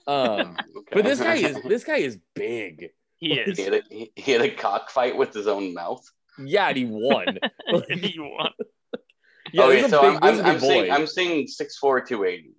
Um, 0.06 0.56
Okay. 0.76 0.90
but 0.92 1.04
this 1.04 1.20
guy 1.20 1.36
is 1.36 1.56
this 1.68 1.84
guy 1.84 1.96
is 1.98 2.18
big. 2.34 2.90
he 3.16 3.32
is. 3.40 3.56
he, 3.56 3.64
had 3.64 3.74
a, 3.74 3.82
he, 3.90 4.12
he 4.16 4.32
had 4.32 4.42
a 4.42 4.50
cockfight 4.50 5.16
with 5.16 5.32
his 5.32 5.46
own 5.46 5.72
mouth. 5.72 6.04
Yeah, 6.38 6.68
and 6.68 6.76
he 6.76 6.84
won. 6.84 7.38
he 7.88 8.16
won. 8.18 8.50
Yeah, 9.52 9.64
okay, 9.64 9.76
this 9.76 9.86
is 9.86 9.92
a 9.92 9.96
so 9.96 10.02
big, 10.02 10.16
I'm, 10.16 10.24
I'm, 10.24 10.34
is 10.34 10.40
a 10.40 10.44
I'm 10.44 10.52
big 10.54 10.60
boy. 10.60 10.68
seeing 10.68 10.90
I'm 10.92 11.06
seeing 11.06 11.46
six 11.46 11.78
four 11.78 12.00
two 12.00 12.24
eighty. 12.24 12.56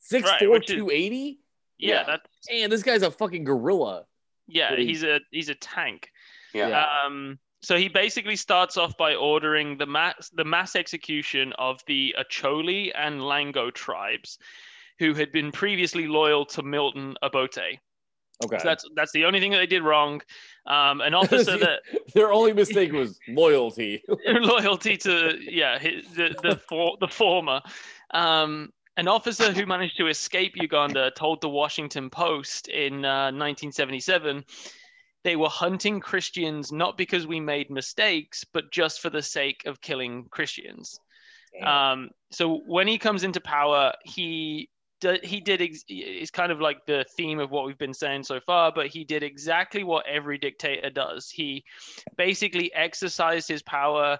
Six 0.00 0.28
Right, 0.28 0.38
four 0.44 0.60
two 0.60 0.90
eighty. 0.90 1.40
Yeah, 1.78 1.94
Yeah. 1.94 2.04
that, 2.06 2.20
And 2.52 2.70
this 2.70 2.82
guy's 2.82 3.02
a 3.02 3.10
fucking 3.10 3.44
gorilla. 3.44 4.04
Yeah, 4.46 4.68
Pretty- 4.68 4.86
he's 4.86 5.02
a 5.02 5.20
he's 5.30 5.48
a 5.48 5.54
tank. 5.54 6.10
Yeah. 6.52 6.68
Yeah. 6.68 6.86
Um, 7.04 7.38
so 7.62 7.76
he 7.78 7.88
basically 7.88 8.36
starts 8.36 8.76
off 8.76 8.96
by 8.98 9.14
ordering 9.14 9.78
the 9.78 9.86
mass 9.86 10.30
the 10.34 10.44
mass 10.44 10.76
execution 10.76 11.52
of 11.58 11.80
the 11.86 12.14
Acholi 12.18 12.92
and 12.94 13.20
Lango 13.20 13.72
tribes, 13.72 14.38
who 14.98 15.14
had 15.14 15.32
been 15.32 15.50
previously 15.50 16.06
loyal 16.06 16.44
to 16.46 16.62
Milton 16.62 17.14
Obote. 17.22 17.78
Okay. 18.44 18.58
So 18.58 18.64
that's 18.64 18.84
that's 18.94 19.12
the 19.12 19.24
only 19.24 19.40
thing 19.40 19.52
that 19.52 19.58
they 19.58 19.66
did 19.66 19.82
wrong. 19.82 20.20
Um, 20.66 21.00
an 21.00 21.14
officer 21.22 21.56
that 21.56 21.80
Their 22.14 22.32
only 22.32 22.52
mistake 22.52 22.92
was 22.92 23.18
loyalty. 23.28 24.02
loyalty 24.26 24.96
to 24.98 25.38
yeah 25.40 25.78
his, 25.78 26.06
the 26.14 26.36
the, 26.42 26.56
for, 26.68 26.96
the 27.00 27.08
former. 27.08 27.62
Um, 28.12 28.72
an 28.96 29.08
officer 29.08 29.52
who 29.52 29.66
managed 29.66 29.96
to 29.96 30.08
escape 30.08 30.56
Uganda 30.56 31.10
told 31.16 31.40
the 31.40 31.48
Washington 31.48 32.10
Post 32.10 32.68
in 32.68 33.04
uh, 33.04 33.32
1977 33.32 34.44
they 35.24 35.36
were 35.36 35.48
hunting 35.48 36.00
Christians 36.00 36.70
not 36.70 36.98
because 36.98 37.26
we 37.26 37.40
made 37.40 37.70
mistakes, 37.70 38.44
but 38.44 38.70
just 38.70 39.00
for 39.00 39.08
the 39.08 39.22
sake 39.22 39.62
of 39.64 39.80
killing 39.80 40.26
Christians. 40.30 41.00
Um, 41.64 42.10
so 42.30 42.60
when 42.66 42.86
he 42.86 42.98
comes 42.98 43.24
into 43.24 43.40
power, 43.40 43.92
he 44.04 44.68
he 45.22 45.40
did 45.40 45.60
ex- 45.60 45.84
it's 45.88 46.30
kind 46.30 46.50
of 46.50 46.60
like 46.60 46.86
the 46.86 47.04
theme 47.16 47.38
of 47.38 47.50
what 47.50 47.66
we've 47.66 47.78
been 47.78 47.94
saying 47.94 48.22
so 48.22 48.40
far, 48.40 48.72
but 48.72 48.86
he 48.86 49.04
did 49.04 49.22
exactly 49.22 49.84
what 49.84 50.06
every 50.06 50.38
dictator 50.38 50.88
does. 50.88 51.28
He 51.28 51.64
basically 52.16 52.72
exercised 52.72 53.46
his 53.46 53.62
power. 53.62 54.18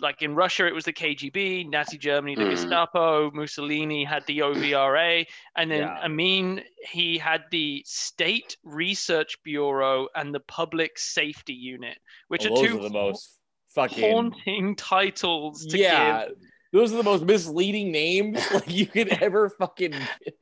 Like 0.00 0.22
in 0.22 0.34
Russia, 0.34 0.66
it 0.66 0.74
was 0.74 0.84
the 0.84 0.92
KGB, 0.92 1.68
Nazi 1.68 1.98
Germany, 1.98 2.34
the 2.34 2.42
Mhm. 2.42 2.50
Gestapo, 2.50 3.30
Mussolini 3.32 4.04
had 4.04 4.24
the 4.26 4.42
OVRA, 4.42 5.26
and 5.56 5.70
then 5.70 5.80
Yeah. 5.80 6.00
Amin, 6.04 6.62
he 6.90 7.18
had 7.18 7.44
the 7.50 7.82
State 7.86 8.56
Research 8.62 9.42
Bureau 9.42 10.08
and 10.14 10.34
the 10.34 10.40
Public 10.40 10.98
Safety 10.98 11.54
Unit, 11.54 11.98
which 12.28 12.44
Well, 12.44 12.52
are 12.52 12.56
those 12.62 12.68
two 12.70 12.78
are 12.78 12.82
the 12.82 12.90
most 12.90 13.38
fucking 13.74 14.12
haunting 14.12 14.76
titles 14.76 15.66
to 15.66 15.78
yeah. 15.78 16.26
give. 16.26 16.36
Those 16.72 16.92
are 16.92 16.96
the 16.98 17.02
most 17.02 17.24
misleading 17.24 17.90
names 17.90 18.36
like 18.52 18.70
you 18.70 18.86
could 18.86 19.08
ever 19.22 19.48
fucking. 19.50 19.94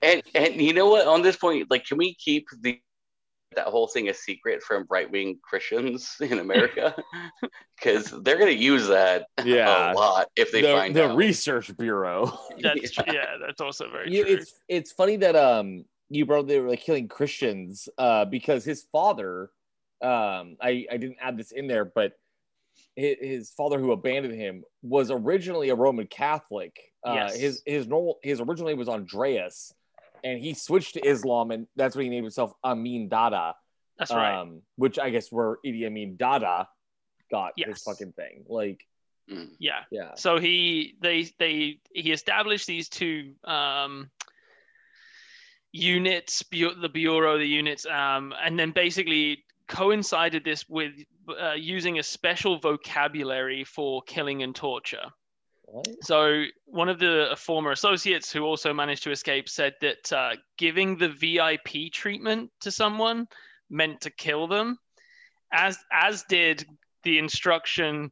And 0.02 0.22
and 0.34 0.60
you 0.60 0.72
know 0.72 0.88
what? 0.88 1.06
On 1.06 1.22
this 1.22 1.36
point, 1.36 1.70
like, 1.70 1.86
can 1.86 1.98
we 1.98 2.14
keep 2.14 2.48
the 2.60 2.80
that 3.54 3.66
whole 3.68 3.86
thing 3.86 4.08
a 4.08 4.14
secret 4.14 4.62
from 4.62 4.86
right 4.90 5.10
wing 5.10 5.38
Christians 5.42 6.16
in 6.20 6.38
America? 6.38 6.94
Because 7.76 8.10
they're 8.22 8.38
gonna 8.38 8.50
use 8.52 8.88
that 8.88 9.26
Yeah. 9.44 9.92
a 9.92 9.94
lot 9.94 10.28
if 10.34 10.50
they 10.50 10.62
the 10.62 10.68
find 10.72 10.96
the 10.96 11.10
out. 11.10 11.16
research 11.16 11.76
bureau. 11.76 12.38
That's 12.62 12.90
tr- 12.90 13.02
yeah, 13.12 13.36
that's 13.46 13.60
also 13.60 13.90
very 13.90 14.10
You, 14.14 14.24
true. 14.24 14.34
it's 14.34 14.54
it's 14.66 14.92
funny 14.92 15.16
that 15.18 15.36
um 15.36 15.84
you 16.08 16.24
brought 16.24 16.46
they 16.46 16.58
were 16.58 16.70
like 16.70 16.80
killing 16.80 17.06
Christians 17.06 17.86
uh 17.98 18.24
because 18.24 18.64
his 18.64 18.84
father 18.90 19.50
um 20.02 20.56
I 20.60 20.86
I 20.90 20.96
didn't 20.96 21.18
add 21.20 21.36
this 21.36 21.52
in 21.52 21.66
there 21.66 21.84
but 21.84 22.14
his, 22.94 23.16
his 23.20 23.50
father 23.50 23.78
who 23.78 23.92
abandoned 23.92 24.34
him 24.34 24.64
was 24.82 25.10
originally 25.10 25.68
a 25.68 25.74
Roman 25.74 26.06
Catholic. 26.06 26.74
Uh, 27.04 27.12
Yes. 27.14 27.36
His 27.36 27.62
his 27.66 27.86
normal 27.86 28.18
his 28.22 28.40
original 28.40 28.68
name 28.70 28.78
was 28.78 28.88
Andreas, 28.88 29.72
and 30.24 30.38
he 30.40 30.54
switched 30.54 30.94
to 30.94 31.06
Islam, 31.06 31.50
and 31.50 31.66
that's 31.76 31.94
when 31.96 32.04
he 32.04 32.10
named 32.10 32.24
himself 32.24 32.52
Amin 32.64 33.08
Dada. 33.08 33.54
That's 33.98 34.12
right. 34.12 34.40
Um, 34.40 34.62
which 34.76 34.98
I 34.98 35.10
guess 35.10 35.30
where 35.32 35.56
Idi 35.64 35.86
Amin 35.86 36.16
Dada 36.16 36.68
got 37.30 37.52
Yes. 37.56 37.68
his 37.68 37.82
fucking 37.82 38.12
thing. 38.12 38.44
Like, 38.48 38.84
Mm. 39.30 39.50
yeah. 39.58 39.80
yeah, 39.90 40.14
So 40.14 40.38
he 40.38 40.94
they 41.00 41.24
they 41.40 41.80
he 41.92 42.12
established 42.12 42.68
these 42.68 42.88
two 42.88 43.34
um, 43.42 44.08
units, 45.72 46.42
bu- 46.44 46.74
the 46.80 46.88
bureau, 46.88 47.36
the 47.38 47.44
units, 47.46 47.86
um, 47.86 48.32
and 48.40 48.58
then 48.58 48.70
basically 48.70 49.44
coincided 49.68 50.44
this 50.44 50.68
with 50.68 50.92
uh, 51.40 51.54
using 51.54 51.98
a 51.98 52.02
special 52.02 52.58
vocabulary 52.60 53.64
for 53.64 54.00
killing 54.02 54.42
and 54.44 54.54
torture. 54.54 55.06
What? 55.66 55.88
So 56.02 56.44
one 56.64 56.88
of 56.88 56.98
the 56.98 57.34
former 57.36 57.72
associates 57.72 58.32
who 58.32 58.44
also 58.44 58.72
managed 58.72 59.02
to 59.04 59.10
escape 59.10 59.48
said 59.48 59.74
that 59.80 60.12
uh, 60.12 60.36
giving 60.56 60.96
the 60.96 61.08
VIP 61.08 61.92
treatment 61.92 62.50
to 62.60 62.70
someone 62.70 63.26
meant 63.68 64.00
to 64.02 64.10
kill 64.10 64.46
them, 64.46 64.78
as 65.52 65.76
as 65.92 66.24
did 66.28 66.64
the 67.02 67.18
instruction 67.18 68.10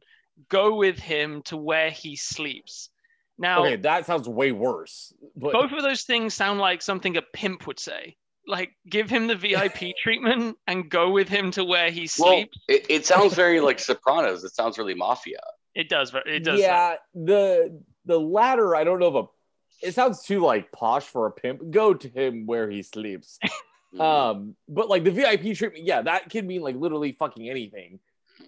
go 0.49 0.75
with 0.75 0.99
him 0.99 1.41
to 1.43 1.57
where 1.57 1.89
he 1.89 2.15
sleeps. 2.15 2.89
Now 3.37 3.61
okay, 3.65 3.75
that 3.77 4.05
sounds 4.05 4.27
way 4.27 4.51
worse. 4.51 5.13
But 5.35 5.53
both 5.53 5.71
of 5.71 5.81
those 5.81 6.03
things 6.03 6.33
sound 6.33 6.59
like 6.59 6.81
something 6.81 7.17
a 7.17 7.21
pimp 7.21 7.67
would 7.67 7.79
say. 7.79 8.17
Like 8.47 8.71
give 8.89 9.09
him 9.09 9.27
the 9.27 9.35
VIP 9.35 9.93
treatment 10.03 10.57
and 10.67 10.89
go 10.89 11.09
with 11.09 11.29
him 11.29 11.51
to 11.51 11.63
where 11.63 11.89
he 11.89 12.07
Well, 12.19 12.33
sleeps. 12.33 12.57
it, 12.67 12.85
it 12.89 13.05
sounds 13.05 13.33
very 13.33 13.59
like 13.59 13.79
Sopranos. 13.79 14.43
It 14.43 14.53
sounds 14.53 14.77
really 14.77 14.93
mafia. 14.93 15.39
It 15.75 15.89
does. 15.89 16.13
It 16.25 16.43
does. 16.43 16.59
sound- 16.59 16.61
yeah, 16.61 16.95
the 17.13 17.81
the 18.05 18.19
latter, 18.19 18.75
I 18.75 18.83
don't 18.83 18.99
know 18.99 19.17
if 19.17 19.25
a. 19.25 19.87
It 19.87 19.93
sounds 19.93 20.23
too 20.23 20.39
like 20.39 20.71
posh 20.71 21.03
for 21.03 21.27
a 21.27 21.31
pimp. 21.31 21.69
Go 21.69 21.93
to 21.93 22.07
him 22.07 22.45
where 22.45 22.69
he 22.69 22.81
sleeps. 22.83 23.39
Mm. 23.93 24.01
Um, 24.01 24.55
but 24.67 24.89
like 24.89 25.05
the 25.05 25.11
VIP 25.11 25.55
treatment, 25.55 25.85
yeah, 25.85 26.01
that 26.01 26.29
can 26.29 26.45
mean 26.45 26.59
like 26.61 26.75
literally 26.75 27.13
fucking 27.13 27.49
anything. 27.49 27.99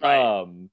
Right. 0.03 0.41
Um, 0.41 0.69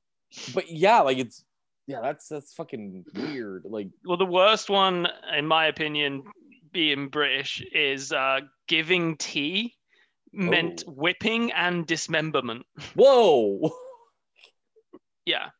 but 0.52 0.68
yeah, 0.68 1.00
like 1.02 1.18
it's 1.18 1.44
yeah, 1.86 2.00
that's 2.00 2.26
that's 2.26 2.54
fucking 2.54 3.04
weird. 3.14 3.66
Like, 3.66 3.90
well, 4.04 4.16
the 4.16 4.24
worst 4.26 4.68
one, 4.70 5.06
in 5.36 5.46
my 5.46 5.66
opinion, 5.66 6.24
being 6.72 7.06
British, 7.08 7.62
is 7.72 8.10
uh, 8.10 8.40
giving 8.66 9.16
tea 9.16 9.76
meant 10.32 10.82
Oh. 10.88 10.92
whipping 10.92 11.52
and 11.52 11.86
dismemberment. 11.86 12.66
whoa, 12.96 13.70
Yeah, 15.24 15.50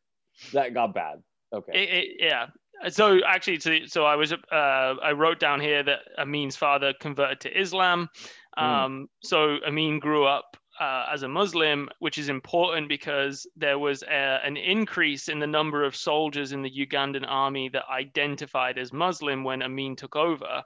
that 0.53 0.73
got 0.73 0.93
bad. 0.93 1.21
Okay, 1.53 1.71
it, 1.73 1.89
it, 1.89 2.15
yeah. 2.19 2.47
So 2.89 3.19
actually, 3.25 3.57
to, 3.59 3.87
so 3.87 4.05
I 4.05 4.15
was 4.15 4.33
uh, 4.33 4.35
I 4.51 5.11
wrote 5.13 5.39
down 5.39 5.59
here 5.59 5.81
that 5.83 5.99
Amin's 6.17 6.55
father 6.55 6.93
converted 6.99 7.39
to 7.41 7.59
Islam. 7.59 8.09
Hmm. 8.57 8.63
Um, 8.63 9.07
so 9.23 9.57
Amin 9.65 9.99
grew 9.99 10.25
up 10.25 10.57
uh, 10.79 11.05
as 11.11 11.23
a 11.23 11.27
Muslim, 11.27 11.89
which 11.99 12.17
is 12.17 12.29
important 12.29 12.89
because 12.89 13.47
there 13.55 13.79
was 13.79 14.03
a, 14.03 14.39
an 14.43 14.57
increase 14.57 15.29
in 15.29 15.39
the 15.39 15.47
number 15.47 15.83
of 15.83 15.95
soldiers 15.95 16.51
in 16.51 16.61
the 16.61 16.69
Ugandan 16.69 17.25
army 17.27 17.69
that 17.69 17.83
identified 17.89 18.77
as 18.77 18.91
Muslim 18.91 19.43
when 19.43 19.63
Amin 19.63 19.95
took 19.95 20.15
over, 20.15 20.63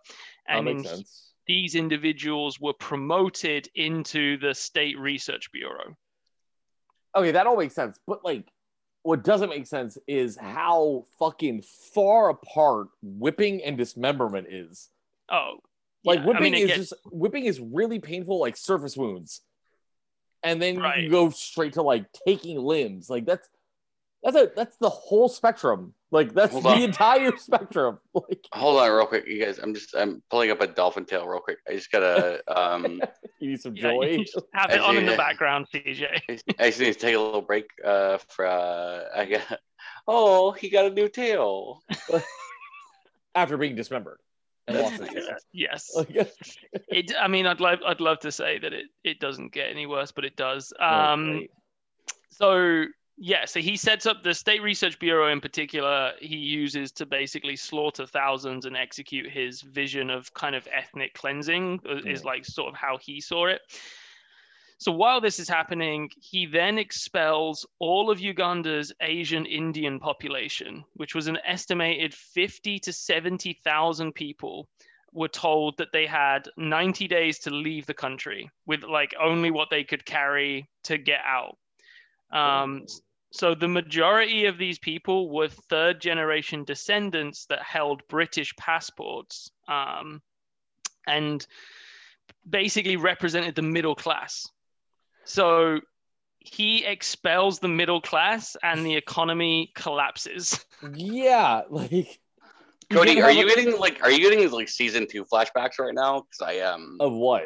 and 0.48 0.66
makes 0.66 0.82
in- 0.82 0.88
sense. 0.88 1.32
these 1.48 1.76
individuals 1.76 2.60
were 2.60 2.74
promoted 2.74 3.70
into 3.76 4.38
the 4.40 4.54
State 4.54 4.98
Research 4.98 5.52
Bureau. 5.52 5.96
Okay, 7.16 7.32
that 7.32 7.48
all 7.48 7.58
makes 7.58 7.76
sense. 7.76 8.00
But 8.08 8.24
like, 8.24 8.46
what 9.04 9.24
doesn't 9.24 9.50
make 9.50 9.66
sense 9.68 9.98
is 10.08 10.38
how 10.38 11.06
fucking 11.20 11.64
far 11.94 12.30
apart 12.30 12.88
whipping 13.02 13.64
and 13.64 13.78
dismemberment 13.78 14.48
is. 14.52 14.90
Oh, 15.30 15.60
Like 16.04 16.20
yeah, 16.20 16.26
whipping 16.26 16.42
I 16.42 16.50
mean, 16.50 16.54
is 16.56 16.68
gets- 16.68 16.78
just 16.90 16.94
whipping 17.12 17.46
is 17.46 17.60
really 17.60 18.00
painful, 18.00 18.40
like 18.40 18.58
surface 18.58 18.96
wounds, 18.98 19.42
and 20.44 20.62
then 20.62 20.78
Right. 20.80 21.04
you 21.04 21.10
go 21.10 21.30
straight 21.30 21.74
to 21.74 21.82
like 21.82 22.06
taking 22.28 22.58
limbs. 22.60 23.10
Like 23.10 23.26
that's 23.26 23.48
that's 24.24 24.36
a 24.36 24.52
that's 24.56 24.78
the 24.78 24.90
whole 24.90 25.30
spectrum. 25.30 25.94
Like 26.12 26.34
that's 26.34 26.52
Hold 26.52 26.66
the 26.66 26.70
on. 26.70 26.82
entire 26.82 27.38
spectrum. 27.38 28.00
Like 28.14 28.46
Hold 28.54 28.82
on, 28.82 28.92
real 28.92 29.06
quick, 29.06 29.26
you 29.28 29.44
guys. 29.44 29.60
I'm 29.60 29.74
just 29.74 29.96
I'm 29.96 30.22
pulling 30.30 30.52
up 30.52 30.62
a 30.62 30.68
dolphin 30.68 31.06
tail 31.06 31.28
real 31.28 31.40
quick. 31.40 31.60
I 31.68 31.74
just 31.74 31.92
gotta 31.92 32.42
um 32.48 33.02
you 33.40 33.52
need 33.52 33.62
some 33.62 33.76
yeah, 33.76 33.84
joy. 33.84 34.26
have 34.54 34.72
it 34.72 34.82
on 34.82 34.98
in 34.98 35.06
the 35.06 35.16
background, 35.16 35.68
CJ. 35.74 36.42
I 36.60 36.68
just 36.68 36.80
need 36.80 36.94
to 36.94 37.00
take 37.00 37.16
a 37.16 37.20
little 37.20 37.42
break 37.42 37.66
uh 37.86 38.18
for 38.28 38.46
uh 38.46 39.04
I 39.16 39.26
got 39.26 39.60
oh 40.08 40.52
he 40.52 40.70
got 40.70 40.86
a 40.86 40.90
new 40.90 41.08
tail. 41.08 41.82
After 43.36 43.58
being 43.58 43.76
dismembered. 43.76 44.18
And 44.68 44.80
lost 44.80 45.02
his 45.02 45.10
tail. 45.10 45.38
yes. 45.54 45.90
It 46.90 47.14
i 47.20 47.28
mean 47.28 47.48
i'd 47.48 47.60
love 47.60 47.80
i'd 47.86 48.02
love 48.02 48.20
to 48.20 48.32
say 48.32 48.60
that 48.60 48.74
it 48.74 48.88
it 49.04 49.20
doesn't 49.20 49.52
get 49.52 49.70
any 49.70 49.86
worse 49.88 50.12
but 50.12 50.26
it 50.26 50.36
does 50.36 50.74
oh, 50.80 50.86
um 50.86 51.32
great. 51.32 51.52
so 52.30 52.86
yeah 53.22 53.46
so 53.46 53.60
he 53.60 53.76
sets 53.76 54.06
up 54.06 54.24
the 54.24 54.34
state 54.34 54.62
research 54.62 54.98
bureau 54.98 55.32
in 55.32 55.42
particular 55.42 56.14
he 56.20 56.38
uses 56.38 56.92
to 56.92 57.06
basically 57.06 57.56
slaughter 57.56 58.06
thousands 58.06 58.66
and 58.66 58.78
execute 58.78 59.30
his 59.30 59.62
vision 59.62 60.10
of 60.10 60.34
kind 60.34 60.56
of 60.56 60.68
ethnic 60.72 61.14
cleansing 61.14 61.80
uh, 61.88 61.98
is 61.98 62.22
Mm. 62.22 62.26
like 62.26 62.46
sort 62.46 62.70
of 62.70 62.76
how 62.76 62.98
he 62.98 63.20
saw 63.20 63.48
it 63.48 63.62
so 64.82 64.94
while 64.94 65.20
this 65.20 65.40
is 65.40 65.50
happening, 65.50 66.10
he 66.22 66.46
then 66.46 66.78
expels 66.78 67.66
all 67.80 68.10
of 68.10 68.22
Uganda's 68.22 68.94
Asian 69.02 69.46
Indian 69.46 70.00
population, 70.00 70.86
which 70.94 71.14
was 71.14 71.28
an 71.28 71.38
estimated 71.46 72.14
50 72.14 72.80
to 72.80 72.94
70,000 72.94 74.14
people 74.14 74.70
were 75.12 75.28
told 75.28 75.78
that 75.80 75.92
they 75.92 76.06
had 76.06 76.48
90 76.56 77.10
days 77.10 77.40
to 77.40 77.50
leave 77.50 77.88
the 77.88 77.94
country 77.94 78.50
with 78.68 78.84
like 78.84 79.14
only 79.20 79.52
what 79.52 79.70
they 79.70 79.84
could 79.84 80.06
carry 80.06 80.70
to 80.86 80.98
get 80.98 81.20
out. 81.26 81.58
Um, 82.32 82.86
so 83.32 83.54
the 83.54 83.68
majority 83.68 84.46
of 84.46 84.58
these 84.58 84.80
people 84.80 85.30
were 85.30 85.48
third 85.48 86.02
generation 86.02 86.64
descendants 86.64 87.46
that 87.46 87.62
held 87.62 88.02
British 88.08 88.56
passports 88.56 89.52
um, 89.68 90.22
and 91.08 91.46
basically 92.50 92.96
represented 92.96 93.56
the 93.56 93.62
middle 93.62 93.96
class. 93.96 94.48
So 95.26 95.82
he 96.40 96.84
expels 96.86 97.60
the 97.60 97.68
middle 97.68 98.02
class 98.02 98.58
and 98.64 98.84
the 98.84 98.96
economy 98.96 99.72
collapses. 99.76 100.66
yeah, 100.96 101.62
like 101.70 102.20
Cody, 102.92 103.22
are 103.22 103.32
you 103.32 103.48
getting 103.48 103.78
like 103.78 104.02
are 104.02 104.10
you 104.10 104.20
getting 104.20 104.50
like 104.52 104.70
season 104.70 105.06
two 105.08 105.24
flashbacks 105.24 105.78
right 105.78 105.94
now? 105.94 106.22
Because 106.22 106.42
I 106.42 106.54
am 106.54 106.98
of 107.00 107.14
what? 107.14 107.44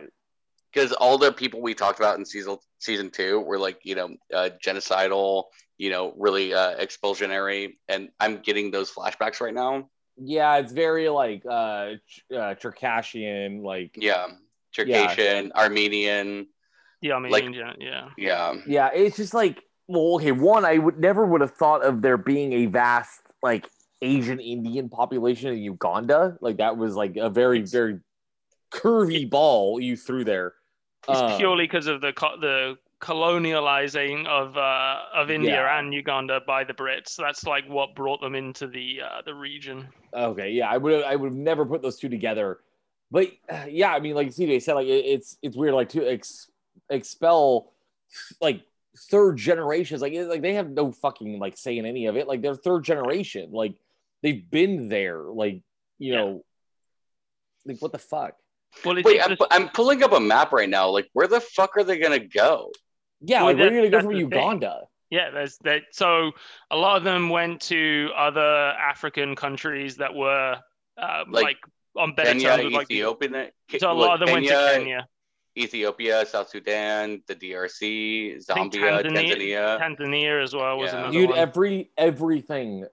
Because 0.73 0.91
all 0.93 1.17
the 1.17 1.31
people 1.31 1.61
we 1.61 1.73
talked 1.73 1.99
about 1.99 2.17
in 2.17 2.25
season 2.25 2.57
season 2.79 3.09
two 3.09 3.39
were 3.39 3.59
like 3.59 3.79
you 3.83 3.95
know 3.95 4.15
uh, 4.33 4.49
genocidal, 4.63 5.45
you 5.77 5.89
know, 5.89 6.13
really 6.17 6.53
uh, 6.53 6.75
expulsionary, 6.77 7.75
and 7.87 8.09
I'm 8.19 8.37
getting 8.37 8.71
those 8.71 8.91
flashbacks 8.91 9.41
right 9.41 9.53
now. 9.53 9.89
Yeah, 10.17 10.57
it's 10.57 10.71
very 10.71 11.09
like 11.09 11.43
uh, 11.49 11.93
Ch- 12.07 12.23
uh 12.35 12.55
Circassian, 12.59 13.63
like 13.63 13.95
Yeah, 13.95 14.27
Circassian, 14.73 15.51
Armenian. 15.53 16.47
The 17.01 17.11
Armenian, 17.11 17.53
yeah, 17.53 17.73
yeah. 17.79 18.09
Yeah, 18.17 18.55
Yeah, 18.65 18.89
it's 18.93 19.17
just 19.17 19.33
like 19.33 19.61
well, 19.87 20.15
okay. 20.15 20.31
One, 20.31 20.65
I 20.65 20.77
would 20.77 20.99
never 20.99 21.25
would 21.25 21.41
have 21.41 21.51
thought 21.51 21.83
of 21.83 22.01
there 22.01 22.17
being 22.17 22.53
a 22.53 22.65
vast 22.67 23.21
like 23.41 23.67
Asian 24.01 24.39
Indian 24.39 24.89
population 24.89 25.51
in 25.51 25.59
Uganda. 25.59 26.37
Like 26.41 26.57
that 26.57 26.77
was 26.77 26.95
like 26.95 27.17
a 27.17 27.29
very 27.29 27.61
very 27.61 27.99
curvy 28.71 29.29
ball 29.29 29.79
you 29.79 29.95
threw 29.95 30.23
there. 30.23 30.53
It's 31.09 31.19
Uh, 31.19 31.37
purely 31.37 31.65
because 31.65 31.87
of 31.87 32.01
the 32.01 32.13
co- 32.13 32.39
the 32.39 32.77
colonializing 33.01 34.25
of 34.27 34.55
uh, 34.57 35.01
of 35.13 35.29
India 35.29 35.55
Yeah. 35.55 35.79
and 35.79 35.93
Uganda 35.93 36.39
by 36.47 36.63
the 36.63 36.73
Brits. 36.73 37.15
That's 37.17 37.43
like 37.45 37.65
what 37.67 37.93
brought 37.95 38.21
them 38.21 38.35
into 38.35 38.67
the 38.67 39.01
uh, 39.01 39.21
the 39.25 39.33
region. 39.33 39.87
Okay, 40.13 40.51
yeah, 40.51 40.69
I 40.69 40.77
would 40.77 40.93
have 40.93 41.03
I 41.03 41.15
would 41.15 41.31
have 41.31 41.37
never 41.37 41.65
put 41.65 41.81
those 41.81 41.97
two 41.97 42.09
together. 42.09 42.59
But 43.11 43.27
yeah, 43.69 43.93
I 43.93 43.99
mean, 43.99 44.15
like 44.15 44.29
CJ 44.29 44.61
said, 44.61 44.73
like 44.75 44.87
it, 44.87 45.05
it's 45.05 45.37
it's 45.41 45.57
weird, 45.57 45.73
like 45.73 45.89
to 45.89 46.07
ex- 46.07 46.49
expel 46.89 47.73
like 48.39 48.61
third 49.09 49.37
generations, 49.37 50.01
like 50.01 50.13
it, 50.13 50.27
like 50.27 50.41
they 50.41 50.53
have 50.53 50.69
no 50.69 50.91
fucking 50.91 51.39
like 51.39 51.57
say 51.57 51.77
in 51.77 51.85
any 51.85 52.05
of 52.05 52.15
it. 52.15 52.27
Like 52.27 52.41
they're 52.41 52.55
third 52.55 52.83
generation, 52.85 53.51
like 53.51 53.73
they've 54.21 54.49
been 54.49 54.87
there, 54.87 55.19
like 55.23 55.61
you 55.99 56.13
Yeah. 56.13 56.17
know, 56.19 56.45
like 57.65 57.79
what 57.81 57.91
the 57.91 57.97
fuck? 57.99 58.35
Well, 58.85 58.97
it's 58.97 59.05
wait, 59.05 59.17
it's 59.17 59.23
I'm, 59.25 59.29
just- 59.37 59.41
I'm 59.51 59.69
pulling 59.69 60.03
up 60.03 60.11
a 60.13 60.19
map 60.19 60.51
right 60.51 60.69
now. 60.69 60.89
Like, 60.89 61.09
where 61.13 61.27
the 61.27 61.39
fuck 61.41 61.77
are 61.77 61.83
they 61.83 61.97
gonna 61.99 62.19
go? 62.19 62.71
Yeah, 63.21 63.43
Well, 63.43 63.53
like 63.53 63.57
where 63.57 63.67
are 63.67 63.71
you 63.71 63.89
gonna 63.89 63.89
go 63.91 63.99
from 63.99 64.07
the 64.09 64.13
thing. 64.13 64.31
Uganda? 64.31 64.81
Yeah, 65.09 65.29
there's 65.31 65.57
that. 65.63 65.83
So 65.91 66.31
a 66.71 66.75
lot 66.75 66.97
of 66.97 67.03
them 67.03 67.29
went 67.29 67.61
to 67.63 68.09
other 68.17 68.41
African 68.41 69.35
countries 69.35 69.97
that 69.97 70.13
were 70.13 70.57
um, 70.97 71.31
Like 71.31 71.43
like, 71.43 71.57
on 71.95 72.15
better 72.15 72.29
Kenya, 72.31 72.47
terms 72.49 72.63
with 72.65 72.73
like. 72.73 72.87
the- 72.87 72.95
Ethiopia, 72.95 73.51
So 73.79 73.91
a 73.91 73.93
lot 73.93 74.13
of 74.21 74.25
them 74.27 74.33
went 74.33 74.47
to 74.47 74.53
Kenya, 74.75 75.07
Ethiopia, 75.57 76.25
South 76.25 76.49
Sudan, 76.49 77.21
the 77.27 77.35
DRC, 77.35 78.39
I 78.49 78.53
think 78.55 78.73
Zambia, 78.73 79.03
Tanzania- 79.03 79.37
Tanzania. 79.37 79.79
Tanzania 79.79 80.43
as 80.43 80.53
well 80.55 80.77
was 80.79 80.91
Yeah. 80.91 80.97
another 80.99 81.13
Dude, 81.13 81.29
one. 81.29 81.37
every 81.39 81.91
everything. 81.97 82.85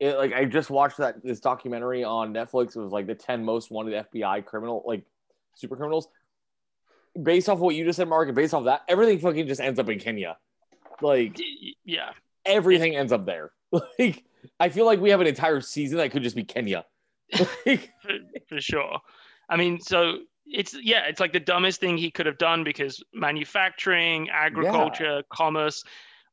It, 0.00 0.16
like 0.16 0.32
I 0.32 0.44
just 0.44 0.70
watched 0.70 0.98
that 0.98 1.22
this 1.24 1.40
documentary 1.40 2.02
on 2.04 2.32
Netflix. 2.34 2.76
It 2.76 2.80
was 2.80 2.92
like 2.92 3.06
the 3.06 3.14
ten 3.14 3.44
most 3.44 3.70
wanted 3.70 3.94
FBI 4.12 4.44
criminal, 4.44 4.82
like 4.86 5.04
super 5.58 5.76
criminals. 5.76 6.08
Based 7.20 7.48
off 7.48 7.58
what 7.58 7.74
you 7.74 7.84
just 7.84 7.96
said, 7.96 8.08
Mark, 8.08 8.28
and 8.28 8.36
based 8.36 8.54
off 8.54 8.64
that, 8.64 8.82
everything 8.88 9.18
fucking 9.18 9.46
just 9.48 9.60
ends 9.60 9.78
up 9.78 9.88
in 9.88 9.98
Kenya. 9.98 10.36
Like 11.00 11.38
Yeah. 11.84 12.10
everything 12.44 12.96
ends 12.96 13.12
up 13.12 13.26
there. 13.26 13.52
Like 13.98 14.24
I 14.60 14.68
feel 14.68 14.86
like 14.86 15.00
we 15.00 15.10
have 15.10 15.20
an 15.20 15.26
entire 15.26 15.60
season 15.60 15.98
that 15.98 16.10
could 16.10 16.22
just 16.22 16.36
be 16.36 16.44
Kenya. 16.44 16.84
Like, 17.66 17.90
for, 18.02 18.12
for 18.48 18.60
sure. 18.60 18.98
I 19.48 19.56
mean, 19.56 19.80
so 19.80 20.20
it's 20.46 20.74
yeah, 20.80 21.06
it's 21.06 21.20
like 21.20 21.32
the 21.32 21.40
dumbest 21.40 21.80
thing 21.80 21.98
he 21.98 22.10
could 22.10 22.26
have 22.26 22.38
done 22.38 22.64
because 22.64 23.02
manufacturing, 23.12 24.28
agriculture, 24.30 25.22
commerce 25.30 25.82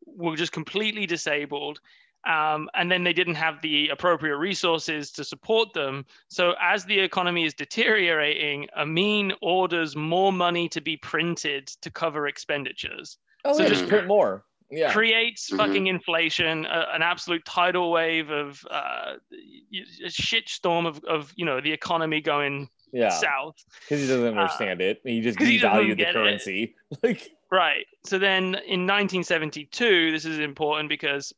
were 0.05 0.35
just 0.35 0.51
completely 0.51 1.05
disabled. 1.05 1.79
Um, 2.25 2.69
and 2.73 2.91
then 2.91 3.03
they 3.03 3.13
didn't 3.13 3.35
have 3.35 3.61
the 3.61 3.89
appropriate 3.89 4.37
resources 4.37 5.11
to 5.11 5.23
support 5.23 5.73
them. 5.73 6.05
So 6.29 6.53
as 6.61 6.83
the 6.85 6.97
economy 6.99 7.45
is 7.45 7.53
deteriorating, 7.53 8.67
Amin 8.75 9.33
orders 9.41 9.95
more 9.95 10.33
money 10.33 10.67
to 10.69 10.81
be 10.81 10.97
printed 10.97 11.67
to 11.81 11.91
cover 11.91 12.27
expenditures. 12.27 13.17
oh, 13.45 13.53
So 13.53 13.61
yeah, 13.63 13.69
just- 13.69 13.81
just 13.81 13.89
print 13.89 14.07
more. 14.07 14.43
Yeah. 14.71 14.91
creates 14.91 15.51
Mhm. 15.51 15.57
fucking 15.57 15.87
inflation, 15.87 16.65
uh, 16.65 16.87
an 16.91 17.03
absolute 17.03 17.45
tidal 17.45 17.91
wave 17.91 18.31
of 18.31 18.65
uh, 18.71 19.13
y- 19.31 19.83
a 20.03 20.09
shit 20.09 20.49
storm 20.49 20.87
of, 20.87 21.03
of 21.05 21.31
you 21.35 21.45
know 21.45 21.61
the 21.61 21.71
economy 21.71 22.19
going 22.19 22.67
Yeah. 22.91 23.09
south. 23.09 23.55
Because 23.81 24.01
he 24.01 24.07
doesn't 24.07 24.35
understand 24.35 24.81
it. 24.81 25.01
He 25.03 25.21
just 25.21 25.37
'cause 25.37 25.47
he 25.47 25.59
devalued 25.59 25.97
the 25.97 26.05
currency. 26.11 26.75
Like 27.03 27.29
Right. 27.51 27.85
So 28.05 28.17
then 28.17 28.55
in 28.65 28.87
1972, 28.87 30.11
this 30.11 30.25
is 30.25 30.39
important 30.39 30.89
because 30.89 31.31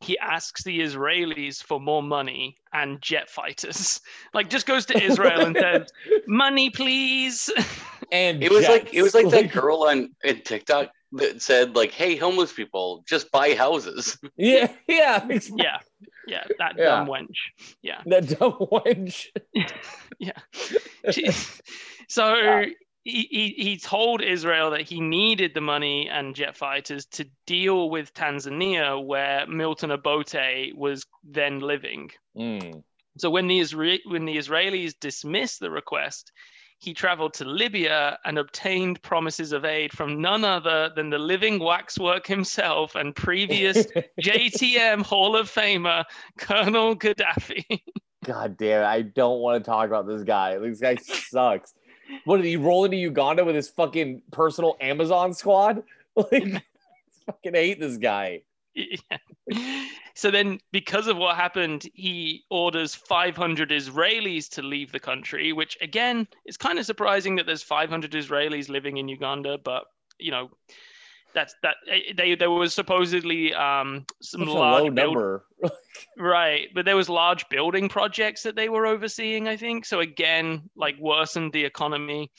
he 0.00 0.18
asks 0.18 0.62
the 0.64 0.80
Israelis 0.80 1.62
for 1.62 1.80
more 1.80 2.02
money 2.02 2.56
and 2.72 3.00
jet 3.00 3.30
fighters. 3.30 4.00
Like 4.34 4.50
just 4.50 4.66
goes 4.66 4.84
to 4.86 5.00
Israel 5.00 5.46
and 5.46 5.56
says, 5.56 5.88
"Money, 6.26 6.68
please." 6.70 7.48
and 8.12 8.42
It 8.42 8.50
was 8.50 8.66
like 8.68 8.92
it 8.92 9.02
was 9.02 9.14
like 9.14 9.28
that 9.30 9.52
girl 9.52 9.84
on 9.88 10.10
in 10.24 10.40
TikTok 10.42 10.90
that 11.12 11.40
said 11.40 11.76
like, 11.76 11.92
"Hey, 11.92 12.16
homeless 12.16 12.52
people, 12.52 13.04
just 13.06 13.30
buy 13.30 13.54
houses." 13.54 14.18
Yeah, 14.36 14.72
yeah. 14.88 15.24
it's- 15.24 15.50
yeah. 15.56 15.78
Yeah, 16.26 16.44
that 16.58 16.74
Yeah. 16.78 16.84
dumb 16.86 17.06
wench. 17.06 17.36
Yeah. 17.82 18.00
That 18.06 18.26
dumb 18.38 18.52
wench. 18.72 19.26
She- 21.10 21.30
so 22.08 22.64
he, 23.04 23.28
he, 23.30 23.48
he 23.62 23.76
told 23.76 24.22
Israel 24.22 24.70
that 24.70 24.88
he 24.88 25.00
needed 25.00 25.52
the 25.52 25.60
money 25.60 26.08
and 26.08 26.34
jet 26.34 26.56
fighters 26.56 27.04
to 27.06 27.26
deal 27.46 27.90
with 27.90 28.14
Tanzania, 28.14 29.04
where 29.04 29.46
Milton 29.46 29.90
Obote 29.90 30.74
was 30.74 31.04
then 31.22 31.60
living. 31.60 32.10
Mm. 32.36 32.82
So 33.18 33.30
when 33.30 33.46
the 33.46 33.60
Isra- 33.60 34.00
when 34.06 34.24
the 34.24 34.36
Israelis 34.36 34.94
dismissed 34.98 35.60
the 35.60 35.70
request, 35.70 36.32
he 36.78 36.94
traveled 36.94 37.34
to 37.34 37.44
Libya 37.44 38.18
and 38.24 38.38
obtained 38.38 39.00
promises 39.02 39.52
of 39.52 39.64
aid 39.64 39.92
from 39.92 40.20
none 40.20 40.44
other 40.44 40.90
than 40.96 41.10
the 41.10 41.18
living 41.18 41.58
waxwork 41.58 42.26
himself 42.26 42.94
and 42.94 43.14
previous 43.14 43.86
JTM 44.22 45.02
Hall 45.02 45.36
of 45.36 45.50
Famer 45.50 46.04
Colonel 46.38 46.96
Gaddafi. 46.96 47.80
God 48.24 48.56
damn 48.56 48.82
it. 48.82 48.86
I 48.86 49.02
don't 49.02 49.40
want 49.40 49.62
to 49.62 49.70
talk 49.70 49.86
about 49.86 50.06
this 50.06 50.22
guy. 50.22 50.58
This 50.58 50.80
guy 50.80 50.96
sucks. 50.96 51.74
What 52.24 52.36
did 52.38 52.46
he 52.46 52.56
roll 52.56 52.84
into 52.84 52.96
Uganda 52.96 53.44
with 53.44 53.54
his 53.54 53.68
fucking 53.68 54.22
personal 54.30 54.76
Amazon 54.80 55.32
squad? 55.34 55.82
Like 56.16 56.62
fucking 57.26 57.54
hate 57.54 57.80
this 57.80 57.96
guy. 57.96 58.42
Yeah. 58.74 59.18
So 60.14 60.30
then, 60.30 60.60
because 60.70 61.08
of 61.08 61.16
what 61.16 61.34
happened, 61.34 61.88
he 61.92 62.44
orders 62.50 62.94
500 62.94 63.70
Israelis 63.70 64.48
to 64.50 64.62
leave 64.62 64.92
the 64.92 65.00
country, 65.00 65.52
which 65.52 65.76
again 65.80 66.28
is 66.46 66.56
kind 66.56 66.78
of 66.78 66.86
surprising 66.86 67.34
that 67.36 67.46
there's 67.46 67.64
500 67.64 68.12
Israelis 68.12 68.68
living 68.68 68.98
in 68.98 69.08
Uganda. 69.08 69.58
But 69.58 69.84
you 70.18 70.30
know, 70.30 70.50
that's 71.34 71.54
that 71.62 71.76
eh, 71.90 72.12
they 72.16 72.34
there 72.34 72.50
was 72.50 72.74
supposedly 72.74 73.52
um, 73.54 74.04
some 74.22 74.42
a 74.42 74.52
large 74.52 74.84
low 74.84 74.90
build- 74.90 75.14
number. 75.14 75.44
right, 76.18 76.68
but 76.74 76.84
there 76.84 76.96
was 76.96 77.08
large 77.08 77.48
building 77.48 77.88
projects 77.88 78.42
that 78.42 78.56
they 78.56 78.68
were 78.68 78.86
overseeing. 78.86 79.48
I 79.48 79.56
think 79.56 79.84
so. 79.86 80.00
Again, 80.00 80.68
like 80.76 80.96
worsened 81.00 81.52
the 81.52 81.64
economy. 81.64 82.30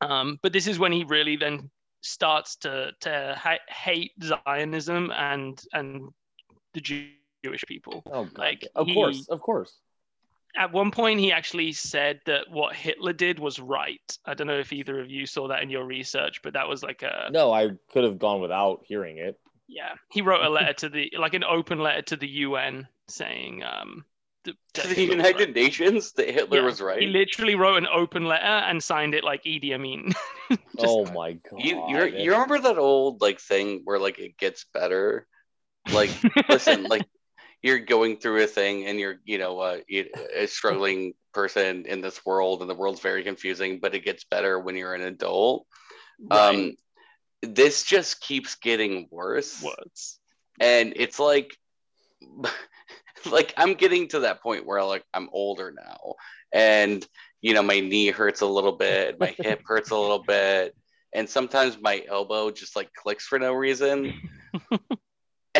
Um, 0.00 0.38
but 0.42 0.52
this 0.52 0.66
is 0.66 0.78
when 0.78 0.92
he 0.92 1.04
really 1.04 1.36
then 1.36 1.70
starts 2.02 2.56
to 2.56 2.92
to 3.00 3.34
ha- 3.38 3.58
hate 3.68 4.12
Zionism 4.22 5.12
and 5.14 5.60
and 5.72 6.08
the 6.74 6.80
Jewish 6.80 7.64
people. 7.66 8.02
Oh 8.06 8.24
god. 8.24 8.38
Like, 8.38 8.68
of 8.74 8.86
he- 8.86 8.94
course, 8.94 9.28
of 9.28 9.40
course. 9.40 9.78
At 10.56 10.72
one 10.72 10.90
point, 10.90 11.20
he 11.20 11.32
actually 11.32 11.72
said 11.72 12.20
that 12.26 12.50
what 12.50 12.74
Hitler 12.74 13.12
did 13.12 13.38
was 13.38 13.58
right. 13.58 14.18
I 14.24 14.34
don't 14.34 14.46
know 14.46 14.58
if 14.58 14.72
either 14.72 15.00
of 15.00 15.10
you 15.10 15.26
saw 15.26 15.48
that 15.48 15.62
in 15.62 15.70
your 15.70 15.84
research, 15.84 16.42
but 16.42 16.54
that 16.54 16.68
was 16.68 16.82
like 16.82 17.02
a 17.02 17.30
No, 17.32 17.52
I 17.52 17.70
could 17.92 18.04
have 18.04 18.18
gone 18.18 18.40
without 18.40 18.80
hearing 18.84 19.18
it. 19.18 19.38
yeah. 19.68 19.94
He 20.10 20.22
wrote 20.22 20.44
a 20.44 20.48
letter 20.50 20.72
to 20.74 20.88
the 20.88 21.12
like 21.18 21.34
an 21.34 21.44
open 21.44 21.78
letter 21.78 22.02
to 22.02 22.16
the 22.16 22.28
UN 22.28 22.88
saying 23.08 23.62
um 23.62 24.04
th- 24.44 24.56
that 24.74 24.82
To 24.82 24.88
the 24.88 24.94
Hitler 24.94 25.16
was 25.16 25.24
right. 25.24 25.34
United 25.34 25.54
Nations, 25.54 26.12
that 26.12 26.30
Hitler 26.30 26.58
Yeah, 26.60 26.66
was 26.66 26.80
right. 26.80 27.00
He 27.00 27.06
literally 27.06 27.54
wrote 27.54 27.76
an 27.78 27.86
open 27.92 28.24
letter 28.24 28.44
and 28.44 28.82
signed 28.82 29.14
it 29.14 29.24
like 29.24 29.44
Idi 29.44 29.72
Amin. 29.72 30.12
Just- 30.50 30.60
oh 30.78 31.04
my 31.06 31.32
god. 31.34 31.64
You 31.64 31.76
you 31.86 32.06
you 32.06 32.32
remember 32.32 32.58
that 32.60 32.78
old 32.78 33.20
like 33.20 33.40
thing 33.40 33.82
where 33.84 33.98
like 33.98 34.18
it 34.18 34.36
gets 34.36 34.64
better? 34.72 35.26
Like 35.92 36.10
listen, 36.48 36.88
like 36.88 37.06
you're 37.62 37.78
going 37.78 38.16
through 38.16 38.42
a 38.42 38.46
thing 38.46 38.86
and 38.86 38.98
you're 38.98 39.16
you 39.24 39.38
know 39.38 39.58
uh, 39.60 39.78
a 40.34 40.46
struggling 40.46 41.14
person 41.32 41.86
in 41.86 42.00
this 42.00 42.24
world 42.24 42.60
and 42.60 42.70
the 42.70 42.74
world's 42.74 43.00
very 43.00 43.22
confusing, 43.22 43.78
but 43.80 43.94
it 43.94 44.04
gets 44.04 44.24
better 44.24 44.58
when 44.58 44.76
you're 44.76 44.94
an 44.94 45.02
adult. 45.02 45.66
Right. 46.30 46.40
Um, 46.40 46.72
this 47.42 47.84
just 47.84 48.20
keeps 48.20 48.56
getting 48.56 49.08
worse. 49.10 49.62
words. 49.62 50.18
and 50.60 50.92
it's 50.96 51.18
like 51.18 51.56
like 53.30 53.52
i'm 53.56 53.74
getting 53.74 54.08
to 54.08 54.20
that 54.20 54.42
point 54.42 54.66
where 54.66 54.82
like 54.84 55.04
i'm 55.14 55.28
older 55.32 55.72
now 55.74 56.14
and 56.52 57.06
you 57.40 57.54
know 57.54 57.62
my 57.62 57.80
knee 57.80 58.08
hurts 58.08 58.40
a 58.40 58.46
little 58.46 58.72
bit 58.72 59.18
my 59.18 59.34
hip 59.38 59.62
hurts 59.66 59.90
a 59.90 59.96
little 59.96 60.22
bit 60.22 60.74
and 61.12 61.28
sometimes 61.28 61.78
my 61.80 62.02
elbow 62.08 62.50
just 62.50 62.76
like 62.76 62.92
clicks 62.94 63.26
for 63.26 63.38
no 63.38 63.52
reason 63.52 64.14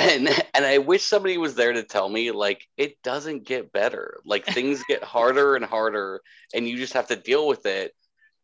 and 0.01 0.29
and 0.55 0.65
i 0.65 0.79
wish 0.79 1.03
somebody 1.03 1.39
was 1.39 1.55
there 1.55 1.73
to 1.73 1.83
tell 1.83 2.09
me 2.09 2.31
like 2.31 2.67
it 2.77 3.03
doesn't 3.03 3.45
get 3.45 3.73
better 3.73 4.21
like 4.25 4.45
things 4.47 4.83
get 4.89 5.03
harder 5.03 5.57
and 5.57 5.65
harder 5.65 6.21
and 6.55 6.69
you 6.69 6.77
just 6.77 6.95
have 6.95 7.07
to 7.09 7.17
deal 7.17 7.47
with 7.47 7.67
it 7.67 7.93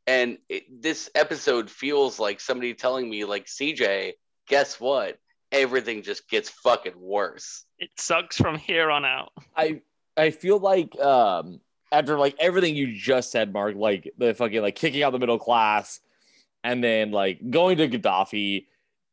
and 0.08 0.38
it, 0.48 0.64
this 0.82 1.10
episode 1.14 1.68
feels 1.70 2.18
like 2.18 2.40
somebody 2.40 2.74
telling 2.74 3.08
me 3.08 3.24
like 3.24 3.46
cj 3.46 4.12
guess 4.48 4.78
what 4.78 5.18
everything 5.52 6.02
just 6.02 6.28
gets 6.28 6.48
fucking 6.48 6.98
worse. 6.98 7.64
It 7.78 7.90
sucks 7.96 8.36
from 8.36 8.58
here 8.58 8.90
on 8.90 9.04
out. 9.04 9.32
I 9.56 9.80
I 10.16 10.30
feel 10.30 10.58
like 10.58 10.98
um 11.00 11.60
after 11.92 12.18
like 12.18 12.36
everything 12.38 12.76
you 12.76 12.94
just 12.94 13.30
said, 13.30 13.52
Mark, 13.52 13.76
like 13.76 14.12
the 14.18 14.34
fucking 14.34 14.62
like 14.62 14.76
kicking 14.76 15.02
out 15.02 15.12
the 15.12 15.18
middle 15.18 15.38
class, 15.38 16.00
and 16.64 16.82
then 16.82 17.10
like 17.10 17.50
going 17.50 17.78
to 17.78 17.88
Gaddafi, 17.88 18.66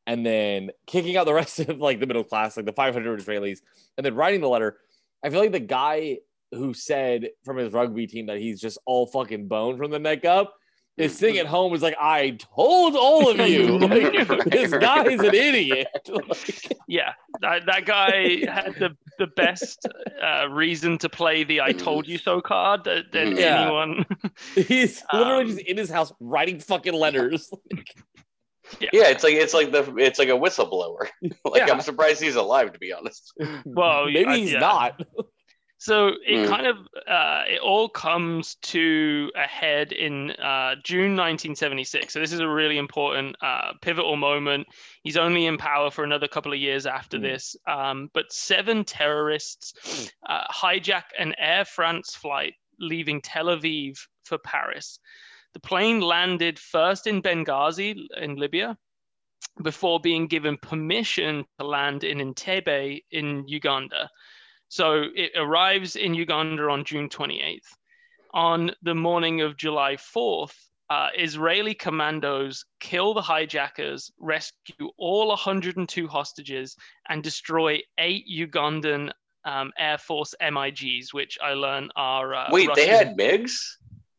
and 0.07 0.25
then 0.25 0.71
kicking 0.87 1.15
out 1.17 1.25
the 1.25 1.33
rest 1.33 1.59
of 1.59 1.79
like 1.79 1.99
the 1.99 2.05
middle 2.07 2.23
class, 2.23 2.57
like 2.57 2.65
the 2.65 2.73
500 2.73 3.19
Israelis, 3.21 3.59
and 3.97 4.05
then 4.05 4.15
writing 4.15 4.41
the 4.41 4.49
letter. 4.49 4.77
I 5.23 5.29
feel 5.29 5.39
like 5.39 5.51
the 5.53 5.59
guy 5.59 6.19
who 6.51 6.73
said 6.73 7.29
from 7.43 7.57
his 7.57 7.73
rugby 7.73 8.05
team 8.07 8.27
that 8.27 8.37
he's 8.37 8.59
just 8.61 8.77
all 8.85 9.07
fucking 9.07 9.47
bone 9.47 9.77
from 9.77 9.89
the 9.91 9.99
neck 9.99 10.25
up 10.25 10.53
is 10.95 11.17
sitting 11.17 11.39
at 11.39 11.47
home 11.47 11.73
is 11.73 11.81
like, 11.81 11.95
I 11.99 12.37
told 12.55 12.95
all 12.95 13.27
of 13.27 13.39
you, 13.47 13.77
like, 13.79 14.27
this 14.45 14.71
guy's 14.71 15.19
an 15.21 15.33
idiot. 15.33 15.87
Like, 16.07 16.77
Yeah, 16.87 17.13
that, 17.41 17.65
that 17.65 17.85
guy 17.85 18.45
had 18.47 18.75
the 18.77 18.95
the 19.17 19.25
best 19.27 19.87
uh, 20.21 20.47
reason 20.49 20.97
to 20.99 21.09
play 21.09 21.43
the 21.43 21.61
"I 21.61 21.71
told 21.71 22.07
you 22.07 22.17
so" 22.19 22.41
card 22.41 22.83
that, 22.83 23.11
than 23.11 23.35
Yeah. 23.37 23.61
anyone. 23.63 24.05
he's 24.53 25.03
literally 25.13 25.43
Um, 25.43 25.47
just 25.49 25.59
in 25.61 25.77
his 25.77 25.89
house 25.89 26.11
writing 26.19 26.59
fucking 26.59 26.93
letters. 26.93 27.49
Yeah, 28.79 29.09
it's 29.09 29.23
like 29.23 29.33
it's 29.35 29.53
like 29.53 29.71
the 29.71 29.95
it's 29.97 30.19
like 30.19 30.29
a 30.29 30.31
whistleblower. 30.31 31.07
like 31.45 31.67
Yeah. 31.67 31.71
I'm 31.71 31.81
surprised 31.81 32.21
he's 32.21 32.35
alive 32.35 32.73
to 32.73 32.79
be 32.79 32.93
honest. 32.93 33.33
Well, 33.65 34.05
maybe 34.05 34.25
uh, 34.25 34.35
he's 34.35 34.51
yeah. 34.53 34.59
not. 34.59 35.01
So 35.79 36.07
it 36.25 36.37
Mm. 36.37 36.47
kind 36.47 36.65
of 36.67 36.77
uh, 37.07 37.43
it 37.49 37.59
all 37.59 37.89
comes 37.89 38.55
to 38.73 39.29
a 39.35 39.45
head 39.45 39.91
in 39.91 40.31
uh, 40.31 40.75
June 40.81 41.17
1976. 41.17 42.13
So 42.13 42.21
this 42.21 42.31
is 42.31 42.39
a 42.39 42.47
really 42.47 42.77
important 42.77 43.35
uh, 43.41 43.73
pivotal 43.81 44.15
moment. 44.15 44.67
He's 45.03 45.17
only 45.17 45.45
in 45.45 45.57
power 45.57 45.91
for 45.91 46.05
another 46.05 46.29
couple 46.29 46.53
of 46.53 46.59
years 46.59 46.85
after 46.85 47.17
Mm. 47.17 47.21
this, 47.23 47.57
um, 47.67 48.09
but 48.13 48.31
seven 48.31 48.85
terrorists 48.85 50.09
uh, 50.27 50.45
hijack 50.49 51.03
an 51.19 51.33
Air 51.37 51.65
France 51.65 52.15
flight 52.15 52.53
leaving 52.79 53.19
Tel 53.21 53.47
Aviv 53.47 53.99
for 54.23 54.37
Paris. 54.37 54.99
The 55.53 55.59
plane 55.59 56.01
landed 56.01 56.59
first 56.59 57.07
in 57.07 57.21
Benghazi 57.21 57.95
in 58.17 58.35
Libya 58.35 58.77
before 59.61 59.99
being 59.99 60.27
given 60.27 60.57
permission 60.57 61.45
to 61.59 61.65
land 61.65 62.03
in 62.03 62.19
Entebbe 62.19 63.03
in 63.11 63.47
Uganda. 63.47 64.09
So 64.69 65.03
it 65.15 65.31
arrives 65.35 65.95
in 65.95 66.15
Uganda 66.15 66.63
on 66.69 66.83
June 66.83 67.07
28th. 67.07 67.59
On 68.33 68.71
the 68.81 68.95
morning 68.95 69.41
of 69.41 69.55
July 69.57 69.95
4th, 69.95 70.55
uh, 70.89 71.09
Israeli 71.17 71.75
commandos 71.75 72.65
kill 72.79 73.13
the 73.13 73.21
hijackers, 73.21 74.11
rescue 74.19 74.89
all 74.97 75.27
102 75.27 76.07
hostages, 76.07 76.75
and 77.09 77.23
destroy 77.23 77.79
eight 77.99 78.25
Ugandan 78.27 79.11
um, 79.45 79.71
Air 79.77 79.99
Force 79.99 80.33
MiGs, 80.41 81.13
which 81.13 81.37
I 81.43 81.53
learn 81.53 81.89
are. 81.95 82.33
Uh, 82.33 82.47
Wait, 82.51 82.69
they 82.75 82.87
had 82.87 83.15
MiGs? 83.15 83.53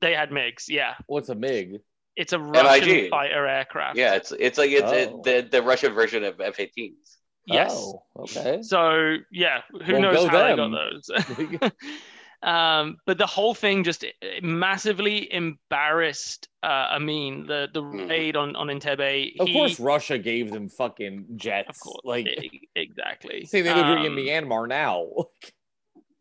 They 0.05 0.13
had 0.13 0.29
MiGs, 0.31 0.65
yeah. 0.69 0.97
What's 1.07 1.31
a 1.31 1.35
MiG? 1.35 1.81
It's 2.15 2.35
a 2.35 2.39
Russian 2.39 2.87
MiG. 2.89 3.11
fighter 3.11 3.47
aircraft. 3.47 3.97
Yeah, 3.97 4.17
it's 4.17 4.33
it's 4.39 4.59
like 4.59 4.71
it's 4.71 4.93
Oh. 5.11 5.23
the 5.25 5.49
the 5.51 5.63
Russian 5.63 5.95
version 5.95 6.23
of 6.25 6.39
F-18s. 6.43 7.17
Yes. 7.47 7.73
Oh, 7.75 8.03
okay. 8.19 8.61
So 8.61 9.17
yeah, 9.33 9.63
who 9.87 9.95
Well, 9.95 10.03
knows 10.03 10.17
go 10.17 10.29
how 10.29 10.43
they 10.47 10.57
got 10.57 10.71
those? 10.71 11.71
um, 12.43 12.99
but 13.07 13.17
the 13.17 13.27
whole 13.27 13.55
thing 13.55 13.83
just 13.83 14.05
massively 14.43 15.33
embarrassed 15.33 16.49
uh, 16.63 16.89
Amin. 16.97 17.47
The 17.47 17.69
the 17.73 17.81
Mhm. 17.83 18.11
raid 18.11 18.37
on 18.37 18.57
on 18.57 18.67
Entebbe. 18.69 19.41
of 19.41 19.49
he- 19.49 19.55
course, 19.55 19.81
Russia 19.81 20.19
gave 20.19 20.51
them 20.53 20.69
fucking 20.69 21.25
jets. 21.37 21.71
of 21.71 21.81
course, 21.81 22.01
like 22.05 22.29
exactly. 22.77 23.47
say 23.47 23.63
they're 23.63 23.75
doing 23.75 24.05
in 24.05 24.13
Um, 24.13 24.19
Myanmar 24.19 24.69
now. 24.69 25.07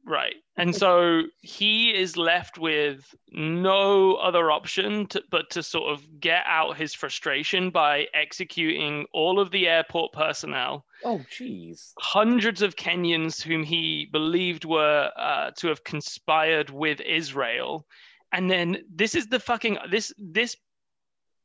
Right. 0.05 0.35
And 0.57 0.75
so 0.75 1.23
he 1.41 1.95
is 1.95 2.17
left 2.17 2.57
with 2.57 3.15
no 3.31 4.15
other 4.15 4.51
option 4.51 5.07
to, 5.07 5.23
but 5.31 5.49
to 5.51 5.63
sort 5.63 5.93
of 5.93 6.19
get 6.19 6.43
out 6.45 6.75
his 6.75 6.93
frustration 6.93 7.69
by 7.69 8.07
executing 8.13 9.05
all 9.13 9.39
of 9.39 9.49
the 9.51 9.67
airport 9.67 10.11
personnel, 10.11 10.85
oh, 11.05 11.21
jeez. 11.31 11.93
hundreds 11.99 12.61
of 12.61 12.75
Kenyans 12.75 13.41
whom 13.41 13.63
he 13.63 14.09
believed 14.11 14.65
were 14.65 15.09
uh, 15.15 15.51
to 15.57 15.67
have 15.67 15.85
conspired 15.85 16.69
with 16.69 16.99
Israel. 16.99 17.87
And 18.33 18.51
then 18.51 18.79
this 18.93 19.15
is 19.15 19.27
the 19.27 19.39
fucking 19.39 19.77
this 19.89 20.13
this 20.17 20.57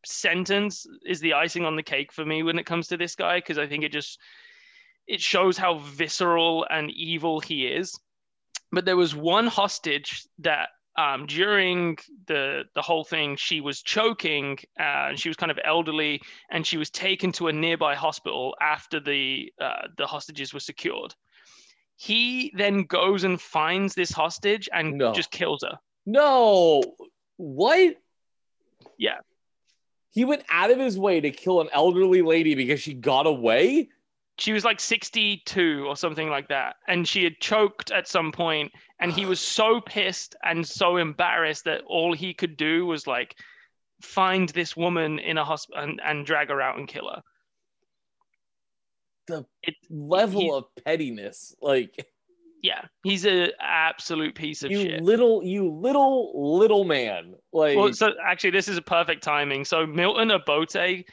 sentence 0.04 0.86
is 1.04 1.20
the 1.20 1.34
icing 1.34 1.64
on 1.64 1.76
the 1.76 1.82
cake 1.82 2.12
for 2.12 2.24
me 2.24 2.42
when 2.42 2.58
it 2.58 2.66
comes 2.66 2.88
to 2.88 2.96
this 2.96 3.14
guy 3.14 3.38
because 3.38 3.58
I 3.58 3.66
think 3.66 3.84
it 3.84 3.92
just 3.92 4.18
it 5.06 5.20
shows 5.20 5.56
how 5.56 5.78
visceral 5.78 6.66
and 6.70 6.90
evil 6.90 7.40
he 7.40 7.66
is. 7.66 7.98
But 8.72 8.84
there 8.84 8.96
was 8.96 9.14
one 9.14 9.46
hostage 9.46 10.26
that 10.40 10.68
um, 10.96 11.26
during 11.26 11.96
the 12.26 12.64
the 12.74 12.82
whole 12.82 13.04
thing 13.04 13.36
she 13.36 13.60
was 13.60 13.82
choking 13.82 14.58
uh, 14.78 15.08
and 15.10 15.18
she 15.18 15.28
was 15.28 15.36
kind 15.36 15.50
of 15.52 15.58
elderly 15.64 16.20
and 16.50 16.66
she 16.66 16.76
was 16.76 16.90
taken 16.90 17.30
to 17.32 17.46
a 17.48 17.52
nearby 17.52 17.94
hospital 17.94 18.54
after 18.60 18.98
the 19.00 19.52
uh, 19.60 19.86
the 19.96 20.06
hostages 20.06 20.52
were 20.52 20.60
secured. 20.60 21.14
He 21.96 22.52
then 22.56 22.82
goes 22.84 23.24
and 23.24 23.40
finds 23.40 23.94
this 23.94 24.10
hostage 24.12 24.68
and 24.72 24.98
No. 24.98 25.12
just 25.12 25.30
kills 25.30 25.62
her. 25.62 25.78
No. 26.04 26.82
What? 27.36 27.96
Yeah. 28.98 29.18
He 30.10 30.24
went 30.24 30.42
out 30.48 30.70
of 30.70 30.78
his 30.78 30.98
way 30.98 31.20
to 31.20 31.30
kill 31.30 31.60
an 31.60 31.68
elderly 31.72 32.22
lady 32.22 32.54
because 32.54 32.80
she 32.80 32.94
got 32.94 33.26
away? 33.26 33.88
She 34.38 34.52
was 34.52 34.64
like 34.64 34.78
62 34.80 35.84
or 35.86 35.96
something 35.96 36.28
like 36.30 36.48
that 36.48 36.76
and 36.86 37.06
she 37.08 37.24
had 37.24 37.38
choked 37.40 37.90
at 37.90 38.06
some 38.06 38.30
point 38.32 38.70
and 39.00 39.12
he 39.12 39.26
was 39.26 39.40
so 39.40 39.80
pissed 39.80 40.36
and 40.44 40.66
so 40.66 40.96
embarrassed 40.96 41.64
that 41.64 41.82
all 41.86 42.12
he 42.12 42.32
could 42.34 42.56
do 42.56 42.86
was 42.86 43.06
like 43.06 43.34
find 44.00 44.48
this 44.50 44.76
woman 44.76 45.18
in 45.18 45.38
a 45.38 45.44
hospital 45.44 45.82
and, 45.82 46.00
and 46.04 46.24
drag 46.24 46.48
her 46.50 46.60
out 46.62 46.78
and 46.78 46.86
kill 46.86 47.08
her 47.10 47.20
The 49.26 49.44
It- 49.62 49.74
level 49.90 50.40
he- 50.40 50.50
of 50.50 50.64
pettiness. 50.84 51.54
Like 51.60 51.94
yeah 52.62 52.82
he's 53.04 53.24
a 53.24 53.50
absolute 53.60 54.34
piece 54.34 54.64
of 54.64 54.70
you 54.72 54.80
shit 54.82 55.02
little 55.02 55.42
you 55.44 55.68
little 55.70 56.58
little 56.58 56.84
man. 56.84 57.34
Like 57.52 57.76
well 57.76 57.92
so 57.92 58.12
actually 58.24 58.50
this 58.50 58.68
is 58.68 58.76
a 58.76 58.82
perfect 58.82 59.22
timing 59.22 59.64
so 59.64 59.86
Milton 59.86 60.30
Obote 60.30 61.04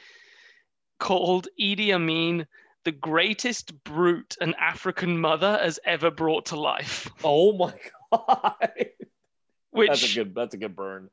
called 0.98 1.48
Idi 1.60 1.92
Amin 1.92 2.46
the 2.86 2.92
greatest 2.92 3.82
brute 3.82 4.36
an 4.40 4.54
African 4.60 5.20
mother 5.20 5.58
has 5.60 5.80
ever 5.84 6.08
brought 6.10 6.46
to 6.46 6.56
life 6.56 7.10
oh 7.24 7.52
my 7.52 7.74
god. 8.12 8.86
which 9.72 9.88
that's 9.88 10.12
a 10.12 10.14
good 10.14 10.34
that's 10.34 10.54
a 10.54 10.56
good 10.56 10.76
burn. 10.76 11.10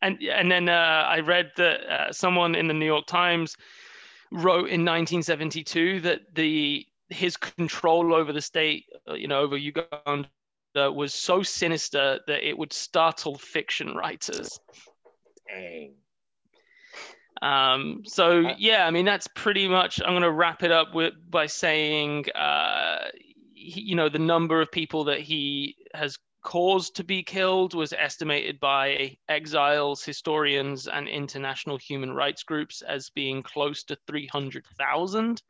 and 0.00 0.22
and 0.22 0.50
then 0.50 0.68
uh, 0.68 1.04
I 1.06 1.20
read 1.20 1.50
that 1.56 1.80
uh, 1.80 2.12
someone 2.12 2.54
in 2.54 2.68
the 2.68 2.74
New 2.74 2.86
York 2.86 3.06
Times 3.06 3.56
wrote 4.30 4.68
in 4.70 4.84
1972 4.84 6.00
that 6.00 6.34
the 6.34 6.86
his 7.08 7.36
control 7.36 8.14
over 8.14 8.32
the 8.32 8.40
state, 8.40 8.86
uh, 9.08 9.14
you 9.14 9.28
know, 9.28 9.40
over 9.40 9.56
Uganda 9.56 10.28
was 10.74 11.14
so 11.14 11.42
sinister 11.42 12.20
that 12.26 12.48
it 12.48 12.56
would 12.56 12.72
startle 12.72 13.36
fiction 13.36 13.94
writers. 13.94 14.60
Dang. 15.48 15.94
Um, 17.42 18.02
so 18.06 18.52
yeah, 18.58 18.86
I 18.86 18.90
mean 18.90 19.04
that's 19.04 19.28
pretty 19.28 19.68
much. 19.68 20.00
I'm 20.00 20.12
going 20.12 20.22
to 20.22 20.30
wrap 20.30 20.62
it 20.62 20.72
up 20.72 20.94
with 20.94 21.14
by 21.30 21.46
saying, 21.46 22.26
uh, 22.34 23.08
he, 23.54 23.82
you 23.82 23.94
know, 23.94 24.08
the 24.08 24.18
number 24.18 24.60
of 24.60 24.70
people 24.70 25.04
that 25.04 25.20
he 25.20 25.76
has 25.94 26.18
caused 26.42 26.94
to 26.94 27.02
be 27.02 27.24
killed 27.24 27.74
was 27.74 27.92
estimated 27.92 28.60
by 28.60 29.16
exiles, 29.28 30.04
historians, 30.04 30.86
and 30.86 31.08
international 31.08 31.76
human 31.76 32.12
rights 32.12 32.44
groups 32.44 32.82
as 32.82 33.10
being 33.10 33.42
close 33.42 33.82
to 33.82 33.98
300,000. 34.06 35.42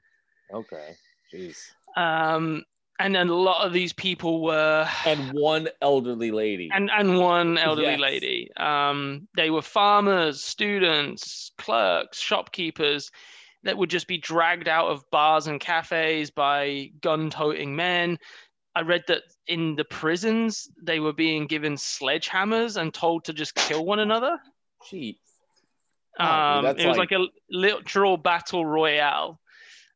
Okay. 0.54 0.96
Jeez. 1.32 1.58
Um, 1.96 2.64
and 2.98 3.14
then 3.14 3.28
a 3.28 3.34
lot 3.34 3.66
of 3.66 3.72
these 3.72 3.92
people 3.92 4.42
were 4.42 4.88
And 5.04 5.32
one 5.32 5.68
elderly 5.82 6.30
lady. 6.30 6.70
and 6.72 6.90
and 6.90 7.18
one 7.18 7.58
elderly 7.58 7.90
Yes. 7.92 8.00
lady. 8.00 8.50
Um, 8.56 9.28
they 9.36 9.50
were 9.50 9.62
farmers, 9.62 10.42
students, 10.42 11.50
clerks, 11.58 12.18
shopkeepers 12.18 13.10
that 13.64 13.76
would 13.76 13.90
just 13.90 14.06
be 14.06 14.18
dragged 14.18 14.68
out 14.68 14.88
of 14.88 15.08
bars 15.10 15.46
and 15.46 15.60
cafes 15.60 16.30
by 16.30 16.90
gun-toting 17.00 17.74
men. 17.74 18.18
I 18.74 18.82
read 18.82 19.04
that 19.08 19.22
in 19.46 19.74
the 19.74 19.84
prisons 19.84 20.68
they 20.82 21.00
were 21.00 21.12
being 21.12 21.46
given 21.46 21.74
sledgehammers 21.74 22.76
and 22.80 22.92
told 22.94 23.24
to 23.24 23.32
just 23.32 23.54
kill 23.54 23.84
one 23.84 23.98
another. 23.98 24.38
Jeez. 24.90 25.16
Oh, 26.18 26.24
Um, 26.24 26.66
it 26.66 26.76
was 26.86 26.96
like- 26.96 27.10
like 27.10 27.12
a 27.12 27.26
literal 27.50 28.16
battle 28.16 28.64
royale. 28.64 29.40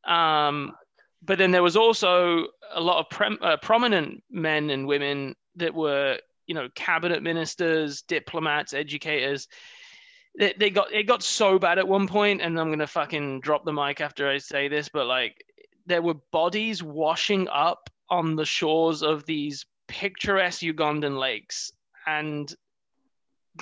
Um, 0.03 0.75
but 1.23 1.37
then 1.37 1.51
there 1.51 1.63
was 1.63 1.77
also 1.77 2.47
a 2.73 2.81
lot 2.81 2.99
of 2.99 3.09
prem- 3.09 3.39
uh, 3.41 3.57
prominent 3.57 4.23
men 4.29 4.69
and 4.69 4.87
women 4.87 5.35
that 5.55 5.73
were, 5.73 6.17
you 6.47 6.55
know, 6.55 6.67
cabinet 6.75 7.21
ministers, 7.21 8.01
diplomats, 8.01 8.73
educators. 8.73 9.47
They, 10.37 10.53
they 10.57 10.69
got 10.69 10.91
it 10.91 11.03
got 11.03 11.23
so 11.23 11.59
bad 11.59 11.77
at 11.77 11.87
one 11.87 12.07
point, 12.07 12.41
and 12.41 12.59
I'm 12.59 12.69
gonna 12.71 12.87
fucking 12.87 13.41
drop 13.41 13.65
the 13.65 13.73
mic 13.73 14.01
after 14.01 14.29
I 14.29 14.37
say 14.37 14.67
this, 14.67 14.89
but 14.89 15.05
like 15.05 15.43
there 15.85 16.01
were 16.01 16.15
bodies 16.31 16.81
washing 16.81 17.47
up 17.49 17.89
on 18.09 18.35
the 18.35 18.45
shores 18.45 19.03
of 19.03 19.25
these 19.25 19.65
picturesque 19.87 20.61
Ugandan 20.61 21.19
lakes, 21.19 21.71
and 22.07 22.53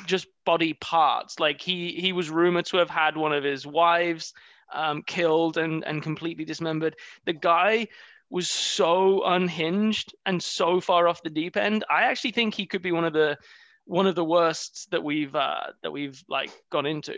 just 0.05 0.27
body 0.45 0.73
parts. 0.73 1.39
Like 1.39 1.59
he 1.59 1.91
he 1.93 2.13
was 2.13 2.29
rumored 2.29 2.67
to 2.67 2.77
have 2.77 2.89
had 2.89 3.17
one 3.17 3.33
of 3.33 3.43
his 3.43 3.65
wives 3.65 4.33
um, 4.73 5.01
killed 5.03 5.57
and 5.57 5.83
and 5.85 6.01
completely 6.03 6.45
dismembered. 6.45 6.95
The 7.25 7.33
guy 7.33 7.87
was 8.29 8.49
so 8.49 9.23
unhinged 9.25 10.13
and 10.25 10.41
so 10.41 10.79
far 10.79 11.07
off 11.07 11.23
the 11.23 11.29
deep 11.29 11.57
end. 11.57 11.83
I 11.89 12.03
actually 12.03 12.31
think 12.31 12.53
he 12.53 12.65
could 12.65 12.81
be 12.81 12.91
one 12.91 13.05
of 13.05 13.13
the 13.13 13.37
one 13.85 14.05
of 14.05 14.13
the 14.15 14.23
worst 14.23 14.87
that 14.91 15.03
we've 15.03 15.35
uh, 15.35 15.71
that 15.81 15.91
we've 15.91 16.23
like 16.29 16.51
gone 16.69 16.85
into. 16.85 17.15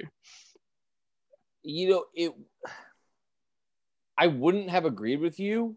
you 1.63 1.89
know 1.89 2.05
it 2.15 2.31
i 4.17 4.25
wouldn't 4.27 4.69
have 4.69 4.85
agreed 4.85 5.19
with 5.19 5.39
you 5.39 5.75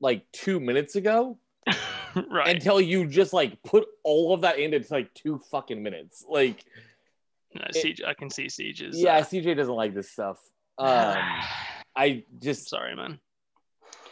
like 0.00 0.24
two 0.32 0.60
minutes 0.60 0.94
ago 0.96 1.38
right. 2.30 2.54
until 2.54 2.80
you 2.80 3.06
just 3.06 3.32
like 3.32 3.60
put 3.64 3.84
all 4.04 4.32
of 4.34 4.42
that 4.42 4.58
into 4.58 4.80
like 4.90 5.12
two 5.14 5.40
fucking 5.50 5.82
minutes 5.82 6.24
like 6.28 6.64
No, 7.54 7.64
Siege, 7.72 8.00
I 8.06 8.14
can 8.14 8.30
see 8.30 8.48
Siege's. 8.48 9.00
yeah 9.00 9.16
uh, 9.18 9.22
cj 9.24 9.56
doesn't 9.56 9.74
like 9.74 9.92
this 9.94 10.10
stuff 10.10 10.38
um 10.78 11.16
i 11.96 12.24
just 12.40 12.68
sorry, 12.68 12.96
man. 12.96 13.18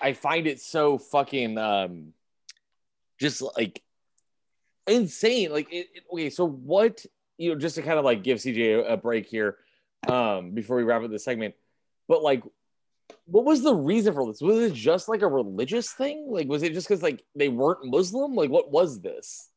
i 0.01 0.13
find 0.13 0.47
it 0.47 0.61
so 0.61 0.99
fucking 0.99 1.59
um 1.59 2.13
just 3.21 3.43
like 3.57 3.83
insane. 4.87 5.51
Like 5.53 5.73
it, 5.73 5.87
it- 5.95 6.05
okay 6.13 6.31
so 6.31 6.47
what 6.47 7.05
you 7.39 7.51
know 7.53 7.59
just 7.59 7.77
to 7.77 7.83
kind 7.83 7.99
of 7.99 8.05
like 8.05 8.23
give 8.23 8.39
cj 8.39 8.85
a, 8.91 8.97
break 8.97 9.27
here 9.27 9.59
um 10.09 10.51
before 10.53 10.77
we 10.77 10.83
wrap 10.83 11.03
up 11.03 11.11
this 11.11 11.25
segment 11.25 11.55
but 12.09 12.23
like 12.23 12.43
what 13.27 13.45
was 13.45 13.63
the 13.63 13.75
reason 13.75 14.15
for 14.15 14.27
this? 14.27 14.41
Was 14.41 14.59
it 14.59 14.73
just 14.75 15.09
like 15.09 15.23
a 15.23 15.29
religious 15.29 15.93
thing? 15.93 16.27
Like 16.31 16.49
was 16.49 16.63
it 16.63 16.73
just 16.73 16.89
because 16.89 17.03
like 17.03 17.23
they 17.35 17.49
weren't 17.49 17.85
muslim? 17.85 18.35
Like 18.35 18.51
what 18.51 18.71
was 18.71 19.01
this? 19.01 19.49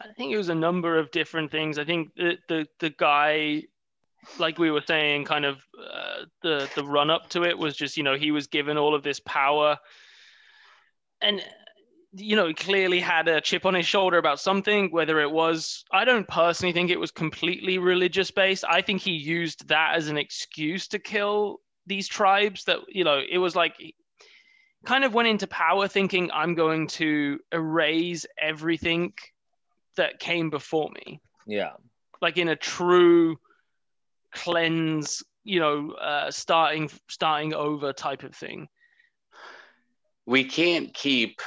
I 0.00 0.06
think 0.16 0.32
it 0.32 0.36
was 0.36 0.48
a 0.48 0.54
number 0.54 0.98
of 0.98 1.10
different 1.10 1.50
things. 1.50 1.78
I 1.78 1.84
think 1.84 2.14
the 2.16 2.38
the, 2.48 2.66
the 2.78 2.90
guy, 2.90 3.64
like 4.38 4.58
we 4.58 4.70
were 4.70 4.82
saying, 4.86 5.24
kind 5.24 5.44
of 5.44 5.58
uh, 5.78 6.24
the 6.42 6.68
the 6.74 6.84
run 6.84 7.10
up 7.10 7.30
to 7.30 7.44
it 7.44 7.58
was 7.58 7.76
just 7.76 7.96
you 7.96 8.02
know 8.02 8.16
he 8.16 8.30
was 8.30 8.46
given 8.46 8.76
all 8.76 8.94
of 8.94 9.02
this 9.02 9.20
power, 9.20 9.78
and 11.20 11.42
you 12.12 12.36
know, 12.36 12.52
clearly 12.52 13.00
had 13.00 13.28
a 13.28 13.40
chip 13.40 13.64
on 13.64 13.74
his 13.74 13.86
shoulder 13.86 14.18
about 14.18 14.40
something, 14.40 14.90
whether 14.90 15.20
it 15.20 15.30
was, 15.30 15.84
I 15.92 16.04
don't 16.04 16.26
personally 16.26 16.72
think 16.72 16.90
it 16.90 16.98
was 16.98 17.10
completely 17.10 17.78
religious 17.78 18.30
based. 18.30 18.64
I 18.68 18.82
think 18.82 19.00
he 19.00 19.12
used 19.12 19.68
that 19.68 19.94
as 19.94 20.08
an 20.08 20.18
excuse 20.18 20.88
to 20.88 20.98
kill 20.98 21.60
these 21.86 22.08
tribes 22.08 22.64
that, 22.64 22.78
you 22.88 23.04
know, 23.04 23.20
it 23.30 23.38
was 23.38 23.54
like 23.54 23.74
kind 24.84 25.04
of 25.04 25.14
went 25.14 25.28
into 25.28 25.46
power 25.46 25.86
thinking 25.86 26.30
I'm 26.32 26.54
going 26.54 26.88
to 26.88 27.38
erase 27.52 28.26
everything 28.40 29.12
that 29.96 30.18
came 30.18 30.50
before 30.50 30.90
me. 30.90 31.20
Yeah. 31.46 31.72
Like 32.20 32.38
in 32.38 32.48
a 32.48 32.56
true 32.56 33.38
cleanse, 34.32 35.22
you 35.44 35.60
know, 35.60 35.92
uh, 35.92 36.30
starting 36.30 36.90
starting 37.08 37.54
over 37.54 37.92
type 37.92 38.22
of 38.22 38.34
thing. 38.34 38.68
We 40.26 40.44
can't 40.44 40.92
keep 40.94 41.40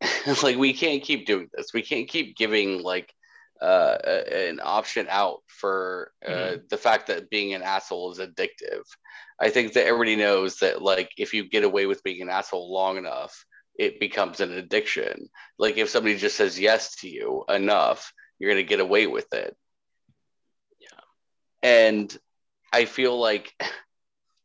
like 0.42 0.56
we 0.56 0.72
can't 0.72 1.02
keep 1.02 1.26
doing 1.26 1.48
this. 1.54 1.72
We 1.72 1.82
can't 1.82 2.08
keep 2.08 2.36
giving 2.36 2.82
like 2.82 3.12
uh, 3.60 3.96
an 4.30 4.60
option 4.62 5.06
out 5.08 5.42
for 5.46 6.12
uh, 6.26 6.30
mm-hmm. 6.30 6.60
the 6.68 6.76
fact 6.76 7.06
that 7.06 7.30
being 7.30 7.54
an 7.54 7.62
asshole 7.62 8.12
is 8.12 8.18
addictive. 8.18 8.84
I 9.40 9.50
think 9.50 9.72
that 9.72 9.86
everybody 9.86 10.16
knows 10.16 10.58
that 10.58 10.82
like 10.82 11.10
if 11.16 11.34
you 11.34 11.48
get 11.48 11.64
away 11.64 11.86
with 11.86 12.02
being 12.02 12.22
an 12.22 12.28
asshole 12.28 12.72
long 12.72 12.98
enough, 12.98 13.44
it 13.78 13.98
becomes 14.00 14.40
an 14.40 14.52
addiction. 14.52 15.28
Like 15.58 15.76
if 15.76 15.88
somebody 15.88 16.16
just 16.16 16.36
says 16.36 16.58
yes 16.58 16.96
to 16.96 17.08
you 17.08 17.44
enough, 17.48 18.12
you're 18.38 18.50
gonna 18.50 18.62
get 18.62 18.80
away 18.80 19.06
with 19.06 19.32
it. 19.32 19.56
And 21.64 22.16
I 22.72 22.84
feel 22.84 23.18
like 23.18 23.52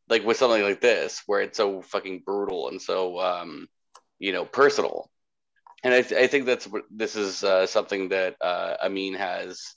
like 0.09 0.25
with 0.25 0.37
something 0.37 0.63
like 0.63 0.81
this 0.81 1.21
where 1.27 1.41
it's 1.41 1.57
so 1.57 1.83
fucking 1.83 2.23
brutal 2.25 2.69
and 2.69 2.81
so 2.81 3.19
um 3.19 3.67
you 4.17 4.31
know 4.31 4.43
personal 4.43 5.11
and 5.83 5.93
I, 5.93 6.01
th- 6.01 6.19
I 6.19 6.27
think 6.27 6.45
that's 6.45 6.67
what 6.67 6.83
this 6.91 7.15
is 7.15 7.43
uh, 7.43 7.65
something 7.65 8.09
that 8.09 8.35
uh, 8.41 8.75
Amin 8.83 9.13
has 9.13 9.75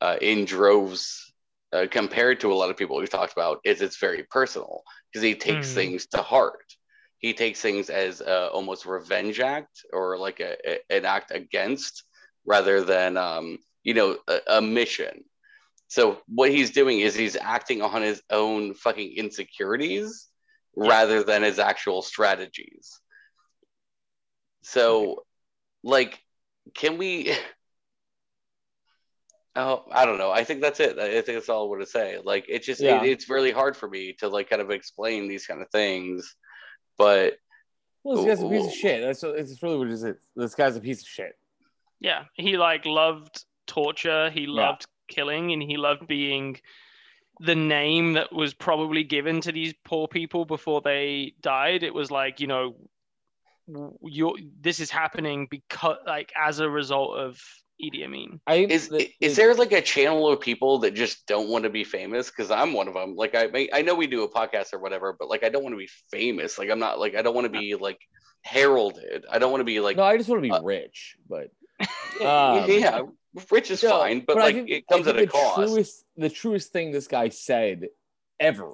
uh, 0.00 0.16
in 0.20 0.44
droves 0.44 1.32
uh, 1.72 1.86
compared 1.90 2.40
to 2.40 2.52
a 2.52 2.54
lot 2.54 2.70
of 2.70 2.76
people 2.76 2.96
we've 2.96 3.08
talked 3.08 3.32
about 3.32 3.60
is 3.64 3.80
it's 3.80 3.98
very 3.98 4.24
personal 4.24 4.82
because 5.08 5.22
he 5.22 5.34
takes 5.34 5.70
mm. 5.70 5.74
things 5.74 6.06
to 6.06 6.18
heart. 6.18 6.64
He 7.18 7.32
takes 7.32 7.60
things 7.60 7.90
as 7.90 8.20
a, 8.20 8.48
almost 8.48 8.86
revenge 8.86 9.40
act 9.40 9.84
or 9.92 10.18
like 10.18 10.40
a, 10.40 10.56
a, 10.68 10.78
an 10.90 11.04
act 11.04 11.30
against 11.30 12.04
rather 12.44 12.82
than 12.82 13.16
um, 13.16 13.58
you 13.84 13.94
know 13.94 14.18
a, 14.28 14.40
a 14.48 14.62
mission. 14.62 15.24
So 15.88 16.18
what 16.26 16.50
he's 16.50 16.70
doing 16.70 17.00
is 17.00 17.14
he's 17.14 17.36
acting 17.36 17.82
on 17.82 18.02
his 18.02 18.22
own 18.30 18.74
fucking 18.74 19.12
insecurities 19.16 20.28
rather 20.74 21.22
than 21.22 21.42
his 21.42 21.58
actual 21.58 22.02
strategies. 22.02 23.00
So 24.62 25.24
like 25.82 26.20
can 26.74 26.98
we 26.98 27.30
oh 29.56 29.84
i 29.92 30.04
don't 30.04 30.18
know. 30.18 30.32
I 30.32 30.44
think 30.44 30.60
that's 30.60 30.80
it. 30.80 30.98
I 30.98 31.20
think 31.22 31.38
that's 31.38 31.48
all 31.48 31.66
i 31.66 31.68
want 31.68 31.82
to 31.82 31.86
say. 31.86 32.18
Like 32.22 32.46
it's 32.48 32.66
just 32.66 32.80
yeah. 32.80 33.02
it, 33.02 33.10
it's 33.10 33.30
really 33.30 33.52
hard 33.52 33.76
for 33.76 33.88
me 33.88 34.14
to 34.14 34.28
like 34.28 34.50
kind 34.50 34.62
of 34.62 34.70
explain 34.70 35.28
these 35.28 35.46
kind 35.46 35.62
of 35.62 35.70
things 35.70 36.34
but 36.98 37.34
well 38.02 38.16
this 38.16 38.38
guy's 38.38 38.42
a 38.42 38.48
piece 38.48 38.66
of 38.66 38.72
shit. 38.72 39.02
That's 39.02 39.22
it's 39.22 39.62
really 39.62 39.78
what 39.78 39.88
it 39.88 39.92
is. 39.92 40.06
This 40.34 40.54
guy's 40.54 40.76
a 40.76 40.80
piece 40.80 41.02
of 41.02 41.08
shit. 41.08 41.32
Yeah. 42.00 42.24
He 42.34 42.56
like 42.56 42.86
loved 42.86 43.44
torture. 43.66 44.30
He 44.30 44.46
loved 44.46 44.82
yeah. 44.82 44.95
Killing 45.08 45.52
and 45.52 45.62
he 45.62 45.76
loved 45.76 46.06
being 46.06 46.58
the 47.40 47.54
name 47.54 48.14
that 48.14 48.32
was 48.32 48.54
probably 48.54 49.04
given 49.04 49.40
to 49.42 49.52
these 49.52 49.74
poor 49.84 50.08
people 50.08 50.44
before 50.44 50.80
they 50.80 51.34
died 51.40 51.82
it 51.82 51.92
was 51.92 52.10
like 52.10 52.40
you 52.40 52.46
know 52.46 52.74
you 54.02 54.36
this 54.60 54.80
is 54.80 54.90
happening 54.90 55.46
because 55.50 55.98
like 56.06 56.32
as 56.36 56.60
a 56.60 56.70
result 56.70 57.16
of 57.18 57.40
Idi 57.82 58.04
Amin. 58.04 58.40
I, 58.46 58.56
is 58.56 58.88
the, 58.88 59.10
is 59.20 59.36
there 59.36 59.54
like 59.54 59.72
a 59.72 59.82
channel 59.82 60.28
of 60.28 60.40
people 60.40 60.78
that 60.78 60.94
just 60.94 61.26
don't 61.26 61.48
want 61.48 61.64
to 61.64 61.70
be 61.70 61.84
famous? 61.84 62.30
Because 62.30 62.50
I'm 62.50 62.72
one 62.72 62.88
of 62.88 62.94
them. 62.94 63.16
Like 63.16 63.34
I 63.34 63.68
I 63.72 63.82
know 63.82 63.94
we 63.94 64.06
do 64.06 64.22
a 64.22 64.30
podcast 64.30 64.72
or 64.72 64.78
whatever, 64.78 65.14
but 65.18 65.28
like 65.28 65.44
I 65.44 65.50
don't 65.50 65.62
want 65.62 65.74
to 65.74 65.78
be 65.78 65.90
famous. 66.10 66.58
Like 66.58 66.70
I'm 66.70 66.78
not 66.78 66.98
like 66.98 67.14
I 67.14 67.22
don't 67.22 67.34
want 67.34 67.52
to 67.52 67.58
be 67.58 67.74
like 67.74 67.98
heralded. 68.42 69.24
I 69.30 69.38
don't 69.38 69.50
want 69.50 69.60
to 69.60 69.66
be 69.66 69.80
like 69.80 69.96
no. 69.96 70.04
I 70.04 70.16
just 70.16 70.28
want 70.28 70.42
to 70.42 70.48
be 70.48 70.52
uh, 70.52 70.62
rich, 70.62 71.16
but 71.28 71.50
um, 72.20 72.70
yeah, 72.70 73.02
rich 73.50 73.70
is 73.70 73.82
fine, 73.82 74.20
but, 74.20 74.36
but 74.36 74.42
like 74.42 74.56
it 74.68 74.86
comes 74.86 75.06
at 75.06 75.18
a 75.18 75.26
cost. 75.26 75.56
Truest, 75.56 76.04
the 76.16 76.30
truest 76.30 76.72
thing 76.72 76.92
this 76.92 77.06
guy 77.06 77.28
said 77.28 77.88
ever 78.40 78.72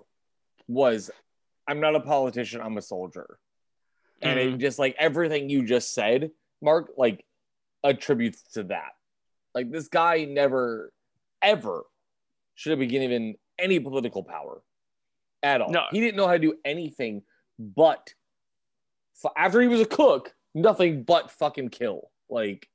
was, 0.68 1.10
"I'm 1.66 1.80
not 1.80 1.94
a 1.94 2.00
politician. 2.00 2.60
I'm 2.60 2.76
a 2.76 2.82
soldier." 2.82 3.38
and 4.22 4.38
mm-hmm. 4.38 4.54
it 4.54 4.58
just 4.58 4.78
like 4.78 4.94
everything 4.98 5.50
you 5.50 5.64
just 5.64 5.92
said, 5.92 6.30
Mark, 6.62 6.92
like 6.96 7.24
attributes 7.84 8.42
to 8.54 8.64
that. 8.64 8.92
Like 9.54 9.70
this 9.70 9.88
guy 9.88 10.24
never, 10.24 10.92
ever 11.42 11.82
should 12.54 12.70
have 12.70 12.78
been 12.78 12.88
given 12.88 13.34
any 13.58 13.80
political 13.80 14.22
power 14.22 14.62
at 15.42 15.60
all. 15.60 15.70
No. 15.70 15.82
He 15.90 16.00
didn't 16.00 16.16
know 16.16 16.26
how 16.26 16.34
to 16.34 16.38
do 16.38 16.54
anything 16.64 17.22
but 17.58 18.14
after 19.36 19.60
he 19.60 19.68
was 19.68 19.80
a 19.80 19.86
cook, 19.86 20.34
nothing 20.54 21.02
but 21.02 21.30
fucking 21.30 21.68
kill. 21.68 22.10
Like 22.30 22.68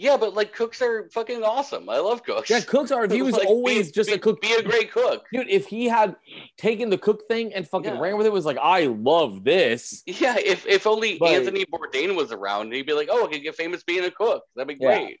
yeah, 0.00 0.16
but 0.16 0.32
like 0.32 0.54
cooks 0.54 0.80
are 0.80 1.10
fucking 1.10 1.42
awesome. 1.42 1.88
I 1.90 1.98
love 1.98 2.24
cooks. 2.24 2.48
Yeah, 2.48 2.60
cooks 2.60 2.90
are. 2.90 3.04
If 3.04 3.12
he 3.12 3.20
was 3.30 3.34
like, 3.34 3.46
always 3.46 3.88
be, 3.88 3.92
just 3.92 4.08
be, 4.08 4.14
a 4.14 4.18
cook, 4.18 4.40
be 4.40 4.54
a 4.54 4.62
great 4.62 4.90
cook, 4.90 5.26
dude. 5.30 5.48
If 5.48 5.66
he 5.66 5.86
had 5.86 6.16
taken 6.56 6.88
the 6.88 6.96
cook 6.96 7.28
thing 7.28 7.52
and 7.52 7.68
fucking 7.68 7.94
yeah. 7.94 8.00
ran 8.00 8.16
with 8.16 8.26
it, 8.26 8.32
was 8.32 8.46
like, 8.46 8.56
I 8.56 8.86
love 8.86 9.44
this. 9.44 10.02
Yeah, 10.06 10.36
if 10.38 10.66
if 10.66 10.86
only 10.86 11.18
but, 11.18 11.28
Anthony 11.28 11.66
Bourdain 11.66 12.16
was 12.16 12.32
around, 12.32 12.72
he'd 12.72 12.86
be 12.86 12.94
like, 12.94 13.08
oh, 13.10 13.26
I 13.26 13.30
could 13.30 13.42
get 13.42 13.56
famous 13.56 13.82
being 13.82 14.04
a 14.04 14.10
cook. 14.10 14.42
That'd 14.56 14.68
be 14.68 14.82
great. 14.82 15.20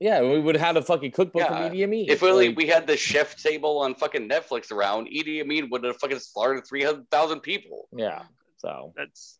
Yeah, 0.00 0.22
we 0.22 0.40
would 0.40 0.56
have 0.56 0.66
had 0.66 0.76
a 0.76 0.82
fucking 0.82 1.12
cookbook 1.12 1.42
yeah. 1.42 1.68
from 1.68 1.76
Idi 1.76 1.84
Amin. 1.84 2.06
If 2.08 2.22
only 2.22 2.48
like, 2.48 2.56
we 2.56 2.66
had 2.66 2.86
the 2.86 2.96
chef 2.96 3.36
table 3.36 3.78
on 3.78 3.94
fucking 3.94 4.28
Netflix 4.28 4.72
around, 4.72 5.08
Idi 5.08 5.40
Amin 5.40 5.68
would 5.70 5.84
have 5.84 5.98
fucking 5.98 6.18
slaughtered 6.18 6.66
three 6.66 6.82
hundred 6.82 7.08
thousand 7.10 7.40
people. 7.40 7.86
Yeah, 7.96 8.22
so 8.56 8.92
that's 8.96 9.38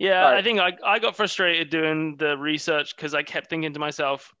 yeah. 0.00 0.22
Right. 0.22 0.38
I 0.38 0.42
think 0.42 0.58
I 0.58 0.72
I 0.84 0.98
got 0.98 1.14
frustrated 1.14 1.70
doing 1.70 2.16
the 2.16 2.36
research 2.36 2.96
because 2.96 3.14
I 3.14 3.22
kept 3.22 3.50
thinking 3.50 3.74
to 3.74 3.78
myself, 3.78 4.34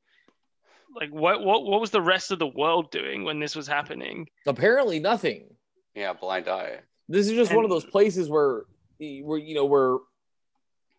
like 0.96 1.10
what 1.10 1.44
what 1.44 1.64
what 1.64 1.80
was 1.80 1.90
the 1.90 2.00
rest 2.00 2.30
of 2.30 2.38
the 2.38 2.46
world 2.46 2.90
doing 2.90 3.24
when 3.24 3.38
this 3.38 3.54
was 3.54 3.68
happening? 3.68 4.28
Apparently 4.46 4.98
nothing. 4.98 5.54
Yeah, 5.94 6.14
blind 6.14 6.48
eye. 6.48 6.78
This 7.08 7.26
is 7.26 7.32
just 7.32 7.50
and, 7.50 7.56
one 7.56 7.64
of 7.64 7.70
those 7.70 7.84
places 7.84 8.28
where 8.28 8.62
where 8.98 9.38
you 9.38 9.54
know 9.54 9.66
where 9.66 9.98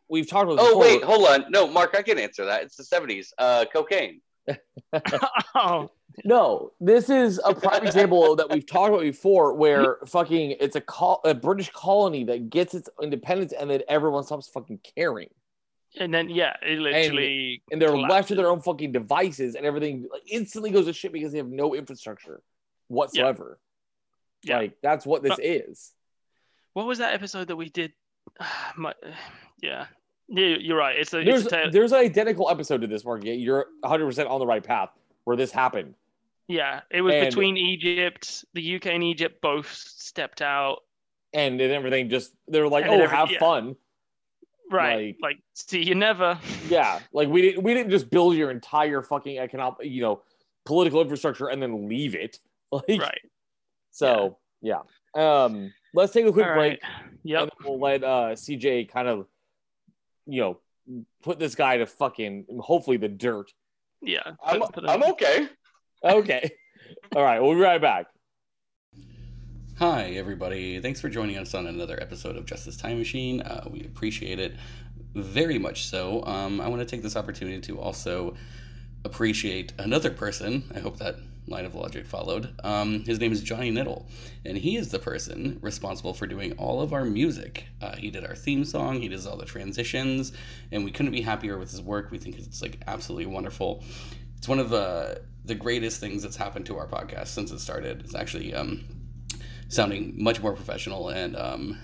we've 0.07 0.29
talked 0.29 0.51
about. 0.51 0.59
Oh 0.59 0.79
before. 0.79 0.81
wait, 0.81 1.03
hold 1.03 1.27
on. 1.27 1.45
No, 1.49 1.67
Mark, 1.67 1.95
I 1.97 2.03
can 2.03 2.19
answer 2.19 2.45
that. 2.45 2.63
It's 2.63 2.75
the 2.75 2.83
seventies. 2.83 3.33
Uh, 3.37 3.65
cocaine. 3.73 4.21
oh. 5.55 5.89
No, 6.25 6.71
this 6.79 7.09
is 7.09 7.39
a 7.43 7.53
prime 7.53 7.85
example 7.85 8.35
that 8.35 8.49
we've 8.49 8.65
talked 8.65 8.89
about 8.89 9.01
before, 9.01 9.53
where 9.53 9.97
fucking 10.07 10.57
it's 10.59 10.75
a 10.75 10.81
col- 10.81 11.21
a 11.23 11.33
British 11.33 11.71
colony 11.71 12.23
that 12.25 12.49
gets 12.49 12.73
its 12.73 12.89
independence, 13.01 13.53
and 13.53 13.69
then 13.69 13.81
everyone 13.87 14.23
stops 14.23 14.49
fucking 14.49 14.79
caring 14.95 15.29
and 15.99 16.13
then 16.13 16.29
yeah, 16.29 16.55
it 16.61 16.79
literally 16.79 17.61
and, 17.69 17.73
and 17.73 17.81
they're 17.81 17.89
collapses. 17.89 18.11
left 18.11 18.27
to 18.29 18.35
their 18.35 18.47
own 18.47 18.61
fucking 18.61 18.91
devices, 18.91 19.55
and 19.55 19.65
everything 19.65 20.07
like, 20.11 20.21
instantly 20.29 20.71
goes 20.71 20.85
to 20.85 20.93
shit 20.93 21.11
because 21.11 21.31
they 21.31 21.37
have 21.37 21.49
no 21.49 21.75
infrastructure 21.75 22.41
whatsoever. 22.87 23.59
Yeah. 24.43 24.57
Like 24.57 24.77
that's 24.81 25.05
what 25.05 25.23
this 25.23 25.31
but, 25.31 25.43
is. 25.43 25.91
What 26.73 26.85
was 26.85 26.99
that 26.99 27.13
episode 27.13 27.49
that 27.49 27.55
we 27.55 27.69
did? 27.69 27.93
My, 28.77 28.93
yeah, 29.61 29.87
yeah, 30.29 30.55
you're 30.59 30.77
right. 30.77 30.97
It's 30.97 31.13
a 31.13 31.23
there's 31.23 31.45
it's 31.45 31.53
a 31.53 31.69
there's 31.71 31.91
an 31.91 31.99
identical 31.99 32.49
episode 32.49 32.81
to 32.81 32.87
this, 32.87 33.03
Mark. 33.03 33.23
You're 33.25 33.67
100 33.81 34.05
percent 34.05 34.29
on 34.29 34.39
the 34.39 34.47
right 34.47 34.63
path 34.63 34.89
where 35.25 35.35
this 35.35 35.51
happened. 35.51 35.95
Yeah, 36.47 36.81
it 36.89 37.01
was 37.01 37.13
and, 37.13 37.25
between 37.25 37.57
Egypt, 37.57 38.43
the 38.53 38.75
UK, 38.75 38.87
and 38.87 39.03
Egypt 39.03 39.41
both 39.41 39.71
stepped 39.71 40.41
out, 40.41 40.79
and 41.33 41.59
then 41.59 41.71
everything 41.71 42.09
just 42.09 42.33
they 42.49 42.59
were 42.59 42.67
like, 42.67 42.85
"Oh, 42.87 43.07
have 43.07 43.31
yeah. 43.31 43.39
fun." 43.39 43.75
Right. 44.71 45.15
Like, 45.21 45.35
like, 45.35 45.37
see 45.53 45.83
you 45.83 45.95
never. 45.95 46.39
Yeah. 46.69 46.99
Like 47.11 47.27
we 47.27 47.41
didn't 47.41 47.63
we 47.63 47.73
didn't 47.73 47.91
just 47.91 48.09
build 48.09 48.35
your 48.35 48.49
entire 48.49 49.01
fucking 49.01 49.37
economic, 49.37 49.79
you 49.83 50.01
know, 50.01 50.21
political 50.65 51.01
infrastructure 51.01 51.47
and 51.47 51.61
then 51.61 51.87
leave 51.89 52.15
it. 52.15 52.39
Like 52.71 53.01
right. 53.01 53.21
So 53.89 54.37
yeah. 54.61 54.77
yeah. 55.13 55.43
Um 55.43 55.73
let's 55.93 56.13
take 56.13 56.25
a 56.25 56.31
quick 56.31 56.47
All 56.47 56.53
break. 56.53 56.81
Right. 56.81 57.11
Yep. 57.23 57.49
We'll 57.65 57.81
let 57.81 58.01
uh 58.01 58.29
CJ 58.29 58.87
kind 58.87 59.09
of 59.09 59.27
you 60.25 60.39
know 60.39 60.59
put 61.21 61.37
this 61.37 61.53
guy 61.53 61.75
to 61.77 61.85
fucking 61.85 62.45
hopefully 62.61 62.95
the 62.95 63.09
dirt. 63.09 63.51
Yeah. 64.01 64.21
I'm, 64.41 64.63
I'm 64.87 65.03
okay. 65.03 65.49
Okay. 66.03 66.49
All 67.15 67.23
right, 67.23 67.41
we'll 67.41 67.53
be 67.53 67.61
right 67.61 67.79
back. 67.79 68.07
Hi, 69.77 70.11
everybody. 70.11 70.79
Thanks 70.79 70.99
for 70.99 71.09
joining 71.09 71.37
us 71.37 71.53
on 71.53 71.67
another 71.67 71.99
episode 72.01 72.37
of 72.37 72.45
Justice 72.45 72.77
Time 72.77 72.97
Machine. 72.97 73.41
Uh, 73.41 73.67
we 73.69 73.81
appreciate 73.81 74.39
it 74.39 74.55
very 75.13 75.59
much 75.59 75.85
so. 75.85 76.23
Um, 76.25 76.59
I 76.59 76.67
want 76.67 76.81
to 76.81 76.85
take 76.85 77.03
this 77.03 77.15
opportunity 77.15 77.59
to 77.61 77.79
also 77.79 78.35
appreciate 79.05 79.73
another 79.77 80.09
person. 80.09 80.63
I 80.73 80.79
hope 80.79 80.97
that 80.97 81.15
line 81.47 81.65
of 81.65 81.75
logic 81.75 82.05
followed. 82.05 82.53
Um, 82.63 83.03
his 83.03 83.19
name 83.19 83.31
is 83.31 83.41
Johnny 83.41 83.71
Niddle, 83.71 84.05
and 84.45 84.57
he 84.57 84.77
is 84.77 84.89
the 84.89 84.99
person 84.99 85.59
responsible 85.61 86.13
for 86.13 86.27
doing 86.27 86.53
all 86.53 86.81
of 86.81 86.93
our 86.93 87.03
music. 87.03 87.65
Uh, 87.81 87.95
he 87.95 88.09
did 88.09 88.25
our 88.25 88.35
theme 88.35 88.63
song, 88.63 89.01
he 89.01 89.07
does 89.07 89.27
all 89.27 89.37
the 89.37 89.45
transitions, 89.45 90.31
and 90.71 90.83
we 90.83 90.91
couldn't 90.91 91.11
be 91.11 91.21
happier 91.21 91.57
with 91.57 91.71
his 91.71 91.81
work. 91.81 92.11
We 92.11 92.17
think 92.17 92.37
it's 92.37 92.61
like 92.61 92.81
absolutely 92.87 93.25
wonderful. 93.27 93.83
It's 94.41 94.47
one 94.47 94.57
of 94.57 94.71
the 94.71 95.21
the 95.45 95.53
greatest 95.53 95.99
things 95.99 96.23
that's 96.23 96.35
happened 96.35 96.65
to 96.65 96.75
our 96.77 96.87
podcast 96.87 97.27
since 97.27 97.51
it 97.51 97.59
started. 97.59 97.99
It's 97.99 98.15
actually 98.15 98.55
um, 98.55 98.83
sounding 99.67 100.15
much 100.17 100.41
more 100.41 100.53
professional 100.53 101.09
and 101.09 101.35
um, 101.35 101.79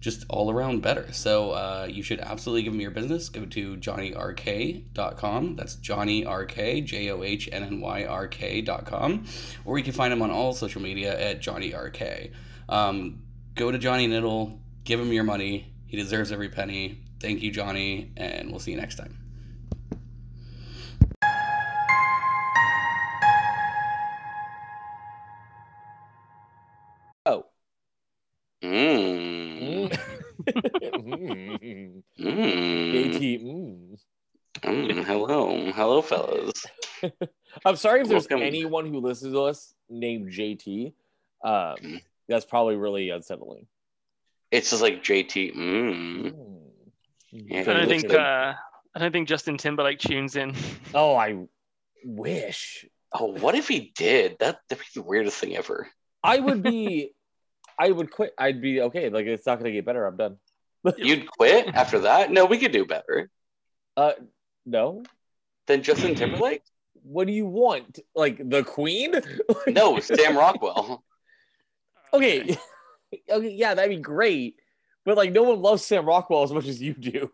just 0.00 0.26
all 0.28 0.50
around 0.50 0.82
better. 0.82 1.12
So 1.12 1.52
uh, 1.52 1.86
you 1.88 2.02
should 2.02 2.18
absolutely 2.18 2.64
give 2.64 2.72
him 2.72 2.80
your 2.80 2.90
business. 2.90 3.28
Go 3.28 3.46
to 3.46 3.76
johnnyrk.com. 3.76 5.54
That's 5.54 5.76
Johnny 5.76 6.26
RK, 6.26 6.56
J 6.86 7.08
O 7.12 7.22
H 7.22 7.48
N 7.52 7.62
N 7.62 7.80
Y 7.80 8.04
R 8.04 8.26
K.com. 8.26 9.26
Or 9.64 9.78
you 9.78 9.84
can 9.84 9.92
find 9.92 10.12
him 10.12 10.22
on 10.22 10.32
all 10.32 10.52
social 10.52 10.82
media 10.82 11.16
at 11.20 11.40
Johnny 11.40 11.72
RK. 11.72 12.32
Um, 12.68 13.22
go 13.54 13.70
to 13.70 13.78
Johnny 13.78 14.08
Niddle, 14.08 14.58
give 14.82 14.98
him 14.98 15.12
your 15.12 15.22
money. 15.22 15.72
He 15.86 15.96
deserves 15.96 16.32
every 16.32 16.48
penny. 16.48 17.00
Thank 17.20 17.42
you, 17.42 17.52
Johnny, 17.52 18.10
and 18.16 18.50
we'll 18.50 18.58
see 18.58 18.72
you 18.72 18.76
next 18.76 18.96
time. 18.96 19.19
Hello, 35.90 36.02
hello, 36.02 36.50
fellas. 36.52 36.66
I'm 37.64 37.74
sorry 37.74 38.02
if 38.02 38.08
there's 38.08 38.28
Welcome. 38.30 38.46
anyone 38.46 38.86
who 38.86 39.00
listens 39.00 39.32
to 39.34 39.40
us 39.42 39.74
named 39.88 40.30
JT. 40.30 40.92
Um, 41.44 41.50
Mm. 41.82 42.00
that's 42.28 42.44
probably 42.44 42.76
really 42.76 43.10
unsettling. 43.10 43.66
It's 44.52 44.70
just 44.70 44.82
like 44.82 45.02
JT. 45.02 45.52
Mm. 45.56 46.30
Mm. 46.32 46.60
Yeah, 47.32 47.60
I 47.60 47.64
don't 47.64 47.88
think 47.88 48.04
listen. 48.04 48.20
uh, 48.20 48.54
I 48.94 48.98
don't 49.00 49.10
think 49.10 49.26
Justin 49.26 49.56
Timberlake 49.58 49.98
tunes 49.98 50.36
in. 50.36 50.54
Oh, 50.94 51.16
I 51.16 51.46
wish. 52.04 52.86
Oh, 53.12 53.32
what 53.32 53.56
if 53.56 53.66
he 53.66 53.90
did? 53.96 54.36
That 54.38 54.60
that'd 54.68 54.84
be 54.84 55.00
the 55.00 55.02
weirdest 55.06 55.38
thing 55.38 55.56
ever. 55.56 55.88
I 56.22 56.38
would 56.38 56.62
be. 56.62 57.10
I 57.80 57.90
would 57.90 58.12
quit. 58.12 58.32
I'd 58.38 58.60
be 58.62 58.80
okay. 58.82 59.08
Like 59.08 59.26
it's 59.26 59.44
not 59.46 59.58
gonna 59.58 59.72
get 59.72 59.84
better. 59.86 60.06
I'm 60.06 60.16
done. 60.16 60.36
You'd 60.98 61.28
quit 61.28 61.66
after 61.74 61.98
that? 62.00 62.30
No, 62.30 62.44
we 62.46 62.58
could 62.58 62.70
do 62.72 62.86
better 62.86 63.28
Uh, 63.96 64.12
no. 64.64 65.02
Than 65.70 65.82
Justin 65.82 66.14
Timberlake. 66.14 66.62
What 67.02 67.26
do 67.26 67.32
you 67.32 67.46
want? 67.46 67.98
Like 68.14 68.36
the 68.48 68.62
Queen? 68.62 69.14
No, 69.66 70.00
Sam 70.00 70.36
Rockwell. 70.36 71.02
okay. 72.12 72.56
okay. 73.30 73.50
Yeah, 73.50 73.74
that'd 73.74 73.90
be 73.90 74.02
great. 74.02 74.56
But 75.04 75.16
like, 75.16 75.32
no 75.32 75.42
one 75.44 75.60
loves 75.62 75.84
Sam 75.84 76.06
Rockwell 76.06 76.42
as 76.42 76.52
much 76.52 76.66
as 76.66 76.80
you 76.80 76.94
do. 76.94 77.30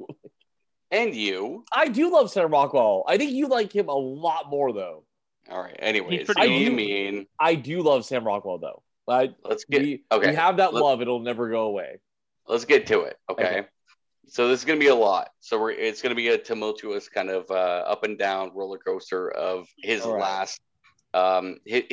And 0.91 1.15
you. 1.15 1.65
I 1.73 1.89
do 1.89 2.13
love 2.13 2.31
Sam 2.31 2.51
Rockwell. 2.51 3.05
I 3.09 3.17
think 3.17 3.33
you 3.33 3.49
like 3.49 3.75
him 3.75 3.89
a 3.89 3.95
lot 3.95 4.49
more 4.49 4.73
though. 4.73 5.05
All 5.51 5.61
right. 5.61 5.77
Anyways, 5.79 6.31
I 6.37 6.47
do 6.47 6.53
you 6.53 6.71
mean? 6.71 7.27
I 7.39 7.55
do 7.55 7.83
love 7.83 8.05
Sam 8.05 8.25
Rockwell 8.25 8.59
though. 8.59 8.83
I, 9.09 9.31
Let's 9.45 9.65
get 9.65 9.83
we, 9.83 10.05
okay. 10.11 10.31
we 10.31 10.37
have 10.37 10.57
that 10.59 10.75
let- 10.75 10.83
love. 10.83 11.01
It'll 11.01 11.21
never 11.21 11.49
go 11.49 11.63
away. 11.63 12.01
let's 12.49 12.65
get 12.65 12.87
to 12.89 13.03
it. 13.03 13.17
Okay. 13.31 13.45
Okay. 13.45 13.69
So 14.29 14.49
this 14.49 14.61
is 14.61 14.65
gonna 14.65 14.81
be 14.81 14.89
a 14.89 14.95
lot. 14.95 15.31
So 15.41 15.61
we're 15.61 15.71
it's 15.71 16.03
gonna 16.03 16.15
be 16.15 16.29
a 16.29 16.39
tumultuous 16.39 17.09
kind 17.09 17.31
of 17.31 17.51
uh, 17.51 17.85
up 17.87 18.05
and 18.05 18.19
down 18.19 18.53
roller 18.55 18.79
coaster 18.79 19.31
of 19.31 19.69
his 19.79 20.05
right. 20.05 20.21
last 20.21 20.61
um 21.15 21.59
his, 21.65 21.85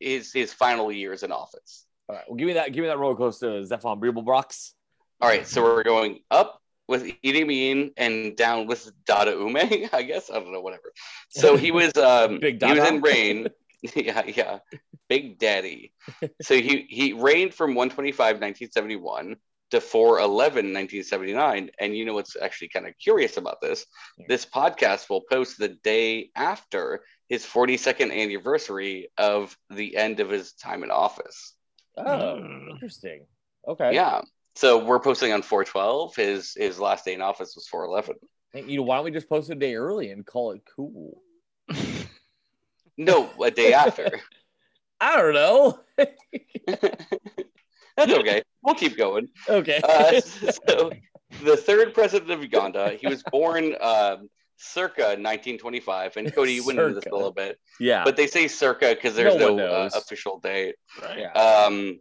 his 0.00 0.32
his 0.32 0.52
final 0.52 0.92
years 0.92 1.22
in 1.22 1.32
office. 1.32 1.86
All 2.08 2.16
right. 2.16 2.24
Well, 2.28 2.36
give 2.36 2.46
me 2.46 2.54
that. 2.54 2.72
Give 2.72 2.82
me 2.82 2.88
that 2.88 2.98
roller 2.98 3.16
coaster, 3.16 3.62
Zaphod 3.62 4.00
Beeblebrox. 4.00 4.72
All 5.20 5.28
right, 5.28 5.46
so 5.46 5.62
we're 5.62 5.82
going 5.82 6.20
up 6.30 6.62
with 6.88 7.04
Idi 7.22 7.42
Amin 7.42 7.92
and 7.98 8.36
down 8.36 8.66
with 8.66 8.90
Dada 9.04 9.32
Ume, 9.32 9.56
I 9.92 10.02
guess. 10.02 10.30
I 10.30 10.34
don't 10.34 10.50
know, 10.50 10.62
whatever. 10.62 10.92
So 11.28 11.56
he 11.56 11.70
was 11.72 11.94
um 11.96 12.40
Big 12.40 12.62
he 12.62 12.72
was 12.72 12.88
in 12.88 13.00
Rain. 13.02 13.48
yeah, 13.94 14.22
yeah. 14.26 14.58
Big 15.08 15.38
Daddy. 15.38 15.92
so 16.40 16.54
he 16.54 16.86
he 16.88 17.12
reigned 17.12 17.52
from 17.52 17.74
125 17.74 18.36
1971 18.36 19.36
to 19.70 19.80
411 19.80 20.72
1979 20.72 21.70
and 21.80 21.96
you 21.96 22.04
know 22.04 22.14
what's 22.14 22.36
actually 22.40 22.68
kind 22.68 22.86
of 22.86 22.94
curious 22.98 23.36
about 23.36 23.60
this 23.60 23.86
this 24.28 24.44
podcast 24.46 25.08
will 25.08 25.22
post 25.30 25.58
the 25.58 25.68
day 25.68 26.30
after 26.36 27.02
his 27.28 27.44
42nd 27.44 28.12
anniversary 28.12 29.10
of 29.16 29.56
the 29.70 29.96
end 29.96 30.20
of 30.20 30.28
his 30.30 30.52
time 30.54 30.82
in 30.82 30.90
office 30.90 31.54
Oh, 31.96 32.02
Mm. 32.40 32.70
interesting. 32.70 33.26
Okay. 33.68 33.94
yeah 33.94 34.22
so 34.56 34.84
we're 34.84 34.98
posting 35.00 35.32
on 35.32 35.42
412 35.42 36.16
his 36.16 36.54
his 36.54 36.78
last 36.80 37.04
day 37.04 37.14
in 37.14 37.22
office 37.22 37.54
was 37.54 37.68
411 37.68 38.16
You 38.68 38.78
know, 38.78 38.82
why 38.84 38.96
don't 38.96 39.04
we 39.04 39.10
just 39.12 39.28
post 39.28 39.50
a 39.50 39.54
day 39.54 39.74
early 39.76 40.10
and 40.10 40.26
call 40.26 40.52
it 40.52 40.62
cool? 40.76 41.22
no 42.96 43.30
a 43.42 43.50
day 43.50 43.72
after 43.72 44.10
I 45.02 45.16
don't 45.16 45.32
know. 45.34 45.80
that's 48.70 48.82
okay 48.82 48.88
we'll 48.88 48.90
keep 48.90 48.98
going 48.98 49.28
okay. 49.48 49.80
uh, 49.84 50.20
so 50.68 50.90
the 51.44 51.56
third 51.56 51.94
president 51.94 52.30
of 52.30 52.42
Uganda, 52.42 52.90
he 53.00 53.06
was 53.06 53.22
born 53.30 53.76
um, 53.80 54.28
circa 54.56 55.02
1925. 55.02 56.16
And 56.16 56.34
Cody, 56.34 56.54
you 56.54 56.66
went 56.66 56.78
into 56.78 56.94
this 56.94 57.06
a 57.06 57.14
little 57.14 57.32
bit, 57.32 57.58
yeah. 57.78 58.04
but 58.04 58.16
they 58.16 58.26
say 58.26 58.48
circa 58.48 58.94
because 58.94 59.14
there's 59.14 59.36
No 59.36 59.54
no, 59.54 59.64
uh, 59.66 59.90
official 59.94 60.40
date. 60.40 60.74
right. 61.02 61.18
yeah. 61.20 61.32
Um, 61.32 62.00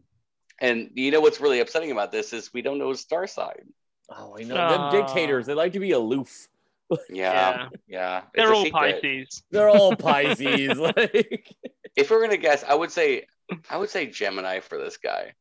and 0.59 0.89
you 0.93 1.11
know 1.11 1.21
what's 1.21 1.39
really 1.39 1.59
upsetting 1.59 1.91
about 1.91 2.11
this 2.11 2.33
is 2.33 2.51
we 2.53 2.61
don't 2.61 2.79
know 2.79 2.89
his 2.89 2.99
star 3.01 3.27
sign. 3.27 3.71
oh, 4.09 4.35
I 4.39 4.43
know. 4.43 4.57
Aw. 4.57 4.91
Them 4.91 5.01
dictators, 5.05 5.45
they 5.45 5.53
like 5.53 5.73
to 5.73 5.79
be 5.79 5.91
aloof. 5.91 6.47
Yeah, 7.07 7.69
yeah. 7.87 8.23
It's 8.33 8.43
They're 8.43 8.51
all 8.51 8.63
secret. 8.63 9.01
Pisces. 9.03 9.43
They're 9.51 9.69
all 9.69 9.95
Pisces. 9.95 10.75
like, 10.75 11.55
If 11.95 12.09
we're 12.09 12.19
gonna 12.21 12.35
guess, 12.37 12.63
I 12.67 12.73
would 12.73 12.91
say, 12.91 13.27
I 13.69 13.77
would 13.77 13.91
say 13.91 14.07
Gemini 14.07 14.59
for 14.61 14.79
this 14.79 14.97
guy. 14.97 15.33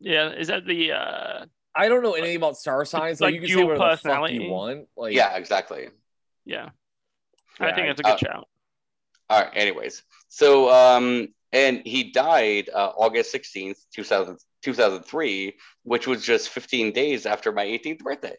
Yeah, 0.00 0.30
is 0.30 0.48
that 0.48 0.66
the 0.66 0.92
uh 0.92 1.46
I 1.74 1.88
don't 1.88 2.02
know 2.02 2.14
anything 2.14 2.36
about 2.36 2.56
star 2.56 2.84
signs, 2.84 3.18
so 3.18 3.26
Like 3.26 3.34
you 3.34 3.40
can 3.40 3.48
say 3.48 3.54
dual 3.54 3.66
whatever 3.68 3.84
the 3.84 3.96
fuck 3.96 4.02
personality? 4.02 4.34
you 4.36 4.50
want. 4.50 4.88
Like, 4.96 5.14
yeah, 5.14 5.36
exactly. 5.36 5.88
yeah. 6.44 6.70
I 7.60 7.72
think 7.72 7.86
that's 7.88 8.00
a 8.00 8.02
good 8.02 8.12
uh, 8.12 8.16
shout. 8.16 8.48
All 9.28 9.42
right. 9.42 9.50
Anyways, 9.54 10.02
so 10.28 10.70
um, 10.70 11.28
and 11.52 11.82
he 11.84 12.10
died 12.10 12.70
uh, 12.74 12.92
August 12.96 13.30
sixteenth, 13.30 13.78
2000, 13.94 14.38
2003, 14.62 15.54
which 15.84 16.06
was 16.06 16.24
just 16.24 16.48
fifteen 16.48 16.92
days 16.92 17.26
after 17.26 17.52
my 17.52 17.62
eighteenth 17.62 18.00
birthday. 18.00 18.34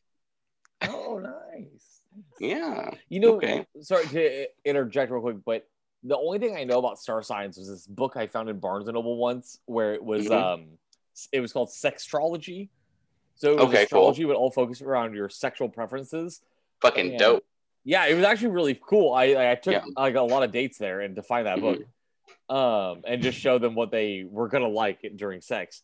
Oh, 0.90 1.20
nice. 1.20 2.02
Yeah. 2.40 2.90
You 3.10 3.20
know, 3.20 3.36
Okay. 3.36 3.66
sorry 3.82 4.08
to 4.08 4.48
interject 4.66 5.12
real 5.12 5.22
quick, 5.22 5.38
but 5.46 5.68
the 6.04 6.18
only 6.18 6.40
thing 6.40 6.58
I 6.58 6.64
know 6.64 6.80
about 6.80 6.98
star 7.00 7.22
signs 7.22 7.58
was 7.58 7.70
this 7.70 7.86
book 7.86 8.18
I 8.18 8.26
found 8.28 8.50
in 8.50 8.60
Barnes 8.60 8.88
and 8.88 8.96
Noble 8.96 9.18
once, 9.18 9.60
where 9.66 9.94
it 9.94 10.04
was 10.04 10.28
Mhm. 10.28 10.32
um, 10.32 10.66
it 11.32 11.40
was 11.40 11.54
called 11.54 11.70
Sextrology. 11.70 12.70
So 13.36 13.52
it 13.52 13.56
was 13.56 13.64
Okay, 13.66 13.78
cool. 13.78 13.84
astrology 13.84 14.26
would 14.26 14.36
all 14.36 14.52
focus 14.52 14.82
around 14.82 15.16
your 15.16 15.30
sexual 15.30 15.70
preferences. 15.70 16.42
Fucking 16.82 17.14
Yeah. 17.14 17.18
dope. 17.18 17.44
Yeah, 17.84 18.06
it 18.06 18.14
was 18.14 18.24
actually 18.24 18.50
really 18.50 18.80
cool. 18.80 19.14
I 19.14 19.52
I 19.52 19.56
took 19.56 19.74
Yeah. 19.74 19.84
like 19.98 20.16
a 20.16 20.22
lot 20.22 20.44
of 20.44 20.52
dates 20.52 20.78
there 20.78 21.02
and 21.02 21.16
to 21.16 21.24
find 21.24 21.48
that 21.48 21.60
book, 21.60 21.80
um, 22.50 23.02
and 23.06 23.22
just 23.24 23.40
show 23.40 23.58
them 23.58 23.74
what 23.74 23.90
they 23.92 24.24
were 24.30 24.48
gonna 24.48 24.68
like 24.68 25.00
during 25.16 25.42
sex. 25.42 25.82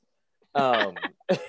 Um, 0.56 0.96
and 1.30 1.40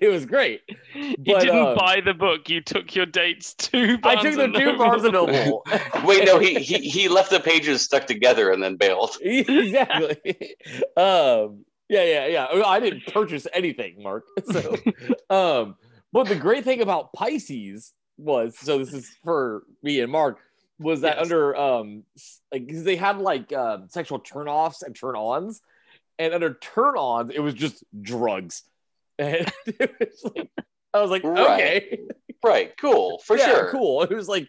it 0.00 0.10
was 0.10 0.26
great. 0.26 0.62
You 0.94 1.14
but, 1.18 1.40
didn't 1.40 1.66
um, 1.68 1.76
buy 1.76 2.00
the 2.04 2.12
book. 2.14 2.48
You 2.48 2.60
took 2.60 2.94
your 2.94 3.06
dates 3.06 3.54
to 3.54 3.98
I 4.02 4.16
took 4.16 4.32
them 4.34 4.40
and 4.40 4.54
to 4.54 4.64
Noble. 4.64 4.78
Barnes 4.78 5.04
and 5.04 5.12
Noble. 5.12 5.64
Wait, 6.04 6.24
no, 6.24 6.38
he, 6.38 6.54
he 6.54 6.78
he 6.78 7.08
left 7.08 7.30
the 7.30 7.40
pages 7.40 7.82
stuck 7.82 8.06
together 8.06 8.50
and 8.50 8.62
then 8.62 8.76
bailed. 8.76 9.16
exactly. 9.22 10.56
Um, 10.96 11.64
yeah, 11.90 12.04
yeah, 12.04 12.26
yeah. 12.54 12.62
I 12.64 12.80
didn't 12.80 13.06
purchase 13.12 13.46
anything, 13.52 14.02
Marc. 14.02 14.24
So, 14.50 14.74
um, 15.28 15.76
but 16.12 16.28
the 16.28 16.36
great 16.36 16.64
thing 16.64 16.80
about 16.80 17.12
Pisces 17.12 17.92
was 18.16 18.56
so 18.58 18.78
this 18.78 18.92
is 18.94 19.10
for 19.24 19.64
me 19.82 20.00
and 20.00 20.10
Marc 20.12 20.38
was 20.78 21.02
that 21.02 21.16
Yes. 21.16 21.24
under 21.24 21.56
um 21.56 22.04
like 22.52 22.68
'cause 22.68 22.84
they 22.84 22.96
had 22.96 23.18
like 23.18 23.52
um, 23.52 23.88
sexual 23.88 24.18
turn-offs 24.18 24.82
and 24.82 24.94
turn-ons, 24.96 25.60
and 26.18 26.32
under 26.34 26.54
turn-ons 26.54 27.32
it 27.34 27.40
was 27.40 27.54
just 27.54 27.82
drugs, 28.00 28.62
and 29.18 29.50
it 29.66 29.90
was 30.00 30.32
like 30.34 30.50
I 30.94 31.00
was 31.02 31.10
like 31.10 31.24
Right. 31.24 31.50
okay, 31.60 31.98
Right. 32.42 32.72
Cool. 32.78 33.18
For 33.26 33.36
yeah, 33.36 33.46
sure. 33.46 33.70
cool. 33.70 34.02
It 34.02 34.14
was 34.14 34.28
like 34.28 34.48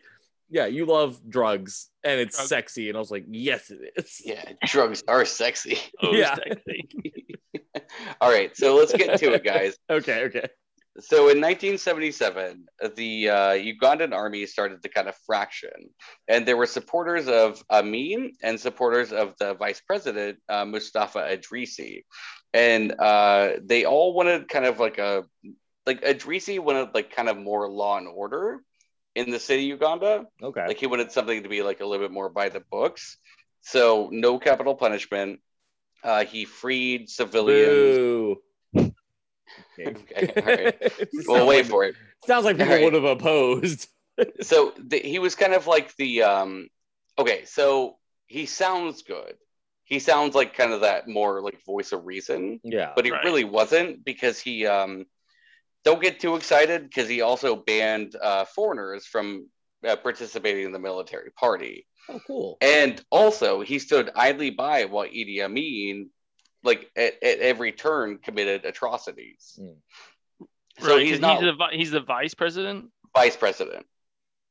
yeah, 0.51 0.65
you 0.67 0.85
love 0.85 1.19
drugs 1.27 1.89
and 2.03 2.19
it's 2.19 2.35
Drugs. 2.37 2.49
sexy, 2.49 2.89
and 2.89 2.97
I 2.97 2.99
was 2.99 3.09
like 3.09 3.25
yes, 3.29 3.71
it 3.71 3.79
is. 3.95 4.21
Yeah. 4.23 4.43
Drugs 4.65 5.01
are 5.07 5.25
sexy. 5.25 5.77
Oh, 6.03 6.13
Yeah. 6.13 6.35
sexy. 6.35 6.89
All 8.21 8.29
right. 8.31 8.55
So 8.55 8.75
let's 8.75 8.93
get 8.93 9.17
to 9.19 9.33
it, 9.33 9.43
guys. 9.43 9.77
Okay, 9.89 10.25
okay. 10.25 10.47
So 10.99 11.29
in 11.29 11.39
1977, 11.39 12.65
the 12.97 13.29
uh, 13.29 13.35
Ugandan 13.55 14.13
army 14.13 14.45
started 14.45 14.83
to 14.83 14.89
kind 14.89 15.07
of 15.07 15.15
fraction, 15.25 15.71
and 16.27 16.45
there 16.45 16.57
were 16.57 16.65
supporters 16.65 17.29
of 17.29 17.63
Amin 17.71 18.33
and 18.43 18.59
supporters 18.59 19.13
of 19.13 19.33
the 19.39 19.53
vice 19.53 19.79
president 19.79 20.39
uh, 20.49 20.65
Mustafa 20.65 21.19
Adrisi, 21.19 22.03
and 22.53 22.91
uh, 22.99 23.51
they 23.63 23.85
all 23.85 24.13
wanted 24.13 24.49
kind 24.49 24.65
of 24.65 24.79
like 24.81 24.97
a 24.97 25.23
like 25.85 26.01
Adrisi 26.03 26.59
wanted 26.59 26.89
like 26.93 27.15
kind 27.15 27.29
of 27.29 27.37
more 27.37 27.69
law 27.71 27.97
and 27.97 28.07
order 28.09 28.59
in 29.15 29.29
the 29.31 29.39
city 29.39 29.63
Uganda. 29.63 30.25
Okay. 30.41 30.67
Like 30.67 30.77
he 30.77 30.87
wanted 30.87 31.11
something 31.11 31.43
to 31.43 31.49
be 31.49 31.61
like 31.61 31.79
a 31.81 31.85
little 31.85 32.03
bit 32.05 32.11
more 32.13 32.29
by 32.29 32.49
the 32.49 32.59
books. 32.61 33.17
So 33.61 34.09
no 34.11 34.39
capital 34.39 34.75
punishment. 34.75 35.39
Uh, 36.03 36.25
he 36.25 36.45
freed 36.45 37.09
civilians. 37.09 37.97
Boo. 37.97 38.41
Okay, 39.79 40.31
all 40.37 40.43
right. 40.43 40.93
We'll 41.27 41.47
wait 41.47 41.57
like- 41.63 41.65
for 41.65 41.83
it. 41.83 41.95
Sounds 42.25 42.45
like 42.45 42.55
people 42.57 42.71
All 42.71 42.77
right. 42.77 42.83
would 42.85 42.93
have 42.93 43.03
opposed. 43.03 43.87
So 44.41 44.73
the, 44.77 44.99
he 44.99 45.17
was 45.19 45.33
kind 45.35 45.53
of 45.53 45.65
like 45.67 45.95
the 45.95 46.23
um. 46.23 46.67
Okay, 47.17 47.45
so 47.45 47.97
he 48.27 48.45
sounds 48.45 49.01
good. 49.01 49.33
He 49.85 49.97
sounds 49.99 50.35
like 50.35 50.55
kind 50.55 50.73
of 50.73 50.81
that 50.81 51.07
more 51.07 51.41
like 51.41 51.63
voice 51.65 51.91
of 51.91 52.05
reason, 52.05 52.59
Yeah. 52.63 52.91
but 52.95 53.05
he 53.05 53.11
Right. 53.11 53.23
really 53.23 53.43
wasn't 53.45 54.05
because 54.05 54.39
he 54.39 54.67
um. 54.67 55.05
Don't 55.83 56.01
get 56.01 56.19
too 56.19 56.35
excited 56.35 56.83
because 56.83 57.09
he 57.09 57.21
also 57.21 57.55
banned 57.55 58.15
uh, 58.21 58.45
foreigners 58.45 59.05
from 59.05 59.47
uh, 59.87 59.95
participating 59.95 60.65
in 60.65 60.71
the 60.71 60.79
military 60.79 61.31
party. 61.31 61.87
Oh, 62.09 62.19
cool. 62.25 62.57
And 62.61 63.03
also, 63.09 63.61
he 63.61 63.79
stood 63.79 64.11
idly 64.15 64.51
by 64.51 64.85
while 64.85 65.07
Idi 65.07 65.41
Amin, 65.43 66.09
like 66.63 66.89
at, 66.95 67.21
at 67.23 67.39
every 67.39 67.71
turn, 67.71 68.17
committed 68.19 68.65
atrocities. 68.65 69.59
Mm. 69.59 69.75
So 70.79 70.95
right, 70.95 71.01
he's 71.05 71.13
'cause 71.13 71.19
not 71.21 71.43
he's 71.43 71.57
the 71.57 71.67
he's 71.77 71.91
the 71.91 71.99
vice 72.01 72.33
president. 72.33 72.89
vice 73.15 73.35
president. 73.35 73.85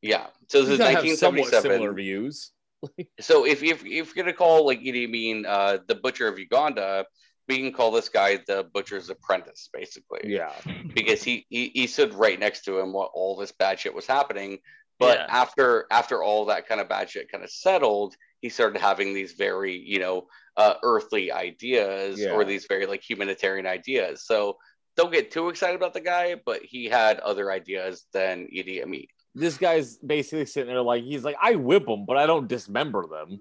Yeah. 0.03 0.27
So 0.49 0.61
this 0.61 0.69
He's 0.69 0.73
is 0.75 0.79
gotta 0.79 1.07
have 1.09 1.19
somewhat 1.19 1.49
similar 1.49 1.93
1977. 1.93 1.95
views. 1.95 2.53
So 3.21 3.45
if, 3.45 3.63
if, 3.63 3.85
if 3.85 3.87
you're 3.87 4.25
going 4.25 4.27
to 4.27 4.33
call 4.33 4.65
like 4.65 4.81
Idi 4.81 5.05
Amin 5.07 5.45
uh, 5.47 5.79
the 5.87 5.95
butcher 5.97 6.27
of 6.27 6.39
Uganda, 6.39 7.05
we 7.51 7.59
can 7.59 7.73
call 7.73 7.91
this 7.91 8.09
guy 8.09 8.39
the 8.47 8.65
butcher's 8.73 9.11
apprentice, 9.11 9.69
basically. 9.73 10.21
Yeah. 10.25 10.53
Because 10.95 11.23
he, 11.23 11.47
he, 11.49 11.71
he 11.75 11.87
stood 11.89 12.15
right 12.15 12.39
next 12.39 12.65
to 12.67 12.79
him 12.79 12.93
while 12.93 13.11
all 13.13 13.37
this 13.37 13.53
bad 13.53 13.81
shit 13.81 13.95
was 13.95 14.07
happening. 14.07 14.59
But 15.01 15.19
Yeah. 15.19 15.27
after 15.29 15.87
after 15.91 16.23
all 16.23 16.45
that 16.47 16.69
kind 16.69 16.81
of 16.81 16.89
bad 16.89 17.11
shit 17.11 17.31
kind 17.33 17.43
of 17.43 17.51
settled, 17.51 18.15
he 18.41 18.49
started 18.51 18.81
having 18.81 19.15
these 19.15 19.33
very 19.33 19.77
you 19.77 19.99
know 19.99 20.29
uh, 20.57 20.75
earthly 20.83 21.33
ideas 21.33 22.21
Yeah. 22.21 22.33
or 22.33 22.45
these 22.45 22.67
very 22.67 22.87
like 22.87 23.03
humanitarian 23.09 23.67
ideas. 23.67 24.25
So 24.27 24.59
don't 24.97 25.13
get 25.13 25.31
too 25.31 25.49
excited 25.49 25.77
about 25.77 25.95
the 25.95 26.01
guy, 26.03 26.37
but 26.45 26.61
he 26.63 26.85
had 26.87 27.19
other 27.21 27.51
ideas 27.51 28.05
than 28.13 28.47
Idi 28.55 28.83
Amin. 28.83 29.07
This 29.35 29.57
guy's 29.57 29.97
basically 29.99 30.47
sitting 30.47 30.69
there 30.69 30.83
like 30.83 31.05
he's 31.05 31.25
like, 31.25 31.37
I 31.41 31.55
whip 31.55 31.87
them, 31.87 32.05
but 32.07 32.17
I 32.17 32.27
don't 32.27 32.49
dismember 32.49 33.07
them. 33.07 33.41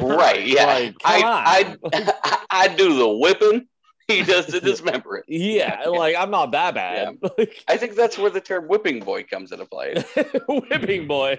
Right? 0.00 0.46
Yeah, 0.46 0.66
Like, 0.66 0.96
I, 1.04 1.76
I 1.92 2.42
I 2.50 2.68
do 2.68 2.96
the 2.96 3.08
whipping. 3.08 3.66
He 4.08 4.22
does 4.22 4.46
the 4.46 4.60
dismembering. 4.70 5.24
Yeah, 5.28 5.84
like 5.88 6.16
I'm 6.16 6.30
not 6.30 6.52
that 6.52 6.74
bad. 6.74 7.18
Like, 7.38 7.64
I 7.68 7.76
think 7.76 7.94
that's 7.94 8.18
where 8.18 8.30
the 8.30 8.40
term 8.40 8.68
whipping 8.68 9.00
boy 9.00 9.24
comes 9.24 9.52
into 9.52 9.66
play. 9.66 10.04
whipping 10.48 11.06
boy. 11.06 11.38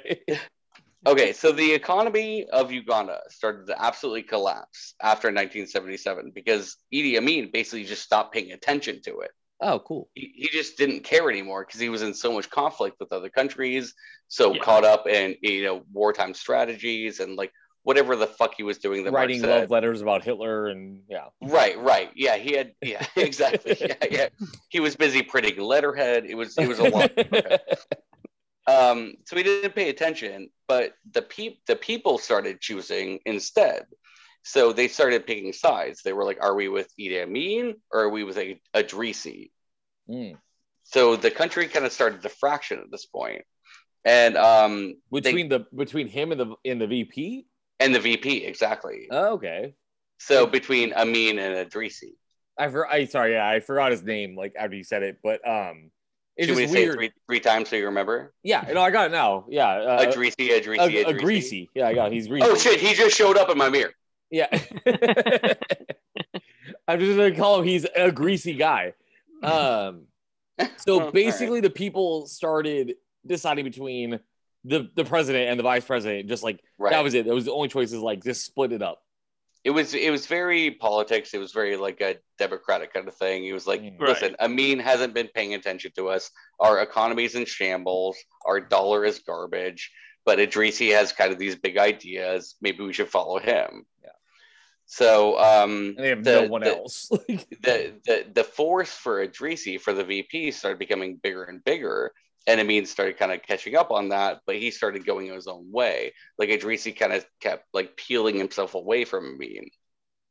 Okay, 1.08 1.34
so 1.34 1.52
the 1.52 1.72
economy 1.74 2.46
of 2.52 2.72
Uganda 2.72 3.20
started 3.30 3.68
to 3.68 3.80
absolutely 3.82 4.24
collapse 4.24 4.96
after 5.02 5.28
1977 5.28 6.32
because 6.34 6.78
Idi 6.92 7.18
Amin 7.18 7.52
basically 7.54 7.84
just 7.86 8.02
stopped 8.02 8.34
paying 8.34 8.52
attention 8.52 9.02
to 9.04 9.20
it. 9.20 9.32
Oh, 9.68 9.80
cool. 9.80 10.10
He, 10.14 10.32
he 10.36 10.48
just 10.50 10.78
didn't 10.78 11.04
care 11.04 11.28
anymore 11.28 11.66
because 11.66 11.82
he 11.82 11.90
was 11.90 12.04
in 12.04 12.14
so 12.14 12.32
much 12.32 12.50
conflict 12.52 12.98
with 13.00 13.12
other 13.12 13.30
countries, 13.30 13.96
so 14.28 14.54
Yeah. 14.54 14.62
caught 14.62 14.86
up 14.86 15.08
in 15.08 15.36
you 15.42 15.64
know 15.64 15.84
wartime 15.92 16.36
strategies 16.36 17.20
and 17.20 17.36
like 17.36 17.52
whatever 17.82 18.16
the 18.16 18.28
fuck 18.28 18.54
he 18.56 18.62
was 18.64 18.78
doing. 18.78 19.04
That 19.04 19.14
Writing 19.14 19.42
love 19.42 19.72
letters 19.72 20.02
about 20.02 20.24
Hitler 20.24 20.68
and 20.68 21.02
yeah. 21.10 21.26
Right, 21.42 21.80
right, 21.80 22.12
yeah, 22.16 22.38
he 22.38 22.54
had, 22.54 22.74
yeah, 22.84 23.06
exactly, 23.16 23.76
yeah, 23.80 23.96
yeah. 24.10 24.28
He 24.70 24.80
was 24.80 24.96
busy 24.96 25.24
printing 25.24 25.60
letterhead. 25.60 26.26
It 26.26 26.36
was, 26.36 26.58
it 26.58 26.68
was 26.68 26.80
a 26.80 26.84
lot. 26.84 27.12
Um, 28.68 29.14
so 29.26 29.36
he 29.36 29.44
didn't 29.44 29.76
pay 29.76 29.90
attention, 29.90 30.50
but 30.68 30.94
the 31.12 31.22
peop- 31.22 31.64
the 31.68 31.76
people 31.76 32.18
started 32.18 32.60
choosing 32.62 33.20
instead. 33.26 33.86
So 34.44 34.74
they 34.74 34.88
started 34.88 35.28
picking 35.28 35.54
sides. 35.54 36.02
They 36.02 36.14
were 36.14 36.24
like, 36.24 36.40
"Are 36.42 36.56
we 36.56 36.68
with 36.68 36.92
Idi 37.00 37.22
Amin 37.22 37.76
or 37.92 38.02
are 38.02 38.10
we 38.10 38.24
with 38.24 38.38
a 38.40 38.60
Adrisi?" 38.74 39.52
Mm. 40.10 40.38
So 40.84 41.16
the 41.16 41.32
country 41.32 41.68
kind 41.68 41.86
of 41.86 41.92
started 41.92 42.22
to 42.22 42.30
fraction 42.30 42.80
at 42.80 42.92
this 42.92 43.06
point, 43.06 43.44
and 44.04 44.38
um, 44.38 44.96
Between 45.12 45.50
the 45.50 45.66
between 45.76 46.08
him 46.08 46.32
and 46.32 46.40
the 46.40 46.56
in 46.64 46.80
the 46.80 46.88
VP. 46.88 47.48
and 47.80 47.94
the 47.94 48.00
VP 48.00 48.46
exactly. 48.46 49.08
Oh, 49.10 49.34
okay. 49.34 49.76
So 50.20 50.46
between 50.46 50.94
Amin 50.94 51.40
and 51.40 51.70
Adrisi, 51.70 52.14
I 52.58 52.70
for 52.70 52.88
I 52.88 53.06
sorry, 53.06 53.34
yeah, 53.34 53.48
I 53.48 53.60
forgot 53.60 53.92
his 53.92 54.04
name 54.04 54.36
like 54.38 54.54
after 54.58 54.76
you 54.76 54.84
said 54.84 55.04
it, 55.04 55.18
but 55.24 55.46
um, 55.48 55.92
it's 56.38 56.48
should 56.48 56.58
we 56.58 56.68
say 56.68 56.84
it 56.86 56.94
three, 56.94 57.12
three 57.28 57.40
times 57.40 57.70
so 57.70 57.76
you 57.76 57.86
remember? 57.86 58.34
Yeah, 58.44 58.66
no, 58.74 58.82
I 58.82 58.92
got 58.92 59.08
it 59.08 59.12
now. 59.12 59.46
Yeah, 59.50 59.68
uh, 59.68 60.06
Adrisi, 60.06 60.50
Adrisi, 60.50 60.80
a, 60.80 61.06
Adrisi. 61.06 61.08
a 61.08 61.14
greasy. 61.14 61.70
Yeah, 61.74 61.88
I 61.88 61.94
got 61.94 62.08
it. 62.08 62.14
He's 62.14 62.28
greasy. 62.28 62.48
Oh 62.48 62.56
shit! 62.56 62.80
He 62.80 62.94
just 62.94 63.16
showed 63.18 63.38
up 63.38 63.50
in 63.50 63.58
my 63.58 63.70
mirror. 63.70 63.94
Yeah. 64.30 64.48
I'm 66.88 67.00
just 67.00 67.18
gonna 67.18 67.36
call 67.36 67.60
him 67.60 67.66
he's 67.66 67.86
a 67.96 68.12
greasy 68.12 68.54
guy. 68.54 68.94
Um 69.46 70.08
so 70.78 71.02
all 71.06 71.12
basically 71.12 71.60
the 71.62 71.70
people 71.70 72.28
started 72.28 72.96
deciding 73.26 73.66
between 73.66 74.20
the 74.64 74.90
the 74.96 75.06
president 75.06 75.50
and 75.50 75.60
the 75.60 75.64
vice 75.64 75.86
president, 75.86 76.28
just 76.30 76.44
like 76.44 76.60
Right. 76.78 76.92
that 76.92 77.04
was 77.04 77.14
it. 77.14 77.26
That 77.26 77.34
was 77.36 77.46
the 77.46 77.52
only 77.54 77.68
choices, 77.70 78.00
like 78.02 78.24
just 78.24 78.46
split 78.46 78.72
it 78.72 78.82
up. 78.82 79.02
it 79.64 79.72
was 79.72 79.94
it 79.94 80.12
was 80.12 80.28
very 80.28 80.72
politics. 80.72 81.34
It 81.34 81.40
was 81.40 81.52
very 81.52 81.76
like 81.78 82.00
a 82.02 82.18
democratic 82.38 82.94
kind 82.94 83.08
of 83.08 83.16
thing. 83.16 83.44
He 83.44 83.54
was 83.54 83.66
like, 83.68 83.82
Mm. 83.82 84.00
Right. 84.00 84.10
listen, 84.10 84.36
Amin 84.40 84.80
hasn't 84.80 85.14
been 85.14 85.28
paying 85.34 85.54
attention 85.56 85.92
to 85.98 86.10
us. 86.10 86.32
Our 86.60 86.82
economy's 86.82 87.36
in 87.36 87.46
shambles. 87.46 88.16
Our 88.46 88.60
dollar 88.60 89.06
is 89.06 89.20
garbage. 89.20 89.92
But 90.26 90.40
Idrisi 90.40 90.92
has 90.96 91.12
kind 91.12 91.32
of 91.32 91.38
these 91.38 91.56
big 91.56 91.78
ideas. 91.78 92.56
Maybe 92.62 92.84
we 92.84 92.94
should 92.94 93.10
follow 93.10 93.38
him. 93.40 93.86
Yeah. 94.88 95.08
So 95.08 95.40
um, 95.40 95.96
they 95.96 96.10
have 96.10 96.24
the- 96.24 96.42
no 96.44 96.48
one 96.48 96.62
the- 96.62 96.76
else. 96.78 97.08
the, 97.28 97.94
the 98.06 98.26
the 98.34 98.44
force 98.44 98.92
for 98.94 99.26
Idrisi 99.26 99.80
for 99.80 99.94
the 99.94 100.04
VP 100.04 100.52
started 100.52 100.80
becoming 100.80 101.18
bigger 101.22 101.44
and 101.44 101.64
bigger. 101.64 102.12
And 102.48 102.60
Amin 102.62 102.86
started 102.86 103.18
kind 103.18 103.32
of 103.32 103.42
catching 103.42 103.76
up 103.76 103.90
on 103.90 104.10
that, 104.10 104.42
but 104.46 104.56
he 104.58 104.70
started 104.70 105.04
going 105.04 105.28
his 105.34 105.48
own 105.48 105.72
way. 105.72 106.14
Like 106.38 106.50
Idrisi 106.50 106.96
kind 106.96 107.12
of 107.12 107.26
kept 107.40 107.66
like 107.74 107.98
peeling 107.98 108.36
himself 108.38 108.76
away 108.76 109.04
from 109.06 109.36
Amin. 109.36 109.70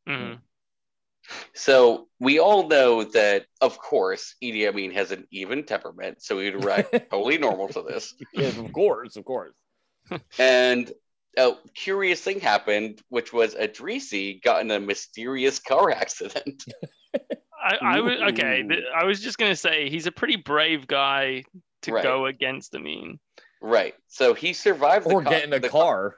Mhm. 0.09 0.39
So 1.55 2.09
we 2.21 2.39
all 2.39 2.69
know 2.69 3.03
that, 3.05 3.47
of 3.61 3.79
course, 3.79 4.35
Idi 4.43 4.69
Amin 4.69 4.93
has 4.93 5.11
an 5.11 5.27
even 5.33 5.65
temperament, 5.65 6.23
so 6.23 6.39
he'd 6.39 6.63
react 6.65 6.93
totally 7.11 7.39
normal 7.39 7.67
to 7.69 7.83
this. 7.83 8.15
yes, 8.33 8.57
of 8.59 8.73
course, 8.73 9.17
of 9.17 9.25
course. 9.25 9.55
And 10.39 10.93
a 11.37 11.53
curious 11.75 12.21
thing 12.21 12.41
happened, 12.41 13.01
which 13.09 13.33
was 13.33 13.55
Adrisi 13.55 14.43
got 14.43 14.61
in 14.63 14.71
a 14.71 14.81
mysterious 14.81 15.59
car 15.59 15.91
accident. 16.03 16.65
I, 17.63 17.77
I 17.81 18.01
was 18.01 18.21
okay. 18.33 18.63
Th- 18.69 18.85
I 18.95 19.05
was 19.05 19.21
just 19.21 19.39
gonna 19.39 19.57
say 19.57 19.89
he's 19.89 20.07
a 20.07 20.13
pretty 20.13 20.37
brave 20.37 20.87
guy 20.87 21.45
to 21.83 21.93
Right. 21.93 22.03
go 22.03 22.27
against 22.27 22.75
Amin. 22.75 23.19
right. 23.61 23.95
So 24.09 24.35
he 24.35 24.53
survived 24.53 25.07
the 25.07 25.15
Or 25.15 25.23
get 25.23 25.45
in 25.45 25.53
a 25.53 25.61
the 25.61 25.69
car. 25.69 26.17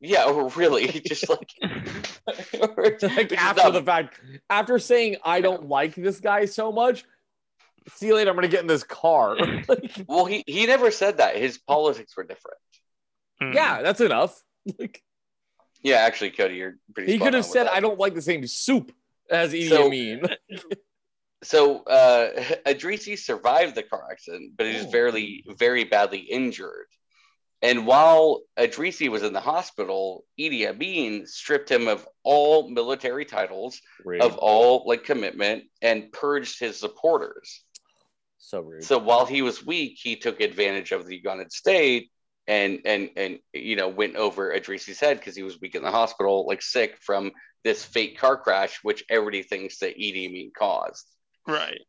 Yeah, 0.00 0.24
or 0.26 0.48
really, 0.50 0.86
just 1.06 1.28
like, 1.28 1.50
like 3.02 3.32
after 3.32 3.62
not- 3.64 3.72
the 3.72 3.82
fact, 3.84 4.20
after 4.48 4.78
saying 4.78 5.16
I 5.24 5.40
don't 5.40 5.68
like 5.68 5.94
this 5.94 6.20
guy 6.20 6.44
so 6.44 6.70
much, 6.70 7.04
see 7.94 8.06
you 8.08 8.14
later. 8.14 8.30
I'm 8.30 8.36
gonna 8.36 8.48
get 8.48 8.60
in 8.60 8.66
this 8.68 8.84
car. 8.84 9.36
Well, 10.06 10.24
he, 10.26 10.44
he 10.46 10.66
never 10.66 10.90
said 10.90 11.18
that. 11.18 11.36
His 11.36 11.58
politics 11.58 12.16
were 12.16 12.24
different. 12.24 12.58
Mm. 13.42 13.54
yeah, 13.54 13.82
that's 13.82 14.00
enough. 14.00 14.40
Like, 14.78 15.02
Yeah, 15.82 15.96
actually, 15.96 16.30
Cody, 16.32 16.56
you're 16.56 16.76
pretty. 16.94 17.12
he 17.12 17.18
could 17.18 17.34
have 17.34 17.44
said. 17.46 17.66
I 17.68 17.80
don't 17.80 17.98
like 17.98 18.14
the 18.14 18.22
same 18.22 18.46
soup 18.46 18.92
as 19.30 19.52
Idi 19.52 19.68
So- 19.68 19.86
Amin. 19.86 20.22
So 21.44 21.84
uh, 21.84 22.30
Adrisi 22.66 23.16
survived 23.16 23.76
the 23.76 23.84
car 23.84 24.08
accident, 24.10 24.54
but 24.56 24.66
he 24.66 24.74
was 24.74 24.86
Oh. 24.86 24.90
very, 24.90 25.44
very 25.46 25.84
badly 25.84 26.18
injured. 26.18 26.86
And 27.62 27.86
while 27.86 28.42
Adrisi 28.58 29.08
was 29.08 29.22
in 29.22 29.32
the 29.32 29.40
hospital, 29.40 30.24
Idi 30.38 30.66
Amin 30.68 31.26
stripped 31.28 31.70
him 31.70 31.86
of 31.86 32.06
all 32.24 32.68
military 32.68 33.24
titles, 33.24 33.80
Rude. 34.04 34.20
of 34.20 34.36
all 34.36 34.82
like 34.86 35.04
commitment, 35.04 35.64
and 35.80 36.10
purged 36.12 36.58
his 36.58 36.78
supporters. 36.78 37.62
so 38.38 38.60
rude. 38.60 38.82
So 38.84 38.98
while 38.98 39.24
he 39.26 39.42
was 39.42 39.64
weak, 39.64 39.96
he 40.02 40.16
took 40.16 40.40
advantage 40.40 40.90
of 40.92 41.06
the 41.06 41.20
Ugandan 41.22 41.50
state 41.52 42.10
and 42.48 42.80
and 42.84 43.10
and 43.16 43.38
you 43.52 43.76
know 43.76 43.88
went 43.88 44.16
over 44.16 44.52
Adrisi's 44.52 44.98
head 44.98 45.18
because 45.18 45.36
he 45.36 45.44
was 45.44 45.60
weak 45.60 45.76
in 45.76 45.82
the 45.82 45.90
hospital, 45.92 46.46
like 46.48 46.62
sick 46.62 46.96
from 47.00 47.30
this 47.62 47.84
fake 47.84 48.18
car 48.18 48.36
crash, 48.36 48.80
which 48.82 49.04
everybody 49.08 49.42
thinks 49.44 49.78
that 49.78 49.96
Idi 49.96 50.26
Amin 50.28 50.50
caused. 50.58 51.06
Right. 51.46 51.80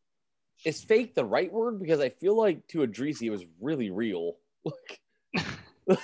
is 0.66 0.84
fake 0.84 1.16
the 1.16 1.26
right 1.26 1.52
word? 1.52 1.80
Because 1.80 2.00
I 2.00 2.10
feel 2.10 2.36
like 2.36 2.68
to 2.70 2.80
Adrisi 2.80 3.24
it 3.24 3.30
was 3.32 3.46
really 3.60 3.90
real. 3.90 4.34
Like, 4.66 5.00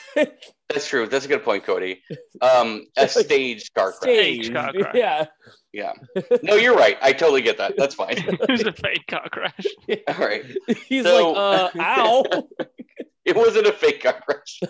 That's 0.69 0.87
true. 0.87 1.05
That's 1.07 1.25
a 1.25 1.27
good 1.27 1.43
point, 1.43 1.63
Cody. 1.63 2.01
Um, 2.41 2.87
a 2.97 3.07
staged 3.07 3.71
car 3.75 3.91
crash. 3.91 4.01
staged. 4.01 4.53
car 4.53 4.73
crash. 4.73 4.95
Yeah. 4.95 5.25
Yeah. 5.71 5.93
No, 6.41 6.55
you're 6.55 6.75
right. 6.75 6.97
I 7.03 7.13
totally 7.13 7.43
get 7.43 7.59
that. 7.59 7.75
That's 7.77 7.93
fine. 7.93 8.15
it 8.17 8.49
was 8.49 8.63
a 8.63 8.71
fake 8.73 9.05
car 9.07 9.27
crash. 9.29 9.65
All 10.07 10.25
right. 10.25 10.43
He's 10.87 11.03
So- 11.03 11.33
like, 11.33 11.75
uh, 11.75 11.79
ow. 11.79 12.47
It 13.29 13.35
wasn't 13.35 13.65
a 13.67 13.71
fake 13.71 14.03
car 14.03 14.21
crash. 14.21 14.61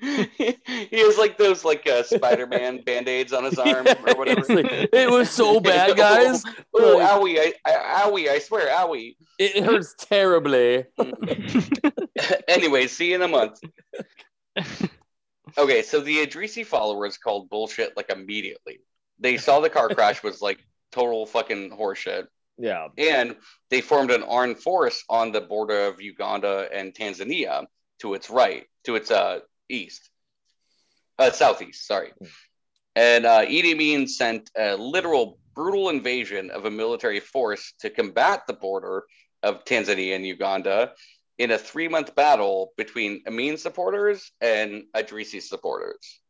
he 0.00 0.98
has 0.98 1.18
like 1.18 1.36
those 1.36 1.64
like 1.64 1.86
uh, 1.86 2.02
Spider-Man 2.04 2.82
band-aids 2.86 3.32
on 3.32 3.44
his 3.44 3.58
arm 3.58 3.86
or 3.88 4.14
whatever. 4.14 4.42
Like, 4.54 4.88
it 4.92 5.10
was 5.10 5.28
so 5.30 5.58
bad, 5.60 5.96
guys. 5.96 6.42
Oh, 6.72 6.96
Like- 6.96 7.10
owie! 7.10 7.38
I, 7.38 7.54
I, 7.66 8.02
owie! 8.08 8.28
I 8.28 8.38
swear, 8.38 8.68
owie. 8.68 9.16
It 9.38 9.64
hurts 9.64 9.94
terribly. 9.98 10.86
anyway, 12.48 12.86
see 12.86 13.10
you 13.10 13.16
in 13.16 13.22
a 13.22 13.28
month. 13.28 13.60
Okay, 15.58 15.82
so 15.82 16.00
the 16.00 16.24
Adrisi 16.26 16.64
followers 16.64 17.18
called 17.18 17.50
bullshit 17.50 17.96
like 17.96 18.10
immediately. 18.10 18.80
They 19.18 19.36
saw 19.36 19.60
the 19.60 19.70
car 19.70 19.88
crash 19.88 20.22
was 20.22 20.40
like 20.40 20.64
total 20.92 21.26
fucking 21.26 21.70
horseshit, 21.70 22.26
Yeah. 22.58 22.88
and 22.98 23.36
they 23.70 23.80
formed 23.80 24.10
an 24.10 24.22
armed 24.22 24.58
force 24.58 25.02
on 25.08 25.32
the 25.32 25.40
border 25.40 25.86
of 25.86 26.00
Uganda 26.00 26.68
and 26.72 26.94
Tanzania 26.94 27.66
to 28.00 28.14
its 28.14 28.28
right, 28.28 28.66
to 28.84 28.96
its 28.96 29.10
uh 29.10 29.40
east, 29.68 30.10
uh 31.18 31.30
southeast. 31.30 31.86
Sorry, 31.86 32.12
and 32.94 33.24
uh, 33.24 33.42
Idi 33.46 33.72
Amin 33.72 34.06
sent 34.06 34.50
a 34.56 34.76
literal 34.76 35.38
brutal 35.54 35.88
invasion 35.88 36.50
of 36.50 36.64
a 36.64 36.70
military 36.70 37.20
force 37.20 37.72
to 37.80 37.90
combat 37.90 38.42
the 38.46 38.52
border 38.52 39.04
of 39.42 39.64
Tanzania 39.64 40.16
and 40.16 40.26
Uganda 40.26 40.92
in 41.38 41.50
a 41.50 41.58
three 41.58 41.88
month 41.88 42.14
battle 42.14 42.72
between 42.76 43.22
Amin 43.26 43.56
supporters 43.56 44.30
and 44.40 44.84
Adrisi 44.94 45.40
supporters. 45.40 46.20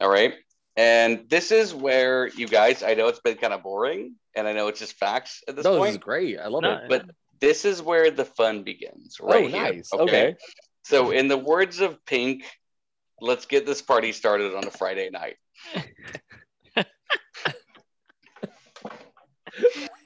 All 0.00 0.08
right. 0.08 0.34
And 0.76 1.28
this 1.28 1.52
is 1.52 1.72
where 1.74 2.28
you 2.28 2.48
guys, 2.48 2.82
I 2.82 2.94
know 2.94 3.06
it's 3.08 3.20
been 3.20 3.36
kind 3.36 3.52
of 3.52 3.62
boring 3.62 4.16
and 4.34 4.48
I 4.48 4.52
know 4.52 4.66
it's 4.68 4.80
just 4.80 4.94
facts 4.94 5.42
at 5.46 5.54
this 5.56 5.64
point. 5.64 5.78
No, 5.78 5.84
this 5.84 5.92
is 5.92 5.98
great. 5.98 6.38
I 6.40 6.48
love 6.48 6.62
No, 6.62 6.72
it. 6.72 6.88
but 6.88 7.06
this 7.40 7.64
is 7.64 7.80
where 7.80 8.10
the 8.10 8.24
fun 8.24 8.64
begins 8.64 9.18
right 9.20 9.44
oh, 9.44 9.48
here. 9.48 9.62
nice. 9.62 9.90
Okay. 9.92 10.34
So, 10.82 11.12
in 11.12 11.28
the 11.28 11.38
words 11.38 11.80
of 11.80 12.04
Pink, 12.04 12.44
let's 13.20 13.46
get 13.46 13.64
this 13.66 13.80
party 13.80 14.12
started 14.12 14.54
on 14.54 14.66
a 14.66 14.70
Friday 14.70 15.10
night. 15.10 15.36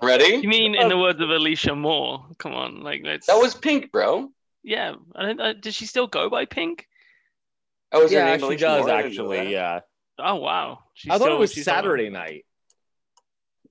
Ready? 0.03 0.37
You 0.43 0.49
mean 0.49 0.75
in 0.75 0.89
the 0.89 0.99
words 0.99 1.21
of 1.21 1.31
Alicia 1.31 1.75
Moore? 1.75 2.25
Come 2.39 2.53
on, 2.55 2.83
like 2.83 3.01
let's. 3.05 3.27
That 3.27 3.39
was 3.39 3.55
Pink, 3.55 3.91
bro. 3.91 4.31
yeah. 4.63 4.95
I 5.17 5.23
don't, 5.27 5.41
uh, 5.41 5.53
does 5.55 5.75
she 5.75 5.87
still 5.87 6.07
go 6.07 6.29
by 6.29 6.45
Pink? 6.45 6.87
Oh, 7.93 8.03
is 8.05 8.13
her 8.13 8.19
Yeah, 8.19 8.25
name 8.27 8.39
she 8.41 8.45
Alicia 8.45 8.65
does 8.67 8.81
Moore? 8.87 8.91
I 8.95 9.03
didn't 9.03 9.17
know 9.17 9.33
actually. 9.33 9.53
Yeah. 9.53 9.81
Oh 10.19 10.37
wow. 10.37 10.81
She's 10.95 11.11
I 11.11 11.15
thought 11.19 11.25
still- 11.25 11.37
it 11.37 11.39
was 11.39 11.53
she's 11.53 11.65
still- 11.65 11.75
Saturday 11.75 12.11
night. 12.11 12.45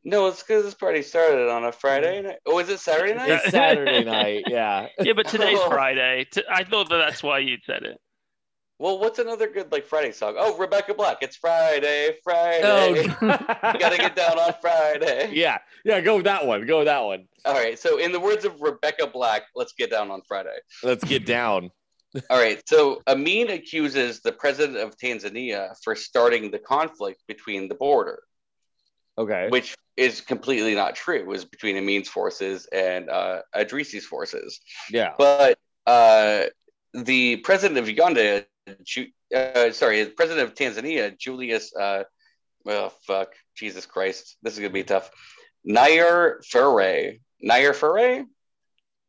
No, 0.04 0.28
it's 0.28 0.42
because 0.42 0.64
this 0.64 0.74
party 0.74 1.02
started 1.02 1.50
on 1.50 1.66
a 1.66 1.72
Friday 1.74 2.20
mm-hmm. 2.20 2.28
night. 2.28 2.38
Oh, 2.46 2.60
is 2.60 2.70
it 2.70 2.80
Saturday 2.80 3.14
night? 3.14 3.30
It's 3.30 3.52
Saturday 3.52 4.04
night. 4.06 4.46
Yeah. 4.48 4.88
Yeah, 5.02 5.14
but 5.14 5.28
today's 5.28 5.60
Oh. 5.60 5.70
Friday. 5.70 6.26
I 6.50 6.64
thought 6.64 6.88
that 6.90 6.98
that's 6.98 7.22
why 7.22 7.40
you'd 7.40 7.60
said 7.66 7.84
it. 7.84 8.00
Well, 8.80 9.00
what's 9.00 9.20
another 9.20 9.50
good 9.50 9.70
like 9.72 9.86
Friday 9.86 10.12
song? 10.14 10.36
Oh, 10.38 10.56
Rebecca 10.58 10.94
Black. 10.94 11.18
It's 11.22 11.36
Friday, 11.36 12.16
Friday. 12.24 12.62
Oh, 12.64 12.94
Gotta 13.22 13.98
get 13.98 14.16
down 14.16 14.38
on 14.40 14.54
Friday. 14.62 15.32
Yeah. 15.34 15.58
Yeah. 15.84 16.00
Go 16.00 16.18
with 16.18 16.26
that 16.26 16.46
one. 16.46 16.66
Go 16.66 16.78
with 16.78 16.86
that 16.88 17.04
one. 17.04 17.28
All 17.44 17.56
right. 17.56 17.78
So, 17.78 17.98
in 17.98 18.12
the 18.14 18.20
words 18.20 18.46
of 18.46 18.62
Rebecca 18.62 19.08
Black, 19.08 19.44
let's 19.56 19.74
get 19.74 19.90
down 19.90 20.10
on 20.12 20.22
Friday. 20.28 20.56
Let's 20.84 21.04
get 21.04 21.26
down. 21.26 21.72
All 22.30 22.40
right. 22.40 22.62
So 22.68 23.02
Amin 23.08 23.50
accuses 23.50 24.22
the 24.22 24.32
president 24.32 24.78
of 24.78 24.98
Tanzania 24.98 25.76
for 25.84 25.96
starting 25.96 26.52
the 26.52 26.60
conflict 26.60 27.22
between 27.28 27.68
the 27.68 27.76
border, 27.76 28.24
Okay. 29.18 29.48
which 29.50 29.76
is 29.98 30.22
completely 30.22 30.74
not 30.76 30.96
true. 30.96 31.16
It 31.18 31.26
was 31.28 31.44
between 31.46 31.76
Amin's 31.78 32.08
forces 32.08 32.68
and 32.72 33.10
uh, 33.10 33.42
Adrisi's 33.56 34.06
forces. 34.06 34.60
Yeah. 34.90 35.14
But 35.18 35.60
uh, 35.86 36.44
the 36.94 37.38
president 37.38 37.80
of 37.80 37.88
Uganda, 37.90 38.46
Ju- 38.84 39.08
uh, 39.36 39.72
sorry, 39.72 40.04
the 40.04 40.12
president 40.12 40.48
of 40.48 40.56
Tanzania, 40.56 41.18
Julius, 41.18 41.76
uh, 41.76 42.04
well, 42.64 42.94
fuck, 43.06 43.34
Jesus 43.56 43.86
Christ, 43.86 44.38
this 44.44 44.54
is 44.54 44.60
gonna 44.60 44.72
be 44.72 44.84
tough. 44.84 45.10
Nair 45.64 46.40
Ferre, 46.46 47.14
Nair 47.42 47.74
Ferre, 47.74 48.26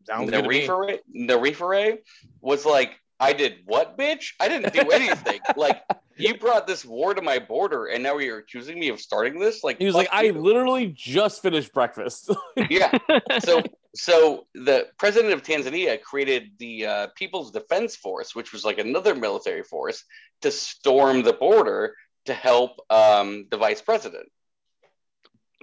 Sounds 0.05 0.31
good 0.31 0.43
to 0.43 0.49
me. 0.49 0.67
Narifere, 0.67 0.99
Narifere 1.15 1.99
was 2.41 2.65
like, 2.65 2.99
I 3.21 3.33
did 3.33 3.59
what, 3.67 3.99
bitch? 3.99 4.33
I 4.39 4.49
didn't 4.49 4.73
do 4.73 4.91
anything. 4.91 5.41
like, 5.57 5.83
you 6.17 6.37
brought 6.37 6.67
this 6.67 6.85
war 6.85 7.15
to 7.15 7.23
my 7.23 7.39
border, 7.39 7.87
and 7.87 8.03
now 8.03 8.19
you're 8.19 8.39
accusing 8.39 8.79
me 8.79 8.89
of 8.89 9.01
starting 9.01 9.39
this. 9.39 9.65
Like, 9.65 9.79
He 9.79 9.87
was 9.87 9.95
fuck 9.95 10.13
like, 10.13 10.27
I 10.27 10.31
literally 10.31 10.93
just 10.97 11.43
finished 11.43 11.73
breakfast. 11.73 12.31
yeah. 12.71 12.97
So, 13.41 13.63
so 13.95 14.47
the 14.55 14.87
president 14.99 15.33
of 15.33 15.43
Tanzania 15.43 16.01
created 16.01 16.53
the 16.59 16.87
uh, 16.87 17.07
People's 17.17 17.51
Defense 17.51 17.97
Force, 17.97 18.35
which 18.35 18.53
was 18.53 18.65
like 18.65 18.79
another 18.79 19.15
military 19.15 19.65
force, 19.65 20.05
to 20.43 20.51
storm 20.51 21.23
the 21.23 21.33
border 21.33 21.95
to 22.27 22.35
help 22.35 22.81
um, 22.91 23.47
the 23.51 23.57
vice 23.57 23.83
president. 23.83 24.29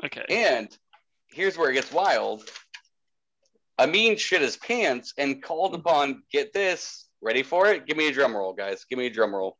Okay. 0.03 0.25
And 0.29 0.75
here's 1.31 1.57
where 1.57 1.69
it 1.69 1.75
gets 1.75 1.91
wild. 1.91 2.43
Amin 3.79 4.17
shit 4.17 4.41
his 4.41 4.57
pants 4.57 5.13
and 5.17 5.41
called 5.41 5.73
mm-hmm. 5.73 5.81
upon, 5.81 6.23
get 6.31 6.53
this, 6.53 7.07
ready 7.21 7.43
for 7.43 7.67
it? 7.67 7.85
Give 7.85 7.97
me 7.97 8.07
a 8.07 8.11
drum 8.13 8.35
roll, 8.35 8.53
guys. 8.53 8.85
Give 8.89 8.99
me 8.99 9.07
a 9.07 9.09
drum 9.09 9.35
roll. 9.35 9.57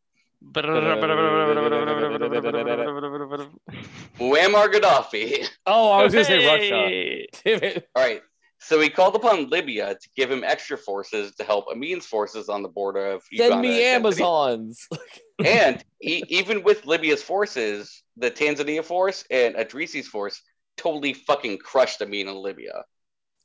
Muammar 4.20 4.72
Gaddafi. 4.72 5.48
oh, 5.66 5.92
I 5.92 6.04
was 6.04 6.14
gonna 6.14 6.26
say 6.26 6.46
Russia. 6.46 7.28
Damn 7.44 7.64
it. 7.64 7.90
All 7.96 8.04
right. 8.04 8.22
So 8.60 8.80
he 8.80 8.90
called 8.90 9.16
upon 9.16 9.50
Libya 9.50 9.96
to 9.96 10.10
give 10.16 10.32
him 10.32 10.44
extra 10.44 10.78
forces 10.78 11.36
to 11.36 11.44
help 11.44 11.66
Amin's 11.72 12.06
forces 12.06 12.50
on 12.50 12.64
the 12.64 12.70
border 12.70 13.06
of 13.12 13.24
Uganda. 13.32 13.54
Send 13.54 13.62
me 13.62 13.86
and 13.86 14.06
Amazons. 14.06 14.88
And 15.46 15.84
e- 16.02 16.24
even 16.30 16.64
with 16.64 16.86
Libya's 16.86 17.22
forces, 17.22 18.04
the 18.16 18.32
Tanzania 18.32 18.86
force 18.86 19.26
and 19.30 19.56
Adrisi's 19.56 20.08
force 20.08 20.42
totally 20.78 21.14
fucking 21.14 21.58
crushed 21.58 22.02
Amin 22.02 22.30
in 22.30 22.36
Libya. 22.36 22.86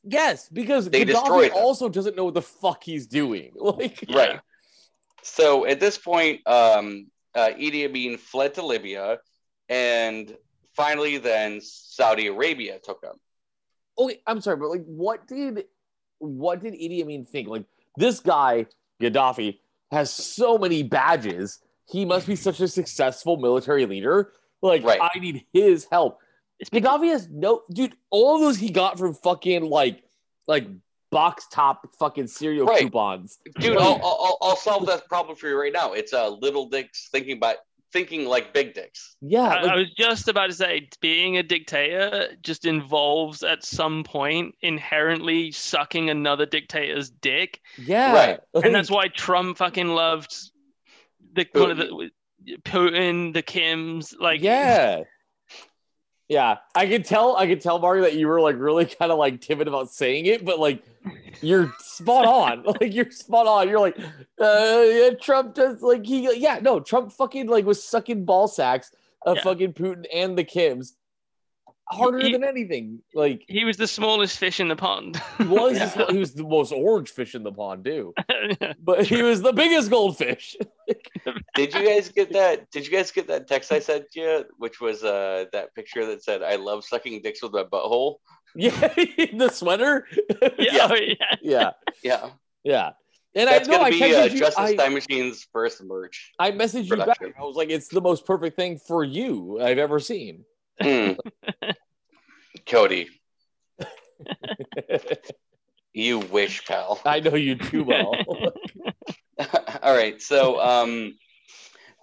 Yes, 0.02 0.48
because 0.48 0.88
They 0.90 1.04
Gaddafi 1.04 1.52
also 1.52 1.88
doesn't 1.88 2.16
know 2.16 2.24
what 2.24 2.34
the 2.34 2.42
fuck 2.42 2.82
he's 2.84 3.06
doing. 3.06 3.52
Like, 3.60 4.04
Yeah. 4.08 4.16
Right. 4.18 4.40
So 5.22 5.66
at 5.66 5.80
this 5.80 5.98
point, 5.98 6.40
um, 6.46 7.08
uh, 7.34 7.50
Idi 7.58 7.84
Amin 7.84 8.16
fled 8.16 8.54
to 8.54 8.64
Libya, 8.64 9.18
and 9.68 10.34
finally, 10.74 11.18
then 11.18 11.60
Saudi 11.60 12.26
Arabia 12.28 12.78
took 12.82 13.02
him. 13.04 13.12
okay, 13.98 14.20
I'm 14.26 14.40
sorry, 14.40 14.56
but 14.56 14.70
like, 14.70 14.84
what 14.86 15.26
did 15.28 15.64
what 16.18 16.62
did 16.62 16.74
Idi 16.74 17.02
Amin 17.02 17.24
think? 17.26 17.48
Like, 17.48 17.64
this 17.96 18.20
guy 18.20 18.66
Gaddafi 19.00 19.58
has 19.90 20.10
so 20.12 20.56
many 20.58 20.82
badges. 20.82 21.58
He 21.88 22.04
must 22.04 22.26
be 22.26 22.36
such 22.36 22.60
a 22.60 22.68
successful 22.68 23.36
military 23.36 23.84
leader. 23.86 24.32
Like, 24.62 24.84
Right. 24.84 25.00
I 25.02 25.18
need 25.18 25.44
his 25.52 25.86
help. 25.90 26.18
It's 26.60 26.70
because 26.70 27.00
Gaddafi 27.00 27.10
has 27.10 27.28
no 27.28 27.62
dude. 27.72 27.94
All 28.10 28.38
those 28.38 28.58
he 28.58 28.70
got 28.70 28.98
from 28.98 29.14
fucking 29.14 29.64
like 29.64 30.04
like 30.46 30.66
box 31.10 31.46
top 31.50 31.88
fucking 31.98 32.28
cereal 32.28 32.66
Right. 32.66 32.82
coupons. 32.82 33.38
Dude, 33.58 33.76
I'll, 33.76 34.00
I'll, 34.02 34.38
I'll 34.40 34.56
solve 34.56 34.86
that 34.86 35.08
problem 35.08 35.36
for 35.36 35.48
you 35.48 35.58
right 35.60 35.72
now. 35.72 35.92
It's 35.94 36.12
uh, 36.12 36.28
little 36.28 36.68
dicks 36.68 37.08
thinking 37.10 37.36
about 37.36 37.56
thinking 37.92 38.26
like 38.26 38.52
big 38.54 38.74
dicks. 38.74 39.16
Yeah, 39.20 39.42
I, 39.42 39.62
like, 39.62 39.70
I 39.72 39.76
was 39.76 39.90
just 39.96 40.28
about 40.28 40.46
to 40.48 40.52
say, 40.52 40.88
being 41.00 41.38
a 41.38 41.42
dictator 41.42 42.28
just 42.42 42.64
involves 42.64 43.42
at 43.42 43.64
some 43.64 44.04
point 44.04 44.54
inherently 44.60 45.50
sucking 45.50 46.10
another 46.10 46.46
dictator's 46.46 47.10
dick, 47.10 47.60
yeah. 47.76 48.12
Right. 48.14 48.40
and 48.64 48.72
that's 48.74 48.90
why 48.90 49.08
Trump 49.08 49.56
fucking 49.58 49.88
loved 49.88 50.32
the 51.34 51.48
one 51.52 51.70
of 51.72 51.78
the 51.78 52.10
Putin, 52.64 53.32
the 53.34 53.42
Kims, 53.42 54.14
like 54.20 54.40
yeah. 54.40 55.02
Yeah, 56.30 56.58
I 56.76 56.86
could 56.86 57.04
tell. 57.04 57.36
I 57.36 57.48
could 57.48 57.60
tell, 57.60 57.80
Mario, 57.80 58.04
that 58.04 58.14
you 58.14 58.28
were 58.28 58.40
like 58.40 58.56
really 58.56 58.86
kind 59.00 59.10
of 59.10 59.18
like 59.18 59.40
timid 59.40 59.66
about 59.66 59.90
saying 59.90 60.26
it, 60.26 60.44
but 60.44 60.60
like 60.60 60.80
you're 61.42 61.74
spot 61.80 62.24
on. 62.24 62.62
like 62.80 62.94
you're 62.94 63.10
spot 63.10 63.48
on. 63.48 63.68
You're 63.68 63.80
like, 63.80 63.98
uh, 63.98 64.82
yeah, 64.86 65.10
Trump 65.20 65.54
does 65.54 65.82
like 65.82 66.06
he. 66.06 66.32
Yeah, 66.38 66.60
no, 66.62 66.78
Trump 66.78 67.10
fucking 67.10 67.48
like 67.48 67.64
was 67.64 67.82
sucking 67.82 68.24
ball 68.24 68.46
sacks 68.46 68.92
of 69.26 69.38
Yeah. 69.38 69.42
fucking 69.42 69.72
Putin 69.72 70.04
and 70.14 70.38
the 70.38 70.44
Kims. 70.44 70.92
Harder 71.90 72.18
He- 72.18 72.32
than 72.32 72.44
anything. 72.44 73.00
Like 73.14 73.42
He 73.48 73.64
was 73.64 73.76
the 73.76 73.86
smallest 73.86 74.38
fish 74.38 74.60
in 74.60 74.68
the 74.68 74.76
pond. 74.76 75.20
he 75.38 75.44
was, 75.44 75.76
Yeah. 75.76 76.06
he 76.10 76.18
was 76.18 76.34
the 76.34 76.44
most 76.44 76.72
orange 76.72 77.10
fish 77.10 77.34
in 77.34 77.42
the 77.42 77.52
pond 77.52 77.84
too. 77.84 78.14
But 78.82 79.06
he 79.06 79.22
was 79.22 79.42
the 79.42 79.52
biggest 79.52 79.90
goldfish. 79.90 80.56
Did 81.54 81.74
you 81.74 81.84
guys 81.84 82.08
get 82.10 82.32
that? 82.32 82.70
Did 82.70 82.86
you 82.86 82.92
guys 82.92 83.10
get 83.10 83.26
that 83.28 83.46
text 83.48 83.72
I 83.72 83.78
sent 83.80 84.06
you, 84.14 84.44
which 84.58 84.80
was 84.80 85.04
uh 85.04 85.46
that 85.52 85.74
picture 85.74 86.06
that 86.06 86.22
said 86.24 86.42
"I 86.42 86.56
love 86.56 86.84
sucking 86.84 87.22
dicks 87.22 87.42
with 87.42 87.52
my 87.52 87.64
butthole"? 87.64 88.16
yeah, 88.56 88.70
the 89.36 89.48
sweater. 89.52 90.06
yeah, 90.58 90.88
oh, 90.90 90.94
yeah. 90.96 91.14
yeah, 91.42 91.70
Yeah, 92.02 92.30
yeah. 92.64 92.90
And 93.36 93.46
that's 93.48 93.68
I 93.68 93.70
know 93.72 93.78
gonna 93.78 93.88
I 93.88 93.90
be 93.90 94.00
texted 94.00 94.20
uh, 94.22 94.24
you. 94.32 94.38
Justice 94.40 94.58
I, 94.58 94.74
Time 94.74 94.94
Machine's 94.94 95.46
first 95.52 95.84
merch. 95.84 96.32
I 96.40 96.50
messaged 96.50 96.90
you 96.90 96.96
back. 96.96 97.18
I 97.22 97.42
was 97.44 97.54
like, 97.54 97.70
it's 97.70 97.86
the 97.86 98.00
most 98.00 98.26
perfect 98.26 98.56
thing 98.56 98.76
for 98.88 99.04
you 99.04 99.60
I've 99.62 99.78
ever 99.78 100.00
seen. 100.00 100.44
Hmm. 100.82 101.12
Cody, 102.66 103.08
you 105.92 106.18
wish, 106.18 106.64
pal. 106.66 107.00
I 107.04 107.20
know 107.20 107.34
you 107.34 107.56
too 107.56 107.84
well. 107.84 108.14
All 109.82 109.94
right, 109.94 110.20
so 110.20 110.60
um, 110.60 111.14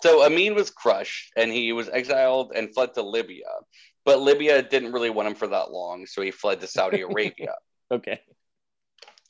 so 0.01 0.25
Amin 0.25 0.55
was 0.55 0.69
crushed, 0.69 1.31
and 1.35 1.51
he 1.51 1.73
was 1.73 1.89
exiled 1.89 2.53
and 2.55 2.73
fled 2.73 2.93
to 2.95 3.01
Libya, 3.01 3.45
but 4.05 4.21
Libya 4.21 4.61
didn't 4.61 4.93
really 4.93 5.09
want 5.09 5.27
him 5.27 5.35
for 5.35 5.47
that 5.47 5.71
long, 5.71 6.05
so 6.05 6.21
he 6.21 6.31
fled 6.31 6.61
to 6.61 6.67
Saudi 6.67 7.01
Arabia. 7.01 7.55
okay. 7.91 8.19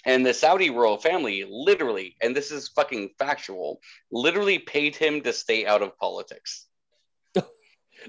And 0.05 0.25
the 0.25 0.33
Saudi 0.33 0.69
royal 0.69 0.97
family 0.97 1.43
literally, 1.49 2.15
and 2.21 2.33
this 2.33 2.51
is 2.51 2.69
fucking 2.69 3.09
factual, 3.19 3.81
literally 4.09 4.57
paid 4.57 4.95
him 4.95 5.21
to 5.21 5.33
stay 5.33 5.65
out 5.65 5.81
of 5.81 5.97
politics. 5.97 6.66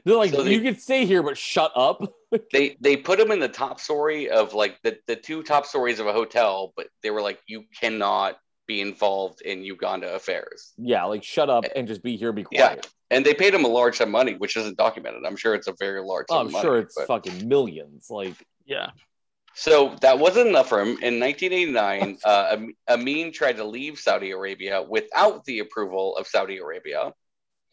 They're 0.05 0.17
like, 0.17 0.31
So 0.33 0.43
they- 0.43 0.55
you 0.55 0.61
can 0.61 0.77
stay 0.79 1.05
here, 1.07 1.23
but 1.23 1.37
shut 1.39 1.73
up. 1.75 2.03
They 2.53 2.77
they 2.79 2.95
put 2.99 3.19
him 3.19 3.31
in 3.31 3.41
the 3.41 3.49
top 3.49 3.81
story 3.81 4.29
of 4.29 4.53
like 4.53 4.79
the, 4.83 4.99
the 5.07 5.17
two 5.17 5.43
top 5.43 5.65
stories 5.65 5.99
of 5.99 6.07
a 6.07 6.13
hotel, 6.13 6.75
but 6.77 6.89
they 7.03 7.11
were 7.11 7.23
like, 7.23 7.41
you 7.47 7.65
cannot 7.81 8.37
be 8.67 8.83
involved 8.83 9.41
in 9.41 9.63
Uganda 9.65 10.15
affairs. 10.15 10.75
Yeah, 10.77 11.05
like 11.05 11.25
shut 11.25 11.49
up 11.49 11.65
and 11.75 11.89
just 11.89 12.03
be 12.03 12.19
here, 12.19 12.31
be 12.33 12.43
quiet. 12.43 12.85
Yeah. 12.85 12.91
And 13.17 13.25
they 13.25 13.33
paid 13.33 13.55
him 13.55 13.65
a 13.65 13.69
large 13.69 13.97
sum 13.97 14.09
of 14.09 14.13
money, 14.13 14.35
which 14.35 14.59
isn't 14.59 14.77
documented. 14.77 15.23
I'm 15.25 15.37
sure 15.37 15.55
it's 15.55 15.69
a 15.69 15.75
very 15.79 16.03
large 16.03 16.27
sum 16.29 16.37
Oh, 16.37 16.41
I'm 16.41 16.47
of 16.49 16.53
money. 16.53 16.63
sure 16.65 16.79
it's 16.81 16.95
but- 16.95 17.07
fucking 17.07 17.49
millions. 17.49 18.09
Like, 18.11 18.35
yeah. 18.67 18.91
So 19.55 19.97
that 20.03 20.19
wasn't 20.19 20.49
enough 20.49 20.69
for 20.69 20.81
him. 20.83 20.89
In 21.03 21.19
1989, 21.19 22.19
uh, 22.27 22.49
Am- 22.53 22.75
Amin 22.91 23.33
tried 23.33 23.57
to 23.57 23.65
leave 23.65 23.99
Saudi 23.99 24.33
Arabia 24.33 24.83
without 24.83 25.47
the 25.47 25.61
approval 25.61 26.15
of 26.19 26.27
Saudi 26.27 26.59
Arabia. 26.59 27.13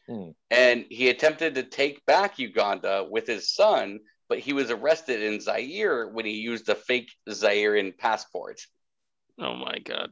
Hmm. 0.08 0.30
And 0.52 0.86
he 0.90 1.10
attempted 1.10 1.56
to 1.56 1.64
take 1.64 2.06
back 2.06 2.38
Uganda 2.40 3.06
with 3.10 3.28
his 3.28 3.54
son, 3.54 4.00
but 4.30 4.40
he 4.40 4.54
was 4.54 4.70
arrested 4.72 5.22
in 5.22 5.40
Zaire 5.42 6.08
when 6.08 6.26
he 6.26 6.34
used 6.34 6.70
a 6.70 6.76
fake 6.76 7.12
Zairean 7.30 7.98
passport. 7.98 8.62
Oh 9.40 9.56
my 9.56 9.80
god. 9.80 10.12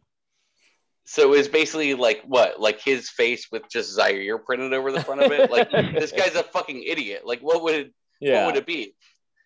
So 1.06 1.24
it 1.24 1.38
was 1.38 1.48
basically 1.48 1.94
like 1.96 2.24
what? 2.26 2.60
Like 2.60 2.80
his 2.80 3.10
face 3.10 3.48
with 3.52 3.70
just 3.70 3.92
Zaire 3.94 4.38
printed 4.38 4.74
over 4.74 4.92
the 4.92 5.04
front 5.04 5.22
of 5.22 5.32
it? 5.32 5.52
Like 5.52 5.70
this 5.72 6.12
guy's 6.12 6.36
a 6.36 6.44
fucking 6.44 6.84
idiot. 6.84 7.24
Like 7.26 7.42
what 7.42 7.62
would 7.64 7.76
it 7.76 7.86
what 8.20 8.30
yeah, 8.30 8.46
would 8.46 8.56
it 8.56 8.66
be? 8.66 8.96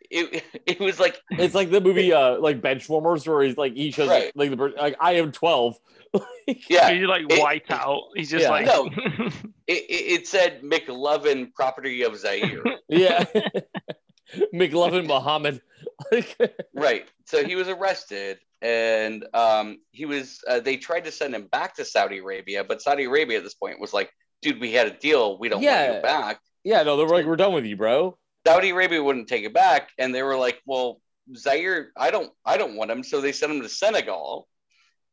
It, 0.09 0.43
it 0.65 0.79
was 0.79 0.99
like 0.99 1.17
it's 1.31 1.55
like 1.55 1.71
the 1.71 1.81
movie, 1.81 2.13
uh, 2.13 2.39
like 2.39 2.61
Benchwarmers, 2.61 3.27
where 3.27 3.41
he's 3.43 3.57
like, 3.57 3.73
he 3.75 3.91
shows 3.91 4.09
Right. 4.09 4.31
like 4.35 4.49
the 4.51 4.55
bird- 4.55 4.75
like 4.77 4.95
I 4.99 5.13
am 5.13 5.31
twelve. 5.31 5.77
Yeah, 6.69 6.91
He's 6.91 7.05
like 7.07 7.25
It- 7.29 7.39
white 7.41 7.69
out. 7.69 8.03
He's 8.15 8.29
just 8.29 8.43
Yeah. 8.43 8.49
like 8.51 8.65
No. 8.65 8.85
it, 9.67 9.83
it, 9.89 10.19
it 10.21 10.27
said 10.27 10.61
McLovin, 10.63 11.53
property 11.53 12.03
of 12.03 12.17
Zaire. 12.17 12.63
yeah, 12.89 13.25
McLovin 14.53 15.07
Muhammad. 15.07 15.61
Right. 16.73 17.07
So 17.25 17.43
he 17.43 17.55
was 17.55 17.67
arrested, 17.67 18.37
and 18.61 19.25
um, 19.33 19.79
he 19.91 20.05
was. 20.05 20.39
Uh, 20.47 20.59
they 20.59 20.77
tried 20.77 21.05
to 21.05 21.11
send 21.11 21.33
him 21.35 21.47
back 21.47 21.75
to 21.75 21.85
Saudi 21.85 22.19
Arabia, 22.19 22.63
but 22.63 22.81
Saudi 22.81 23.05
Arabia 23.05 23.37
at 23.37 23.43
this 23.43 23.53
point 23.53 23.79
was 23.79 23.93
like, 23.93 24.11
"Dude, 24.41 24.59
we 24.59 24.71
had 24.73 24.87
a 24.87 24.91
deal. 24.91 25.37
We 25.39 25.49
don't 25.49 25.57
want 25.57 25.65
Yeah. 25.65 25.95
you 25.97 26.01
back." 26.01 26.39
yeah, 26.63 26.83
no, 26.83 26.97
they're 26.97 27.07
like, 27.07 27.25
we're 27.25 27.37
done 27.37 27.53
with 27.53 27.65
you, 27.65 27.77
bro. 27.77 28.17
Saudi 28.45 28.69
Arabia 28.71 29.01
wouldn't 29.03 29.27
take 29.29 29.43
it 29.45 29.53
back, 29.53 29.89
and 29.97 30.13
they 30.13 30.23
were 30.23 30.37
like, 30.37 30.61
"Well, 30.65 31.01
Zaire, 31.35 31.91
I 31.97 32.11
don't, 32.11 32.31
I 32.45 32.57
don't 32.57 32.75
want 32.75 32.91
him." 32.91 33.03
So 33.03 33.21
they 33.21 33.31
sent 33.31 33.51
him 33.51 33.61
to 33.61 33.69
Senegal, 33.69 34.47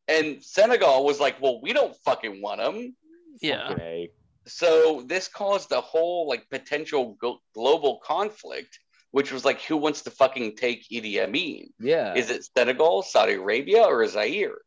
and 0.09 0.43
Senegal 0.43 1.05
was 1.05 1.20
like, 1.20 1.40
"Well, 1.40 1.60
we 1.60 1.72
don't 1.72 1.97
fucking 2.05 2.40
want 2.43 2.60
him." 2.60 2.97
Yeah. 3.40 3.68
Fucking 3.68 3.85
A. 3.85 4.10
so 4.47 5.02
this 5.06 5.26
caused 5.28 5.72
a 5.72 5.81
whole 5.81 6.28
like 6.28 6.48
potential 6.51 7.16
go- 7.20 7.40
global 7.55 7.98
conflict 8.05 8.78
which 9.10 9.32
was 9.32 9.44
like 9.44 9.60
who 9.62 9.76
wants 9.76 10.02
to 10.02 10.10
fucking 10.10 10.56
take 10.56 10.86
Idi 10.89 11.18
Amin 11.22 11.70
Yeah, 11.81 12.14
is 12.14 12.31
it 12.31 12.44
Senegal 12.56 13.02
Saudi 13.02 13.35
Arabia 13.35 13.82
or 13.82 14.06
Zaire 14.06 14.59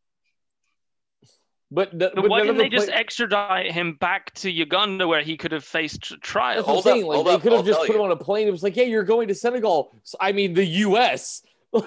but, 1.70 1.92
the, 1.92 2.12
But 2.16 2.24
but 2.24 2.30
why 2.30 2.42
didn't 2.42 2.58
they 2.58 2.70
the 2.70 2.78
just 2.78 2.90
extradite 2.90 3.72
him 3.72 3.98
back 4.00 4.34
to 4.36 4.50
Uganda 4.50 5.08
where 5.08 5.22
he 5.22 5.36
could 5.36 5.52
have 5.52 5.66
faced 5.66 6.02
tr- 6.02 6.16
trial? 6.22 6.56
That's 6.56 6.68
what 6.68 6.78
I'm 6.78 6.84
Hold 6.84 6.88
up, 6.88 6.94
saying. 6.94 7.06
Like 7.06 7.16
hold 7.16 7.28
they 7.28 7.32
up, 7.34 7.42
could 7.42 7.52
have 7.52 7.60
I'll 7.60 7.66
just 7.66 7.80
tell 7.80 7.88
put 7.88 7.96
him 7.98 8.02
on 8.04 8.12
a 8.12 8.16
plane. 8.16 8.48
It 8.48 8.52
was 8.52 8.64
like, 8.64 8.78
yeah, 8.78 8.84
you're 8.86 9.04
going 9.04 9.28
to 9.28 9.36
Senegal. 9.36 9.94
So, 10.04 10.18
I 10.22 10.32
mean, 10.32 10.54
the 10.54 10.66
U.S. 10.66 11.44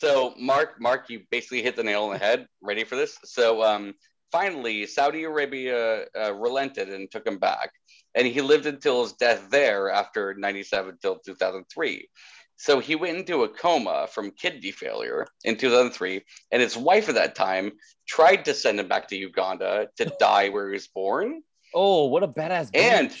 so 0.00 0.34
Marc 0.38 0.80
Marc 0.80 1.08
you 1.10 1.22
basically 1.30 1.62
hit 1.62 1.76
the 1.76 1.82
nail 1.82 2.04
on 2.04 2.12
the 2.12 2.18
head. 2.18 2.46
Ready 2.62 2.84
for 2.84 2.96
this? 2.96 3.18
So 3.24 3.62
um 3.62 3.94
finally 4.32 4.86
Saudi 4.86 5.24
Arabia 5.24 6.06
uh, 6.18 6.34
relented 6.34 6.88
and 6.88 7.10
took 7.10 7.26
him 7.26 7.38
back. 7.38 7.70
And 8.16 8.26
he 8.26 8.40
lived 8.40 8.66
until 8.66 9.02
his 9.02 9.12
death 9.14 9.48
there 9.50 9.90
after 9.90 10.34
97 10.34 10.98
till 11.02 11.18
2003 11.18 12.08
so 12.56 12.78
he 12.78 12.94
went 12.94 13.18
into 13.18 13.42
a 13.42 13.48
coma 13.48 14.06
from 14.10 14.30
kidney 14.30 14.70
failure 14.70 15.26
in 15.44 15.56
2003 15.56 16.22
and 16.52 16.62
his 16.62 16.76
wife 16.76 17.08
at 17.08 17.16
that 17.16 17.34
time 17.34 17.72
tried 18.06 18.44
to 18.44 18.54
send 18.54 18.78
him 18.78 18.88
back 18.88 19.08
to 19.08 19.16
Uganda 19.16 19.88
to 19.96 20.04
die 20.20 20.50
where 20.50 20.68
he 20.68 20.74
was 20.74 20.88
born. 20.88 21.42
Oh, 21.74 22.06
what 22.06 22.22
a 22.22 22.28
badass 22.28 22.70
And- 22.74 23.14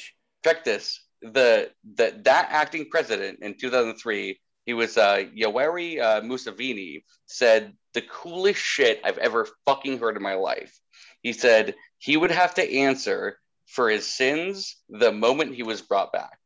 check 0.44 0.64
this. 0.64 1.00
The, 1.22 1.70
the 1.96 2.20
that 2.24 2.48
acting 2.50 2.90
president 2.90 3.38
in 3.40 3.56
2003 3.56 4.38
he 4.66 4.72
was 4.74 4.96
uh 4.96 5.24
Yoweri 5.36 6.00
uh, 6.00 6.20
Museveni 6.22 7.02
said 7.26 7.72
the 7.92 8.02
coolest 8.02 8.60
shit 8.60 9.00
I've 9.04 9.18
ever 9.18 9.46
fucking 9.66 9.98
heard 9.98 10.16
in 10.16 10.22
my 10.22 10.34
life 10.34 10.78
he 11.22 11.32
said 11.32 11.74
he 11.98 12.16
would 12.16 12.30
have 12.30 12.54
to 12.54 12.76
answer 12.78 13.38
for 13.66 13.88
his 13.88 14.06
sins 14.06 14.76
the 14.88 15.12
moment 15.12 15.54
he 15.54 15.62
was 15.62 15.82
brought 15.82 16.12
back 16.12 16.38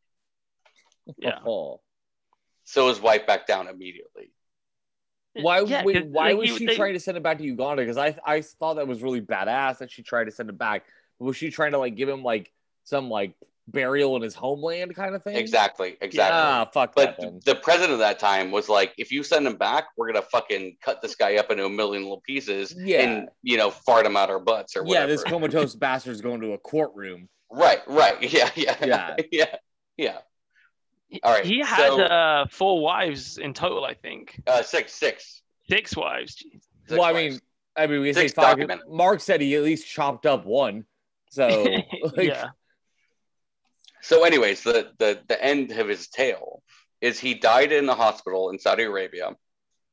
Yeah. 1.17 1.39
Oh. 1.47 1.81
so 2.65 2.89
his 2.89 3.01
wife 3.01 3.27
backed 3.27 3.49
down 3.49 3.67
immediately 3.69 4.33
Why? 5.35 5.61
Yeah, 5.61 5.85
wait, 5.85 5.95
'cause, 5.97 6.05
why 6.11 6.29
like, 6.33 6.39
was 6.39 6.57
she 6.57 6.67
they- 6.67 6.77
trying 6.77 6.95
to 6.95 7.01
send 7.01 7.17
him 7.17 7.23
back 7.23 7.39
to 7.39 7.45
Uganda? 7.45 7.83
Because 7.83 7.97
I 7.99 8.17
I 8.25 8.41
thought 8.43 8.75
that 8.75 8.89
was 8.89 9.03
really 9.03 9.21
badass 9.21 9.79
that 9.79 9.91
she 9.91 10.03
tried 10.03 10.25
to 10.25 10.31
send 10.33 10.49
him 10.51 10.57
back. 10.57 10.85
Was 11.21 11.37
she 11.37 11.51
trying 11.51 11.73
to 11.73 11.79
like 11.79 11.95
give 11.97 12.09
him 12.09 12.23
like 12.23 12.51
some 12.85 13.09
like 13.09 13.35
burial 13.71 14.17
in 14.17 14.23
his 14.23 14.35
homeland 14.35 14.95
kind 14.97 15.15
of 15.15 15.23
thing? 15.23 15.37
exactly 15.37 15.97
exactly 16.01 16.37
Ah, 16.39 16.65
fuck 16.73 16.95
but 16.95 17.17
that 17.17 17.21
then. 17.21 17.41
the 17.45 17.55
president 17.55 17.93
of 17.93 17.99
that 18.01 18.19
time 18.19 18.51
was 18.51 18.69
like 18.69 18.93
if 18.99 19.13
you 19.13 19.23
send 19.23 19.47
him 19.47 19.57
back 19.57 19.85
we're 19.97 20.07
gonna 20.11 20.23
fucking 20.23 20.77
cut 20.83 21.01
this 21.03 21.15
guy 21.15 21.37
up 21.37 21.51
into 21.51 21.65
a 21.67 21.71
million 21.71 22.03
little 22.03 22.23
pieces 22.23 22.75
Yeah. 22.77 23.03
and 23.03 23.29
you 23.43 23.57
know 23.59 23.71
fart 23.71 24.07
him 24.07 24.17
out 24.17 24.31
our 24.31 24.39
butts 24.41 24.77
or 24.77 24.83
whatever. 24.85 25.03
Yeah, 25.03 25.07
this 25.07 25.23
comatose 25.23 25.75
bastard's 25.87 26.21
going 26.21 26.41
to 26.41 26.53
a 26.55 26.59
courtroom. 26.59 27.29
right 27.51 27.81
right 27.87 28.21
yeah 28.33 28.51
yeah 28.57 28.77
Yeah. 28.85 29.17
yeah 29.33 29.55
yeah 29.99 30.19
All 31.23 31.33
right, 31.33 31.45
He 31.45 31.61
had 31.61 31.89
so- 31.89 32.01
uh, 32.03 32.47
four 32.51 32.81
wives 32.83 33.39
in 33.39 33.53
total, 33.55 33.85
I 33.85 33.95
think. 33.95 34.41
uh 34.47 34.63
six 34.63 34.93
six 34.95 35.43
Six 35.71 35.95
wives. 35.95 36.37
Six 36.37 36.63
well, 36.91 37.03
I 37.05 37.13
wives. 37.13 37.35
mean, 37.35 37.41
I 37.77 37.87
mean, 37.87 38.01
we 38.01 38.13
say 38.15 38.29
five. 38.29 38.57
documented. 38.57 38.87
Marc 38.89 39.21
said 39.21 39.43
he 39.43 39.55
at 39.55 39.63
least 39.63 39.87
chopped 39.87 40.25
up 40.25 40.47
one. 40.47 40.87
So 41.31 41.47
like, 42.17 42.27
yeah. 42.27 42.49
So, 44.03 44.25
anyways, 44.25 44.63
the, 44.63 44.93
the 44.99 45.21
the 45.29 45.43
end 45.43 45.73
of 45.73 45.89
his 45.89 46.09
tale 46.09 46.63
is 47.01 47.19
he 47.19 47.35
died 47.35 47.73
in 47.73 47.89
a 47.89 47.95
hospital 47.95 48.51
in 48.51 48.59
Saudi 48.59 48.85
Arabia, 48.85 49.37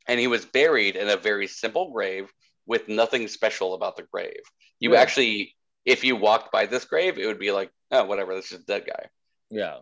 and 0.08 0.20
he 0.20 0.28
was 0.28 0.46
buried 0.46 0.96
in 0.96 1.10
a 1.10 1.18
very 1.18 1.48
simple 1.48 1.92
grave 1.92 2.32
with 2.66 2.88
nothing 2.88 3.28
special 3.28 3.74
about 3.74 3.96
the 3.96 4.04
grave. 4.04 4.42
You 4.80 4.94
Yeah. 4.94 5.02
actually, 5.02 5.56
if 5.86 6.04
you 6.04 6.16
walked 6.16 6.52
by 6.52 6.66
this 6.66 6.86
grave, 6.86 7.18
it 7.20 7.28
would 7.28 7.40
be 7.40 7.52
like, 7.52 7.72
oh, 7.92 8.06
whatever, 8.06 8.34
this 8.36 8.52
is 8.52 8.62
a 8.62 8.64
dead 8.66 8.86
guy. 8.88 9.06
yeah, 9.52 9.80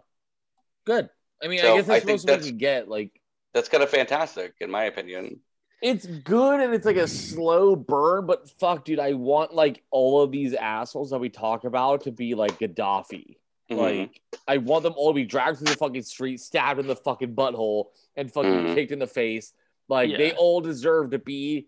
good. 0.85 1.09
I 1.41 1.47
mean, 1.47 1.59
So, 1.59 1.73
I 1.73 1.77
guess 1.77 1.89
I 1.89 1.93
that's 1.93 2.05
think 2.05 2.13
most 2.19 2.25
we 2.25 2.31
that's- 2.31 2.51
get. 2.51 2.87
Like, 2.89 3.11
That's 3.53 3.69
kind 3.69 3.83
of 3.83 3.89
fantastic, 3.89 4.53
in 4.59 4.69
my 4.71 4.85
opinion. 4.85 5.39
it's 5.81 6.05
good 6.05 6.59
and 6.61 6.73
it's 6.73 6.85
like 6.85 6.95
a 6.97 7.07
slow 7.07 7.75
burn, 7.75 8.25
but 8.25 8.49
fuck, 8.59 8.83
dude, 8.85 8.99
I 8.99 9.13
want 9.13 9.53
like 9.53 9.83
all 9.91 10.21
of 10.21 10.31
these 10.31 10.53
assholes 10.53 11.09
that 11.11 11.19
we 11.19 11.29
talk 11.29 11.63
about 11.65 12.03
to 12.03 12.11
be 12.11 12.35
like 12.35 12.57
Gaddafi. 12.59 13.37
Mhm. 13.75 13.99
Like, 13.99 14.21
I 14.47 14.57
want 14.57 14.83
them 14.83 14.93
all 14.95 15.11
to 15.11 15.15
be 15.15 15.25
dragged 15.25 15.57
through 15.59 15.67
the 15.67 15.75
fucking 15.77 16.03
street, 16.03 16.39
stabbed 16.39 16.79
in 16.79 16.87
the 16.87 16.95
fucking 16.95 17.35
butthole, 17.35 17.85
and 18.15 18.31
fucking 18.31 18.51
Mhm. 18.51 18.75
kicked 18.75 18.91
in 18.91 18.99
the 18.99 19.07
face. 19.07 19.53
Like, 19.89 20.11
they 20.17 20.33
all 20.33 20.61
deserve 20.61 21.11
to 21.11 21.19
be 21.19 21.67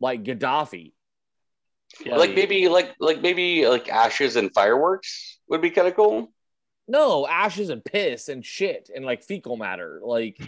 like 0.00 0.22
Gaddafi. 0.22 0.92
Yeah. 2.04 2.16
like 2.16 2.34
maybe, 2.34 2.68
like 2.68 2.94
like 2.98 3.20
maybe 3.22 3.66
like 3.68 3.88
ashes 3.88 4.34
and 4.36 4.52
fireworks 4.52 5.38
would 5.48 5.62
be 5.62 5.70
kind 5.70 5.86
of 5.88 5.94
cool. 5.94 6.32
No, 6.88 7.26
ashes 7.26 7.70
and 7.70 7.84
piss 7.84 8.28
and 8.28 8.44
shit 8.44 8.90
and 8.94 9.04
like 9.04 9.22
fecal 9.22 9.56
matter. 9.56 10.00
Like, 10.02 10.38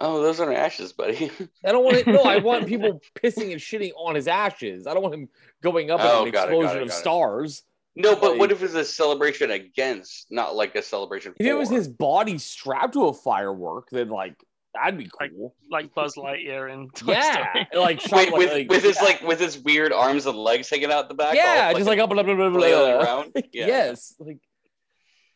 Oh, 0.00 0.20
those 0.20 0.40
aren't 0.40 0.56
ashes, 0.58 0.92
buddy. 0.92 1.30
I 1.64 1.70
don't 1.72 1.84
want 1.84 1.96
it. 1.96 2.06
No, 2.08 2.22
I 2.24 2.38
want 2.38 2.66
people 2.68 3.00
pissing 3.22 3.52
and 3.52 3.60
shitting 3.60 3.92
on 3.96 4.14
his 4.16 4.26
ashes. 4.26 4.86
I 4.86 4.94
don't 4.94 5.02
want 5.02 5.14
him 5.14 5.28
going 5.62 5.90
up 5.92 6.00
Oh, 6.02 6.22
in 6.22 6.26
an 6.28 6.32
got 6.32 6.48
it, 6.48 6.50
got 6.50 6.50
explosion 6.50 6.76
it, 6.78 6.82
of 6.82 6.88
it. 6.88 6.92
stars. 6.92 7.62
No, 7.94 8.16
but 8.16 8.32
Like- 8.32 8.40
what 8.40 8.52
if 8.52 8.62
it's 8.62 8.74
a 8.74 8.84
celebration 8.84 9.50
against, 9.50 10.26
not 10.30 10.54
like 10.56 10.74
a 10.76 10.82
celebration? 10.82 11.34
If 11.38 11.46
it 11.46 11.54
was 11.54 11.68
his 11.68 11.88
body 11.88 12.38
strapped 12.38 12.94
to 12.94 13.06
a 13.08 13.12
firework, 13.12 13.88
then 13.90 14.08
like 14.08 14.34
that'd 14.74 14.96
be 14.98 15.10
cool. 15.30 15.54
like 15.70 15.94
Buzz 15.94 16.14
Lightyear 16.14 16.72
and 16.72 16.94
Toy 16.94 17.12
yeah, 17.12 17.50
Story. 17.52 17.66
like 17.82 18.00
shot 18.00 18.10
with, 18.32 18.50
like, 18.50 18.68
with, 18.70 18.70
like- 18.70 18.82
his 18.82 18.96
yeah. 18.96 19.02
like 19.02 19.22
with 19.22 19.38
his 19.40 19.58
weird 19.58 19.92
arms 19.92 20.24
and 20.26 20.36
legs 20.38 20.70
hanging 20.70 20.90
out 20.90 21.08
the 21.08 21.14
back. 21.14 21.34
yeah, 21.34 21.66
all 21.68 21.74
just 21.74 21.86
like 21.86 21.98
up 21.98 22.08
blah, 22.10 22.22
flailing 22.22 22.52
blah. 22.54 23.02
around. 23.02 23.32
Yeah. 23.52 23.66
Yes, 23.66 24.14
like 24.18 24.38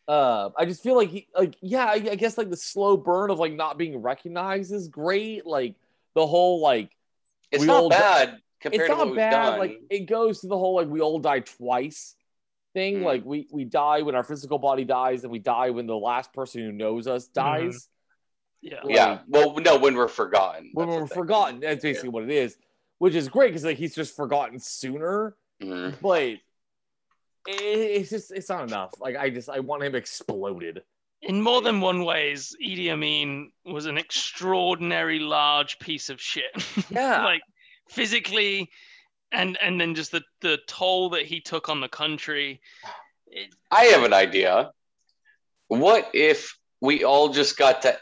uh, 0.09 0.51
I 0.57 0.65
just 0.67 0.83
feel 0.83 0.97
like 0.97 1.11
he 1.11 1.29
like 1.37 1.57
yeah, 1.61 1.85
I, 1.85 1.95
I 1.95 2.15
guess 2.15 2.39
like 2.39 2.49
the 2.51 2.57
slow 2.57 2.97
burn 2.97 3.31
of 3.31 3.39
like 3.39 3.53
not 3.53 3.77
being 3.77 3.99
recognized 4.01 4.73
is 4.73 4.89
great. 4.89 5.45
Like 5.45 5.75
the 6.15 6.27
whole 6.27 6.61
like 6.63 6.91
it's 7.53 7.65
not 7.65 7.83
all- 7.83 7.89
bad 7.91 8.39
compared 8.61 8.83
it's 8.83 8.91
to 8.91 8.97
what 8.97 8.99
not 9.05 9.07
we've 9.09 9.17
bad. 9.17 9.31
done. 9.31 9.59
Like 9.59 9.81
it 9.91 10.07
goes 10.07 10.41
to 10.41 10.47
the 10.49 10.57
whole 10.57 10.77
like 10.77 10.89
we 10.89 11.01
all 11.01 11.19
die 11.19 11.41
twice 11.41 12.15
thing. 12.77 12.99
Mm. 13.01 13.05
Like 13.05 13.25
we 13.25 13.49
we 13.51 13.65
die 13.65 14.03
when 14.03 14.15
our 14.15 14.23
physical 14.23 14.59
body 14.59 14.85
dies, 14.85 15.25
and 15.25 15.33
we 15.33 15.39
die 15.39 15.71
when 15.71 15.87
the 15.87 15.97
last 15.97 16.33
person 16.33 16.61
who 16.63 16.73
knows 16.73 17.07
us 17.07 17.27
dies. 17.27 17.89
Yeah. 18.61 18.81
yeah, 18.85 19.19
well, 19.29 19.55
no, 19.61 19.79
when 19.79 19.95
we're 19.95 20.09
forgotten. 20.09 20.71
When 20.73 20.89
That's 20.89 21.01
we're 21.01 21.07
forgotten, 21.07 21.61
that's 21.61 21.83
basically 21.83 22.09
what 22.09 22.25
it 22.25 22.31
is. 22.31 22.57
Which 22.99 23.15
is 23.15 23.29
great 23.29 23.49
because 23.49 23.65
like 23.65 23.77
he's 23.77 23.95
just 23.95 24.17
forgotten 24.17 24.59
sooner. 24.59 25.37
Mhm. 25.63 25.95
But 26.03 26.23
it, 26.23 26.41
it's 27.47 28.11
just 28.11 28.33
it's 28.33 28.49
not 28.49 28.69
enough. 28.69 28.93
Like 29.01 29.17
I 29.17 29.31
just 29.31 29.49
I 29.49 29.61
want 29.61 29.83
him 29.83 29.95
exploded. 29.95 30.83
In 31.23 31.41
more 31.41 31.63
than 31.63 31.81
one 31.81 32.05
ways, 32.05 32.55
Idi 32.63 32.91
Amin 32.91 33.53
was 33.65 33.87
an 33.87 33.99
extraordinary 33.99 35.19
large 35.19 35.79
piece 35.79 36.11
of 36.11 36.21
shit. 36.21 36.53
Yeah. 36.91 37.25
like 37.25 37.43
physically 37.89 38.69
and 39.33 39.59
and 39.61 39.81
then 39.81 39.95
just 39.95 40.13
the 40.13 40.23
the 40.41 40.59
toll 40.67 41.11
that 41.11 41.27
he 41.27 41.41
took 41.41 41.69
on 41.69 41.81
the 41.81 41.89
country. 41.89 42.61
It, 43.27 43.55
I 43.71 43.85
have 43.87 44.05
an 44.05 44.13
idea. 44.13 44.71
What 45.69 46.11
if 46.15 46.57
we 46.81 47.05
all 47.05 47.31
just 47.31 47.57
got 47.57 47.83
to? 47.83 47.99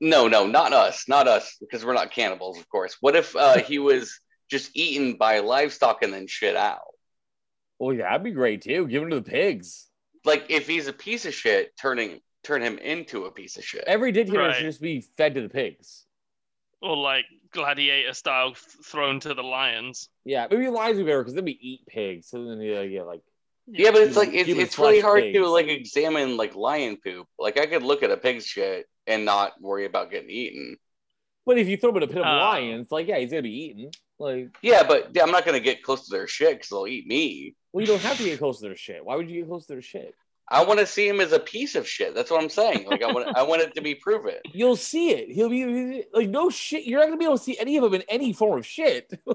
No, 0.00 0.28
no, 0.28 0.46
not 0.46 0.72
us, 0.72 1.08
not 1.08 1.26
us, 1.26 1.56
because 1.60 1.84
we're 1.84 1.92
not 1.92 2.12
cannibals, 2.12 2.58
of 2.58 2.68
course. 2.68 2.96
What 3.00 3.16
if 3.16 3.34
uh, 3.34 3.58
he 3.58 3.78
was 3.90 4.20
just 4.50 4.70
eaten 4.74 5.14
by 5.14 5.40
livestock 5.40 6.02
and 6.02 6.12
then 6.12 6.26
shit 6.26 6.56
out? 6.56 6.80
Well, 7.78 7.94
yeah, 7.94 8.04
that'd 8.04 8.24
be 8.24 8.30
great 8.30 8.62
too. 8.62 8.86
Give 8.86 9.02
him 9.02 9.10
to 9.10 9.16
the 9.16 9.22
pigs. 9.22 9.86
Like 10.24 10.46
if 10.50 10.66
he's 10.66 10.86
a 10.86 10.92
piece 10.92 11.26
of 11.26 11.34
shit, 11.34 11.76
turning 11.76 12.20
turn 12.42 12.62
him 12.62 12.78
into 12.78 13.24
a 13.24 13.30
piece 13.30 13.56
of 13.56 13.64
shit. 13.64 13.84
Every 13.86 14.12
dictator 14.12 14.38
Right. 14.40 14.56
should 14.56 14.64
just 14.64 14.80
be 14.80 15.04
fed 15.16 15.34
to 15.34 15.42
the 15.42 15.48
pigs. 15.48 16.04
Or 16.80 16.96
like 16.96 17.24
gladiator 17.52 18.12
style 18.14 18.50
th- 18.50 18.60
thrown 18.84 19.20
to 19.20 19.34
the 19.34 19.42
lions. 19.42 20.08
Yeah, 20.24 20.46
maybe 20.50 20.68
lions 20.68 20.96
would 20.96 21.04
be 21.06 21.10
better 21.10 21.22
because 21.22 21.34
then 21.34 21.44
we 21.44 21.58
eat 21.60 21.80
pigs. 21.86 22.28
So 22.28 22.44
then 22.44 22.60
yeah, 22.60 22.82
yeah, 22.82 23.02
like 23.02 23.20
Yeah, 23.66 23.90
but 23.90 24.02
it's 24.02 24.16
like 24.16 24.30
it's, 24.32 24.48
it's 24.48 24.78
really 24.78 25.00
hard 25.00 25.22
pigs. 25.22 25.36
to 25.38 25.46
like 25.48 25.68
examine 25.68 26.36
like 26.36 26.54
lion 26.54 26.96
poop. 27.02 27.26
Like 27.38 27.58
I 27.58 27.66
could 27.66 27.82
look 27.82 28.02
at 28.02 28.10
a 28.10 28.16
pig's 28.16 28.46
shit 28.46 28.86
and 29.06 29.24
not 29.24 29.52
worry 29.60 29.84
about 29.86 30.10
getting 30.10 30.30
eaten. 30.30 30.76
But 31.46 31.56
if 31.58 31.66
you 31.66 31.76
throw 31.78 31.90
him 31.90 31.96
in 31.98 32.02
a 32.02 32.06
pit 32.08 32.18
of 32.18 32.26
Oh. 32.26 32.30
lions, 32.30 32.92
like 32.92 33.06
yeah, 33.08 33.18
he's 33.18 33.30
gonna 33.30 33.42
be 33.42 33.64
eaten. 33.64 33.90
Like, 34.20 34.48
Yeah, 34.62 34.82
but 34.82 35.10
yeah, 35.14 35.22
I'm 35.22 35.30
not 35.30 35.46
gonna 35.46 35.60
get 35.60 35.82
close 35.82 36.06
to 36.08 36.10
their 36.16 36.26
shit 36.26 36.56
because 36.56 36.68
they'll 36.70 36.86
eat 36.86 37.06
me. 37.06 37.54
well, 37.72 37.80
you 37.80 37.86
don't 37.86 38.02
have 38.02 38.18
to 38.18 38.24
get 38.24 38.38
close 38.38 38.58
to 38.58 38.64
their 38.66 38.76
shit. 38.76 39.04
Why 39.04 39.16
would 39.16 39.30
you 39.30 39.40
get 39.42 39.48
close 39.48 39.66
to 39.66 39.74
their 39.74 39.82
shit? 39.82 40.14
I 40.50 40.64
want 40.64 40.80
to 40.80 40.86
see 40.86 41.06
him 41.06 41.20
as 41.20 41.32
a 41.32 41.38
piece 41.38 41.74
of 41.74 41.86
shit. 41.86 42.14
That's 42.14 42.30
what 42.30 42.42
I'm 42.42 42.48
saying. 42.48 42.86
Like 42.86 43.02
I 43.02 43.12
want 43.12 43.36
I 43.36 43.42
want 43.42 43.62
it 43.62 43.74
to 43.74 43.82
be 43.82 43.94
proven. 43.94 44.36
You'll 44.52 44.76
see 44.76 45.10
it. 45.10 45.30
He'll 45.30 45.50
be 45.50 46.04
like, 46.12 46.28
no 46.30 46.48
shit. 46.50 46.84
You're 46.84 47.00
not 47.00 47.06
gonna 47.06 47.18
be 47.18 47.24
able 47.26 47.36
to 47.38 47.44
see 47.44 47.58
any 47.58 47.76
of 47.76 47.82
them 47.84 47.94
in 47.94 48.02
any 48.08 48.32
form 48.32 48.58
of 48.58 48.66
shit. 48.66 49.12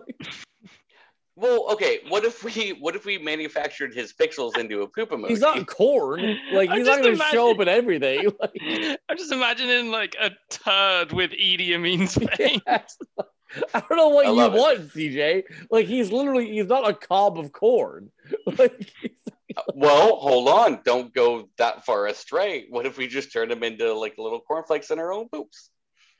Well, 1.36 1.72
okay. 1.72 2.00
What 2.10 2.24
if 2.26 2.44
we 2.44 2.74
what 2.80 2.96
if 2.96 3.06
we 3.06 3.18
manufactured 3.18 3.94
his 3.96 4.14
pixels 4.14 4.56
into 4.56 4.82
a 4.84 4.88
poop 4.88 5.10
emoji? 5.10 5.30
he's 5.30 5.40
not 5.40 5.66
corn. 5.66 6.38
Like 6.52 6.70
I 6.70 6.78
he's 6.78 6.86
not 6.86 7.02
just 7.02 7.20
gonna 7.20 7.32
show 7.32 7.50
up 7.52 7.60
in 7.60 7.68
everything. 7.68 8.32
Like, 8.40 9.00
I'm 9.10 9.18
just 9.18 9.32
imagining 9.32 9.90
like 9.90 10.16
a 10.22 10.30
turd 10.50 11.12
with 11.12 11.32
Idi 11.32 11.72
Amin's 11.74 12.14
face. 12.14 12.60
I 12.68 13.80
don't 13.80 13.98
know 13.98 14.10
what 14.10 14.28
I 14.28 14.30
you 14.30 14.36
love 14.36 14.54
it. 14.54 14.60
want, 14.60 14.90
CJ. 14.90 15.44
Like 15.72 15.88
he's 15.88 16.12
literally 16.12 16.52
he's 16.52 16.68
not 16.68 16.88
a 16.88 16.94
cob 16.94 17.40
of 17.40 17.52
corn. 17.52 18.12
Like 18.46 18.92
he's- 19.02 19.33
Well, 19.76 20.16
hold 20.18 20.50
on. 20.50 20.80
Don't 20.86 21.14
go 21.14 21.50
that 21.58 21.86
far 21.86 22.08
astray. 22.08 22.66
What 22.70 22.86
if 22.86 22.98
we 22.98 23.08
just 23.08 23.34
turn 23.34 23.50
them 23.50 23.64
into 23.64 23.94
like 23.94 24.18
little 24.18 24.40
cornflakes 24.40 24.92
in 24.92 25.00
our 25.00 25.12
own 25.12 25.30
poops? 25.30 25.70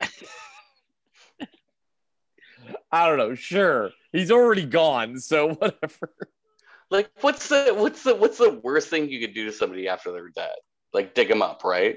I 2.90 3.08
don't 3.08 3.18
know. 3.18 3.34
Sure, 3.34 3.90
he's 4.12 4.30
already 4.30 4.64
gone, 4.64 5.18
so 5.18 5.48
whatever. 5.54 6.14
Like, 6.90 7.10
what's 7.20 7.48
the 7.48 7.74
what's 7.76 8.02
the 8.02 8.14
what's 8.14 8.38
the 8.38 8.60
worst 8.62 8.88
thing 8.88 9.08
you 9.08 9.20
could 9.20 9.34
do 9.34 9.46
to 9.46 9.52
somebody 9.52 9.88
after 9.88 10.12
they're 10.12 10.28
dead? 10.28 10.54
Like 10.92 11.14
dig 11.14 11.28
them 11.28 11.42
up, 11.42 11.64
right? 11.64 11.96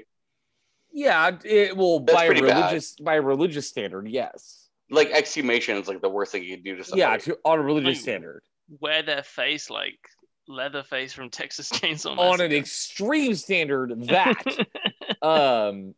Yeah, 0.92 1.30
it 1.44 1.76
will 1.76 2.00
by 2.00 2.24
a 2.24 2.26
pretty 2.26 2.40
bad. 2.40 2.56
religious 2.56 2.96
by 2.96 3.14
a 3.14 3.22
religious 3.22 3.68
standard, 3.68 4.08
yes. 4.08 4.68
Like 4.90 5.10
exhumation 5.10 5.76
is 5.76 5.86
like 5.86 6.00
the 6.00 6.08
worst 6.08 6.32
thing 6.32 6.42
you 6.42 6.56
could 6.56 6.64
do 6.64 6.76
to 6.76 6.84
somebody. 6.84 7.00
Yeah, 7.00 7.16
to, 7.18 7.38
on 7.44 7.58
a 7.58 7.62
religious 7.62 7.98
Ooh. 7.98 8.02
standard. 8.02 8.42
Wear 8.80 9.02
their 9.02 9.22
face 9.22 9.70
like 9.70 9.98
Leatherface 10.48 11.12
from 11.12 11.30
Texas 11.30 11.68
Chainsaw 11.72 12.18
On 12.18 12.40
an 12.40 12.52
extreme 12.52 13.34
standard, 13.34 13.92
that 14.06 14.42
um 15.22 15.94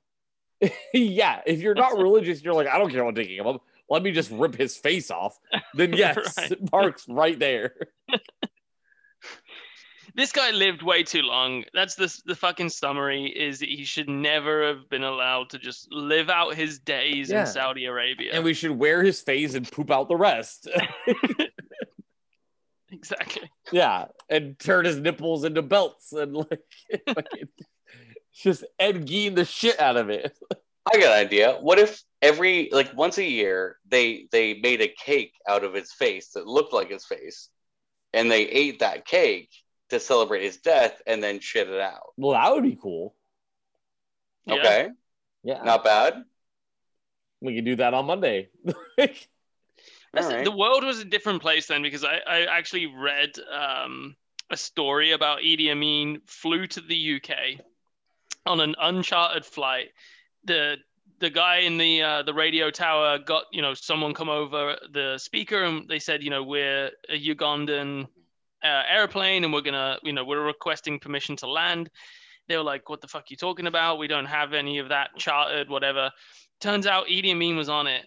yeah, 0.93 1.41
if 1.47 1.61
you're 1.61 1.75
not 1.75 1.97
religious, 1.97 2.43
you're 2.43 2.53
like, 2.53 2.67
I 2.69 2.77
don't 2.77 2.91
care 2.91 3.01
about 3.01 3.15
digging 3.15 3.39
him 3.39 3.47
up. 3.47 3.63
Let 3.89 4.03
me 4.03 4.13
just 4.13 4.31
rip 4.31 4.55
his 4.57 4.77
face 4.77 5.11
off. 5.11 5.39
Then 5.75 5.95
yes, 5.95 6.17
Right. 6.37 6.73
Marc's 6.73 7.07
right 7.09 7.39
there. 7.39 7.75
this 10.15 10.33
guy 10.33 10.51
lived 10.51 10.83
way 10.83 11.03
too 11.03 11.23
long. 11.23 11.65
That's 11.73 11.95
the 11.95 12.15
the 12.27 12.35
fucking 12.35 12.69
summary. 12.69 13.27
Is 13.27 13.61
that 13.61 13.69
he 13.69 13.85
should 13.85 14.09
never 14.09 14.67
have 14.67 14.89
been 14.91 15.03
allowed 15.05 15.51
to 15.51 15.59
just 15.59 15.91
live 15.93 16.29
out 16.29 16.55
his 16.55 16.79
days 16.79 17.31
Yeah. 17.31 17.41
in 17.43 17.47
Saudi 17.47 17.87
Arabia. 17.87 18.33
And 18.35 18.45
we 18.45 18.55
should 18.55 18.73
wear 18.73 19.03
his 19.03 19.21
face 19.21 19.55
and 19.55 19.71
poop 19.71 19.91
out 19.91 20.09
the 20.09 20.17
rest. 20.17 20.69
exactly. 22.93 23.51
yeah, 23.73 24.07
and 24.29 24.59
turn 24.59 24.85
his 24.85 24.99
nipples 24.99 25.45
into 25.45 25.63
belts 25.63 26.13
and 26.13 26.35
like 26.35 26.63
fucking 27.07 27.49
just 28.35 28.65
Ed 28.79 29.07
Gein 29.07 29.35
the 29.35 29.45
shit 29.45 29.79
out 29.81 29.97
of 29.97 30.09
it. 30.11 30.37
I 30.93 30.99
got 30.99 31.13
an 31.19 31.27
idea. 31.27 31.59
What 31.61 31.79
if 31.79 32.03
every 32.23 32.69
like 32.73 32.97
once 32.97 33.19
a 33.19 33.25
year 33.25 33.77
they 33.89 34.29
they 34.33 34.55
made 34.55 34.81
a 34.81 34.89
cake 34.89 35.35
out 35.49 35.65
of 35.65 35.75
his 35.75 35.93
face 35.93 36.31
that 36.31 36.47
looked 36.47 36.73
like 36.73 36.91
his 36.91 37.05
face, 37.05 37.49
and 38.13 38.31
they 38.31 38.43
ate 38.43 38.79
that 38.81 39.05
cake 39.07 39.51
to 39.91 40.01
celebrate 40.01 40.43
his 40.43 40.57
death 40.59 41.03
and 41.07 41.23
then 41.23 41.41
shit 41.41 41.69
it 41.69 41.81
out. 41.81 42.13
Well, 42.17 42.33
that 42.33 42.53
would 42.53 42.63
be 42.63 42.79
cool. 42.81 43.15
Yeah. 44.47 44.55
Okay, 44.55 44.89
Yeah, 45.43 45.63
not 45.63 45.85
bad. 45.85 46.23
we 47.41 47.55
can 47.57 47.65
do 47.65 47.77
that 47.77 47.93
on 47.95 48.07
Monday. 48.07 48.49
Right. 50.13 50.45
The 50.45 50.51
world 50.51 50.85
was 50.85 50.99
a 50.99 51.05
different 51.05 51.41
place 51.41 51.67
then 51.67 51.83
because 51.83 52.05
I, 52.05 52.21
I 52.27 52.41
actually 52.47 52.87
read 52.87 53.31
um, 53.53 54.17
a 54.51 54.57
story 54.57 55.13
about 55.13 55.41
Idi 55.41 55.71
Amin 55.71 56.21
flew 56.27 56.67
to 56.67 56.81
the 56.81 57.17
UK 57.17 57.61
on 58.47 58.61
an 58.61 58.75
unchartered 58.81 59.45
flight. 59.45 59.91
The 60.45 60.79
the 61.21 61.31
guy 61.31 61.59
in 61.59 61.77
the 61.77 62.03
uh, 62.03 62.23
the 62.23 62.35
radio 62.35 62.71
tower 62.71 63.19
got 63.19 63.45
you 63.53 63.63
know 63.63 63.75
someone 63.75 64.15
come 64.15 64.29
over 64.29 64.77
the 64.93 65.19
speaker 65.19 65.63
and 65.63 65.89
they 65.89 65.99
said 65.99 66.23
you 66.23 66.31
know 66.31 66.43
we're 66.43 66.91
a 67.09 67.19
Ugandan 67.19 68.09
uh, 68.65 68.83
airplane 68.91 69.45
and 69.45 69.53
we're 69.53 69.61
gonna 69.61 69.99
you 70.03 70.13
know 70.13 70.25
we're 70.25 70.45
requesting 70.45 70.99
permission 70.99 71.37
to 71.37 71.47
land. 71.47 71.89
They 72.49 72.57
were 72.57 72.65
like, 72.65 72.89
"What 72.89 73.01
the 73.01 73.07
fuck 73.07 73.23
are 73.23 73.27
you 73.31 73.37
talking 73.37 73.69
about? 73.69 73.99
We 73.99 74.09
don't 74.09 74.27
have 74.27 74.55
any 74.55 74.79
of 74.79 74.89
that 74.89 75.11
chartered, 75.17 75.69
whatever." 75.69 76.11
Turns 76.61 76.87
out 76.87 77.07
Idi 77.07 77.31
Amin 77.31 77.57
was 77.57 77.69
on 77.69 77.87
it. 77.87 78.07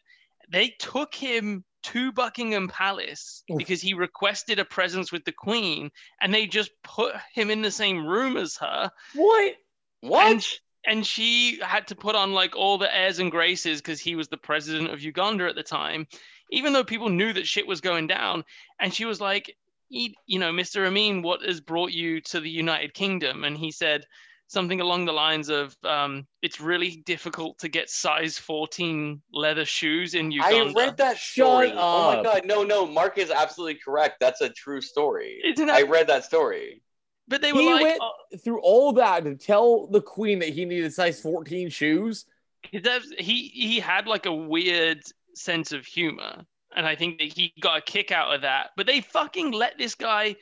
They 0.49 0.75
took 0.79 1.15
him 1.15 1.63
to 1.83 2.11
Buckingham 2.11 2.67
Palace 2.67 3.43
Oof. 3.51 3.57
because 3.57 3.81
he 3.81 3.93
requested 3.93 4.59
a 4.59 4.65
presence 4.65 5.11
with 5.11 5.25
the 5.25 5.31
Queen, 5.31 5.91
and 6.21 6.33
they 6.33 6.47
just 6.47 6.71
put 6.83 7.13
him 7.33 7.49
in 7.49 7.61
the 7.61 7.71
same 7.71 8.05
room 8.05 8.37
as 8.37 8.57
her. 8.57 8.91
what? 9.13 9.53
What? 10.01 10.27
And, 10.31 10.47
and 10.85 11.05
she 11.07 11.59
had 11.61 11.87
to 11.87 11.95
put 11.95 12.15
on 12.15 12.33
like 12.33 12.55
all 12.55 12.77
the 12.77 12.93
airs 12.93 13.19
and 13.19 13.31
graces 13.31 13.81
because 13.81 14.01
he 14.01 14.15
was 14.15 14.27
the 14.27 14.37
president 14.37 14.91
of 14.91 15.01
Uganda 15.01 15.47
at 15.47 15.55
the 15.55 15.63
time, 15.63 16.07
even 16.51 16.73
though 16.73 16.83
people 16.83 17.09
knew 17.09 17.31
that 17.33 17.47
shit 17.47 17.65
was 17.67 17.79
going 17.81 18.07
down. 18.07 18.43
And 18.79 18.93
she 18.93 19.05
was 19.05 19.21
like, 19.21 19.55
"E- 19.89 20.13
you 20.25 20.39
know, 20.39 20.51
Mr. 20.51 20.85
Amin, 20.85 21.21
what 21.21 21.41
has 21.43 21.61
brought 21.61 21.91
you 21.91 22.19
to 22.21 22.39
the 22.41 22.49
United 22.49 22.93
Kingdom? 22.93 23.43
And 23.45 23.57
he 23.57 23.71
said 23.71 24.05
something 24.47 24.81
along 24.81 25.05
the 25.05 25.11
lines 25.13 25.49
of, 25.49 25.75
um, 25.83 26.27
it's 26.41 26.59
really 26.61 27.01
difficult 27.05 27.57
to 27.59 27.69
get 27.69 27.89
size 27.89 28.37
14 28.37 29.21
leather 29.33 29.65
shoes 29.65 30.13
in 30.13 30.31
Uganda. 30.31 30.79
I 30.79 30.85
read 30.85 30.97
that 30.97 31.17
Shut 31.17 31.45
story. 31.47 31.71
Oh 31.75 32.15
my 32.17 32.23
god, 32.23 32.41
no, 32.45 32.63
no, 32.63 32.85
Marc 32.85 33.17
is 33.17 33.31
absolutely 33.31 33.79
correct. 33.83 34.17
That's 34.19 34.41
a 34.41 34.49
true 34.49 34.81
story. 34.81 35.41
Isn't 35.43 35.69
I 35.69 35.81
read 35.83 36.07
that 36.07 36.23
story. 36.25 36.83
but 37.27 37.41
they 37.41 37.51
were 37.53 37.61
He 37.61 37.73
like, 37.73 37.81
went- 37.83 37.99
oh, 38.01 38.37
Through 38.43 38.61
all 38.61 38.93
that 38.93 39.23
to 39.25 39.35
tell 39.35 39.87
the 39.87 40.01
queen 40.01 40.39
that 40.39 40.49
he 40.49 40.65
needed 40.65 40.93
size 40.93 41.19
14 41.21 41.69
shoes. 41.69 42.25
he 42.71 43.47
he 43.47 43.79
had 43.79 44.07
like 44.07 44.25
a 44.25 44.33
weird 44.33 45.01
sense 45.35 45.71
of 45.71 45.85
humor, 45.85 46.43
and 46.75 46.85
I 46.85 46.95
think 46.95 47.17
that 47.19 47.33
he 47.33 47.53
got 47.59 47.77
a 47.79 47.81
kick 47.81 48.11
out 48.11 48.35
of 48.35 48.41
that. 48.41 48.69
But 48.77 48.85
they 48.87 49.01
fucking 49.01 49.51
let 49.51 49.77
this 49.79 49.95
guy 49.95 50.35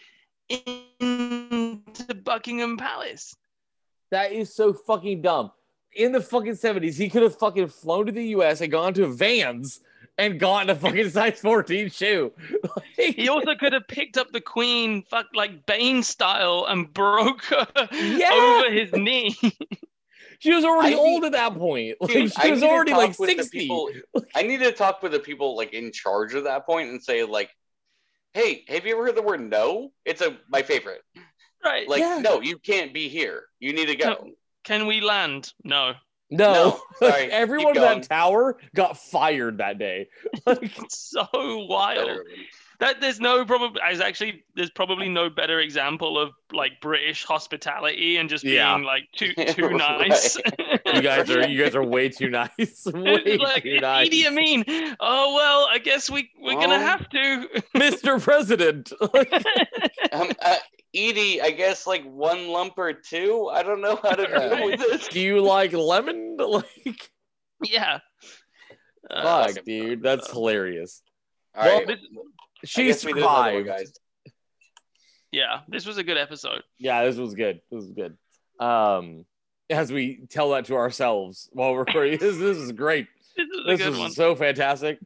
into 0.50 2.14
Buckingham 2.24 2.78
Palace. 2.78 3.34
That 4.12 4.32
is 4.34 4.54
so 4.54 4.74
fucking 4.74 5.22
dumb. 5.22 5.52
In 5.94 6.12
the 6.12 6.22
fucking 6.22 6.54
70s, 6.54 6.96
he 6.96 7.10
could 7.10 7.22
have 7.24 7.38
fucking 7.38 7.68
flown 7.68 8.06
to 8.06 8.12
the 8.12 8.24
US 8.28 8.62
and 8.62 8.72
gone 8.72 8.94
to 8.94 9.08
Vans 9.08 9.82
and 10.18 10.40
gotten 10.40 10.70
a 10.70 10.76
fucking 10.76 11.10
size 11.12 11.40
14 11.40 11.90
shoe. 11.90 12.32
He 12.96 13.28
also 13.30 13.56
could 13.56 13.74
have 13.74 13.88
picked 13.88 14.18
up 14.18 14.32
the 14.32 14.42
Queen, 14.42 15.04
fuck 15.10 15.28
like 15.34 15.66
Bane 15.66 16.04
style, 16.04 16.66
and 16.70 16.94
broke 16.94 17.44
her 17.46 17.68
Yeah. 17.92 18.30
over 18.32 18.72
his 18.72 18.92
knee. 18.94 19.36
she 20.40 20.54
was 20.54 20.64
already 20.64 20.96
I 20.96 20.98
old 20.98 21.26
at 21.26 21.32
that 21.34 21.56
point. 21.56 21.98
Like, 22.00 22.12
Dude, 22.12 22.32
I 22.38 22.44
she 22.46 22.52
was 22.52 22.62
need 22.62 22.68
to 22.68 22.74
already 22.74 22.92
talk 22.92 23.00
like 23.00 23.20
with 23.20 23.30
the 23.38 23.44
60. 23.44 23.60
people- 23.60 23.90
I 24.36 24.44
need 24.44 24.60
to 24.60 24.72
talk 24.72 25.02
with 25.04 25.12
the 25.14 25.20
people 25.20 25.56
like 25.58 25.74
in 25.74 25.92
charge 25.92 26.34
of 26.36 26.44
that 26.46 26.66
point 26.66 26.90
and 26.90 27.02
say 27.04 27.24
like, 27.24 27.50
"Hey, 28.34 28.64
have 28.68 28.86
you 28.86 28.94
ever 28.94 29.06
heard 29.06 29.16
the 29.16 29.22
word 29.22 29.42
no? 29.42 29.92
It's 30.06 30.22
a 30.22 30.38
my 30.50 30.62
favorite. 30.62 31.02
Right. 31.64 31.88
Like, 31.88 32.00
Yeah. 32.00 32.20
no, 32.22 32.42
you 32.42 32.58
can't 32.58 32.94
be 32.94 33.10
here. 33.10 33.44
You 33.60 33.74
need 33.74 33.88
to 33.88 33.96
go." 33.96 34.10
No. 34.10 34.32
Can 34.64 34.86
we 34.86 35.02
land? 35.02 35.54
No. 35.64 35.94
No, 36.34 36.54
No, 36.54 36.82
sorry, 37.10 37.30
everyone 37.30 37.74
keep 37.74 37.82
in 37.84 38.00
that 38.00 38.04
tower 38.04 38.58
got 38.74 38.98
fired 38.98 39.58
that 39.58 39.78
day. 39.78 40.08
Like, 40.46 40.78
It's 40.84 41.10
so 41.10 41.26
wild. 41.34 42.08
So- 42.08 42.24
That 42.82 43.00
there's 43.00 43.20
no 43.20 43.46
probably 43.46 43.80
as 43.82 44.02
actually 44.02 44.44
there's 44.56 44.72
probably 44.72 45.08
no 45.08 45.30
better 45.30 45.60
example 45.60 46.18
of 46.18 46.32
like 46.52 46.82
British 46.82 47.24
hospitality 47.24 48.18
and 48.18 48.28
just 48.28 48.44
Yeah. 48.44 48.74
being 48.76 48.86
like 48.86 49.04
too 49.16 49.34
too 49.54 49.70
nice. 49.70 50.36
you 50.94 51.02
guys 51.02 51.30
are 51.30 51.48
you 51.48 51.64
guys 51.64 51.76
are 51.76 51.84
way 51.84 52.10
too 52.10 52.30
nice. 52.42 52.50
Way 52.92 53.22
It's 53.24 53.44
like 53.44 53.64
too 53.64 53.80
nice. 53.80 54.10
Idi 54.10 54.26
Amin. 54.26 54.66
Oh 55.00 55.36
well, 55.36 55.68
I 55.72 55.78
guess 55.78 56.10
we 56.10 56.32
we're 56.42 56.56
gonna 56.60 56.76
Oh. 56.76 56.80
have 56.80 57.08
to. 57.10 57.48
Mr. 57.76 58.20
President. 58.22 58.92
Um, 60.12 60.32
uh, 60.42 60.56
Edie, 60.94 61.40
I 61.42 61.52
guess 61.52 61.86
like 61.88 62.04
one 62.04 62.48
lump 62.50 62.74
or 62.78 62.92
two. 62.94 63.48
I 63.54 63.64
don't 63.64 63.80
know 63.82 63.98
how 64.02 64.12
to 64.16 64.24
Yeah. 64.24 64.56
deal 64.56 64.66
with 64.66 64.80
this. 64.80 65.08
Do 65.08 65.20
you 65.22 65.40
like 65.42 65.72
lemon? 65.74 66.36
Like 66.40 67.12
yeah. 67.64 68.00
Uh, 69.10 69.48
fuck, 69.54 69.64
dude. 69.66 70.02
That's 70.02 70.32
hilarious. 70.32 71.04
All 71.56 71.64
Well, 71.66 71.78
right, 71.78 71.88
this- 71.88 72.00
I 72.02 72.18
She 72.66 72.86
guess 72.86 73.04
we 73.06 73.14
did 73.14 73.24
another 73.24 73.54
one, 73.54 73.66
survived. 73.66 73.68
guys. 73.68 73.94
yeah, 75.32 75.60
this 75.68 75.86
was 75.86 75.98
a 75.98 76.04
good 76.04 76.18
episode. 76.18 76.62
Yeah, 76.78 77.06
this 77.06 77.16
was 77.18 77.34
good. 77.34 77.62
This 77.72 77.84
was 77.86 77.92
good. 77.92 78.18
Um, 78.60 79.26
as 79.70 79.92
we 79.92 80.26
tell 80.30 80.52
that 80.52 80.66
to 80.66 80.76
ourselves 80.76 81.50
while 81.54 81.74
we're 81.74 81.80
recording, 81.86 82.20
this, 82.20 82.38
this 82.38 82.58
is 82.58 82.72
great. 82.72 83.08
This 83.38 83.80
is 83.80 83.86
This 83.86 83.88
is 83.94 83.98
one. 83.98 84.12
so 84.12 84.36
fantastic. 84.36 85.00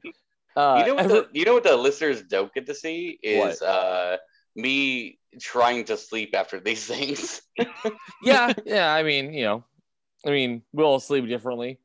Uh, 0.56 0.78
you 0.80 0.88
know 0.88 0.96
what 0.96 1.04
ever- 1.06 1.14
the 1.14 1.28
you 1.34 1.46
know 1.46 1.54
what 1.54 1.64
the 1.64 1.76
listeners 1.76 2.24
don't 2.24 2.52
get 2.54 2.66
to 2.66 2.74
see 2.74 3.20
is 3.22 3.62
uh 3.62 4.18
me 4.56 5.20
trying 5.40 5.84
to 5.86 5.96
sleep 5.98 6.34
after 6.34 6.60
these 6.60 6.86
things. 6.94 7.42
yeah, 8.24 8.52
yeah. 8.66 8.92
I 8.92 9.04
mean, 9.04 9.32
you 9.34 9.44
know, 9.44 9.64
I 10.26 10.30
mean, 10.32 10.64
we 10.74 10.84
all 10.84 11.00
sleep 11.00 11.28
differently. 11.28 11.78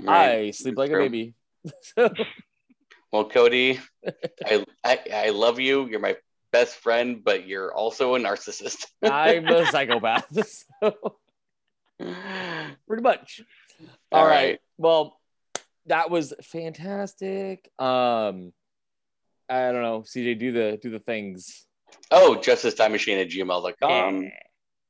Right. 0.00 0.30
I 0.46 0.50
sleep 0.52 0.76
like 0.78 0.90
a 0.90 0.92
True. 0.92 1.08
baby. 1.08 1.34
Well, 3.12 3.28
Cody, 3.28 3.78
I, 4.44 4.64
I 4.82 4.98
I 5.12 5.28
love 5.30 5.60
you. 5.60 5.86
You're 5.86 6.00
my 6.00 6.16
best 6.50 6.76
friend, 6.76 7.22
but 7.22 7.46
you're 7.46 7.72
also 7.74 8.14
a 8.14 8.18
narcissist. 8.18 8.86
I'm 9.02 9.48
a 9.48 9.66
psychopath. 9.66 10.26
So, 10.80 11.18
pretty 12.88 13.02
much. 13.02 13.42
All 14.10 14.20
All 14.20 14.26
right. 14.26 14.34
right. 14.34 14.60
Well, 14.78 15.20
that 15.86 16.10
was 16.10 16.32
fantastic. 16.42 17.70
Um, 17.78 18.52
I 19.48 19.70
don't 19.70 19.82
know, 19.82 20.00
CJ, 20.00 20.38
do 20.38 20.50
the 20.50 20.78
do 20.82 20.90
the 20.90 20.98
things. 20.98 21.66
Oh, 22.10 22.40
justice 22.40 22.74
time 22.74 22.92
machine 22.92 23.18
at 23.18 23.28
gmail.com. 23.28 24.22
Yeah. 24.22 24.30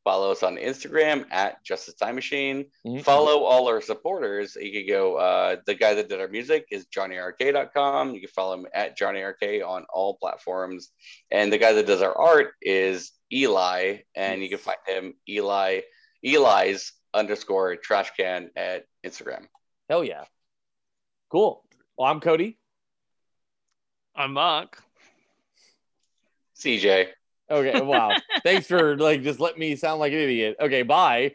Follow 0.05 0.33
us 0.33 0.43
on 0.43 0.57
Instagram 0.57 1.27
at 1.31 1.63
Justice 1.65 1.95
Time 1.95 2.17
Machine. 2.17 2.71
Mhm. 2.85 3.05
Follow 3.05 3.45
all 3.45 3.69
our 3.69 3.81
supporters. 3.81 4.57
You 4.57 4.73
can 4.73 4.87
go, 4.87 5.17
uh, 5.17 5.57
the 5.65 5.75
guy 5.75 5.95
that 5.95 6.09
did 6.09 6.21
our 6.21 6.27
music 6.27 6.67
is 6.73 6.87
JohnnyRK.com. 6.87 8.15
You 8.15 8.21
can 8.21 8.29
follow 8.31 8.55
him 8.55 8.67
at 8.75 8.99
JohnnyRK 8.99 9.63
on 9.63 9.87
all 9.93 10.15
platforms. 10.15 10.91
And 11.31 11.53
the 11.53 11.59
guy 11.59 11.73
that 11.75 11.87
does 11.87 12.03
our 12.03 12.17
art 12.17 12.55
is 12.61 13.13
Eli. 13.33 13.99
And 14.17 14.43
you 14.43 14.49
can 14.49 14.59
find 14.59 14.79
him, 14.87 15.15
Eli, 15.29 15.83
Eli's 16.25 16.93
underscore 17.15 17.77
trash 17.77 18.11
can 18.17 18.51
at 18.57 18.87
Instagram. 19.05 19.47
Hell 19.89 20.03
yeah. 20.03 20.25
Cool. 21.31 21.65
Well, 21.97 22.11
I'm 22.11 22.21
Cody. 22.21 22.59
I'm 24.15 24.33
Marc. 24.33 24.83
CJ. 26.57 27.13
Okay. 27.51 27.81
Wow. 27.81 28.17
Thanks 28.43 28.67
for 28.67 28.97
like 28.97 29.23
just 29.23 29.41
let 29.41 29.59
me 29.59 29.77
sound 29.77 30.01
like 30.01 30.13
an 30.13 30.19
idiot. 30.19 30.57
Okay. 30.61 30.83
Bye. 30.83 31.35